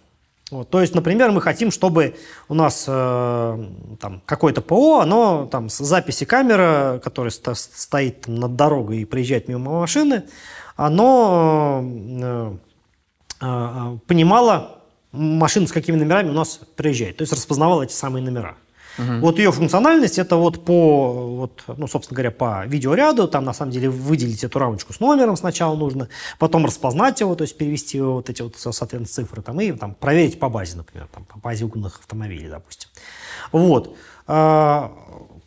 Вот, 0.51 0.71
то 0.71 0.81
есть, 0.81 0.95
например, 0.95 1.31
мы 1.31 1.43
хотим, 1.43 1.71
чтобы 1.71 2.17
у 2.49 2.55
нас 2.55 2.87
э, 2.89 3.65
там 4.01 4.23
какое-то 4.25 4.63
ПО, 4.63 5.01
оно 5.01 5.47
там 5.47 5.69
с 5.69 5.79
записи 5.79 6.25
камеры, 6.25 7.01
которая 7.05 7.31
sto- 7.31 7.55
стоит 7.55 8.27
над 8.29 8.57
дорогой 8.57 8.99
и 8.99 9.05
приезжает 9.05 9.49
мимо 9.49 9.81
машины, 9.81 10.25
оно 10.77 11.83
э, 11.85 12.57
э, 13.43 13.99
понимало 14.07 14.79
машину 15.13 15.67
с 15.67 15.73
какими 15.73 15.97
номерами 15.97 16.31
у 16.31 16.35
нас 16.35 16.61
приезжает, 16.77 17.19
то 17.19 17.23
есть 17.23 17.33
распознавало 17.33 17.83
эти 17.83 17.93
самые 17.93 18.25
номера. 18.25 18.57
Угу. 18.99 19.21
Вот 19.21 19.39
ее 19.39 19.53
функциональность 19.53 20.19
это 20.19 20.37
вот 20.37 20.65
по, 20.65 21.37
вот, 21.37 21.63
ну, 21.77 21.87
собственно 21.87 22.17
говоря, 22.17 22.31
по 22.31 22.67
видеоряду, 22.67 23.29
там 23.29 23.45
на 23.45 23.53
самом 23.53 23.73
деле 23.73 23.89
выделить 23.89 24.45
эту 24.45 24.59
рамочку 24.59 24.93
с 24.93 25.01
номером 25.01 25.37
сначала 25.37 25.77
нужно, 25.77 26.09
потом 26.39 26.67
распознать 26.67 27.21
его, 27.21 27.35
то 27.35 27.43
есть 27.43 27.57
перевести 27.57 28.01
вот 28.01 28.29
эти 28.29 28.43
вот, 28.43 28.57
соответственно, 28.57 29.07
цифры, 29.07 29.43
там, 29.43 29.61
и 29.61 29.73
там, 29.73 29.95
проверить 29.95 30.39
по 30.39 30.49
базе, 30.49 30.77
например, 30.77 31.09
там, 31.13 31.25
по 31.25 31.39
базе 31.39 31.65
угнанных 31.65 32.01
автомобилей, 32.01 32.49
допустим. 32.49 32.89
Вот. 33.53 33.97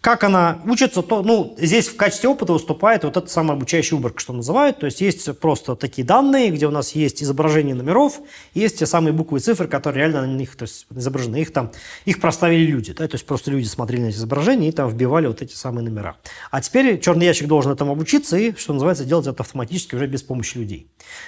Как 0.01 0.23
она 0.23 0.59
учится, 0.65 1.03
то, 1.03 1.21
ну, 1.21 1.55
здесь 1.59 1.87
в 1.87 1.95
качестве 1.95 2.27
опыта 2.27 2.53
выступает 2.53 3.03
вот 3.03 3.17
эта 3.17 3.27
самая 3.27 3.55
обучающая 3.55 3.95
выборка, 3.95 4.19
что 4.19 4.33
называют. 4.33 4.79
То 4.79 4.87
есть 4.87 4.99
есть 4.99 5.37
просто 5.37 5.75
такие 5.75 6.03
данные, 6.03 6.49
где 6.49 6.65
у 6.65 6.71
нас 6.71 6.93
есть 6.93 7.21
изображение 7.21 7.75
номеров, 7.75 8.19
есть 8.55 8.79
те 8.79 8.87
самые 8.87 9.13
буквы 9.13 9.37
и 9.37 9.41
цифры, 9.41 9.67
которые 9.67 10.07
реально 10.07 10.25
на 10.25 10.35
них 10.35 10.55
то 10.55 10.63
есть, 10.63 10.87
изображены. 10.89 11.39
Их 11.39 11.53
там, 11.53 11.71
их 12.05 12.19
проставили 12.19 12.65
люди, 12.65 12.93
да, 12.93 13.07
то 13.07 13.13
есть 13.13 13.27
просто 13.27 13.51
люди 13.51 13.67
смотрели 13.67 14.01
на 14.01 14.05
эти 14.07 14.15
изображения 14.15 14.69
и 14.69 14.71
там 14.71 14.89
вбивали 14.89 15.27
вот 15.27 15.43
эти 15.43 15.53
самые 15.53 15.87
номера. 15.87 16.17
А 16.49 16.61
теперь 16.61 16.99
черный 16.99 17.27
ящик 17.27 17.47
должен 17.47 17.71
этому 17.71 17.91
обучиться 17.91 18.37
и, 18.37 18.55
что 18.55 18.73
называется, 18.73 19.05
делать 19.05 19.27
это 19.27 19.43
автоматически 19.43 19.93
уже 19.93 20.07
без 20.07 20.23
помощи 20.23 20.57
людей. 20.57 20.87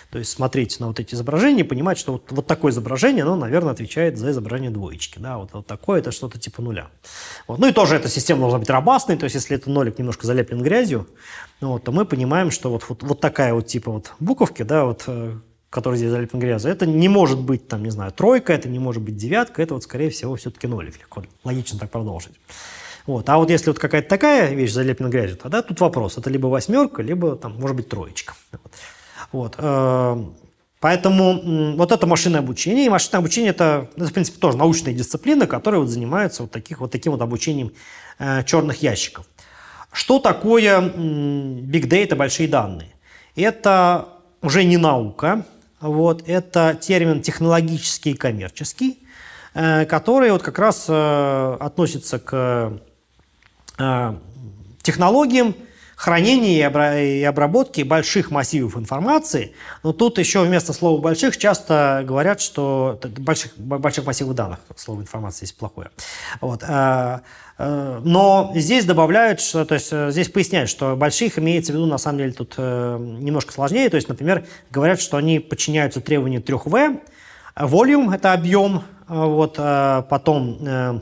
То 0.09 0.17
есть 0.17 0.31
смотреть 0.31 0.79
на 0.79 0.87
вот 0.87 0.99
эти 0.99 1.13
изображения 1.13 1.61
и 1.61 1.63
понимать, 1.63 1.99
что 1.99 2.13
вот, 2.13 2.31
вот 2.31 2.47
такое 2.47 2.71
изображение, 2.71 3.23
оно, 3.23 3.35
наверное, 3.35 3.73
отвечает 3.73 4.17
за 4.17 4.31
изображение 4.31 4.71
двоечки. 4.71 5.19
Да, 5.19 5.37
вот, 5.37 5.51
вот 5.53 5.67
такое, 5.67 5.99
это 5.99 6.11
что-то 6.11 6.39
типа 6.39 6.63
нуля. 6.63 6.87
Вот. 7.47 7.59
Ну 7.59 7.67
и 7.67 7.71
тоже 7.71 7.97
эта 7.97 8.09
система 8.09 8.41
должна 8.41 8.62
быть 8.63 8.69
робастный, 8.69 9.17
то 9.17 9.25
есть 9.25 9.35
если 9.35 9.55
это 9.55 9.69
нолик 9.69 9.99
немножко 9.99 10.25
залеплен 10.25 10.61
грязью, 10.61 11.07
ну 11.61 11.73
вот, 11.73 11.83
то 11.83 11.91
мы 11.91 12.05
понимаем, 12.05 12.51
что 12.51 12.69
вот, 12.69 12.85
вот, 12.89 13.03
вот 13.03 13.19
такая 13.19 13.53
вот 13.53 13.67
типа 13.67 13.91
вот 13.91 14.13
буковки, 14.19 14.63
да, 14.63 14.85
вот, 14.85 15.03
э, 15.07 15.35
которые 15.69 15.97
здесь 15.97 16.11
залеплен 16.11 16.39
грязью, 16.39 16.71
это 16.71 16.85
не 16.85 17.09
может 17.09 17.39
быть, 17.39 17.67
там, 17.67 17.83
не 17.83 17.89
знаю, 17.89 18.11
тройка, 18.11 18.53
это 18.53 18.69
не 18.69 18.79
может 18.79 19.01
быть 19.01 19.17
девятка, 19.17 19.61
это 19.61 19.73
вот, 19.73 19.83
скорее 19.83 20.09
всего, 20.09 20.35
все-таки 20.35 20.67
нолик. 20.67 20.99
Легко, 20.99 21.23
логично 21.43 21.79
так 21.79 21.89
продолжить. 21.89 22.33
Вот. 23.05 23.27
А 23.29 23.37
вот 23.37 23.49
если 23.49 23.69
вот 23.69 23.79
какая-то 23.79 24.07
такая 24.07 24.53
вещь 24.53 24.71
залеплена 24.71 25.09
грязью, 25.09 25.37
тогда 25.37 25.61
тут 25.61 25.79
вопрос. 25.81 26.17
Это 26.17 26.29
либо 26.29 26.47
восьмерка, 26.47 27.01
либо, 27.01 27.35
там, 27.35 27.59
может 27.59 27.75
быть, 27.75 27.89
троечка. 27.89 28.33
Вот. 28.51 28.61
вот. 29.31 29.55
Э, 29.57 30.23
поэтому 30.79 31.75
вот 31.75 31.91
это 31.91 32.07
машинное 32.07 32.39
обучение. 32.39 32.85
И 32.85 32.89
машинное 32.89 33.19
обучение 33.19 33.49
это, 33.49 33.89
это, 33.95 34.05
в 34.05 34.13
принципе, 34.13 34.39
тоже 34.39 34.57
научная 34.57 34.93
дисциплина, 34.93 35.47
которая 35.47 35.81
вот 35.81 35.89
занимается 35.89 36.43
вот, 36.43 36.51
таких, 36.51 36.79
вот 36.79 36.91
таким 36.91 37.11
вот 37.13 37.21
обучением 37.21 37.73
черных 38.45 38.81
ящиков. 38.81 39.25
Что 39.91 40.19
такое 40.19 40.81
big 40.81 41.87
data, 41.87 42.15
большие 42.15 42.47
данные? 42.47 42.93
Это 43.35 44.09
уже 44.41 44.63
не 44.63 44.77
наука, 44.77 45.45
вот, 45.83 46.23
это 46.27 46.77
термин 46.79 47.21
технологический 47.21 48.11
и 48.11 48.13
коммерческий, 48.15 48.99
э, 49.53 49.85
который 49.85 50.31
вот 50.31 50.41
как 50.41 50.57
раз 50.57 50.85
э, 50.87 51.57
относится 51.59 52.19
к 52.19 52.79
технологиям, 54.83 55.55
хранения 56.03 56.69
и 56.99 57.23
обработки 57.23 57.81
больших 57.81 58.29
массивов 58.29 58.75
информации. 58.75 59.53
Но 59.83 59.93
тут 59.93 60.17
еще 60.17 60.41
вместо 60.41 60.73
слова 60.73 60.99
«больших» 60.99 61.37
часто 61.37 62.03
говорят, 62.05 62.41
что... 62.41 62.99
Больших, 63.19 63.57
больших 63.57 64.05
массивов 64.05 64.35
данных, 64.35 64.59
слово 64.75 64.99
«информация» 64.99 65.45
есть 65.45 65.57
плохое. 65.57 65.91
Вот. 66.41 66.61
А, 66.67 67.21
а, 67.57 68.01
но 68.03 68.51
здесь 68.53 68.83
добавляют, 68.83 69.39
что, 69.39 69.63
то 69.63 69.75
есть 69.75 69.93
э, 69.93 70.11
здесь 70.11 70.27
поясняют, 70.27 70.69
что 70.69 70.97
больших 70.97 71.39
имеется 71.39 71.71
в 71.71 71.75
виду, 71.75 71.85
на 71.85 71.97
самом 71.97 72.17
деле, 72.17 72.33
тут 72.33 72.55
э, 72.57 72.97
немножко 72.99 73.53
сложнее. 73.53 73.89
То 73.89 73.95
есть, 73.95 74.09
например, 74.09 74.45
говорят, 74.71 74.99
что 74.99 75.15
они 75.15 75.39
подчиняются 75.39 76.01
требованию 76.01 76.41
3В. 76.41 76.99
Volume– 77.55 78.13
это 78.15 78.33
объем, 78.33 78.83
вот, 79.07 79.55
потом 79.55 80.57
э, 80.67 80.99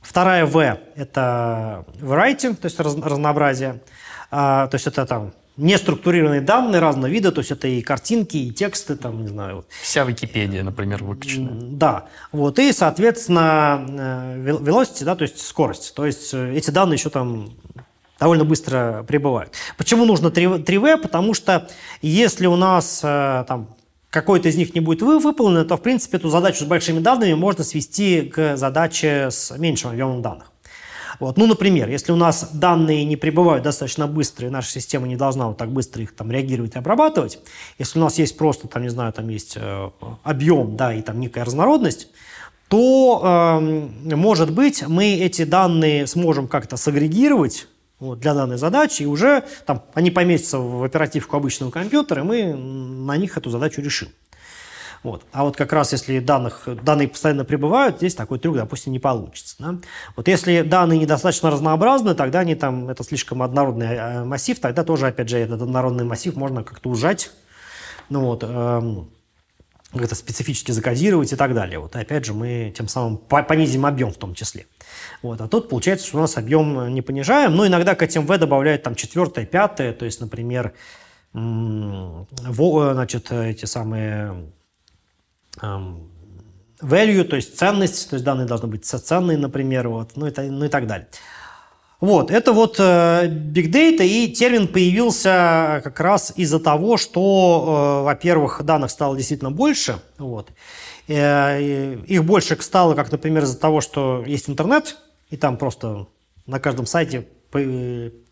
вторая 0.00 0.46
V– 0.46 0.80
это 0.96 1.84
variety, 2.00 2.56
то 2.56 2.64
есть 2.64 2.80
разнообразие. 2.80 3.82
А, 4.30 4.66
то 4.68 4.74
есть 4.74 4.86
это 4.86 5.06
там 5.06 5.32
неструктурированные 5.58 6.40
данные 6.40 6.80
разного 6.80 7.10
вида, 7.10 7.32
то 7.32 7.40
есть 7.40 7.50
это 7.50 7.68
и 7.68 7.82
картинки, 7.82 8.36
и 8.36 8.50
тексты, 8.50 8.96
там, 8.96 9.22
не 9.22 9.28
знаю. 9.28 9.66
Вся 9.82 10.04
Википедия, 10.04 10.62
например, 10.62 11.02
выкачана. 11.02 11.50
Да, 11.52 12.06
вот, 12.32 12.58
и, 12.58 12.72
соответственно, 12.72 13.84
э, 13.88 14.56
velocity, 14.60 15.04
да, 15.04 15.16
то 15.16 15.22
есть 15.22 15.44
скорость, 15.44 15.94
то 15.94 16.06
есть 16.06 16.32
э, 16.32 16.54
эти 16.54 16.70
данные 16.70 16.94
еще 16.94 17.10
там 17.10 17.50
довольно 18.20 18.44
быстро 18.44 19.04
прибывают. 19.06 19.52
Почему 19.76 20.04
нужно 20.04 20.30
3, 20.30 20.44
3V? 20.44 20.98
Потому 20.98 21.34
что 21.34 21.68
если 22.02 22.46
у 22.46 22.56
нас 22.56 23.00
э, 23.02 23.44
там 23.48 23.74
какой-то 24.10 24.48
из 24.48 24.56
них 24.56 24.74
не 24.74 24.80
будет 24.80 25.02
выполнен, 25.02 25.66
то, 25.66 25.76
в 25.76 25.82
принципе, 25.82 26.16
эту 26.16 26.28
задачу 26.28 26.64
с 26.64 26.66
большими 26.66 27.00
данными 27.00 27.34
можно 27.34 27.64
свести 27.64 28.22
к 28.22 28.56
задаче 28.56 29.30
с 29.30 29.56
меньшим 29.58 29.90
объемом 29.90 30.22
данных. 30.22 30.47
Вот. 31.20 31.36
Ну, 31.36 31.46
например, 31.46 31.88
если 31.88 32.12
у 32.12 32.16
нас 32.16 32.50
данные 32.52 33.04
не 33.04 33.16
прибывают 33.16 33.64
достаточно 33.64 34.06
быстро, 34.06 34.46
и 34.46 34.50
наша 34.50 34.70
система 34.70 35.06
не 35.06 35.16
должна 35.16 35.48
вот 35.48 35.56
так 35.56 35.70
быстро 35.70 36.02
их 36.02 36.14
там 36.14 36.30
реагировать 36.30 36.74
и 36.74 36.78
обрабатывать, 36.78 37.38
если 37.78 37.98
у 37.98 38.02
нас 38.02 38.18
есть 38.18 38.36
просто, 38.36 38.68
там, 38.68 38.82
не 38.82 38.88
знаю, 38.88 39.12
там 39.12 39.28
есть 39.28 39.56
э, 39.56 39.90
объем, 40.22 40.76
да, 40.76 40.94
и 40.94 41.02
там 41.02 41.20
некая 41.20 41.44
разнородность, 41.44 42.08
то, 42.68 43.58
э, 43.60 44.14
может 44.14 44.52
быть, 44.52 44.86
мы 44.86 45.14
эти 45.14 45.44
данные 45.44 46.06
сможем 46.06 46.48
как-то 46.48 46.76
сагрегировать 46.76 47.66
вот, 47.98 48.20
для 48.20 48.34
данной 48.34 48.58
задачи, 48.58 49.02
и 49.02 49.06
уже 49.06 49.44
там, 49.66 49.82
они 49.94 50.10
поместятся 50.10 50.58
в 50.58 50.84
оперативку 50.84 51.36
обычного 51.36 51.70
компьютера, 51.70 52.22
и 52.22 52.24
мы 52.24 52.54
на 52.54 53.16
них 53.16 53.36
эту 53.36 53.50
задачу 53.50 53.80
решим. 53.80 54.08
Вот. 55.02 55.24
А 55.32 55.44
вот 55.44 55.56
как 55.56 55.72
раз 55.72 55.92
если 55.92 56.18
данных, 56.18 56.68
данные 56.82 57.08
постоянно 57.08 57.44
прибывают, 57.44 57.98
здесь 57.98 58.14
такой 58.14 58.38
трюк, 58.38 58.56
допустим, 58.56 58.92
не 58.92 58.98
получится. 58.98 59.56
Да? 59.58 59.76
Вот 60.16 60.28
если 60.28 60.62
данные 60.62 60.98
недостаточно 60.98 61.50
разнообразны, 61.50 62.14
тогда 62.14 62.40
они 62.40 62.54
там, 62.54 62.88
это 62.88 63.04
слишком 63.04 63.42
однородный 63.42 63.86
э, 63.86 64.24
массив, 64.24 64.58
тогда 64.58 64.84
тоже, 64.84 65.06
опять 65.06 65.28
же, 65.28 65.38
этот 65.38 65.62
однородный 65.62 66.04
массив 66.04 66.34
можно 66.34 66.64
как-то 66.64 66.90
ужать, 66.90 67.30
ну 68.08 68.24
вот, 68.24 68.42
эм, 68.42 69.10
как-то 69.92 70.14
специфически 70.14 70.72
закодировать 70.72 71.32
и 71.32 71.36
так 71.36 71.54
далее. 71.54 71.78
Вот, 71.78 71.96
и 71.96 71.98
опять 71.98 72.24
же, 72.24 72.34
мы 72.34 72.72
тем 72.76 72.88
самым 72.88 73.18
понизим 73.18 73.86
объем 73.86 74.12
в 74.12 74.16
том 74.16 74.34
числе. 74.34 74.66
Вот. 75.22 75.40
А 75.40 75.48
тут 75.48 75.68
получается, 75.68 76.06
что 76.06 76.18
у 76.18 76.20
нас 76.20 76.36
объем 76.36 76.92
не 76.92 77.02
понижаем, 77.02 77.54
но 77.54 77.66
иногда 77.66 77.94
к 77.94 78.02
этим 78.02 78.26
V 78.26 78.38
добавляют 78.38 78.82
там 78.82 78.94
четвертое, 78.94 79.46
пятое, 79.46 79.92
то 79.92 80.04
есть, 80.04 80.20
например, 80.20 80.74
значит, 81.32 83.32
эти 83.32 83.64
самые 83.64 84.50
value, 85.60 87.24
то 87.24 87.36
есть 87.36 87.58
ценность, 87.58 88.10
то 88.10 88.14
есть 88.14 88.24
данные 88.24 88.46
должны 88.46 88.68
быть 88.68 88.84
ценные, 88.84 89.38
например, 89.38 89.88
вот, 89.88 90.12
ну, 90.16 90.26
и, 90.26 90.32
ну 90.48 90.64
и 90.64 90.68
так 90.68 90.86
далее. 90.86 91.08
Вот, 92.00 92.30
это 92.30 92.52
вот 92.52 92.76
э, 92.78 93.26
Big 93.26 93.72
Data, 93.72 94.06
и 94.06 94.28
термин 94.28 94.68
появился 94.68 95.80
как 95.82 95.98
раз 95.98 96.32
из-за 96.36 96.60
того, 96.60 96.96
что, 96.96 98.00
э, 98.02 98.04
во-первых, 98.04 98.62
данных 98.62 98.92
стало 98.92 99.16
действительно 99.16 99.50
больше, 99.50 99.98
вот, 100.16 100.50
э, 101.08 101.96
их 102.06 102.24
больше 102.24 102.56
стало, 102.62 102.94
как, 102.94 103.10
например, 103.10 103.42
из-за 103.42 103.58
того, 103.58 103.80
что 103.80 104.22
есть 104.24 104.48
интернет, 104.48 104.96
и 105.30 105.36
там 105.36 105.56
просто 105.56 106.06
на 106.46 106.60
каждом 106.60 106.86
сайте 106.86 107.26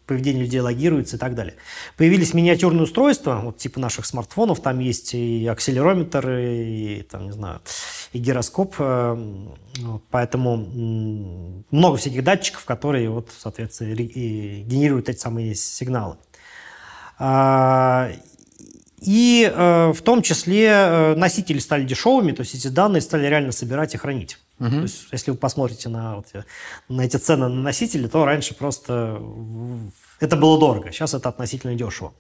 поведение 0.07 0.45
людей 0.45 0.61
логируется 0.61 1.16
и 1.16 1.19
так 1.19 1.35
далее. 1.35 1.55
Появились 1.97 2.35
миниатюрные 2.35 2.85
устройства, 2.85 3.41
вот 3.43 3.59
типа 3.59 3.81
наших 3.81 4.07
смартфонов, 4.07 4.61
там 4.61 4.78
есть 4.78 5.15
и 5.15 5.47
акселерометр, 5.47 6.31
и, 6.31 7.03
там, 7.11 7.24
не 7.24 7.33
знаю, 7.33 7.61
и 8.12 8.19
гироскоп, 8.19 8.77
э, 8.78 9.37
поэтому 10.11 10.57
много 11.70 11.97
всяких 11.97 12.24
датчиков, 12.24 12.65
которые, 12.65 13.11
вот, 13.11 13.31
соответственно, 13.37 13.95
генерируют 13.95 15.09
эти 15.09 15.19
самые 15.19 15.55
сигналы. 15.55 16.16
А, 17.19 18.11
и 19.01 19.51
э, 19.53 19.93
в 19.93 20.03
том 20.03 20.23
числе 20.23 20.66
э, 20.69 21.15
носители 21.16 21.59
стали 21.59 21.85
дешевыми, 21.85 22.33
то 22.33 22.41
есть 22.41 22.55
эти 22.55 22.69
данные 22.69 23.01
стали 23.01 23.27
реально 23.27 23.53
собирать 23.53 23.95
и 23.95 23.99
хранить. 23.99 24.39
Угу. 24.59 24.70
То 24.70 24.83
есть, 24.83 25.07
если 25.12 25.31
вы 25.31 25.37
посмотрите 25.37 25.89
на, 25.89 26.16
вот, 26.16 26.27
на 26.89 27.03
эти 27.03 27.16
цены 27.16 27.49
на 27.49 27.62
носители, 27.62 28.07
то 28.07 28.24
раньше 28.24 28.55
просто 28.55 29.20
это 30.20 30.37
было 30.37 30.59
дорого, 30.59 30.93
сейчас 30.93 31.15
это 31.15 31.28
относительно 31.28 31.74
дешево. 31.74 32.15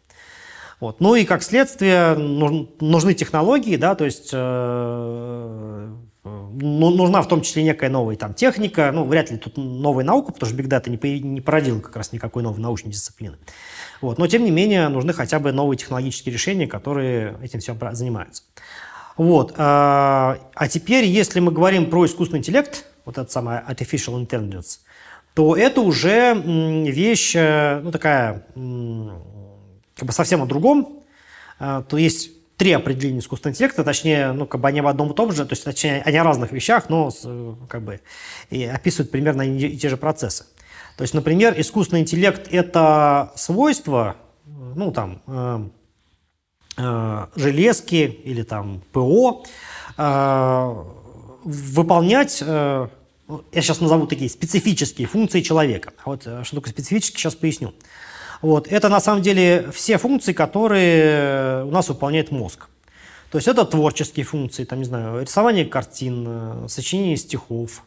Вот. 0.80 1.00
Ну 1.00 1.14
и 1.14 1.24
как 1.24 1.42
следствие 1.42 2.14
нужны 2.14 3.14
технологии, 3.14 3.76
да, 3.76 3.94
то 3.94 4.04
есть 4.04 4.28
э, 4.32 5.94
ну, 6.24 6.90
нужна 6.90 7.22
в 7.22 7.28
том 7.28 7.40
числе 7.40 7.62
некая 7.62 7.88
новая 7.88 8.16
там 8.16 8.34
техника, 8.34 8.90
ну 8.92 9.04
вряд 9.04 9.30
ли 9.30 9.38
тут 9.38 9.56
новая 9.56 10.04
наука, 10.04 10.32
потому 10.32 10.52
что 10.52 10.62
Data 10.62 10.90
не, 10.90 11.20
не 11.20 11.40
породил 11.40 11.80
как 11.80 11.96
раз 11.96 12.12
никакой 12.12 12.42
новой 12.42 12.60
научной 12.60 12.90
дисциплины. 12.90 13.38
Вот. 14.02 14.18
Но 14.18 14.26
тем 14.26 14.44
не 14.44 14.50
менее 14.50 14.88
нужны 14.88 15.14
хотя 15.14 15.38
бы 15.38 15.52
новые 15.52 15.78
технологические 15.78 16.32
решения, 16.34 16.66
которые 16.66 17.38
этим 17.42 17.60
всем 17.60 17.78
занимаются. 17.92 18.42
Вот. 19.16 19.54
А, 19.56 20.38
а 20.54 20.68
теперь, 20.68 21.04
если 21.04 21.40
мы 21.40 21.52
говорим 21.52 21.88
про 21.88 22.04
искусственный 22.06 22.40
интеллект, 22.40 22.84
вот 23.04 23.18
это 23.18 23.30
самое 23.30 23.64
artificial 23.68 24.20
intelligence, 24.20 24.80
то 25.34 25.56
это 25.56 25.80
уже 25.80 26.34
вещь, 26.34 27.34
э, 27.34 27.80
ну, 27.82 27.92
такая, 27.92 28.46
как 28.54 30.06
бы 30.06 30.12
совсем 30.12 30.42
о 30.42 30.46
другом. 30.46 31.02
А, 31.58 31.82
то 31.82 31.96
есть 31.96 32.30
три 32.56 32.72
определения 32.72 33.20
искусственного 33.20 33.54
интеллекта, 33.54 33.84
точнее, 33.84 34.32
ну, 34.32 34.46
как 34.46 34.60
бы 34.60 34.68
они 34.68 34.80
в 34.80 34.86
одном 34.86 35.12
и 35.12 35.14
том 35.14 35.32
же, 35.32 35.44
то 35.44 35.52
есть, 35.52 35.64
точнее, 35.64 36.02
они 36.04 36.16
о 36.16 36.24
разных 36.24 36.52
вещах, 36.52 36.88
но 36.88 37.10
как 37.68 37.82
бы 37.82 38.00
и 38.50 38.64
описывают 38.64 39.10
примерно 39.10 39.42
и 39.42 39.76
те 39.76 39.88
же 39.88 39.96
процессы. 39.96 40.46
То 40.96 41.02
есть, 41.02 41.12
например, 41.12 41.54
искусственный 41.58 42.00
интеллект– 42.00 42.48
это 42.50 43.32
свойство, 43.36 44.16
ну, 44.46 44.90
там, 44.90 45.22
э, 45.26 45.68
Э, 45.68 45.68
железки 46.76 48.20
или 48.24 48.42
там 48.42 48.82
ПО, 48.92 49.44
э, 49.96 50.84
выполнять 51.44 52.42
э, 52.44 52.88
я 53.52 53.62
сейчас 53.62 53.80
назову 53.80 54.06
такие 54.06 54.30
специфические 54.30 55.08
функции 55.08 55.40
человека. 55.40 55.92
Вот 56.04 56.22
э, 56.26 56.44
что 56.44 56.56
такое 56.56 56.72
специфические, 56.72 57.18
сейчас 57.18 57.34
поясню. 57.34 57.74
Вот. 58.40 58.68
Это 58.68 58.88
на 58.88 59.00
самом 59.00 59.22
деле 59.22 59.70
все 59.72 59.98
функции, 59.98 60.32
которые 60.32 61.64
у 61.64 61.70
нас 61.70 61.88
выполняет 61.88 62.30
мозг. 62.30 62.68
То 63.30 63.38
есть 63.38 63.48
это 63.48 63.64
творческие 63.64 64.24
функции, 64.24 64.64
там, 64.64 64.78
не 64.78 64.84
знаю, 64.84 65.22
рисование 65.22 65.64
картин, 65.64 66.24
э, 66.28 66.68
сочинение 66.68 67.16
стихов. 67.16 67.82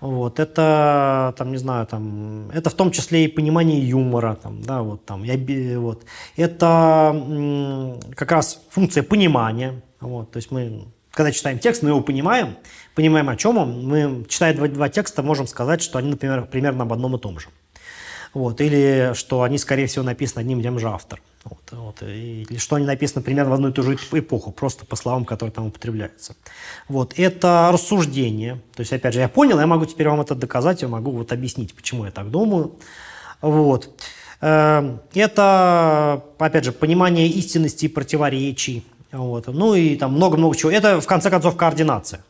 Вот, 0.00 0.38
это, 0.38 1.34
там, 1.36 1.50
не 1.50 1.56
знаю, 1.56 1.84
там, 1.86 2.50
это 2.50 2.70
в 2.70 2.74
том 2.74 2.92
числе 2.92 3.24
и 3.24 3.28
понимание 3.28 3.80
юмора, 3.80 4.38
там, 4.40 4.62
да, 4.62 4.82
вот, 4.82 5.04
там, 5.04 5.24
я, 5.24 5.36
вот. 5.80 6.04
Это 6.36 8.00
как 8.14 8.30
раз 8.30 8.62
функция 8.70 9.02
понимания, 9.02 9.82
вот, 10.00 10.30
то 10.30 10.36
есть 10.36 10.52
мы, 10.52 10.84
когда 11.10 11.32
читаем 11.32 11.58
текст, 11.58 11.82
мы 11.82 11.88
его 11.88 12.00
понимаем, 12.00 12.56
понимаем, 12.94 13.28
о 13.28 13.34
чем 13.34 13.58
он, 13.58 13.88
мы, 13.88 14.24
читая 14.28 14.54
два, 14.54 14.68
два 14.68 14.88
текста, 14.88 15.24
можем 15.24 15.48
сказать, 15.48 15.82
что 15.82 15.98
они, 15.98 16.10
например, 16.10 16.46
примерно 16.46 16.84
об 16.84 16.92
одном 16.92 17.16
и 17.16 17.18
том 17.18 17.40
же. 17.40 17.48
Вот, 18.34 18.60
или 18.60 19.14
что 19.14 19.42
они, 19.42 19.58
скорее 19.58 19.86
всего, 19.86 20.04
написаны 20.04 20.42
одним 20.42 20.60
и 20.60 20.62
тем 20.62 20.78
же 20.78 20.88
автором. 20.88 21.24
Вот, 21.48 21.72
вот, 21.72 22.02
или 22.02 22.58
что 22.58 22.76
они 22.76 22.84
написаны 22.84 23.22
примерно 23.22 23.50
в 23.50 23.54
одну 23.54 23.68
и 23.68 23.72
ту 23.72 23.82
же 23.82 23.94
эпоху, 23.94 24.50
просто 24.52 24.84
по 24.84 24.96
словам, 24.96 25.24
которые 25.24 25.52
там 25.52 25.66
употребляются. 25.66 26.36
Вот, 26.88 27.14
это 27.16 27.70
рассуждение. 27.72 28.60
То 28.74 28.80
есть, 28.80 28.92
опять 28.92 29.14
же, 29.14 29.20
я 29.20 29.28
понял, 29.28 29.58
я 29.58 29.66
могу 29.66 29.86
теперь 29.86 30.08
вам 30.08 30.20
это 30.20 30.34
доказать, 30.34 30.82
я 30.82 30.88
могу 30.88 31.10
вот 31.12 31.32
объяснить, 31.32 31.74
почему 31.74 32.04
я 32.04 32.10
так 32.10 32.30
думаю. 32.30 32.76
Вот. 33.40 33.90
Эм, 34.40 35.00
это, 35.14 36.22
опять 36.38 36.64
же, 36.64 36.72
понимание 36.72 37.28
истинности 37.28 37.86
и 37.86 37.88
противоречий. 37.88 38.84
Вот. 39.10 39.46
Ну 39.46 39.74
и 39.74 39.96
там 39.96 40.12
много-много 40.12 40.54
чего. 40.56 40.70
Это, 40.70 41.00
в 41.00 41.06
конце 41.06 41.30
концов, 41.30 41.56
координация. 41.56 42.24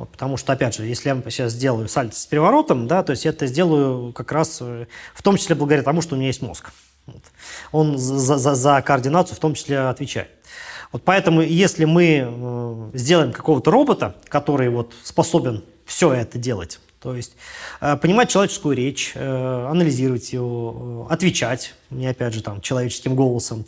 Вот, 0.00 0.08
потому 0.08 0.38
что, 0.38 0.54
опять 0.54 0.74
же, 0.74 0.86
если 0.86 1.10
я 1.10 1.22
сейчас 1.26 1.52
сделаю 1.52 1.86
сальто 1.86 2.16
с 2.16 2.24
переворотом, 2.24 2.86
да, 2.86 3.02
то 3.02 3.10
есть 3.10 3.26
это 3.26 3.46
сделаю 3.46 4.14
как 4.14 4.32
раз 4.32 4.56
э, 4.62 4.86
в 5.12 5.22
том 5.22 5.36
числе 5.36 5.54
благодаря 5.54 5.82
тому, 5.82 6.00
что 6.00 6.14
у 6.14 6.16
меня 6.16 6.28
есть 6.28 6.40
мозг. 6.40 6.72
Вот. 7.04 7.22
Он 7.70 7.98
за, 7.98 8.38
за, 8.38 8.54
за 8.54 8.80
координацию 8.80 9.36
в 9.36 9.40
том 9.40 9.52
числе 9.52 9.78
отвечает. 9.78 10.30
Вот 10.90 11.02
поэтому, 11.04 11.42
если 11.42 11.84
мы 11.84 12.24
э, 12.24 12.90
сделаем 12.94 13.30
какого-то 13.30 13.70
робота, 13.70 14.16
который 14.28 14.70
вот 14.70 14.94
способен 15.02 15.64
все 15.84 16.14
это 16.14 16.38
делать, 16.38 16.80
то 17.00 17.14
есть 17.14 17.36
э, 17.80 17.96
понимать 17.96 18.30
человеческую 18.30 18.76
речь, 18.76 19.12
э, 19.14 19.66
анализировать 19.70 20.32
ее, 20.32 20.42
э, 20.42 21.04
отвечать, 21.12 21.74
мне 21.90 22.10
опять 22.10 22.34
же 22.34 22.42
там 22.42 22.60
человеческим 22.60 23.14
голосом, 23.16 23.64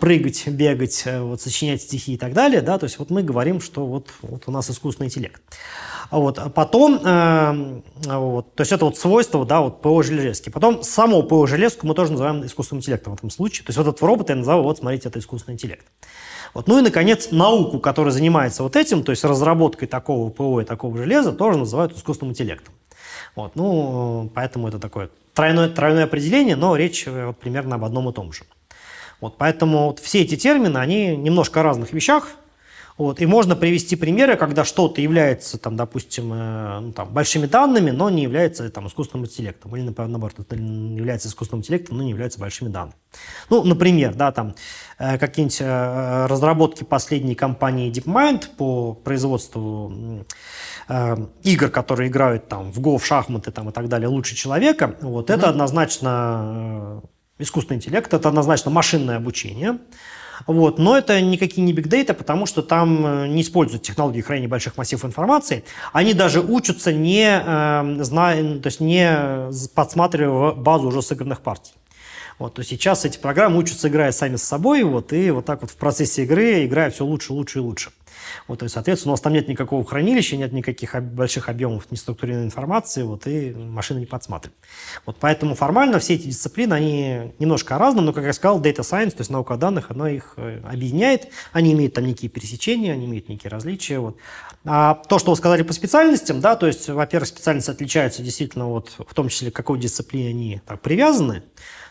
прыгать, 0.00 0.46
бегать, 0.46 1.04
вот, 1.06 1.40
сочинять 1.40 1.82
стихи 1.82 2.14
и 2.14 2.16
так 2.16 2.32
далее, 2.32 2.60
да, 2.60 2.78
то 2.78 2.84
есть 2.84 2.98
вот 2.98 3.10
мы 3.10 3.22
говорим, 3.22 3.60
что 3.60 3.86
вот, 3.86 4.10
вот 4.22 4.44
у 4.46 4.50
нас 4.50 4.70
искусственный 4.70 5.06
интеллект. 5.06 5.42
Вот. 6.10 6.38
А 6.38 6.48
потом, 6.48 7.00
э, 7.04 7.80
вот, 8.06 8.54
то 8.54 8.60
есть 8.62 8.72
это 8.72 8.86
вот 8.86 8.96
свойство, 8.96 9.44
да, 9.44 9.60
вот 9.60 9.82
ПО 9.82 10.02
железки. 10.02 10.48
Потом 10.48 10.82
само 10.82 11.22
ПО 11.22 11.46
железку 11.46 11.86
мы 11.86 11.94
тоже 11.94 12.12
называем 12.12 12.44
искусственным 12.44 12.80
интеллектом 12.80 13.14
в 13.14 13.18
этом 13.18 13.30
случае. 13.30 13.64
То 13.66 13.70
есть 13.70 13.78
вот 13.78 13.86
этот 13.86 14.00
робот 14.02 14.30
я 14.30 14.36
называю, 14.36 14.62
вот 14.62 14.78
смотрите, 14.78 15.08
это 15.08 15.18
искусственный 15.18 15.54
интеллект. 15.54 15.86
Вот. 16.54 16.66
Ну 16.66 16.78
и, 16.78 16.82
наконец, 16.82 17.30
науку, 17.30 17.78
которая 17.78 18.12
занимается 18.12 18.62
вот 18.62 18.76
этим, 18.76 19.02
то 19.02 19.10
есть 19.10 19.24
разработкой 19.24 19.88
такого 19.88 20.30
ПО 20.30 20.60
и 20.60 20.64
такого 20.64 20.96
железа, 20.96 21.32
тоже 21.32 21.58
называют 21.58 21.96
искусственным 21.96 22.32
интеллектом. 22.32 22.74
Вот. 23.36 23.54
Ну, 23.54 24.30
поэтому 24.34 24.68
это 24.68 24.78
такое 24.78 25.10
тройное, 25.34 25.68
тройное 25.68 26.04
определение, 26.04 26.56
но 26.56 26.74
речь 26.74 27.06
э, 27.06 27.26
вот 27.26 27.38
примерно 27.38 27.76
об 27.76 27.84
одном 27.84 28.08
и 28.08 28.12
том 28.12 28.32
же. 28.32 28.44
Вот, 29.20 29.36
поэтому 29.36 29.86
вот 29.86 29.98
все 29.98 30.22
эти 30.22 30.36
термины, 30.36 30.78
они 30.78 31.16
немножко 31.16 31.60
о 31.60 31.62
разных 31.62 31.92
вещах, 31.92 32.28
вот. 32.98 33.20
И 33.20 33.26
можно 33.26 33.54
привести 33.54 33.94
примеры, 33.94 34.36
когда 34.36 34.64
что-то 34.64 35.00
является, 35.00 35.56
там, 35.56 35.76
допустим, 35.76 36.32
э, 36.32 36.80
ну, 36.80 36.92
там, 36.92 37.08
большими 37.08 37.46
данными, 37.46 37.92
но 37.92 38.10
не 38.10 38.24
является 38.24 38.68
там, 38.70 38.88
искусственным 38.88 39.26
интеллектом. 39.26 39.76
Или, 39.76 39.94
наоборот, 39.96 40.34
это 40.40 40.56
является 40.56 41.28
искусственным 41.28 41.60
интеллектом, 41.60 41.96
но 41.96 42.02
не 42.02 42.10
является 42.10 42.40
большими 42.40 42.68
данными. 42.68 42.96
Ну, 43.50 43.62
например, 43.62 44.14
да, 44.14 44.32
там, 44.32 44.56
э, 44.98 45.16
какие-нибудь 45.16 45.60
э, 45.60 46.26
разработки 46.26 46.82
последней 46.82 47.36
компании 47.36 47.92
DeepMind 47.92 48.56
по 48.56 48.94
производству 48.94 50.26
э, 50.88 51.16
игр, 51.44 51.68
которые 51.68 52.10
играют 52.10 52.48
там, 52.48 52.72
в 52.72 52.80
Go, 52.80 52.98
в 52.98 53.06
шахматы 53.06 53.52
там, 53.52 53.68
и 53.68 53.72
так 53.72 53.88
далее, 53.88 54.08
лучше 54.08 54.34
человека, 54.34 54.96
вот, 55.02 55.30
mm-hmm. 55.30 55.34
это 55.34 55.48
однозначно 55.48 57.00
э, 57.04 57.42
искусственный 57.44 57.76
интеллект, 57.76 58.12
это 58.12 58.28
однозначно 58.28 58.72
машинное 58.72 59.18
обучение. 59.18 59.78
Вот. 60.46 60.78
Но 60.78 60.96
это 60.96 61.20
никакие 61.20 61.64
не 61.64 61.72
data, 61.72 62.14
потому 62.14 62.46
что 62.46 62.62
там 62.62 63.04
э, 63.04 63.28
не 63.28 63.42
используют 63.42 63.82
технологии 63.82 64.20
хранения 64.20 64.48
больших 64.48 64.76
массивов 64.76 65.04
информации. 65.04 65.64
Они 65.92 66.14
даже 66.14 66.40
учатся 66.40 66.92
не, 66.92 67.42
э, 67.44 68.02
зная, 68.02 68.58
то 68.58 68.66
есть 68.66 68.80
не 68.80 69.50
подсматривая 69.74 70.52
базу 70.52 70.88
уже 70.88 71.02
сыгранных 71.02 71.40
партий. 71.40 71.72
Вот, 72.38 72.54
то 72.54 72.62
сейчас 72.62 73.04
эти 73.04 73.18
программы 73.18 73.58
учатся, 73.58 73.88
играя 73.88 74.12
сами 74.12 74.36
с 74.36 74.44
собой, 74.44 74.84
вот, 74.84 75.12
и 75.12 75.32
вот 75.32 75.44
так 75.44 75.60
вот 75.62 75.72
в 75.72 75.76
процессе 75.76 76.22
игры, 76.22 76.66
играя 76.66 76.90
все 76.90 77.04
лучше, 77.04 77.32
лучше 77.32 77.58
и 77.58 77.62
лучше. 77.62 77.90
Вот, 78.46 78.62
есть, 78.62 78.74
соответственно, 78.74 79.12
у 79.12 79.14
нас 79.14 79.20
там 79.20 79.32
нет 79.32 79.48
никакого 79.48 79.84
хранилища, 79.84 80.36
нет 80.36 80.52
никаких 80.52 81.00
больших 81.02 81.48
объемов 81.48 81.90
неструктурированной 81.90 82.46
информации, 82.46 83.02
вот, 83.02 83.26
и 83.26 83.50
машина 83.52 83.98
не 83.98 84.06
подсматривает. 84.06 84.58
Вот, 85.06 85.16
поэтому 85.20 85.54
формально 85.54 85.98
все 85.98 86.14
эти 86.14 86.28
дисциплины, 86.28 86.74
они 86.74 87.32
немножко 87.38 87.78
разные, 87.78 88.02
но, 88.02 88.12
как 88.12 88.24
я 88.24 88.32
сказал, 88.32 88.60
data 88.60 88.80
science, 88.80 89.10
то 89.10 89.20
есть 89.20 89.30
наука 89.30 89.54
о 89.54 89.56
данных, 89.56 89.90
она 89.90 90.10
их 90.10 90.34
э, 90.36 90.60
объединяет, 90.64 91.28
они 91.52 91.72
имеют 91.72 91.94
там 91.94 92.04
некие 92.04 92.30
пересечения, 92.30 92.92
они 92.92 93.06
имеют 93.06 93.28
некие 93.28 93.50
различия. 93.50 93.98
Вот. 93.98 94.16
А 94.64 94.94
то, 94.94 95.18
что 95.18 95.30
вы 95.30 95.36
сказали 95.36 95.62
по 95.62 95.72
специальностям, 95.72 96.40
да, 96.40 96.56
то 96.56 96.66
есть, 96.66 96.88
во-первых, 96.88 97.28
специальности 97.28 97.70
отличаются 97.70 98.22
действительно, 98.22 98.66
вот, 98.66 98.92
в 98.98 99.14
том 99.14 99.28
числе, 99.28 99.50
к 99.50 99.56
какой 99.56 99.78
дисциплине 99.78 100.30
они 100.30 100.60
так, 100.66 100.80
привязаны. 100.80 101.42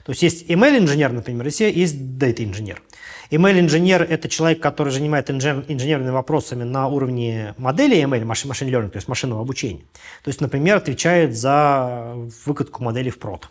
То 0.07 0.11
есть 0.11 0.23
есть 0.23 0.49
ML-инженер, 0.49 1.11
например, 1.11 1.45
и 1.47 1.51
есть 1.51 1.97
data-инженер. 1.97 2.81
ML-инженер– 3.29 4.03
это 4.09 4.29
человек, 4.29 4.61
который 4.61 4.93
занимается 4.93 5.34
инженерными 5.34 6.11
вопросами 6.11 6.63
на 6.63 6.88
уровне 6.88 7.53
модели 7.57 8.01
ML, 8.01 8.23
машин 8.23 8.69
learning, 8.69 8.88
то 8.88 8.99
есть 8.99 9.09
машинного 9.09 9.41
обучения. 9.41 9.81
То 10.23 10.29
есть, 10.29 10.39
например, 10.39 10.77
отвечает 10.77 11.35
за 11.35 12.13
выкатку 12.45 12.85
модели 12.85 13.09
в 13.09 13.19
прод. 13.19 13.49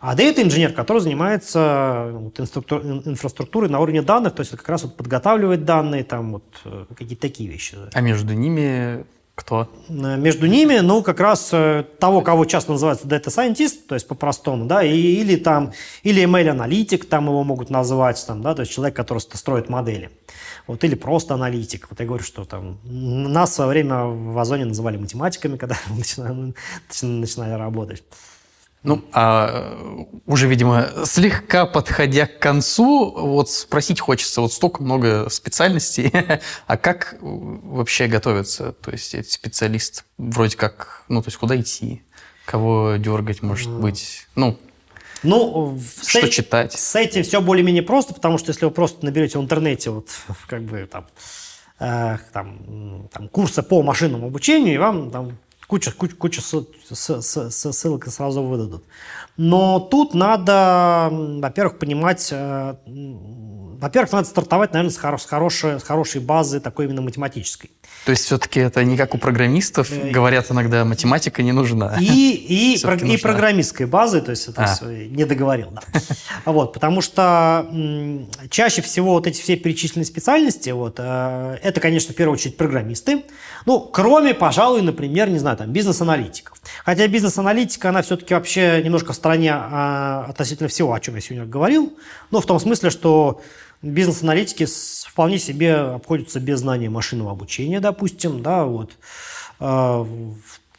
А 0.00 0.14
дата-инженер, 0.14 0.74
который 0.74 0.98
занимается 0.98 2.10
вот, 2.12 2.38
инфраструктурой 2.38 3.70
на 3.70 3.80
уровне 3.80 4.02
данных, 4.02 4.34
то 4.34 4.40
есть 4.40 4.50
как 4.50 4.68
раз 4.68 4.82
вот 4.82 4.98
подготавливает 4.98 5.64
данные, 5.64 6.04
там 6.04 6.32
вот 6.32 6.44
э, 6.66 6.84
какие-то 6.94 7.22
такие 7.22 7.48
вещи. 7.48 7.78
А 7.90 8.00
между 8.02 8.34
ними 8.34 9.06
кто? 9.34 9.68
Э, 9.88 10.16
между 10.16 10.46
ними, 10.46 10.80
ну, 10.80 11.02
как 11.02 11.20
раз 11.20 11.50
э, 11.52 11.84
того, 11.98 12.20
кого 12.22 12.44
часто 12.44 12.72
называют 12.72 13.04
data 13.04 13.26
scientist, 13.26 13.86
то 13.88 13.94
есть 13.94 14.06
по-простому, 14.06 14.66
да, 14.66 14.82
и, 14.82 14.94
или 14.94 15.36
там, 15.36 15.72
или 16.02 16.22
ML-аналитик, 16.24 17.04
там 17.06 17.26
его 17.26 17.42
могут 17.44 17.70
называть, 17.70 18.22
там, 18.26 18.42
да, 18.42 18.54
то 18.54 18.60
есть 18.60 18.72
человек, 18.72 18.94
который 18.96 19.18
строит 19.18 19.68
модели. 19.68 20.10
Вот, 20.66 20.84
или 20.84 20.94
просто 20.94 21.34
аналитик. 21.34 21.88
Вот 21.90 22.00
я 22.00 22.06
говорю, 22.06 22.22
что 22.22 22.44
там 22.44 22.78
нас 22.84 23.50
в 23.50 23.54
свое 23.54 23.70
время 23.70 24.04
в 24.04 24.38
Озоне 24.38 24.66
называли 24.66 24.98
математиками, 24.98 25.56
когда 25.58 25.76
начинали, 25.88 26.54
начинали 27.02 27.52
работать. 27.52 28.04
Ну, 28.82 29.04
а 29.12 29.76
уже, 30.24 30.48
видимо, 30.48 30.88
слегка 31.04 31.66
подходя 31.66 32.26
к 32.26 32.38
концу, 32.38 33.10
вот 33.10 33.50
спросить 33.50 34.00
хочется, 34.00 34.40
вот 34.40 34.54
столько 34.54 34.82
много 34.82 35.28
специальностей, 35.28 36.10
а 36.66 36.76
как 36.78 37.18
вообще 37.20 38.06
готовиться? 38.06 38.72
То 38.72 38.90
есть 38.90 39.14
эти 39.14 39.28
специалист 39.30 40.04
вроде 40.16 40.56
как, 40.56 41.04
ну, 41.08 41.20
то 41.22 41.28
есть 41.28 41.36
куда 41.36 41.60
идти? 41.60 42.02
Кого 42.46 42.96
дергать, 42.96 43.42
может 43.42 43.70
быть? 43.70 44.26
Ну, 44.34 44.58
ну, 45.22 45.78
что 46.02 46.26
с, 46.26 46.30
читать? 46.30 46.72
С 46.72 46.96
этим 46.96 47.22
все 47.22 47.42
более-менее 47.42 47.82
просто, 47.82 48.14
потому 48.14 48.38
что 48.38 48.48
если 48.48 48.64
вы 48.64 48.70
просто 48.70 49.04
наберете 49.04 49.38
в 49.38 49.42
интернете 49.42 49.90
вот 49.90 50.08
как 50.48 50.62
бы 50.62 50.88
там, 50.90 51.06
э, 51.78 52.16
там, 52.32 53.08
там 53.12 53.28
курсы 53.28 53.62
по 53.62 53.82
машинному 53.82 54.28
обучению, 54.28 54.74
и 54.74 54.78
вам 54.78 55.10
там 55.10 55.38
куча, 55.70 55.92
куча, 55.92 56.16
куча 56.16 56.42
ссылок 56.42 58.06
сразу 58.08 58.42
выдадут. 58.42 58.82
Но 59.36 59.78
тут 59.78 60.14
надо, 60.14 61.08
во-первых, 61.12 61.78
понимать, 61.78 62.28
э, 62.32 62.74
во-первых, 63.80 64.12
надо 64.12 64.28
стартовать, 64.28 64.72
наверное, 64.72 64.92
с, 64.92 64.98
хоро- 64.98 65.18
с, 65.18 65.24
хорошей, 65.24 65.80
с 65.80 65.82
хорошей 65.82 66.20
базы, 66.20 66.60
такой 66.60 66.84
именно 66.84 67.00
математической. 67.00 67.70
То 68.04 68.12
есть 68.12 68.24
все-таки 68.24 68.60
это 68.60 68.84
не 68.84 68.96
как 68.96 69.14
у 69.14 69.18
программистов, 69.18 69.90
э, 69.90 70.10
говорят 70.10 70.50
иногда, 70.50 70.84
математика 70.84 71.42
не 71.42 71.52
нужна. 71.52 71.96
И, 72.00 72.74
и, 72.74 72.78
про, 72.82 72.94
и 72.94 73.16
программистской 73.16 73.86
базы, 73.86 74.20
то 74.20 74.30
есть 74.30 74.48
это 74.48 74.76
а. 74.80 74.86
не 74.86 75.24
договорил, 75.24 75.70
да. 75.70 76.00
Вот, 76.44 76.72
потому 76.72 77.00
что 77.00 77.66
чаще 78.50 78.82
всего 78.82 79.12
вот 79.12 79.26
эти 79.26 79.40
все 79.40 79.56
перечисленные 79.56 80.06
специальности, 80.06 80.70
вот, 80.70 80.96
э, 80.98 81.58
это, 81.62 81.80
конечно, 81.80 82.12
в 82.12 82.16
первую 82.16 82.34
очередь 82.34 82.56
программисты, 82.56 83.24
ну, 83.66 83.80
кроме, 83.80 84.34
пожалуй, 84.34 84.82
например, 84.82 85.28
не 85.28 85.38
знаю, 85.38 85.56
там, 85.56 85.70
бизнес-аналитиков. 85.70 86.58
Хотя 86.84 87.06
бизнес-аналитика, 87.06 87.90
она 87.90 88.02
все-таки 88.02 88.34
вообще 88.34 88.80
немножко 88.82 89.12
в 89.12 89.16
стороне 89.16 89.52
а, 89.54 90.26
относительно 90.28 90.68
всего, 90.68 90.92
о 90.92 91.00
чем 91.00 91.14
я 91.14 91.20
сегодня 91.20 91.46
говорил, 91.46 91.96
но 92.30 92.40
в 92.40 92.46
том 92.46 92.58
смысле, 92.58 92.90
что 92.90 93.40
бизнес-аналитики 93.82 94.66
вполне 95.08 95.38
себе 95.38 95.74
обходятся 95.74 96.40
без 96.40 96.60
знания 96.60 96.90
машинного 96.90 97.32
обучения, 97.32 97.80
допустим, 97.80 98.42
да, 98.42 98.64
вот. 98.64 98.92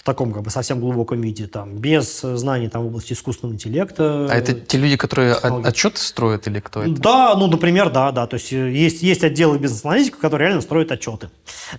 В 0.01 0.03
таком 0.03 0.33
как 0.33 0.41
бы 0.41 0.49
совсем 0.49 0.79
глубоком 0.79 1.21
виде, 1.21 1.45
там, 1.45 1.77
без 1.77 2.21
знаний 2.21 2.69
там, 2.69 2.81
в 2.81 2.87
области 2.87 3.13
искусственного 3.13 3.53
интеллекта. 3.53 4.25
А 4.31 4.35
это 4.35 4.55
те 4.55 4.79
люди, 4.79 4.97
которые 4.97 5.35
технологий. 5.35 5.67
отчеты 5.67 5.99
строят 5.99 6.47
или 6.47 6.59
кто 6.59 6.81
это? 6.81 6.99
Да, 6.99 7.35
ну, 7.35 7.45
например, 7.45 7.91
да, 7.91 8.11
да. 8.11 8.25
То 8.25 8.33
есть 8.33 8.51
э, 8.51 8.71
есть, 8.71 9.03
есть 9.03 9.23
отделы 9.23 9.59
бизнес-аналитиков, 9.59 10.19
которые 10.19 10.47
реально 10.47 10.63
строят 10.63 10.91
отчеты, 10.91 11.29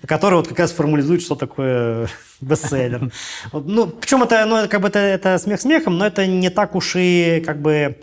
которые 0.06 0.38
вот 0.38 0.46
как 0.46 0.60
раз 0.60 0.70
формализуют, 0.70 1.20
что 1.20 1.34
такое 1.34 2.08
бестселлер. 2.40 3.10
Ну, 3.52 3.88
причем 3.88 4.22
это, 4.22 4.46
ну, 4.46 4.68
как 4.68 4.80
бы 4.82 4.86
это, 4.86 5.00
это 5.00 5.38
смех 5.38 5.60
смехом, 5.60 5.98
но 5.98 6.06
это 6.06 6.24
не 6.24 6.50
так 6.50 6.76
уж 6.76 6.92
и 6.94 7.42
как 7.44 7.60
бы... 7.60 7.98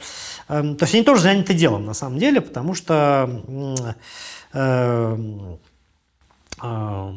Э, 0.50 0.76
то 0.78 0.84
есть 0.84 0.94
они 0.96 1.06
тоже 1.06 1.22
заняты 1.22 1.54
делом, 1.54 1.86
на 1.86 1.94
самом 1.94 2.20
деле, 2.20 2.42
потому 2.42 2.74
что... 2.74 3.42
Э, 6.62 7.14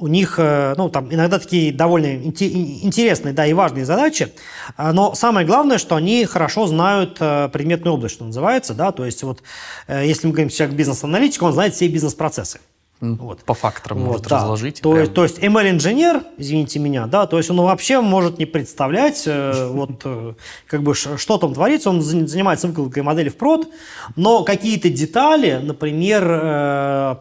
у 0.00 0.06
них, 0.06 0.36
э, 0.38 0.74
ну, 0.76 0.88
там 0.88 1.12
иногда 1.12 1.38
такие 1.38 1.72
довольно 1.72 2.14
интересные, 2.16 3.34
да, 3.34 3.46
и 3.46 3.52
важные 3.52 3.84
задачи, 3.84 4.32
а, 4.76 4.92
но 4.92 5.14
самое 5.14 5.46
главное, 5.46 5.78
что 5.78 5.96
они 5.96 6.24
хорошо 6.24 6.66
знают 6.66 7.18
э, 7.20 7.48
предметную 7.52 7.94
область, 7.94 8.14
что 8.14 8.24
называется, 8.24 8.74
да, 8.74 8.92
то 8.92 9.04
есть 9.04 9.22
вот 9.22 9.42
э, 9.86 10.06
если 10.06 10.26
мы 10.26 10.32
говорим 10.32 10.48
человек 10.48 10.76
бизнес-аналитик, 10.76 11.42
он 11.42 11.52
знает 11.52 11.74
все 11.74 11.88
бизнес-процессы. 11.88 12.60
Вот. 13.00 13.42
По 13.44 13.54
факторам 13.54 14.00
вот, 14.00 14.06
может 14.06 14.28
да. 14.28 14.36
разложить. 14.36 14.82
То, 14.82 14.98
есть, 14.98 15.14
то 15.14 15.22
есть 15.22 15.38
ML-инженер, 15.38 16.22
извините 16.36 16.78
меня, 16.78 17.06
да, 17.06 17.26
то 17.26 17.38
есть 17.38 17.48
он 17.50 17.56
вообще 17.58 18.02
может 18.02 18.38
не 18.38 18.44
представлять, 18.44 19.22
э, 19.26 19.68
вот, 19.72 20.02
э, 20.04 20.34
как 20.66 20.82
бы, 20.82 20.94
что 20.94 21.38
там 21.38 21.54
творится, 21.54 21.90
он 21.90 22.02
занимается 22.02 22.68
выкладкой 22.68 23.02
модели 23.02 23.30
в 23.30 23.36
прод, 23.36 23.68
но 24.16 24.44
какие-то 24.44 24.90
детали, 24.90 25.60
например, 25.62 26.24
э, 26.28 27.16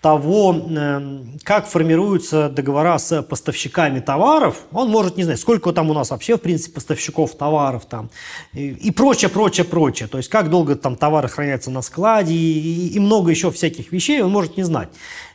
того, 0.00 0.54
эм, 0.54 1.38
как 1.42 1.66
формируются 1.66 2.48
договора 2.48 2.98
с 2.98 3.22
поставщиками 3.22 4.00
товаров, 4.00 4.62
он 4.72 4.88
может 4.88 5.18
не 5.18 5.24
знать, 5.24 5.38
сколько 5.38 5.72
там 5.72 5.90
у 5.90 5.94
нас 5.94 6.10
вообще, 6.10 6.36
в 6.36 6.40
принципе, 6.40 6.74
поставщиков 6.74 7.34
товаров 7.34 7.84
там, 7.84 8.10
и, 8.54 8.90
прочее, 8.90 9.28
прочее, 9.28 9.64
прочее. 9.64 10.08
То 10.08 10.16
есть, 10.16 10.30
как 10.30 10.48
долго 10.48 10.74
там 10.76 10.96
товары 10.96 11.28
хранятся 11.28 11.70
на 11.70 11.82
складе 11.82 12.34
и, 12.34 12.88
и 12.88 12.98
много 12.98 13.30
еще 13.30 13.50
всяких 13.50 13.92
вещей 13.92 14.22
он 14.22 14.30
может 14.30 14.56
не 14.56 14.62
знать. 14.62 14.88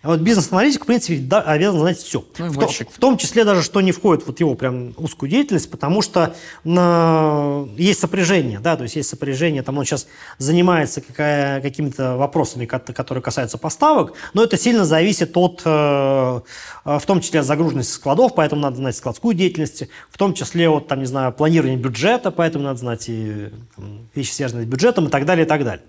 А 0.05 0.09
вот 0.09 0.19
бизнес-аналитик, 0.19 0.83
в 0.83 0.85
принципе, 0.85 1.17
да, 1.17 1.41
обязан 1.41 1.79
знать 1.79 1.97
все. 1.97 2.23
Ну, 2.37 2.49
в, 2.49 2.59
то, 2.59 2.67
в 2.67 2.99
том 2.99 3.17
числе 3.17 3.43
даже, 3.43 3.63
что 3.63 3.81
не 3.81 3.91
входит 3.91 4.27
вот 4.27 4.39
его 4.39 4.53
прям 4.53 4.93
узкую 4.97 5.31
деятельность, 5.31 5.71
потому 5.71 6.03
что 6.03 6.35
на, 6.63 7.65
есть 7.75 8.01
сопряжение, 8.01 8.59
да, 8.59 8.77
то 8.77 8.83
есть 8.83 8.97
есть 8.97 9.09
сопряжение, 9.09 9.63
там 9.63 9.79
он 9.79 9.83
сейчас 9.83 10.05
занимается 10.37 11.01
какая, 11.01 11.59
какими-то 11.59 12.17
вопросами, 12.17 12.65
которые 12.65 13.23
касаются 13.23 13.57
поставок, 13.57 14.13
но 14.35 14.43
это 14.43 14.59
сильно 14.59 14.85
зависит 14.85 15.35
от, 15.35 15.63
э, 15.65 15.69
в 15.69 17.03
том 17.07 17.19
числе 17.19 17.39
от 17.39 17.47
загруженности 17.47 17.93
складов, 17.93 18.35
поэтому 18.35 18.61
надо 18.61 18.75
знать 18.75 18.95
складскую 18.95 19.33
деятельность, 19.33 19.85
в 20.11 20.19
том 20.19 20.35
числе 20.35 20.69
от, 20.69 20.87
там, 20.87 20.99
не 20.99 21.07
знаю, 21.07 21.33
планирования 21.33 21.77
бюджета, 21.77 22.29
поэтому 22.29 22.65
надо 22.65 22.77
знать 22.77 23.05
и 23.09 23.49
там, 23.75 24.01
вещи, 24.13 24.33
связанные 24.33 24.67
с 24.67 24.69
бюджетом 24.69 25.07
и 25.07 25.09
так 25.09 25.25
далее, 25.25 25.47
и 25.47 25.49
так 25.49 25.63
далее. 25.63 25.83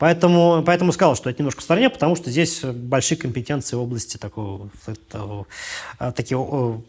Поэтому, 0.00 0.64
поэтому 0.66 0.90
сказал, 0.90 1.14
что 1.14 1.30
это 1.30 1.38
немножко 1.38 1.60
в 1.60 1.64
стороне, 1.64 1.88
потому 1.88 2.16
что 2.16 2.30
здесь 2.30 2.64
большие 2.64 3.16
компетенции 3.16 3.59
компетенции 3.60 3.76
в 3.76 3.80
области 3.80 4.16
такого, 4.16 4.70
такого, 5.08 5.46
а, 5.98 6.12
таких 6.12 6.38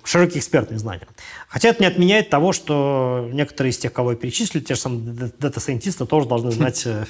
широких 0.04 0.38
экспертных 0.38 0.80
знаний. 0.80 1.06
Хотя 1.48 1.70
это 1.70 1.82
не 1.82 1.88
отменяет 1.88 2.30
того, 2.30 2.54
что 2.54 3.30
некоторые 3.32 3.72
из 3.72 3.78
тех, 3.78 3.94
кого 3.94 4.12
я 4.12 4.18
перечислил, 4.18 4.62
те 4.62 4.76
же 4.76 4.82
самые 4.82 5.32
дата-сайентисты, 5.40 6.06
тоже 6.06 6.28
должны 6.28 6.52
знать 6.62 6.84
э, 6.86 7.06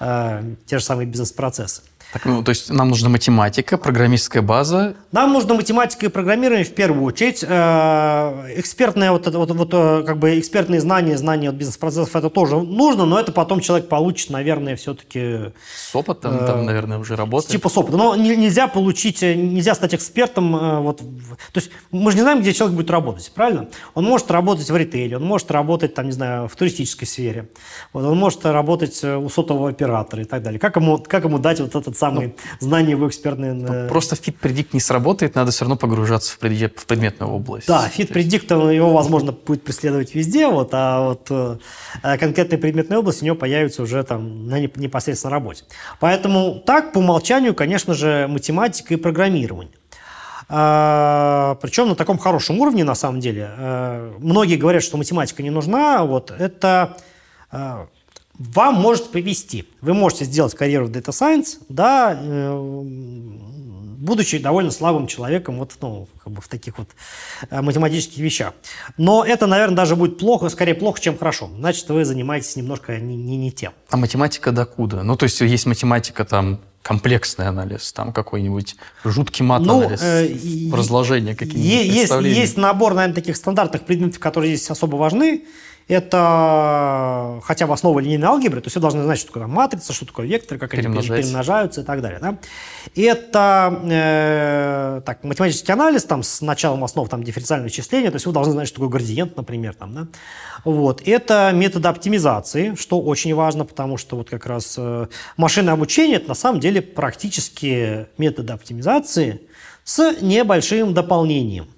э, 0.00 0.54
те 0.66 0.78
же 0.78 0.84
самые 0.84 1.06
бизнес-процессы. 1.06 1.82
Так, 2.14 2.26
ну, 2.26 2.44
то 2.44 2.50
есть 2.50 2.70
нам 2.70 2.90
нужна 2.90 3.08
математика, 3.08 3.76
программистская 3.76 4.40
база. 4.40 4.94
Нам 5.10 5.32
нужна 5.32 5.54
математика 5.54 6.06
и 6.06 6.08
программирование 6.08 6.64
в 6.64 6.72
первую 6.72 7.02
очередь. 7.02 7.42
Э, 7.42 8.52
экспертные, 8.54 9.10
вот, 9.10 9.26
вот, 9.26 9.50
вот, 9.50 9.70
э, 9.72 10.04
как 10.06 10.18
бы 10.18 10.38
экспертные 10.38 10.80
знания, 10.80 11.18
знания 11.18 11.48
от 11.48 11.56
бизнес-процессов 11.56 12.14
это 12.14 12.30
тоже 12.30 12.54
нужно, 12.60 13.04
но 13.04 13.18
это 13.18 13.32
потом 13.32 13.58
человек 13.58 13.88
получит, 13.88 14.30
наверное, 14.30 14.76
все-таки... 14.76 15.52
С 15.76 15.92
опытом, 15.92 16.36
э, 16.36 16.46
там, 16.46 16.64
наверное, 16.64 16.98
уже 16.98 17.16
работает. 17.16 17.50
Типа 17.50 17.68
с 17.68 17.76
опытом. 17.76 17.98
Но 17.98 18.14
нельзя 18.14 18.68
получить, 18.68 19.22
нельзя 19.22 19.74
стать 19.74 19.96
экспертом. 19.96 20.54
Э, 20.54 20.78
вот, 20.78 20.98
то 20.98 21.56
есть 21.56 21.72
мы 21.90 22.12
же 22.12 22.18
не 22.18 22.22
знаем, 22.22 22.42
где 22.42 22.52
человек 22.52 22.76
будет 22.76 22.90
работать, 22.90 23.32
правильно? 23.34 23.66
Он 23.94 24.04
может 24.04 24.30
работать 24.30 24.70
в 24.70 24.76
ритейле, 24.76 25.16
он 25.16 25.24
может 25.24 25.50
работать, 25.50 25.94
там, 25.94 26.06
не 26.06 26.12
знаю, 26.12 26.46
в 26.46 26.54
туристической 26.54 27.08
сфере, 27.08 27.48
вот, 27.92 28.04
он 28.04 28.16
может 28.16 28.46
работать 28.46 29.02
у 29.02 29.28
сотового 29.28 29.68
оператора 29.68 30.22
и 30.22 30.26
так 30.26 30.44
далее. 30.44 30.60
Как 30.60 30.76
ему, 30.76 30.98
как 30.98 31.24
ему 31.24 31.40
дать 31.40 31.58
вот 31.58 31.74
этот 31.74 32.03
самые 32.04 32.28
ну, 32.28 32.66
знания 32.66 32.90
его 32.90 33.08
экспертные... 33.08 33.52
Ну, 33.52 33.88
просто 33.88 34.16
FitPredict 34.16 34.68
не 34.72 34.80
сработает, 34.80 35.34
надо 35.34 35.50
все 35.50 35.64
равно 35.64 35.76
погружаться 35.76 36.34
в, 36.34 36.38
предмет, 36.38 36.78
в 36.78 36.86
предметную 36.86 37.32
область. 37.32 37.66
Да, 37.66 37.90
FitPredict, 37.94 38.74
его, 38.74 38.92
возможно, 38.92 39.32
будет 39.32 39.62
преследовать 39.64 40.14
везде, 40.14 40.48
вот, 40.48 40.70
а 40.72 41.08
вот 41.08 41.26
э, 41.30 41.58
конкретная 42.18 42.58
предметная 42.58 42.98
область 42.98 43.22
у 43.22 43.24
него 43.26 43.36
появится 43.36 43.82
уже 43.82 44.02
там 44.02 44.48
на 44.48 44.60
непосредственно 44.60 45.30
работе. 45.30 45.64
Поэтому 46.00 46.62
так, 46.64 46.92
по 46.92 46.98
умолчанию, 46.98 47.54
конечно 47.54 47.94
же, 47.94 48.26
математика 48.28 48.94
и 48.94 48.96
программирование. 48.96 49.74
А, 50.48 51.56
причем 51.62 51.88
на 51.88 51.94
таком 51.94 52.18
хорошем 52.18 52.60
уровне, 52.60 52.84
на 52.84 52.94
самом 52.94 53.20
деле. 53.20 53.48
А, 53.50 54.14
многие 54.18 54.56
говорят, 54.56 54.82
что 54.82 54.96
математика 54.96 55.42
не 55.42 55.50
нужна. 55.50 56.04
Вот 56.04 56.30
это 56.30 56.96
а, 57.50 57.86
вам 58.38 58.74
может 58.74 59.10
повести. 59.10 59.66
Вы 59.80 59.94
можете 59.94 60.24
сделать 60.24 60.54
карьеру 60.54 60.86
в 60.86 60.90
Data 60.90 61.10
Science, 61.10 61.58
да, 61.68 62.18
э, 62.20 62.82
будучи 64.04 64.38
довольно 64.38 64.70
слабым 64.70 65.06
человеком 65.06 65.58
вот, 65.58 65.72
ну, 65.80 66.08
как 66.22 66.32
бы 66.32 66.40
в 66.40 66.48
таких 66.48 66.78
вот 66.78 66.88
э, 67.50 67.60
математических 67.60 68.18
вещах. 68.18 68.54
Но 68.98 69.24
это, 69.24 69.46
наверное, 69.46 69.76
даже 69.76 69.96
будет 69.96 70.18
плохо, 70.18 70.48
скорее 70.48 70.74
плохо, 70.74 71.00
чем 71.00 71.16
хорошо. 71.16 71.50
Значит, 71.58 71.88
вы 71.88 72.04
занимаетесь 72.04 72.56
немножко 72.56 72.98
не, 72.98 73.16
не, 73.16 73.36
не 73.36 73.52
тем. 73.52 73.72
А 73.90 73.96
математика 73.96 74.52
докуда? 74.52 75.02
Ну, 75.02 75.16
то 75.16 75.24
есть 75.24 75.40
есть 75.40 75.66
математика 75.66 76.24
там 76.24 76.60
комплексный 76.82 77.48
анализ, 77.48 77.92
там 77.94 78.12
какой-нибудь 78.12 78.76
жуткий 79.04 79.42
мат-анализ, 79.44 80.00
ну, 80.02 80.06
э, 80.06 80.76
разложение 80.76 81.34
какие-нибудь 81.34 81.94
есть, 81.94 82.12
есть 82.12 82.56
набор, 82.58 82.92
наверное, 82.92 83.14
таких 83.14 83.36
стандартных 83.36 83.86
предметов, 83.86 84.18
которые 84.18 84.54
здесь 84.54 84.70
особо 84.70 84.96
важны. 84.96 85.44
Это 85.86 87.40
хотя 87.44 87.66
бы 87.66 87.74
основа 87.74 88.00
линейной 88.00 88.26
алгебры, 88.26 88.62
то 88.62 88.70
вы 88.74 88.80
должны 88.80 89.02
знать, 89.02 89.18
что 89.18 89.28
такое 89.28 89.46
матрица, 89.46 89.92
что 89.92 90.06
такое 90.06 90.26
вектор, 90.26 90.56
как 90.56 90.72
они 90.72 90.82
перемножаются 90.82 91.82
и 91.82 91.84
так 91.84 92.00
далее. 92.00 92.20
Да? 92.20 92.38
Это 92.96 93.80
э, 93.84 95.00
так, 95.04 95.22
математический 95.24 95.74
анализ 95.74 96.04
там, 96.04 96.22
с 96.22 96.40
началом 96.40 96.84
основ 96.84 97.08
там, 97.08 97.22
дифференциального 97.22 97.68
исчисления, 97.68 98.10
то 98.10 98.16
есть 98.16 98.24
вы 98.24 98.32
должны 98.32 98.52
знать, 98.52 98.66
что 98.68 98.76
такое 98.76 98.88
градиент, 98.88 99.36
например. 99.36 99.74
Там, 99.74 99.94
да? 99.94 100.06
вот. 100.64 101.02
Это 101.06 101.50
методы 101.52 101.88
оптимизации, 101.88 102.74
что 102.76 103.00
очень 103.00 103.34
важно, 103.34 103.66
потому 103.66 103.98
что 103.98 104.16
вот 104.16 104.30
как 104.30 104.46
раз 104.46 104.76
э, 104.78 105.08
машинное 105.36 105.74
обучение– 105.74 106.16
это 106.18 106.28
на 106.28 106.34
самом 106.34 106.60
деле 106.60 106.80
практически 106.80 108.06
методы 108.16 108.54
оптимизации 108.54 109.42
с 109.84 110.16
небольшим 110.22 110.94
дополнением. 110.94 111.68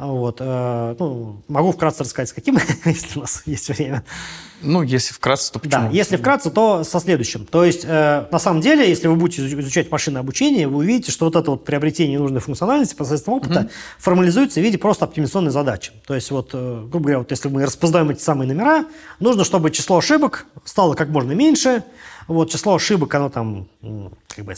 Вот, 0.00 0.38
э, 0.40 0.96
ну, 0.98 1.42
могу 1.46 1.72
вкратце 1.72 2.04
рассказать, 2.04 2.30
с 2.30 2.32
каким, 2.32 2.56
если 2.86 3.18
у 3.18 3.20
нас 3.20 3.42
есть 3.44 3.68
время. 3.68 4.02
Ну, 4.62 4.82
если 4.82 5.12
вкратце, 5.12 5.52
то 5.52 5.58
почему? 5.58 5.82
Да, 5.82 5.88
если 5.90 6.16
вкратце, 6.16 6.50
то 6.50 6.84
со 6.84 7.00
следующим. 7.00 7.44
То 7.44 7.66
есть, 7.66 7.84
э, 7.84 8.26
на 8.30 8.38
самом 8.38 8.62
деле, 8.62 8.88
если 8.88 9.08
вы 9.08 9.16
будете 9.16 9.46
изучать 9.46 9.90
машинное 9.90 10.22
обучение, 10.22 10.68
вы 10.68 10.78
увидите, 10.78 11.12
что 11.12 11.26
вот 11.26 11.36
это 11.36 11.50
вот 11.50 11.66
приобретение 11.66 12.18
нужной 12.18 12.40
функциональности 12.40 12.94
посредством 12.94 13.34
опыта 13.34 13.60
угу. 13.60 13.70
формализуется 13.98 14.60
в 14.60 14.62
виде 14.62 14.78
просто 14.78 15.04
оптимизационной 15.04 15.50
задачи. 15.50 15.92
То 16.06 16.14
есть, 16.14 16.30
вот, 16.30 16.50
э, 16.54 16.86
грубо 16.88 17.00
говоря, 17.04 17.18
вот 17.18 17.30
если 17.30 17.50
мы 17.50 17.66
распознаем 17.66 18.08
эти 18.08 18.22
самые 18.22 18.48
номера, 18.48 18.86
нужно, 19.18 19.44
чтобы 19.44 19.70
число 19.70 19.98
ошибок 19.98 20.46
стало 20.64 20.94
как 20.94 21.10
можно 21.10 21.32
меньше. 21.32 21.84
Вот, 22.26 22.50
число 22.50 22.74
ошибок, 22.74 23.14
оно 23.14 23.28
там, 23.28 23.68
как 24.28 24.46
бы, 24.46 24.54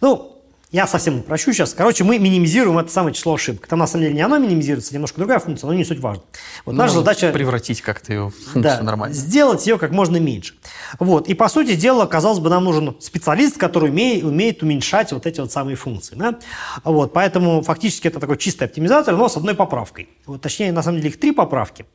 ну, 0.00 0.35
я 0.76 0.86
совсем 0.86 1.20
упрощу 1.20 1.54
сейчас. 1.54 1.72
Короче, 1.72 2.04
мы 2.04 2.18
минимизируем 2.18 2.78
это 2.78 2.92
самое 2.92 3.14
число 3.14 3.34
ошибок. 3.34 3.66
Там 3.66 3.78
на 3.78 3.86
самом 3.86 4.04
деле 4.04 4.14
не 4.14 4.20
оно 4.20 4.36
минимизируется, 4.36 4.92
немножко 4.92 5.16
другая 5.16 5.38
функция, 5.38 5.68
но 5.68 5.72
не 5.72 5.86
суть 5.86 6.00
важно. 6.00 6.22
Вот 6.66 6.72
ну, 6.72 6.78
наша 6.78 6.96
задача... 6.96 7.32
Превратить 7.32 7.80
как-то 7.80 8.12
ее 8.12 8.28
в 8.28 8.34
функцию 8.34 8.62
да, 8.62 8.82
нормально. 8.82 9.14
Сделать 9.14 9.66
ее 9.66 9.78
как 9.78 9.90
можно 9.90 10.18
меньше. 10.18 10.52
Вот. 11.00 11.28
И 11.28 11.34
по 11.34 11.48
сути 11.48 11.76
дела, 11.76 12.04
казалось 12.04 12.40
бы, 12.40 12.50
нам 12.50 12.64
нужен 12.64 12.94
специалист, 13.00 13.56
который 13.56 13.88
умеет, 13.88 14.22
умеет 14.22 14.62
уменьшать 14.62 15.12
вот 15.12 15.24
эти 15.24 15.40
вот 15.40 15.50
самые 15.50 15.76
функции. 15.76 16.14
Да? 16.14 16.38
Вот. 16.84 17.14
Поэтому 17.14 17.62
фактически 17.62 18.08
это 18.08 18.20
такой 18.20 18.36
чистый 18.36 18.64
оптимизатор, 18.64 19.16
но 19.16 19.30
с 19.30 19.36
одной 19.38 19.54
поправкой. 19.54 20.10
Вот, 20.26 20.42
точнее, 20.42 20.72
на 20.72 20.82
самом 20.82 20.98
деле 20.98 21.08
их 21.08 21.18
три 21.18 21.32
поправки. 21.32 21.86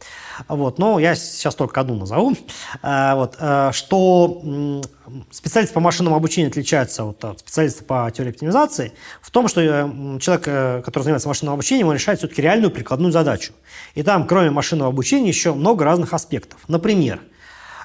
Вот. 0.47 0.79
Но 0.79 0.97
я 0.97 1.13
сейчас 1.13 1.53
только 1.53 1.81
одну 1.81 1.97
назову. 1.97 2.35
А, 2.81 3.15
вот. 3.15 3.35
А, 3.37 3.71
что 3.73 4.81
специалисты 5.31 5.73
по 5.73 5.79
машинному 5.79 6.15
обучению 6.15 6.49
отличаются 6.49 7.03
от 7.05 7.39
специалиста 7.39 7.83
по 7.83 8.11
теории 8.13 8.31
оптимизации 8.31 8.93
в 9.21 9.31
том, 9.31 9.47
что 9.47 9.61
э, 9.61 10.19
человек, 10.19 10.47
э, 10.47 10.81
который 10.83 11.03
занимается 11.03 11.27
машинным 11.27 11.53
обучением, 11.53 11.87
он 11.87 11.95
решает 11.95 12.19
все-таки 12.19 12.41
реальную 12.41 12.71
прикладную 12.71 13.11
задачу. 13.11 13.53
И 13.95 14.03
там, 14.03 14.27
кроме 14.27 14.51
машинного 14.51 14.89
обучения, 14.89 15.29
еще 15.29 15.53
много 15.53 15.85
разных 15.85 16.13
аспектов. 16.13 16.59
Например, 16.67 17.19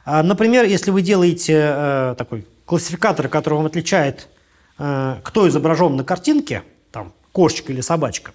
например, 0.04 0.64
если 0.64 0.90
вы 0.90 1.02
делаете 1.02 1.54
э, 1.54 2.14
такой 2.18 2.46
классификатор, 2.64 3.28
который 3.28 3.54
вам 3.54 3.66
отличает, 3.66 4.28
кто 4.76 5.48
изображен 5.48 5.96
на 5.96 6.04
картинке, 6.04 6.62
там, 6.90 7.14
кошечка 7.32 7.72
или 7.72 7.80
собачка, 7.80 8.32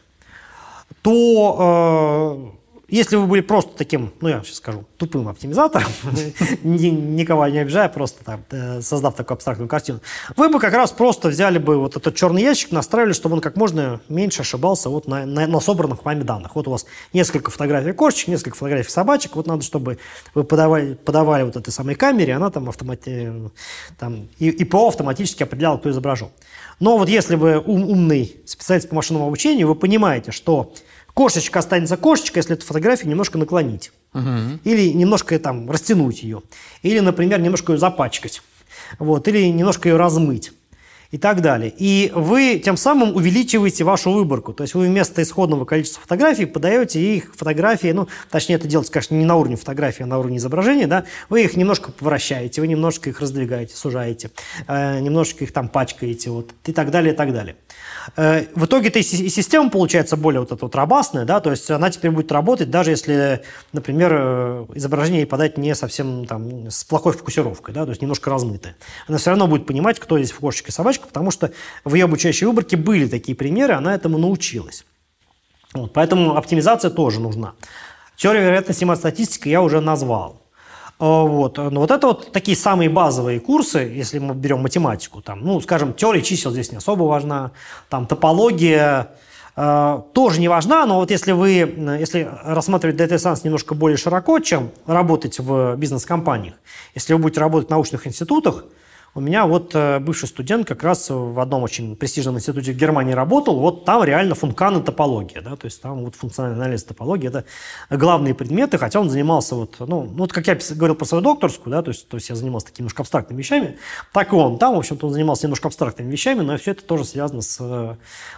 то 1.02 2.54
э, 2.56 2.61
если 2.92 3.16
вы 3.16 3.26
были 3.26 3.42
просто 3.42 3.72
таким, 3.78 4.12
ну 4.20 4.28
я 4.28 4.44
сейчас 4.44 4.58
скажу, 4.58 4.86
тупым 4.98 5.30
оптимизатором, 5.30 5.88
никого 6.64 7.48
не 7.48 7.60
обижая, 7.60 7.88
просто 7.88 8.24
там, 8.26 8.44
э, 8.52 8.82
создав 8.82 9.16
такую 9.16 9.36
абстрактную 9.36 9.70
картину, 9.70 10.02
вы 10.36 10.50
бы 10.50 10.60
как 10.60 10.74
раз 10.74 10.92
просто 10.92 11.30
взяли 11.30 11.58
бы 11.58 11.78
вот 11.78 11.96
этот 11.96 12.16
черный 12.16 12.42
ящик, 12.42 12.72
настраивали, 12.72 13.14
чтобы 13.14 13.36
он 13.36 13.42
как 13.42 13.56
можно 13.56 14.02
меньше 14.10 14.42
ошибался 14.42 14.90
вот 14.90 15.08
на, 15.08 15.26
на, 15.26 15.48
на 15.48 15.60
собранных 15.62 16.04
вами 16.04 16.24
данных. 16.24 16.56
Вот 16.56 16.68
у 16.68 16.72
вас 16.72 16.86
несколько 17.14 17.50
фотографий 17.50 17.94
кошечек, 17.94 18.28
несколько 18.28 18.58
фотографий 18.58 18.92
собачек, 18.92 19.38
вот 19.38 19.48
надо, 19.48 19.64
чтобы 19.64 19.98
вы 20.36 20.44
подавали, 20.44 20.96
подавали 20.96 21.44
вот 21.44 21.56
этой 21.56 21.72
самой 21.72 21.96
камере, 21.96 22.34
она 22.34 22.50
там, 22.50 22.68
автомати, 22.68 23.32
там 23.98 24.28
и, 24.38 24.50
и 24.50 24.66
ПО 24.66 24.90
автоматически 24.90 25.44
определяла, 25.44 25.78
кто 25.78 25.90
изображен. 25.90 26.28
Но 26.82 26.98
вот 26.98 27.08
если 27.08 27.36
вы 27.36 27.60
ум, 27.60 27.90
умный 27.90 28.36
специалист 28.46 28.90
по 28.90 28.96
машинному 28.96 29.28
обучению, 29.28 29.68
вы 29.68 29.76
понимаете, 29.76 30.32
что 30.32 30.74
Кошечка 31.22 31.60
останется 31.60 31.98
кошечкой, 31.98 32.40
если 32.40 32.56
эту 32.56 32.66
фотографию 32.66 33.08
немножко 33.08 33.38
наклонить. 33.38 33.92
Угу. 34.16 34.60
Или 34.64 34.92
немножко 34.92 35.38
там 35.38 35.70
растянуть 35.70 36.24
ее. 36.24 36.42
Или, 36.82 37.00
например, 37.00 37.40
немножко 37.40 37.74
ее 37.74 37.78
запачкать. 37.78 38.42
Вот. 38.98 39.28
Или 39.28 39.46
немножко 39.50 39.88
ее 39.88 39.98
размыть 39.98 40.52
и 41.12 41.18
так 41.18 41.42
далее. 41.42 41.74
И 41.78 42.12
вы 42.16 42.62
тем 42.64 42.78
самым 42.78 43.16
увеличиваете 43.16 43.84
вашу 43.84 44.12
выборку. 44.12 44.54
То 44.54 44.64
есть 44.64 44.74
вы 44.74 44.88
вместо 44.88 45.22
исходного 45.22 45.66
количества 45.66 46.02
фотографий 46.02 46.46
подаете 46.46 47.00
их 47.02 47.36
фотографии, 47.36 47.90
ну, 47.90 48.08
точнее, 48.30 48.56
это 48.56 48.68
делается, 48.68 48.94
конечно, 48.94 49.16
не 49.16 49.26
на 49.26 49.36
уровне 49.36 49.58
фотографии, 49.58 50.04
а 50.04 50.06
на 50.06 50.18
уровне 50.18 50.38
изображения, 50.38 50.88
да, 50.88 51.04
вы 51.30 51.44
их 51.44 51.56
немножко 51.58 51.92
вращаете, 52.00 52.62
вы 52.62 52.68
немножко 52.68 53.10
их 53.10 53.20
раздвигаете, 53.20 53.76
сужаете, 53.76 54.32
э, 54.68 55.00
немножечко 55.00 55.44
их 55.44 55.52
там 55.52 55.68
пачкаете, 55.68 56.30
вот, 56.30 56.52
и 56.66 56.72
так 56.72 56.92
далее, 56.92 57.14
и 57.14 57.18
так 57.18 57.34
далее. 57.34 57.58
Э, 58.16 58.46
в 58.56 58.66
итоге-то 58.66 59.00
и 59.00 59.04
система 59.04 59.70
получается 59.70 60.16
более 60.16 60.40
вот 60.40 60.52
эта 60.52 60.64
вот 60.66 60.76
робастная, 60.76 61.26
да, 61.26 61.42
то 61.42 61.52
есть 61.52 61.70
она 61.70 61.90
теперь 61.90 62.12
будет 62.12 62.32
работать, 62.32 62.70
даже 62.70 62.92
если, 62.92 63.42
например, 63.74 64.14
э, 64.14 64.66
изображение 64.76 65.26
подать 65.26 65.58
не 65.58 65.76
совсем 65.76 66.26
там 66.26 66.70
с 66.70 66.84
плохой 66.86 67.14
фокусировкой, 67.14 67.74
да, 67.74 67.84
то 67.84 67.90
есть 67.90 68.02
немножко 68.02 68.30
размытое. 68.30 68.76
Она 69.08 69.18
все 69.18 69.32
равно 69.32 69.48
будет 69.48 69.66
понимать, 69.66 70.00
кто 70.00 70.18
здесь 70.18 70.32
кошечка 70.32 70.70
и 70.70 70.72
собачка, 70.72 71.01
потому 71.08 71.32
что 71.32 71.52
в 71.84 71.94
ее 71.94 72.06
обучающей 72.06 72.48
выборке 72.48 72.78
были 72.78 73.08
такие 73.08 73.36
примеры, 73.36 73.74
она 73.74 73.96
этому 73.96 74.18
научилась. 74.18 74.86
Вот, 75.74 75.94
поэтому 75.94 76.36
оптимизация 76.36 76.92
тоже 76.92 77.20
нужна. 77.20 77.54
Теория 78.18 78.42
вероятности 78.42 78.84
матстатистика 78.84 79.50
я 79.50 79.62
уже 79.62 79.82
назвал. 79.82 80.42
А, 81.00 81.24
вот. 81.24 81.58
Но 81.58 81.80
вот 81.80 81.90
это 81.90 82.08
вот 82.08 82.32
такие 82.32 82.56
самые 82.56 82.90
базовые 82.90 83.40
курсы, 83.40 83.80
если 83.80 84.20
мы 84.20 84.36
берем 84.36 84.62
математику. 84.62 85.22
Там, 85.22 85.40
ну, 85.42 85.60
скажем, 85.60 85.94
теория 85.94 86.22
чисел 86.22 86.52
здесь 86.52 86.72
не 86.72 86.78
особо 86.78 87.04
важна. 87.04 87.52
Там 87.90 88.06
топология 88.06 89.08
э, 89.56 90.02
тоже 90.14 90.40
не 90.40 90.48
важна, 90.48 90.86
но 90.86 90.98
вот 91.00 91.10
если 91.10 91.32
вы, 91.32 91.50
если 92.00 92.30
рассматривать 92.44 92.98
Data 92.98 93.16
Science 93.16 93.42
немножко 93.44 93.74
более 93.74 93.98
широко, 93.98 94.38
чем 94.40 94.70
работать 94.86 95.40
в 95.40 95.76
бизнес-компаниях, 95.78 96.54
если 96.94 97.14
вы 97.14 97.20
будете 97.20 97.40
работать 97.40 97.70
в 97.70 97.72
научных 97.72 98.06
институтах, 98.06 98.66
у 99.14 99.20
меня 99.20 99.46
вот 99.46 99.76
э, 99.76 100.00
бывший 100.00 100.28
студент 100.28 100.68
как 100.68 100.84
раз 100.84 101.10
в 101.10 101.40
одном 101.40 101.64
очень 101.64 101.96
престижном 101.96 102.38
институте 102.38 102.72
в 102.72 102.78
Германии 102.78 103.14
работал, 103.14 103.60
вот 103.60 103.84
там 103.84 104.04
реально 104.04 104.36
функан 104.36 104.80
и 104.80 104.84
топология, 104.84 105.42
да, 105.42 105.56
то 105.56 105.66
есть 105.66 105.82
там 105.82 106.06
вот 106.06 106.16
функциональный 106.16 106.58
анализ 106.58 106.84
топологии, 106.86 107.28
это 107.28 107.46
главные 107.90 108.34
предметы, 108.34 108.78
хотя 108.78 109.02
он 109.02 109.10
занимался 109.10 109.56
вот, 109.56 109.76
ну, 109.80 110.04
ну 110.04 110.18
вот 110.18 110.32
как 110.32 110.48
я 110.48 110.58
говорил 110.76 110.96
про 110.96 111.06
свою 111.06 111.22
докторскую, 111.24 111.72
да, 111.72 111.82
то 111.82 111.90
есть, 111.90 112.08
то 112.08 112.16
есть 112.16 112.30
я 112.30 112.36
занимался 112.36 112.68
такими 112.68 112.84
немножко 112.84 113.02
абстрактными 113.02 113.40
вещами, 113.40 113.78
так 114.14 114.32
и 114.32 114.36
он 114.36 114.58
там, 114.58 114.76
в 114.76 114.80
общем-то, 114.80 115.08
он 115.08 115.14
занимался 115.14 115.46
немножко 115.46 115.68
абстрактными 115.68 116.10
вещами, 116.10 116.42
но 116.42 116.58
все 116.58 116.72
это 116.72 116.84
тоже 116.84 117.04
связано 117.04 117.42
с 117.42 117.58
э, 117.60 117.96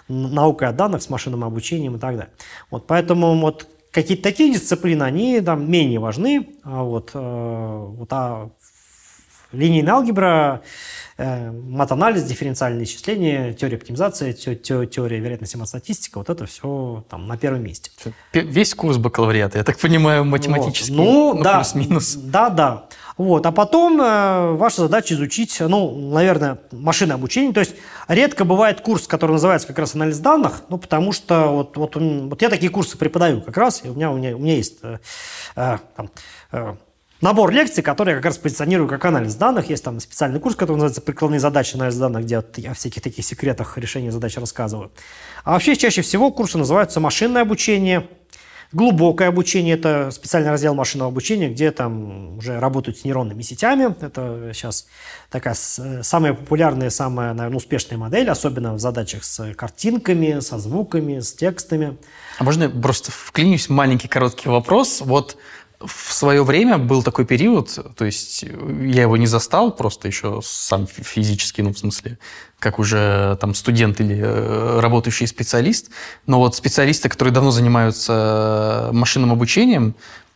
наукой 0.07 0.67
о 0.67 0.71
данных, 0.71 1.03
с 1.03 1.09
машинным 1.09 1.43
обучением 1.43 1.97
и 1.97 1.99
так 1.99 2.15
далее. 2.15 2.33
Вот 2.71 2.87
поэтому 2.87 3.39
вот 3.39 3.67
какие-то 3.91 4.23
такие 4.23 4.51
дисциплины, 4.51 5.03
они 5.03 5.39
там 5.41 5.69
менее 5.69 5.99
важны, 5.99 6.49
а 6.63 6.83
вот, 6.83 7.11
э, 7.13 7.85
вот 7.95 8.07
а 8.11 8.49
Линейная 9.53 9.93
алгебра, 9.93 10.61
э, 11.17 11.51
матанализ, 11.51 12.23
дифференциальное 12.23 12.83
исчисление, 12.83 13.53
теория 13.53 13.77
оптимизации, 13.77 14.31
те, 14.33 14.55
те, 14.55 14.85
теория 14.85 15.19
вероятности 15.19 15.55
матстатистика, 15.55 16.17
вот 16.17 16.29
это 16.29 16.45
все 16.45 17.05
там 17.09 17.27
на 17.27 17.37
первом 17.37 17.63
месте. 17.63 17.91
Весь 18.33 18.73
курс 18.73 18.97
бакалавриата, 18.97 19.59
я 19.59 19.63
так 19.63 19.79
понимаю, 19.79 20.25
математический, 20.25 20.95
вот. 20.95 21.03
ну, 21.03 21.33
ну, 21.35 21.43
да, 21.43 21.55
плюс-минус. 21.55 22.15
Да, 22.15 22.49
да. 22.49 22.87
Вот. 23.17 23.45
А 23.45 23.51
потом 23.51 24.01
э, 24.01 24.51
ваша 24.53 24.81
задача 24.83 25.13
изучить, 25.13 25.55
ну, 25.59 26.11
наверное, 26.11 26.57
машинное 26.71 27.15
обучение. 27.15 27.53
То 27.53 27.59
есть 27.59 27.75
редко 28.07 28.43
бывает 28.43 28.81
курс, 28.81 29.07
который 29.07 29.33
называется 29.33 29.67
как 29.67 29.77
раз 29.77 29.93
анализ 29.93 30.17
данных, 30.17 30.63
ну, 30.69 30.77
потому 30.77 31.11
что 31.11 31.47
вот, 31.49 31.77
вот, 31.77 31.95
вот 31.95 32.41
я 32.41 32.49
такие 32.49 32.71
курсы 32.71 32.97
преподаю 32.97 33.41
как 33.41 33.55
раз, 33.57 33.81
и 33.85 33.89
у 33.89 33.93
меня, 33.93 34.11
у 34.11 34.17
меня, 34.17 34.35
у 34.35 34.39
меня 34.39 34.55
есть 34.55 34.79
э, 34.81 34.97
э, 35.55 35.77
там, 35.95 36.09
э, 36.51 36.75
набор 37.23 37.51
лекций, 37.51 37.81
которые 37.81 38.13
я 38.13 38.17
как 38.17 38.25
раз 38.25 38.37
позиционирую 38.37 38.87
как 38.89 39.03
анализ 39.05 39.35
данных. 39.35 39.69
Есть 39.69 39.83
там 39.83 39.99
специальный 39.99 40.39
курс, 40.39 40.55
который 40.55 40.73
называется 40.73 41.01
«Прикладные 41.01 41.39
задачи 41.39 41.75
анализ 41.75 41.95
данных», 41.95 42.25
где 42.25 42.43
я 42.57 42.71
о 42.71 42.73
всяких 42.73 43.01
таких 43.01 43.25
секретах 43.25 43.77
решения 43.77 44.11
задач 44.11 44.37
рассказываю. 44.37 44.91
А 45.43 45.53
вообще 45.53 45.75
чаще 45.75 46.01
всего 46.01 46.31
курсы 46.31 46.57
называются 46.57 46.99
«Машинное 46.99 47.41
обучение», 47.41 48.07
Глубокое 48.73 49.27
обучение– 49.27 49.75
это 49.77 50.09
специальный 50.09 50.49
раздел 50.49 50.73
машинного 50.73 51.11
обучения, 51.11 51.47
где 51.47 51.69
там 51.69 52.39
уже 52.39 52.59
работают 52.59 52.97
с 52.97 53.03
нейронными 53.03 53.43
сетями. 53.43 53.95
Это 54.03 54.49
сейчас 54.51 54.87
такая 55.29 55.53
самая 55.53 56.33
популярная, 56.33 56.89
самая, 56.89 57.35
наверное, 57.35 57.57
успешная 57.57 57.99
модель, 57.99 58.27
особенно 58.31 58.73
в 58.73 58.79
задачах 58.79 59.25
с 59.25 59.53
картинками, 59.53 60.39
со 60.39 60.57
звуками, 60.57 61.19
с 61.19 61.33
текстами. 61.35 61.97
А 62.39 62.43
можно 62.43 62.67
просто 62.67 63.11
вклинюсь 63.11 63.69
маленький 63.69 64.07
короткий 64.07 64.49
вопрос? 64.49 65.01
Вот 65.01 65.37
в 65.85 66.13
свое 66.13 66.43
время 66.43 66.77
был 66.77 67.03
такой 67.03 67.25
период, 67.25 67.77
то 67.95 68.05
есть 68.05 68.43
я 68.43 69.01
его 69.03 69.17
не 69.17 69.27
застал, 69.27 69.71
просто 69.71 70.07
еще 70.07 70.39
сам 70.43 70.87
физически, 70.87 71.61
ну, 71.61 71.73
в 71.73 71.77
смысле, 71.77 72.17
как 72.59 72.79
уже 72.79 73.37
там 73.41 73.53
студент 73.53 73.99
или 73.99 74.17
э, 74.17 74.79
работающий 74.79 75.27
специалист. 75.27 75.89
Но 76.25 76.39
вот 76.39 76.55
специалисты, 76.55 77.09
которые 77.09 77.33
давно 77.33 77.51
занимаются 77.51 78.89
машинным 78.93 79.31
обучением, 79.31 79.95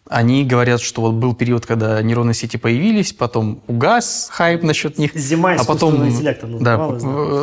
они 0.10 0.46
говорят, 0.46 0.82
что 0.82 1.02
вот 1.02 1.14
был 1.14 1.36
период, 1.36 1.66
когда 1.66 2.02
нейронные 2.02 2.34
сети 2.34 2.58
появились, 2.58 3.14
потом 3.14 3.62
угас 3.68 4.30
хайп 4.32 4.64
насчет 4.64 4.98
них. 4.98 5.16
Зима 5.16 5.54
а 5.54 5.64
потом, 5.64 6.08
интеллектом 6.08 6.60
да, 6.60 6.78
да. 6.78 6.86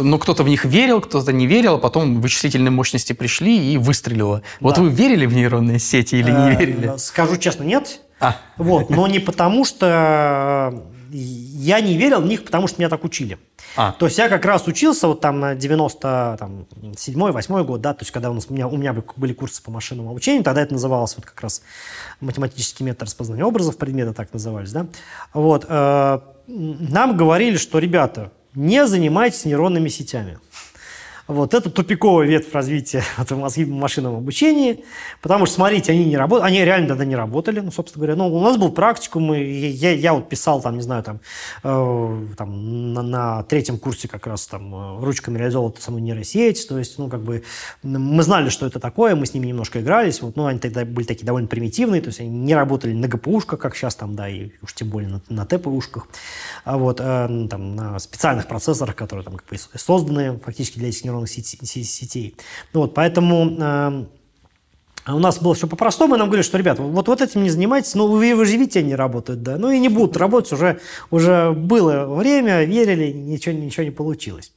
Ну, 0.03 0.19
кто-то 0.19 0.43
в 0.43 0.49
них 0.49 0.65
верил, 0.65 1.01
кто-то 1.01 1.32
не 1.32 1.47
верил, 1.47 1.74
а 1.74 1.78
потом 1.78 2.20
вычислительные 2.20 2.70
мощности 2.70 3.12
пришли 3.12 3.73
и 3.73 3.78
выстрелило. 3.78 4.43
Вот 4.61 4.77
да. 4.77 4.82
вы 4.82 4.91
верили 4.91 5.27
в 5.27 5.35
нейронные 5.35 5.78
сети 5.78 6.16
или 6.16 6.31
не 6.31 6.55
э, 6.55 6.57
верили? 6.57 6.93
Скажу 6.99 7.36
честно, 7.36 7.65
нет. 7.65 8.01
А. 8.20 8.36
Вот, 8.57 8.91
но 8.91 9.07
не 9.07 9.19
потому, 9.19 9.65
что 9.65 10.85
я 11.16 11.81
не 11.81 11.97
верил 11.97 12.20
в 12.20 12.27
них, 12.27 12.45
потому 12.45 12.66
что 12.66 12.81
меня 12.81 12.89
так 12.89 13.05
учили. 13.05 13.39
А. 13.77 13.93
То 13.93 14.07
есть 14.07 14.19
я 14.19 14.28
как 14.28 14.45
раз 14.45 14.66
учился 14.66 15.07
вот 15.07 15.20
там 15.20 15.41
на 15.41 15.55
97-8 15.55 17.65
год, 17.65 17.81
да, 17.81 17.95
то 17.95 18.03
есть 18.03 18.11
когда 18.11 18.31
у, 18.31 18.35
нас, 18.35 18.47
у, 18.49 18.55
меня, 18.55 18.66
у 18.66 18.77
меня 18.77 18.95
были 19.16 19.32
курсы 19.32 19.62
по 19.62 19.70
машинному 19.70 20.11
обучению, 20.11 20.43
тогда 20.43 20.62
это 20.62 20.73
называлось 20.73 21.15
вот 21.16 21.24
как 21.24 21.41
раз 21.41 21.62
математический 22.20 22.85
метод 22.85 23.05
распознания 23.05 23.45
образов, 23.45 23.77
предметы 23.77 24.12
так 24.12 24.32
назывались, 24.32 24.73
да. 24.73 24.86
Вот, 25.32 25.66
э, 25.69 26.20
нам 26.47 27.16
говорили, 27.16 27.57
что, 27.57 27.78
ребята, 27.78 28.32
не 28.55 28.86
занимайтесь 28.86 29.45
нейронными 29.45 29.89
сетями. 29.89 30.39
Вот 31.26 31.55
это 31.55 31.70
тупиковая 31.70 32.26
ветвь 32.26 32.52
развития 32.52 33.02
в 33.16 33.68
машинном 33.68 34.16
обучении, 34.16 34.84
потому 35.22 35.46
что, 35.46 35.56
смотрите, 35.56 35.92
они 35.92 36.05
не 36.05 36.18
работают, 36.18 36.46
они 36.46 36.62
реально 36.62 36.88
тогда 36.88 37.06
не 37.06 37.16
работали, 37.16 37.60
ну, 37.60 37.70
собственно 37.70 38.05
говоря. 38.05 38.16
Ну, 38.16 38.34
у 38.34 38.40
нас 38.42 38.59
был 38.59 38.70
практикум, 38.70 39.32
и 39.32 39.42
я, 39.42 39.92
я 39.92 40.12
вот 40.12 40.28
писал 40.28 40.60
там, 40.60 40.76
не 40.76 40.82
знаю, 40.82 41.02
там, 41.02 41.20
э, 41.62 42.26
там 42.36 42.92
на, 42.92 43.02
на 43.02 43.42
третьем 43.44 43.78
курсе 43.78 44.06
как 44.06 44.26
раз 44.26 44.46
там 44.46 44.74
э, 44.74 45.01
ручками 45.02 45.38
реализовал 45.38 45.70
эту 45.70 45.80
самую 45.80 46.02
нейросеть, 46.02 46.68
то 46.68 46.78
есть, 46.78 46.98
ну, 46.98 47.09
как 47.09 47.22
бы 47.22 47.42
мы 47.82 48.22
знали, 48.22 48.51
что 48.51 48.66
это 48.66 48.78
такое, 48.78 49.16
мы 49.16 49.24
с 49.24 49.32
ними 49.32 49.46
немножко 49.46 49.80
игрались, 49.80 50.20
вот, 50.20 50.36
ну, 50.36 50.44
они 50.44 50.59
тогда 50.59 50.84
были 50.84 51.06
такие 51.06 51.24
довольно 51.24 51.48
примитивные, 51.48 52.02
то 52.02 52.09
есть 52.09 52.20
они 52.20 52.28
не 52.28 52.55
работали 52.55 52.92
на 52.92 53.09
ГПУшках, 53.09 53.59
как 53.59 53.76
сейчас 53.76 53.94
там, 53.94 54.14
да, 54.14 54.28
и 54.28 54.51
уж 54.60 54.74
тем 54.74 54.90
более 54.90 55.09
на, 55.09 55.22
на 55.30 55.46
ТПУшках, 55.46 56.06
а 56.65 56.78
вот, 56.78 57.01
э, 57.01 57.47
там, 57.51 57.77
на 57.77 57.99
специальных 57.99 58.49
процессорах, 58.49 58.97
которые 58.97 59.24
там 59.24 59.36
как 59.36 59.49
бы 59.49 59.57
созданы 59.59 60.39
фактически 60.39 60.78
для 60.78 60.89
этих 60.89 61.05
нейронных 61.05 61.28
нейронных 61.28 61.85
сетей. 61.85 62.36
Ну, 62.73 62.81
вот, 62.81 62.95
поэтому 62.95 63.57
э, 63.59 64.05
у 65.07 65.19
нас 65.19 65.39
было 65.39 65.55
все 65.55 65.66
по-простому, 65.66 66.15
и 66.15 66.19
нам 66.19 66.28
говорили, 66.28 66.45
что, 66.45 66.57
ребят, 66.57 66.78
вот, 66.78 67.09
вот 67.09 67.20
этим 67.20 67.43
не 67.43 67.51
занимайтесь, 67.51 67.95
ну, 67.95 68.07
вы, 68.07 68.35
вы 68.35 68.47
же 68.47 68.57
видите, 68.57 68.81
они 68.81 68.95
работают, 68.95 69.43
да, 69.43 69.59
ну, 69.59 69.70
и 69.70 69.78
не 69.78 69.91
будут 69.91 70.16
работать, 70.16 70.53
уже, 70.53 70.81
уже 71.11 71.53
было 71.53 72.07
время, 72.07 72.65
верили, 72.65 73.12
ничего, 73.12 73.55
ничего 73.55 73.85
не 73.85 73.91
получилось. 73.91 74.53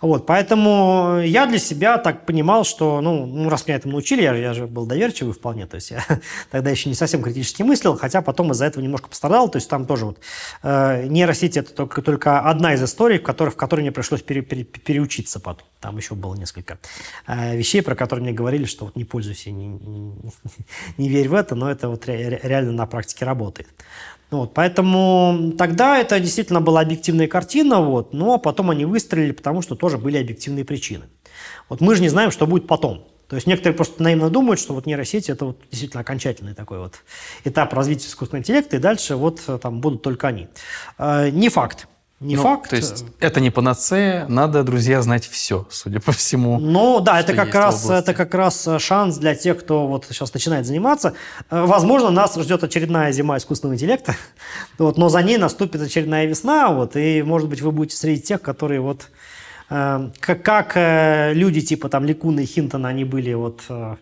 Вот, 0.00 0.26
поэтому 0.26 1.20
я 1.24 1.46
для 1.46 1.58
себя 1.58 1.98
так 1.98 2.26
понимал, 2.26 2.64
что, 2.64 3.00
ну, 3.00 3.26
ну 3.26 3.48
раз 3.48 3.66
меня 3.66 3.76
этому 3.76 3.92
научили, 3.92 4.22
я, 4.22 4.34
я 4.34 4.52
же 4.52 4.66
был 4.66 4.86
доверчивый 4.86 5.32
вполне, 5.32 5.66
то 5.66 5.76
есть 5.76 5.90
я 5.90 6.04
тогда 6.50 6.70
еще 6.70 6.88
не 6.88 6.94
совсем 6.94 7.22
критически 7.22 7.62
мыслил, 7.62 7.96
хотя 7.96 8.22
потом 8.22 8.52
из-за 8.52 8.66
этого 8.66 8.82
немножко 8.82 9.08
пострадал, 9.08 9.48
то 9.48 9.56
есть 9.56 9.68
там 9.68 9.86
тоже 9.86 10.06
вот 10.06 10.18
э, 10.62 11.06
нейросети– 11.06 11.58
это 11.60 11.72
только, 11.72 12.02
только 12.02 12.40
одна 12.40 12.74
из 12.74 12.82
историй, 12.82 13.18
в 13.18 13.22
которой, 13.22 13.50
в 13.50 13.56
которой 13.56 13.80
мне 13.80 13.92
пришлось 13.92 14.22
пере, 14.22 14.42
пере, 14.42 14.64
переучиться 14.64 15.40
потом. 15.40 15.66
Там 15.80 15.96
еще 15.96 16.14
было 16.14 16.34
несколько 16.34 16.78
э, 17.26 17.56
вещей, 17.56 17.82
про 17.82 17.94
которые 17.94 18.24
мне 18.24 18.32
говорили, 18.32 18.64
что 18.64 18.86
вот 18.86 18.96
не 18.96 19.04
пользуйся, 19.04 19.50
не, 19.50 19.68
не, 20.96 21.08
верь 21.08 21.28
в 21.28 21.34
это, 21.34 21.54
но 21.54 21.70
это 21.70 21.88
вот 21.88 22.06
ре, 22.06 22.40
реально 22.42 22.72
на 22.72 22.86
практике 22.86 23.24
работает. 23.24 23.68
Вот, 24.30 24.54
поэтому 24.54 25.52
тогда 25.56 25.98
это 25.98 26.18
действительно 26.18 26.60
была 26.60 26.80
объективная 26.80 27.28
картина, 27.28 27.80
вот, 27.80 28.12
но 28.12 28.38
потом 28.38 28.70
они 28.70 28.84
выстрелили, 28.84 29.32
потому 29.32 29.62
что 29.62 29.76
тоже 29.76 29.98
были 29.98 30.18
объективные 30.18 30.64
причины. 30.64 31.04
Вот 31.68 31.80
мы 31.80 31.94
же 31.94 32.02
не 32.02 32.08
знаем, 32.08 32.30
что 32.30 32.46
будет 32.46 32.66
потом. 32.66 33.06
То 33.28 33.34
есть 33.36 33.46
некоторые 33.46 33.76
просто 33.76 34.02
наивно 34.02 34.30
думают, 34.30 34.60
что 34.60 34.72
вот 34.72 34.86
нейросети 34.86 35.30
это 35.30 35.46
вот 35.46 35.60
действительно 35.70 36.00
окончательный 36.00 36.54
такой 36.54 36.78
вот 36.78 36.94
этап 37.44 37.72
развития 37.74 38.06
искусственного 38.06 38.40
интеллекта, 38.40 38.76
и 38.76 38.78
дальше 38.78 39.16
вот 39.16 39.42
там 39.60 39.80
будут 39.80 40.02
только 40.02 40.28
они. 40.28 40.48
Э, 40.98 41.30
не 41.30 41.48
факт. 41.48 41.88
Не 42.18 42.36
ну, 42.36 42.42
факт. 42.42 42.70
То 42.70 42.76
есть 42.76 43.04
это 43.20 43.40
не 43.40 43.50
панацея, 43.50 44.26
надо, 44.28 44.62
друзья, 44.62 45.02
знать 45.02 45.26
все, 45.26 45.66
судя 45.70 46.00
по 46.00 46.12
всему. 46.12 46.58
Ну 46.58 47.00
да, 47.00 47.20
это 47.20 47.34
как 47.34 47.54
раз 47.54 47.90
это 47.90 48.14
как 48.14 48.34
раз 48.34 48.68
шанс 48.78 49.18
для 49.18 49.34
тех, 49.34 49.58
кто 49.60 49.86
вот 49.86 50.06
сейчас 50.08 50.32
начинает 50.32 50.66
заниматься. 50.66 51.12
Э, 51.50 51.64
возможно, 51.66 52.10
нас 52.10 52.34
ждет 52.36 52.64
очередная 52.64 53.12
зима 53.12 53.36
искусственного 53.36 53.74
интеллекта, 53.76 54.16
вот, 54.78 54.96
но 54.96 55.08
за 55.08 55.22
ней 55.22 55.36
наступит 55.36 55.82
очередная 55.82 56.26
весна, 56.26 56.70
вот, 56.70 56.96
и 56.96 57.22
может 57.22 57.48
быть 57.48 57.60
вы 57.60 57.70
будете 57.70 57.96
среди 57.96 58.22
тех, 58.22 58.40
которые 58.40 58.80
вот 58.80 59.08
Эм, 59.68 60.12
как, 60.20 60.42
как 60.42 60.76
э, 60.76 61.32
люди 61.34 61.60
типа 61.60 61.88
там 61.88 62.04
Ликуна 62.04 62.40
и 62.40 62.46
Хинтона, 62.46 62.88
они 62.88 63.04
были 63.04 63.34
вот 63.34 63.62
э, 63.68 63.96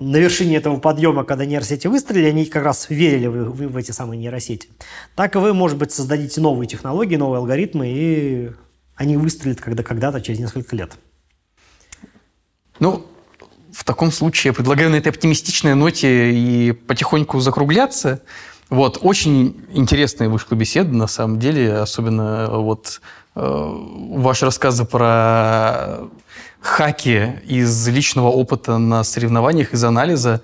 на 0.00 0.16
вершине 0.16 0.56
этого 0.56 0.78
подъема, 0.78 1.24
когда 1.24 1.44
нейросети 1.44 1.86
выстрелили, 1.86 2.28
они 2.28 2.44
как 2.46 2.62
раз 2.62 2.88
верили 2.88 3.26
в, 3.26 3.50
в, 3.50 3.72
в 3.72 3.76
эти 3.76 3.90
самые 3.90 4.18
нейросети. 4.18 4.68
Так 5.14 5.34
и 5.36 5.38
вы, 5.38 5.54
может 5.54 5.78
быть, 5.78 5.92
создадите 5.92 6.40
новые 6.40 6.68
технологии, 6.68 7.16
новые 7.16 7.38
алгоритмы, 7.38 7.88
и 7.88 8.50
они 8.94 9.16
выстрелят 9.16 9.60
когда, 9.60 9.82
когда-то 9.82 10.20
через 10.20 10.38
несколько 10.38 10.76
лет. 10.76 10.92
Ну, 12.78 13.06
в 13.72 13.84
таком 13.84 14.12
случае 14.12 14.50
я 14.50 14.54
предлагаю 14.54 14.90
на 14.90 14.96
этой 14.96 15.08
оптимистичной 15.08 15.74
ноте 15.74 16.32
и 16.32 16.72
потихоньку 16.72 17.40
закругляться. 17.40 18.22
Вот, 18.70 18.98
очень 19.00 19.64
интересная 19.72 20.28
вышла 20.28 20.54
беседа, 20.54 20.94
на 20.94 21.06
самом 21.06 21.38
деле, 21.38 21.74
особенно 21.74 22.50
вот 22.50 23.00
Э, 23.40 23.72
ваши 24.16 24.46
рассказы 24.46 24.84
про 24.84 26.08
хаки 26.60 27.40
из 27.44 27.88
личного 27.88 28.28
опыта 28.28 28.78
на 28.78 29.04
соревнованиях, 29.04 29.72
из 29.72 29.84
анализа, 29.84 30.42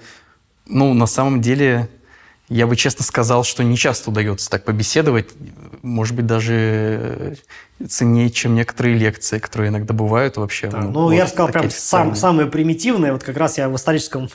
ну, 0.67 0.95
на 0.95 1.07
самом 1.07 1.41
деле, 1.41 1.89
я 2.49 2.67
бы 2.67 2.77
честно 2.77 3.05
сказал, 3.05 3.45
что 3.45 3.63
не 3.63 3.77
часто 3.77 4.11
удается 4.11 4.49
так 4.51 4.65
побеседовать, 4.65 5.31
может 5.85 6.17
быть, 6.17 6.27
даже 6.27 7.37
ценнее, 7.89 8.31
чем 8.31 8.55
некоторые 8.55 8.97
лекции, 8.97 9.39
которые 9.39 9.69
иногда 9.69 9.93
бывают 9.93 10.37
вообще. 10.37 10.69
Да, 10.69 10.81
ну, 10.81 10.91
ну 10.91 11.03
вот, 11.03 11.13
я 11.13 11.27
сказал 11.27 11.49
прям 11.49 11.71
сам, 11.71 12.15
самые 12.15 12.47
примитивные. 12.47 13.13
Вот 13.13 13.23
как 13.23 13.37
раз 13.37 13.59
я 13.59 13.69
в 13.69 13.77
историческом 13.77 14.31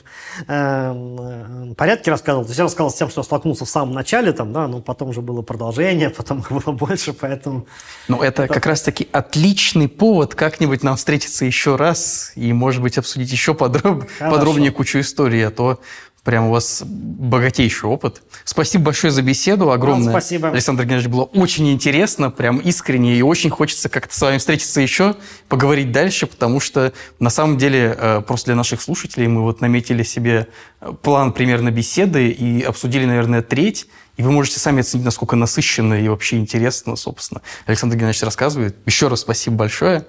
э, 0.46 1.74
порядке 1.76 2.10
рассказывал. 2.10 2.44
То 2.44 2.50
есть 2.50 2.58
я 2.58 2.64
рассказал 2.64 2.90
с 2.90 2.94
тем, 2.94 3.08
что 3.08 3.22
столкнулся 3.22 3.64
в 3.64 3.68
самом 3.68 3.94
начале, 3.94 4.32
там, 4.32 4.52
да, 4.52 4.68
но 4.68 4.80
потом 4.80 5.08
уже 5.08 5.22
было 5.22 5.42
продолжение, 5.42 6.10
потом 6.16 6.40
их 6.40 6.52
было 6.52 6.72
больше, 6.72 7.12
поэтому... 7.12 7.66
Ну, 8.08 8.22
это, 8.22 8.44
это 8.44 8.54
как 8.54 8.66
раз-таки 8.66 9.08
отличный 9.10 9.88
повод 9.88 10.34
как-нибудь 10.34 10.82
нам 10.82 10.96
встретиться 10.96 11.44
еще 11.44 11.76
раз 11.76 12.32
и, 12.36 12.52
может 12.52 12.82
быть, 12.82 12.98
обсудить 12.98 13.32
еще 13.32 13.54
подроб... 13.54 14.04
подробнее 14.20 14.70
кучу 14.70 15.00
историй, 15.00 15.46
а 15.46 15.50
то 15.50 15.80
Прям 16.24 16.48
у 16.48 16.50
вас 16.50 16.82
богатейший 16.84 17.88
опыт. 17.88 18.22
Спасибо 18.44 18.84
большое 18.84 19.10
за 19.10 19.22
беседу, 19.22 19.70
огромное. 19.70 20.12
Вам 20.12 20.20
спасибо. 20.20 20.48
Александр 20.48 20.84
Геннадьевич, 20.84 21.10
было 21.10 21.24
очень 21.24 21.70
интересно, 21.72 22.30
прям 22.30 22.58
искренне, 22.58 23.16
и 23.16 23.22
очень 23.22 23.48
хочется 23.48 23.88
как-то 23.88 24.14
с 24.14 24.20
вами 24.20 24.36
встретиться 24.36 24.82
еще, 24.82 25.16
поговорить 25.48 25.92
дальше, 25.92 26.26
потому 26.26 26.60
что 26.60 26.92
на 27.20 27.30
самом 27.30 27.56
деле 27.56 27.96
э, 27.98 28.20
просто 28.20 28.46
для 28.46 28.56
наших 28.56 28.82
слушателей 28.82 29.28
мы 29.28 29.42
вот 29.42 29.62
наметили 29.62 30.02
себе 30.02 30.48
э, 30.80 30.92
план 31.02 31.32
примерно 31.32 31.70
беседы 31.70 32.28
и 32.28 32.62
обсудили, 32.62 33.06
наверное, 33.06 33.40
треть, 33.40 33.86
и 34.18 34.22
вы 34.22 34.32
можете 34.32 34.60
сами 34.60 34.80
оценить, 34.80 35.06
насколько 35.06 35.36
насыщенно 35.36 35.94
и 35.94 36.06
вообще 36.08 36.36
интересно, 36.36 36.96
собственно, 36.96 37.40
Александр 37.64 37.96
Геннадьевич 37.96 38.22
рассказывает. 38.22 38.76
Еще 38.84 39.08
раз 39.08 39.20
спасибо 39.20 39.56
большое. 39.56 40.04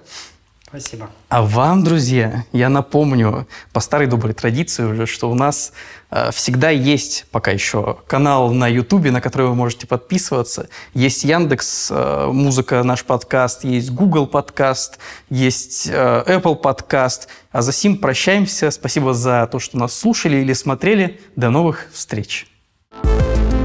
Спасибо. 0.72 1.10
А 1.28 1.42
вам, 1.42 1.84
друзья, 1.84 2.46
я 2.50 2.70
напомню 2.70 3.46
по 3.74 3.80
старой 3.80 4.06
доброй 4.06 4.32
традиции 4.32 4.84
уже, 4.84 5.04
что 5.04 5.30
у 5.30 5.34
нас 5.34 5.74
э, 6.10 6.30
всегда 6.32 6.70
есть 6.70 7.26
пока 7.30 7.50
еще 7.50 7.98
канал 8.06 8.54
на 8.54 8.68
Ютубе, 8.68 9.10
на 9.10 9.20
который 9.20 9.48
вы 9.48 9.54
можете 9.54 9.86
подписываться. 9.86 10.70
Есть 10.94 11.24
Яндекс 11.24 11.88
э, 11.90 12.30
Музыка, 12.32 12.82
наш 12.84 13.04
подкаст, 13.04 13.64
есть 13.64 13.90
Google 13.90 14.26
подкаст, 14.26 14.98
есть 15.28 15.88
э, 15.92 16.24
Apple 16.26 16.56
подкаст. 16.56 17.28
А 17.50 17.60
за 17.60 17.72
сим 17.72 17.98
прощаемся. 17.98 18.70
Спасибо 18.70 19.12
за 19.12 19.46
то, 19.52 19.58
что 19.58 19.76
нас 19.76 19.92
слушали 19.92 20.38
или 20.38 20.54
смотрели. 20.54 21.20
До 21.36 21.50
новых 21.50 21.88
встреч. 21.92 22.46
thank 22.94 23.52
you 23.52 23.61